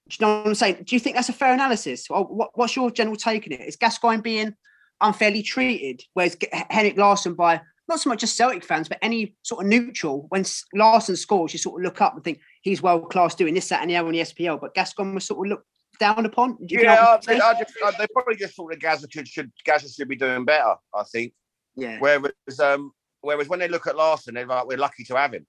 Do 0.09 0.17
you 0.19 0.27
know 0.27 0.39
what 0.39 0.47
I'm 0.49 0.55
saying? 0.55 0.85
Do 0.85 0.95
you 0.95 1.01
think 1.01 1.17
that's 1.17 1.29
a 1.29 1.33
fair 1.35 1.53
analysis? 1.53 2.07
What, 2.09 2.57
what's 2.57 2.77
your 2.77 2.91
general 2.91 3.17
take 3.17 3.47
on 3.47 3.53
it? 3.53 3.61
Is 3.61 3.77
Gascoigne 3.77 4.23
being 4.23 4.55
unfairly 5.01 5.43
treated, 5.43 6.03
whereas 6.15 6.37
Henrik 6.71 6.97
Larsson 6.97 7.35
by 7.35 7.61
not 7.89 8.01
so 8.01 8.09
much 8.11 8.21
just 8.21 8.37
Celtic 8.37 8.65
fans, 8.65 8.89
but 8.89 8.99
any 9.03 9.37
sort 9.43 9.65
of 9.65 9.69
neutral. 9.69 10.27
When 10.31 10.45
Larsson 10.75 11.17
scores, 11.17 11.53
you 11.53 11.59
sort 11.59 11.81
of 11.81 11.85
look 11.85 12.01
up 12.01 12.15
and 12.15 12.25
think 12.25 12.41
he's 12.63 12.83
world 12.83 13.11
class 13.11 13.35
doing 13.35 13.55
this, 13.55 13.69
that, 13.69 13.81
and 13.83 13.91
the 13.91 13.97
other 13.97 14.09
on 14.09 14.15
the 14.15 14.21
SPL. 14.21 14.61
But 14.61 14.75
Gascoigne 14.75 15.15
was 15.15 15.25
sort 15.25 15.47
of 15.47 15.51
looked 15.51 15.67
down 16.01 16.25
upon. 16.27 16.57
Yeah, 16.61 16.93
I, 16.93 16.95
know 16.97 17.01
I'm 17.13 17.21
think- 17.21 17.43
saying? 17.43 17.43
I 17.43 17.59
just, 17.59 17.75
I, 17.85 17.91
they 17.99 18.07
probably 18.13 18.37
just 18.37 18.55
thought 18.57 18.71
that 18.71 18.81
Gaza 18.81 19.07
should, 19.11 19.29
should 19.29 19.53
Gaza 19.65 19.89
should 19.89 20.09
be 20.09 20.17
doing 20.17 20.45
better. 20.45 20.75
I 20.95 21.03
think. 21.13 21.33
yeah. 21.77 21.99
Whereas, 21.99 22.61
um, 22.61 22.93
whereas 23.21 23.49
when 23.49 23.59
they 23.59 23.69
look 23.69 23.87
at 23.87 23.97
Larsson, 23.97 24.35
they're 24.35 24.47
like, 24.47 24.67
we're 24.67 24.79
lucky 24.79 25.05
to 25.05 25.17
have 25.17 25.35
him. 25.35 25.47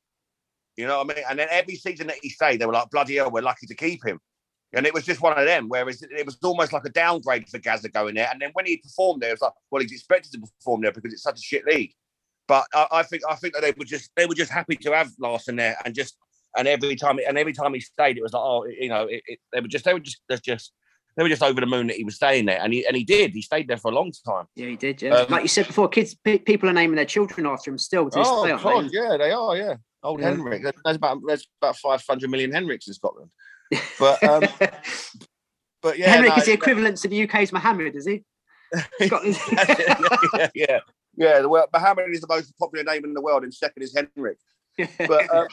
You 0.77 0.87
know 0.87 0.99
what 0.99 1.11
I 1.11 1.15
mean? 1.15 1.25
And 1.29 1.39
then 1.39 1.47
every 1.49 1.75
season 1.75 2.07
that 2.07 2.17
he 2.21 2.29
stayed, 2.29 2.61
they 2.61 2.65
were 2.65 2.73
like, 2.73 2.89
bloody 2.91 3.15
hell, 3.15 3.31
we're 3.31 3.41
lucky 3.41 3.65
to 3.65 3.75
keep 3.75 4.05
him. 4.05 4.19
And 4.73 4.85
it 4.85 4.93
was 4.93 5.05
just 5.05 5.21
one 5.21 5.37
of 5.37 5.45
them. 5.45 5.69
Whereas 5.69 6.03
it 6.03 6.25
was 6.25 6.37
almost 6.43 6.71
like 6.71 6.85
a 6.85 6.89
downgrade 6.89 7.49
for 7.49 7.57
Gaza 7.57 7.89
going 7.89 8.15
there. 8.15 8.29
And 8.31 8.41
then 8.41 8.51
when 8.53 8.65
he 8.65 8.77
performed 8.77 9.21
there, 9.21 9.29
it 9.29 9.33
was 9.33 9.41
like, 9.41 9.53
well, 9.71 9.81
he's 9.81 9.91
expected 9.91 10.33
to 10.33 10.39
perform 10.39 10.81
there 10.81 10.91
because 10.91 11.13
it's 11.13 11.23
such 11.23 11.39
a 11.39 11.41
shit 11.41 11.65
league. 11.65 11.93
But 12.47 12.65
I, 12.73 12.87
I 12.91 13.03
think 13.03 13.23
I 13.29 13.35
think 13.35 13.53
that 13.55 13.61
they 13.61 13.73
were 13.77 13.85
just 13.85 14.11
they 14.15 14.25
were 14.25 14.35
just 14.35 14.51
happy 14.51 14.77
to 14.77 14.91
have 14.93 15.11
Larsson 15.19 15.57
there, 15.57 15.77
and 15.83 15.93
just 15.93 16.15
and 16.55 16.67
every 16.67 16.95
time 16.95 17.19
and 17.27 17.37
every 17.37 17.53
time 17.53 17.73
he 17.73 17.81
stayed, 17.81 18.17
it 18.17 18.23
was 18.23 18.31
like, 18.33 18.41
oh, 18.41 18.65
you 18.65 18.87
know, 18.87 19.03
it, 19.03 19.21
it, 19.27 19.39
they 19.51 19.59
were 19.59 19.67
just 19.67 19.83
they 19.83 19.93
were 19.93 19.99
just 19.99 20.21
they're 20.29 20.37
just 20.37 20.71
they 21.17 21.23
were 21.23 21.29
just 21.29 21.43
over 21.43 21.59
the 21.59 21.67
moon 21.67 21.87
that 21.87 21.97
he 21.97 22.03
was 22.03 22.15
staying 22.15 22.45
there, 22.45 22.61
and 22.61 22.73
he 22.73 22.85
and 22.85 22.95
he 22.95 23.03
did. 23.03 23.31
He 23.31 23.41
stayed 23.41 23.67
there 23.67 23.77
for 23.77 23.91
a 23.91 23.95
long 23.95 24.13
time. 24.25 24.45
Yeah, 24.55 24.67
he 24.67 24.75
did. 24.77 25.01
Yeah, 25.01 25.11
Um, 25.11 25.27
like 25.29 25.41
you 25.41 25.49
said 25.49 25.67
before, 25.67 25.89
kids, 25.89 26.15
pe- 26.15 26.37
people 26.37 26.69
are 26.69 26.73
naming 26.73 26.95
their 26.95 27.05
children 27.05 27.47
after 27.47 27.71
him 27.71 27.77
still. 27.77 28.09
Oh 28.13 28.47
God, 28.63 28.89
yeah, 28.93 29.17
they 29.17 29.31
are. 29.31 29.57
Yeah, 29.57 29.75
old 30.03 30.19
Yeah. 30.19 30.29
Henrik. 30.29 30.63
There's 30.83 30.95
about 30.95 31.19
there's 31.25 31.47
about 31.61 31.77
five 31.77 32.03
hundred 32.07 32.29
million 32.29 32.51
Henriks 32.51 32.87
in 32.87 32.93
Scotland. 32.93 33.31
But 33.99 34.23
um, 34.23 34.43
but 35.81 35.97
yeah, 35.97 36.09
Henrik 36.09 36.31
no, 36.31 36.37
is 36.37 36.45
the 36.45 36.53
equivalent 36.53 36.97
to 36.97 37.07
the 37.07 37.23
UK's 37.23 37.51
Mohammed, 37.51 37.95
is 37.95 38.05
he? 38.05 38.23
Scotland. 39.05 39.37
yeah, 40.33 40.49
yeah, 40.53 40.79
yeah. 41.15 41.41
The 41.41 41.49
world, 41.49 41.69
Mohammed 41.73 42.09
is 42.11 42.21
the 42.21 42.27
most 42.27 42.57
popular 42.57 42.83
name 42.83 43.05
in 43.05 43.13
the 43.13 43.21
world, 43.21 43.43
and 43.43 43.53
second 43.53 43.83
is 43.83 43.95
Henrik. 43.95 44.37
But 45.07 45.33
um, 45.33 45.47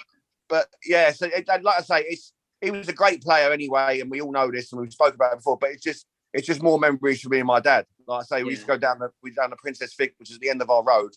but 0.48 0.68
yeah, 0.84 1.10
so 1.12 1.26
it, 1.26 1.46
like 1.48 1.78
I 1.78 1.82
say, 1.82 2.04
it's 2.06 2.32
he 2.60 2.70
was 2.70 2.88
a 2.88 2.92
great 2.92 3.22
player 3.22 3.52
anyway, 3.52 4.00
and 4.00 4.10
we 4.10 4.20
all 4.20 4.32
know 4.32 4.50
this, 4.50 4.72
and 4.72 4.80
we've 4.80 4.92
spoken 4.92 5.14
about 5.14 5.32
it 5.32 5.36
before. 5.36 5.58
But 5.58 5.70
it's 5.70 5.82
just 5.82 6.06
it's 6.32 6.46
just 6.46 6.62
more 6.62 6.78
memories 6.78 7.20
for 7.20 7.28
me 7.28 7.38
and 7.38 7.46
my 7.46 7.60
dad. 7.60 7.86
Like 8.06 8.22
I 8.22 8.24
say, 8.24 8.42
we 8.42 8.50
used 8.50 8.62
to 8.62 8.68
go 8.68 8.78
down 8.78 8.98
the 8.98 9.10
we 9.22 9.32
down 9.32 9.50
the 9.50 9.56
Princess 9.56 9.94
Fig, 9.94 10.12
which 10.18 10.30
is 10.30 10.38
the 10.38 10.50
end 10.50 10.60
of 10.60 10.70
our 10.70 10.82
road, 10.82 11.12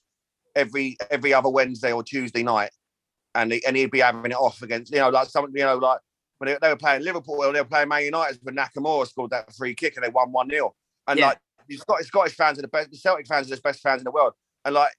every 0.55 0.97
every 1.09 1.33
other 1.33 1.49
Wednesday 1.49 1.91
or 1.91 2.03
Tuesday 2.03 2.43
night, 2.43 2.71
and 3.37 3.53
he, 3.53 3.65
and 3.65 3.77
he'd 3.77 3.91
be 3.91 3.99
having 3.99 4.31
it 4.31 4.35
off 4.35 4.61
against 4.61 4.91
you 4.91 4.99
know 4.99 5.09
like 5.09 5.29
some 5.29 5.49
you 5.55 5.63
know 5.63 5.75
like 5.77 5.99
when 6.39 6.49
they, 6.49 6.57
they 6.61 6.69
were 6.69 6.75
playing 6.75 7.03
Liverpool 7.03 7.43
or 7.43 7.51
they 7.53 7.61
were 7.61 7.65
playing 7.65 7.87
Man 7.87 8.03
United 8.03 8.39
when 8.43 8.55
Nakamura 8.55 9.07
scored 9.07 9.31
that 9.31 9.53
free 9.55 9.73
kick 9.73 9.95
and 9.95 10.03
they 10.05 10.09
won 10.09 10.31
one 10.31 10.49
0 10.49 10.73
and 11.07 11.19
Yeah. 11.19 11.27
like 11.27 11.39
the 11.67 11.77
Scottish, 11.77 12.07
Scottish 12.07 12.35
fans 12.35 12.59
are 12.59 12.61
the 12.61 12.67
best, 12.67 12.91
the 12.91 12.97
Celtic 12.97 13.27
fans 13.27 13.51
are 13.51 13.55
the 13.55 13.61
best 13.61 13.81
fans 13.81 14.01
in 14.01 14.05
the 14.05 14.11
world, 14.11 14.33
and 14.65 14.73
like 14.75 14.93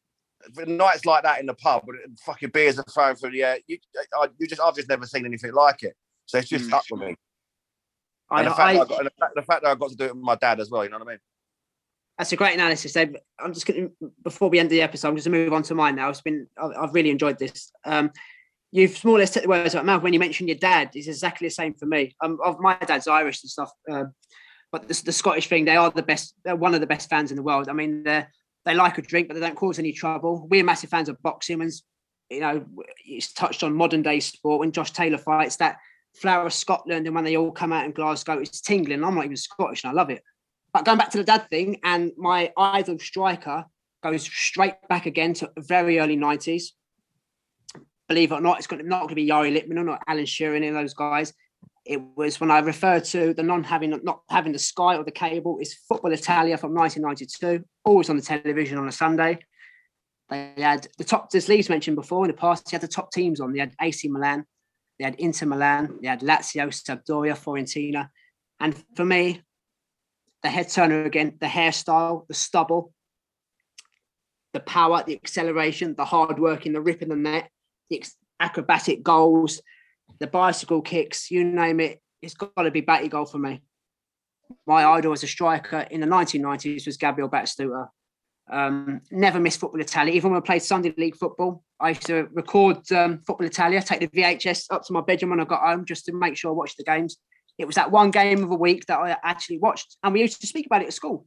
nights 0.66 1.05
like 1.05 1.22
that 1.24 1.41
in 1.41 1.47
the 1.47 1.55
pub, 1.55 1.84
and 1.89 2.18
fucking 2.20 2.51
beers 2.51 2.78
are 2.78 2.84
thrown 2.84 3.14
through 3.14 3.32
the 3.32 3.43
air. 3.43 3.59
You, 3.66 3.78
I, 4.14 4.28
you 4.39 4.47
just, 4.47 4.61
I've 4.61 4.76
just 4.76 4.89
never 4.89 5.07
seen 5.07 5.24
anything 5.26 5.53
like 5.53 5.82
it. 5.82 5.95
So 6.26 6.39
it's 6.39 6.49
just 6.49 6.66
Mm. 6.66 6.68
stuck 6.68 6.84
with 6.91 7.01
me. 7.01 7.16
I, 8.30 8.41
And 8.41 8.47
the, 8.47 8.55
fact 8.55 8.61
I, 8.61 8.72
that 8.74 8.80
I 8.80 8.84
got, 8.84 8.99
and 8.99 9.07
the, 9.07 9.11
fact, 9.18 9.34
the 9.34 9.43
fact 9.43 9.62
that 9.62 9.70
I 9.70 9.74
got 9.74 9.91
to 9.91 9.97
do 9.97 10.05
it 10.05 10.14
with 10.14 10.22
my 10.22 10.34
dad 10.36 10.61
as 10.61 10.70
well. 10.70 10.84
You 10.84 10.91
know 10.91 10.99
what 10.99 11.09
I 11.09 11.11
mean? 11.12 11.18
That's 12.18 12.32
a 12.32 12.36
great 12.36 12.54
analysis. 12.54 12.92
Dave. 12.92 13.16
I'm 13.38 13.54
just 13.54 13.66
going 13.66 13.90
to, 14.00 14.12
before 14.24 14.50
we 14.50 14.58
end 14.58 14.70
the 14.70 14.82
episode, 14.82 15.08
I'm 15.08 15.16
just 15.16 15.28
going 15.28 15.38
to 15.38 15.44
move 15.44 15.52
on 15.52 15.62
to 15.64 15.74
mine 15.74 15.94
now. 15.94 16.08
It's 16.10 16.20
been, 16.20 16.48
I've, 16.60 16.72
I've 16.76 16.94
really 16.94 17.10
enjoyed 17.10 17.38
this. 17.38 17.70
Um, 17.84 18.10
you've 18.72 19.02
more 19.04 19.16
or 19.16 19.18
less 19.20 19.30
took 19.30 19.44
the 19.44 19.48
words 19.48 19.74
out 19.74 19.80
of 19.80 19.86
my 19.86 19.94
mouth 19.94 20.02
when 20.02 20.12
you 20.12 20.18
mentioned 20.18 20.48
your 20.48 20.58
dad. 20.58 20.90
It's 20.94 21.06
exactly 21.06 21.46
the 21.46 21.54
same 21.54 21.74
for 21.74 21.86
me. 21.86 22.16
Um, 22.20 22.38
of 22.44 22.58
my 22.60 22.76
dad's 22.76 23.06
Irish 23.06 23.42
and 23.42 23.50
stuff, 23.50 23.70
um, 23.88 24.12
but 24.70 24.88
the, 24.88 25.02
the 25.04 25.12
Scottish 25.12 25.48
thing, 25.48 25.64
they 25.64 25.76
are 25.76 25.90
the 25.90 26.02
best. 26.02 26.34
They're 26.44 26.56
one 26.56 26.74
of 26.74 26.80
the 26.80 26.86
best 26.86 27.08
fans 27.08 27.30
in 27.30 27.36
the 27.36 27.42
world. 27.42 27.68
I 27.68 27.72
mean, 27.72 28.02
they're 28.02 28.30
they 28.64 28.74
like 28.74 28.98
a 28.98 29.02
drink, 29.02 29.28
but 29.28 29.34
they 29.34 29.40
don't 29.40 29.56
cause 29.56 29.78
any 29.78 29.92
trouble. 29.92 30.46
We're 30.50 30.64
massive 30.64 30.90
fans 30.90 31.08
of 31.08 31.22
boxing, 31.22 31.62
and 31.62 31.72
you 32.28 32.40
know, 32.40 32.66
it's 33.06 33.32
touched 33.32 33.62
on 33.62 33.72
modern 33.72 34.02
day 34.02 34.20
sport 34.20 34.60
when 34.60 34.72
Josh 34.72 34.90
Taylor 34.92 35.16
fights 35.16 35.56
that 35.56 35.78
flower 36.16 36.46
of 36.46 36.52
Scotland, 36.52 37.06
and 37.06 37.14
when 37.14 37.24
they 37.24 37.36
all 37.36 37.52
come 37.52 37.72
out 37.72 37.86
in 37.86 37.92
Glasgow, 37.92 38.38
it's 38.38 38.60
tingling. 38.60 39.02
I'm 39.02 39.14
not 39.14 39.24
even 39.24 39.36
Scottish, 39.36 39.84
and 39.84 39.92
I 39.92 39.94
love 39.94 40.10
it. 40.10 40.22
But 40.72 40.84
going 40.84 40.98
back 40.98 41.10
to 41.10 41.18
the 41.18 41.24
dad 41.24 41.48
thing, 41.48 41.80
and 41.82 42.12
my 42.16 42.52
idol 42.56 42.98
striker 42.98 43.64
goes 44.02 44.22
straight 44.22 44.74
back 44.88 45.06
again 45.06 45.34
to 45.34 45.50
very 45.56 45.98
early 45.98 46.16
90s. 46.16 46.64
Believe 48.08 48.32
it 48.32 48.36
or 48.36 48.40
not, 48.40 48.58
it's 48.58 48.70
not 48.70 49.00
going 49.00 49.08
to 49.08 49.14
be 49.14 49.28
Jari 49.28 49.54
Litmanen 49.54 49.90
or 49.90 49.98
Alan 50.06 50.26
Shearer, 50.26 50.54
any 50.54 50.68
of 50.68 50.74
those 50.74 50.94
guys. 50.94 51.32
It 51.84 52.00
was 52.16 52.40
when 52.40 52.50
I 52.50 52.58
referred 52.58 53.04
to 53.06 53.32
the 53.32 53.42
non 53.42 53.64
having 53.64 53.98
not 54.02 54.20
having 54.28 54.52
the 54.52 54.58
Sky 54.58 54.96
or 54.96 55.04
the 55.04 55.10
cable. 55.10 55.58
is 55.58 55.74
Football 55.88 56.12
Italia 56.12 56.58
from 56.58 56.74
1992, 56.74 57.64
always 57.84 58.10
on 58.10 58.16
the 58.16 58.22
television 58.22 58.78
on 58.78 58.88
a 58.88 58.92
Sunday. 58.92 59.38
They 60.28 60.52
had 60.58 60.86
the 60.98 61.04
top, 61.04 61.30
as 61.34 61.48
Lee's 61.48 61.70
mentioned 61.70 61.96
before 61.96 62.24
in 62.24 62.30
the 62.30 62.36
past, 62.36 62.66
they 62.66 62.74
had 62.74 62.82
the 62.82 62.88
top 62.88 63.10
teams 63.10 63.40
on. 63.40 63.52
They 63.52 63.60
had 63.60 63.74
AC 63.80 64.08
Milan, 64.08 64.44
they 64.98 65.04
had 65.06 65.14
Inter 65.16 65.46
Milan, 65.46 65.98
they 66.02 66.08
had 66.08 66.20
Lazio, 66.20 66.68
Sampdoria, 66.68 67.32
Fiorentina. 67.34 68.08
And 68.60 68.76
for 68.94 69.04
me, 69.04 69.42
the 70.43 70.51
head 70.51 70.68
turner 70.68 71.05
again, 71.05 71.36
the 71.41 71.47
hairstyle, 71.47 72.26
the 72.28 72.34
stubble, 72.34 72.93
the 74.53 74.61
power, 74.61 75.03
the 75.07 75.14
acceleration, 75.14 75.95
the 75.97 76.05
hard 76.05 76.39
working, 76.39 76.72
the 76.72 76.80
rip 76.80 77.03
in 77.03 77.09
the 77.09 77.16
net, 77.16 77.51
the 77.91 78.03
acrobatic 78.41 79.03
goals, 79.03 79.61
the 80.20 80.26
bicycle 80.26 80.82
kicks, 80.82 81.30
you 81.30 81.45
name 81.45 81.80
it, 81.80 82.01
it's 82.22 82.34
got 82.34 82.51
to 82.57 82.70
be 82.70 82.82
Batigol 82.82 83.30
for 83.30 83.39
me. 83.39 83.62
My 84.66 84.84
idol 84.84 85.12
as 85.12 85.22
a 85.22 85.26
striker 85.26 85.80
in 85.91 86.01
the 86.01 86.07
1990s 86.07 86.86
was 86.86 86.97
Gabriel 86.97 87.28
Batistuta. 87.28 87.89
Um, 88.51 89.03
never 89.11 89.39
missed 89.39 89.61
Football 89.61 89.82
Italia. 89.82 90.14
Even 90.14 90.30
when 90.30 90.39
I 90.39 90.45
played 90.45 90.62
Sunday 90.62 90.95
League 90.97 91.16
football, 91.16 91.62
I 91.78 91.91
used 91.91 92.07
to 92.07 92.28
record 92.32 92.91
um, 92.93 93.18
Football 93.18 93.47
Italia, 93.47 93.82
take 93.82 94.01
the 94.01 94.09
VHS 94.09 94.66
up 94.70 94.84
to 94.84 94.93
my 94.95 95.03
bedroom 95.03 95.30
when 95.30 95.41
I 95.41 95.45
got 95.45 95.61
home 95.61 95.84
just 95.84 96.07
to 96.07 96.12
make 96.12 96.36
sure 96.36 96.51
I 96.51 96.55
watched 96.55 96.78
the 96.78 96.84
games. 96.84 97.18
It 97.59 97.66
was 97.66 97.74
that 97.74 97.90
one 97.90 98.11
game 98.11 98.44
of 98.44 98.50
a 98.50 98.56
week 98.56 98.86
that 98.86 98.98
I 98.98 99.16
actually 99.22 99.59
watched, 99.59 99.96
and 100.02 100.12
we 100.12 100.20
used 100.20 100.40
to 100.40 100.46
speak 100.46 100.66
about 100.66 100.82
it 100.82 100.86
at 100.88 100.94
school. 100.94 101.26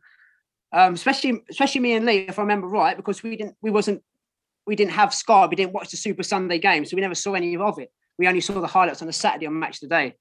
Um, 0.74 0.94
especially, 0.94 1.42
especially 1.50 1.82
me 1.82 1.94
and 1.94 2.06
Lee, 2.06 2.26
if 2.30 2.40
I 2.40 2.44
remember 2.44 2.68
right, 2.68 2.96
because 2.96 3.22
we 3.22 3.36
didn't, 3.36 3.56
we 3.62 3.72
wasn't, 3.72 4.02
we 4.66 4.76
didn't 4.76 4.94
have 4.94 5.14
Sky, 5.14 5.46
we 5.48 5.58
didn't 5.58 5.74
watch 5.74 5.92
the 5.92 5.98
Super 5.98 6.24
Sunday 6.24 6.60
game, 6.60 6.86
so 6.86 6.96
we 6.96 7.02
never 7.02 7.16
saw 7.16 7.34
any 7.34 7.58
of 7.58 7.80
it. 7.80 7.92
We 8.18 8.28
only 8.28 8.42
saw 8.42 8.62
the 8.62 8.68
highlights 8.68 9.02
on 9.02 9.08
the 9.08 9.14
Saturday 9.14 9.48
on 9.48 9.60
Match 9.60 9.80
Today. 9.80 10.16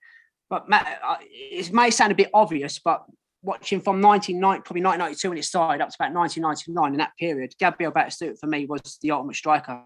But 0.48 0.66
it 0.68 1.72
may 1.72 1.90
sound 1.90 2.10
a 2.10 2.16
bit 2.16 2.30
obvious, 2.34 2.80
but 2.80 3.04
watching 3.42 3.80
from 3.80 4.02
1990, 4.02 4.62
probably 4.62 4.82
1992 4.82 5.28
when 5.28 5.38
it 5.38 5.44
started 5.44 5.82
up 5.82 5.90
to 5.90 5.96
about 5.98 6.12
1999 6.12 6.92
in 6.92 6.98
that 6.98 7.16
period, 7.18 7.54
Gabriel 7.58 7.92
Batistuta 7.92 8.38
for 8.38 8.48
me 8.48 8.66
was 8.66 8.98
the 9.00 9.12
ultimate 9.12 9.36
striker. 9.36 9.82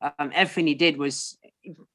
Um, 0.00 0.30
everything 0.34 0.66
he 0.66 0.74
did 0.74 0.98
was 0.98 1.38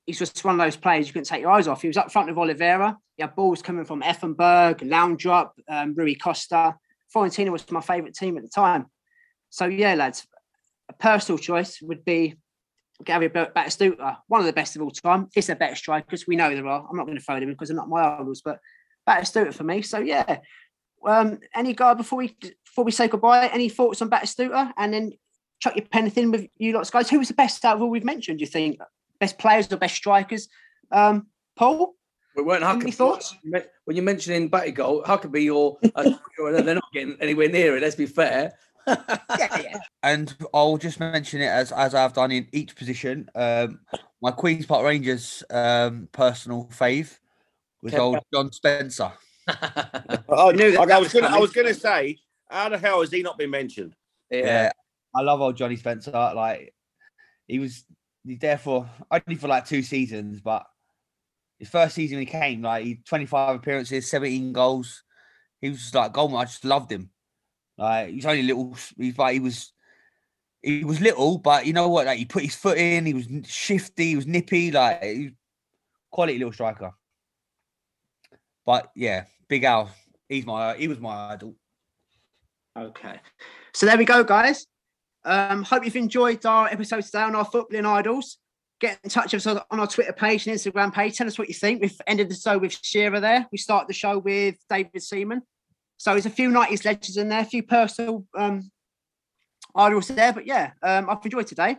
he's 0.05 0.19
just 0.19 0.43
one 0.43 0.59
of 0.59 0.65
those 0.65 0.75
players 0.75 1.07
you 1.07 1.13
couldn't 1.13 1.27
take 1.27 1.41
your 1.41 1.51
eyes 1.51 1.67
off. 1.67 1.81
He 1.81 1.87
was 1.87 1.97
up 1.97 2.11
front 2.11 2.27
with 2.27 2.37
Oliveira. 2.37 2.97
He 3.15 3.23
had 3.23 3.35
balls 3.35 3.61
coming 3.61 3.85
from 3.85 4.01
Effenberg, 4.01 4.79
Laudrup, 4.79 5.51
um, 5.69 5.93
Rui 5.95 6.15
Costa. 6.15 6.75
Fiorentina 7.13 7.51
was 7.51 7.69
my 7.71 7.81
favourite 7.81 8.15
team 8.15 8.37
at 8.37 8.43
the 8.43 8.49
time. 8.49 8.87
So 9.49 9.65
yeah, 9.65 9.95
lads, 9.95 10.25
a 10.89 10.93
personal 10.93 11.37
choice 11.37 11.81
would 11.81 12.03
be 12.03 12.35
Gary 13.03 13.29
Batistuta, 13.29 14.17
one 14.27 14.39
of 14.39 14.45
the 14.45 14.53
best 14.53 14.75
of 14.75 14.81
all 14.81 14.91
time. 14.91 15.27
Is 15.35 15.47
there 15.47 15.55
better 15.55 15.75
strikers? 15.75 16.27
We 16.27 16.35
know 16.35 16.53
there 16.53 16.67
are. 16.67 16.87
I'm 16.89 16.97
not 16.97 17.05
going 17.05 17.17
to 17.17 17.23
phone 17.23 17.43
him 17.43 17.49
because 17.49 17.69
they're 17.69 17.75
not 17.75 17.89
my 17.89 18.01
idols, 18.19 18.41
but 18.43 18.59
Batistuta 19.07 19.53
for 19.53 19.63
me. 19.63 19.81
So 19.81 19.99
yeah. 19.99 20.39
Um, 21.05 21.39
any 21.55 21.73
guy 21.73 21.95
before 21.95 22.19
we 22.19 22.37
before 22.65 22.83
we 22.83 22.91
say 22.91 23.07
goodbye? 23.07 23.47
Any 23.47 23.69
thoughts 23.69 24.01
on 24.01 24.09
Batistuta? 24.09 24.71
And 24.77 24.93
then 24.93 25.11
chuck 25.61 25.75
your 25.75 25.85
pen 25.85 26.11
in 26.15 26.31
with 26.31 26.47
you 26.57 26.73
lots, 26.73 26.89
guys. 26.89 27.09
Who 27.09 27.19
was 27.19 27.29
the 27.29 27.33
best 27.33 27.63
out 27.63 27.77
of 27.77 27.81
all 27.81 27.89
we've 27.89 28.03
mentioned? 28.03 28.39
Do 28.39 28.43
you 28.43 28.49
think 28.49 28.79
best 29.19 29.37
players 29.37 29.71
or 29.71 29.77
best 29.77 29.95
strikers? 29.95 30.49
Um, 30.91 31.27
Paul. 31.55 31.95
We 32.35 32.43
weren't 32.43 32.63
Huckerby. 32.63 32.81
Any 32.83 32.91
thoughts? 32.91 33.35
When 33.43 33.95
you're 33.95 34.03
mentioning 34.03 34.49
Batigol, 34.49 35.03
Huckerby, 35.05 35.43
you're 35.43 35.77
uh, 35.95 36.11
they're 36.61 36.75
not 36.75 36.83
getting 36.93 37.17
anywhere 37.19 37.49
near 37.49 37.77
it. 37.77 37.81
Let's 37.81 37.95
be 37.95 38.05
fair. 38.05 38.53
yeah, 38.87 39.07
yeah. 39.29 39.77
And 40.01 40.35
I'll 40.53 40.77
just 40.77 40.99
mention 40.99 41.41
it 41.41 41.47
as 41.47 41.71
as 41.71 41.93
I've 41.93 42.13
done 42.13 42.31
in 42.31 42.47
each 42.51 42.75
position. 42.75 43.29
Um, 43.35 43.81
my 44.21 44.31
Queens 44.31 44.65
Park 44.65 44.85
Rangers 44.85 45.43
um, 45.49 46.07
personal 46.11 46.69
fave 46.71 47.17
was 47.83 47.93
old 47.93 48.19
John 48.33 48.51
Spencer. 48.51 49.11
oh, 50.29 50.51
knew 50.51 50.71
that 50.71 50.79
I, 50.79 50.99
was 50.99 51.13
was 51.13 51.13
gonna, 51.13 51.35
I 51.35 51.39
was 51.39 51.51
gonna 51.51 51.73
say, 51.73 52.17
how 52.49 52.69
the 52.69 52.77
hell 52.77 53.01
has 53.01 53.11
he 53.11 53.21
not 53.21 53.37
been 53.37 53.49
mentioned? 53.49 53.93
Yeah. 54.29 54.71
I 55.13 55.21
love 55.21 55.41
old 55.41 55.57
Johnny 55.57 55.75
Spencer. 55.75 56.11
Like 56.11 56.73
he 57.47 57.59
was 57.59 57.83
he's 58.25 58.39
there 58.39 58.57
for 58.57 58.89
only 59.09 59.35
for 59.35 59.47
like 59.47 59.67
two 59.67 59.81
seasons, 59.81 60.41
but 60.41 60.65
his 61.59 61.69
first 61.69 61.95
season 61.95 62.19
he 62.19 62.25
came, 62.25 62.61
like 62.61 62.85
he 62.85 62.95
25 63.05 63.57
appearances, 63.57 64.09
17 64.09 64.53
goals. 64.53 65.03
He 65.61 65.69
was 65.69 65.79
just 65.79 65.95
like 65.95 66.13
goalman. 66.13 66.39
I 66.39 66.45
just 66.45 66.65
loved 66.65 66.91
him. 66.91 67.11
Like 67.77 68.09
he's 68.09 68.25
only 68.25 68.43
little. 68.43 68.75
He's 68.97 69.17
like 69.17 69.33
he 69.33 69.39
was. 69.39 69.71
He 70.63 70.83
was 70.83 71.01
little, 71.01 71.39
but 71.39 71.65
you 71.65 71.73
know 71.73 71.89
what? 71.89 72.05
Like 72.05 72.19
he 72.19 72.25
put 72.25 72.43
his 72.43 72.55
foot 72.55 72.77
in. 72.77 73.05
He 73.05 73.15
was 73.15 73.27
shifty. 73.47 74.09
He 74.09 74.15
was 74.15 74.27
nippy. 74.27 74.71
Like 74.71 75.03
he 75.03 75.31
quality 76.11 76.37
little 76.37 76.53
striker. 76.53 76.93
But 78.65 78.91
yeah, 78.95 79.25
Big 79.47 79.63
Al. 79.63 79.89
He's 80.29 80.45
my. 80.45 80.75
He 80.75 80.87
was 80.87 80.99
my 80.99 81.33
idol. 81.33 81.55
Okay. 82.77 83.19
So 83.73 83.85
there 83.85 83.97
we 83.97 84.05
go, 84.05 84.23
guys. 84.23 84.65
Um, 85.23 85.63
hope 85.63 85.85
you've 85.85 85.95
enjoyed 85.95 86.45
our 86.45 86.67
episode 86.67 87.03
today 87.03 87.21
on 87.21 87.35
our 87.35 87.45
footballing 87.45 87.85
idols. 87.85 88.37
Get 88.79 88.99
in 89.03 89.09
touch 89.09 89.33
with 89.33 89.45
us 89.45 89.61
on 89.69 89.79
our 89.79 89.87
Twitter 89.87 90.13
page 90.13 90.47
and 90.47 90.57
Instagram 90.57 90.93
page. 90.93 91.17
Tell 91.17 91.27
us 91.27 91.37
what 91.37 91.47
you 91.47 91.53
think. 91.53 91.81
We've 91.81 92.01
ended 92.07 92.29
the 92.29 92.35
show 92.35 92.57
with 92.57 92.77
Shearer 92.81 93.19
there. 93.19 93.47
We 93.51 93.57
started 93.57 93.87
the 93.87 93.93
show 93.93 94.17
with 94.17 94.55
David 94.69 95.03
Seaman. 95.03 95.43
So 95.97 96.11
there's 96.11 96.25
a 96.25 96.31
few 96.31 96.49
90s 96.49 96.83
legends 96.83 97.17
in 97.17 97.29
there, 97.29 97.41
a 97.41 97.45
few 97.45 97.61
personal 97.61 98.25
um, 98.35 98.71
idols 99.75 100.07
there. 100.07 100.33
But 100.33 100.47
yeah, 100.47 100.71
um, 100.81 101.09
I've 101.09 101.23
enjoyed 101.23 101.45
today. 101.45 101.77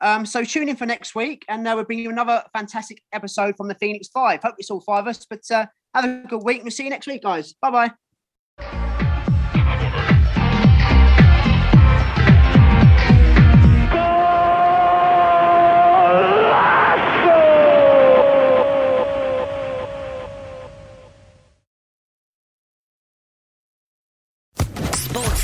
Um, 0.00 0.26
so 0.26 0.42
tune 0.44 0.68
in 0.68 0.76
for 0.76 0.86
next 0.86 1.14
week, 1.14 1.44
and 1.48 1.66
uh, 1.68 1.74
we'll 1.76 1.84
bring 1.84 1.98
you 1.98 2.10
another 2.10 2.42
fantastic 2.52 3.02
episode 3.12 3.56
from 3.56 3.68
the 3.68 3.74
Phoenix 3.74 4.08
Five. 4.08 4.42
Hope 4.42 4.54
it's 4.58 4.70
all 4.70 4.80
five 4.80 5.04
of 5.04 5.08
us, 5.08 5.26
but 5.28 5.42
uh, 5.50 5.66
have 5.94 6.04
a 6.04 6.26
good 6.26 6.42
week. 6.42 6.62
We'll 6.62 6.70
see 6.70 6.84
you 6.84 6.90
next 6.90 7.06
week, 7.06 7.22
guys. 7.22 7.54
Bye 7.60 7.92
bye. 8.58 8.89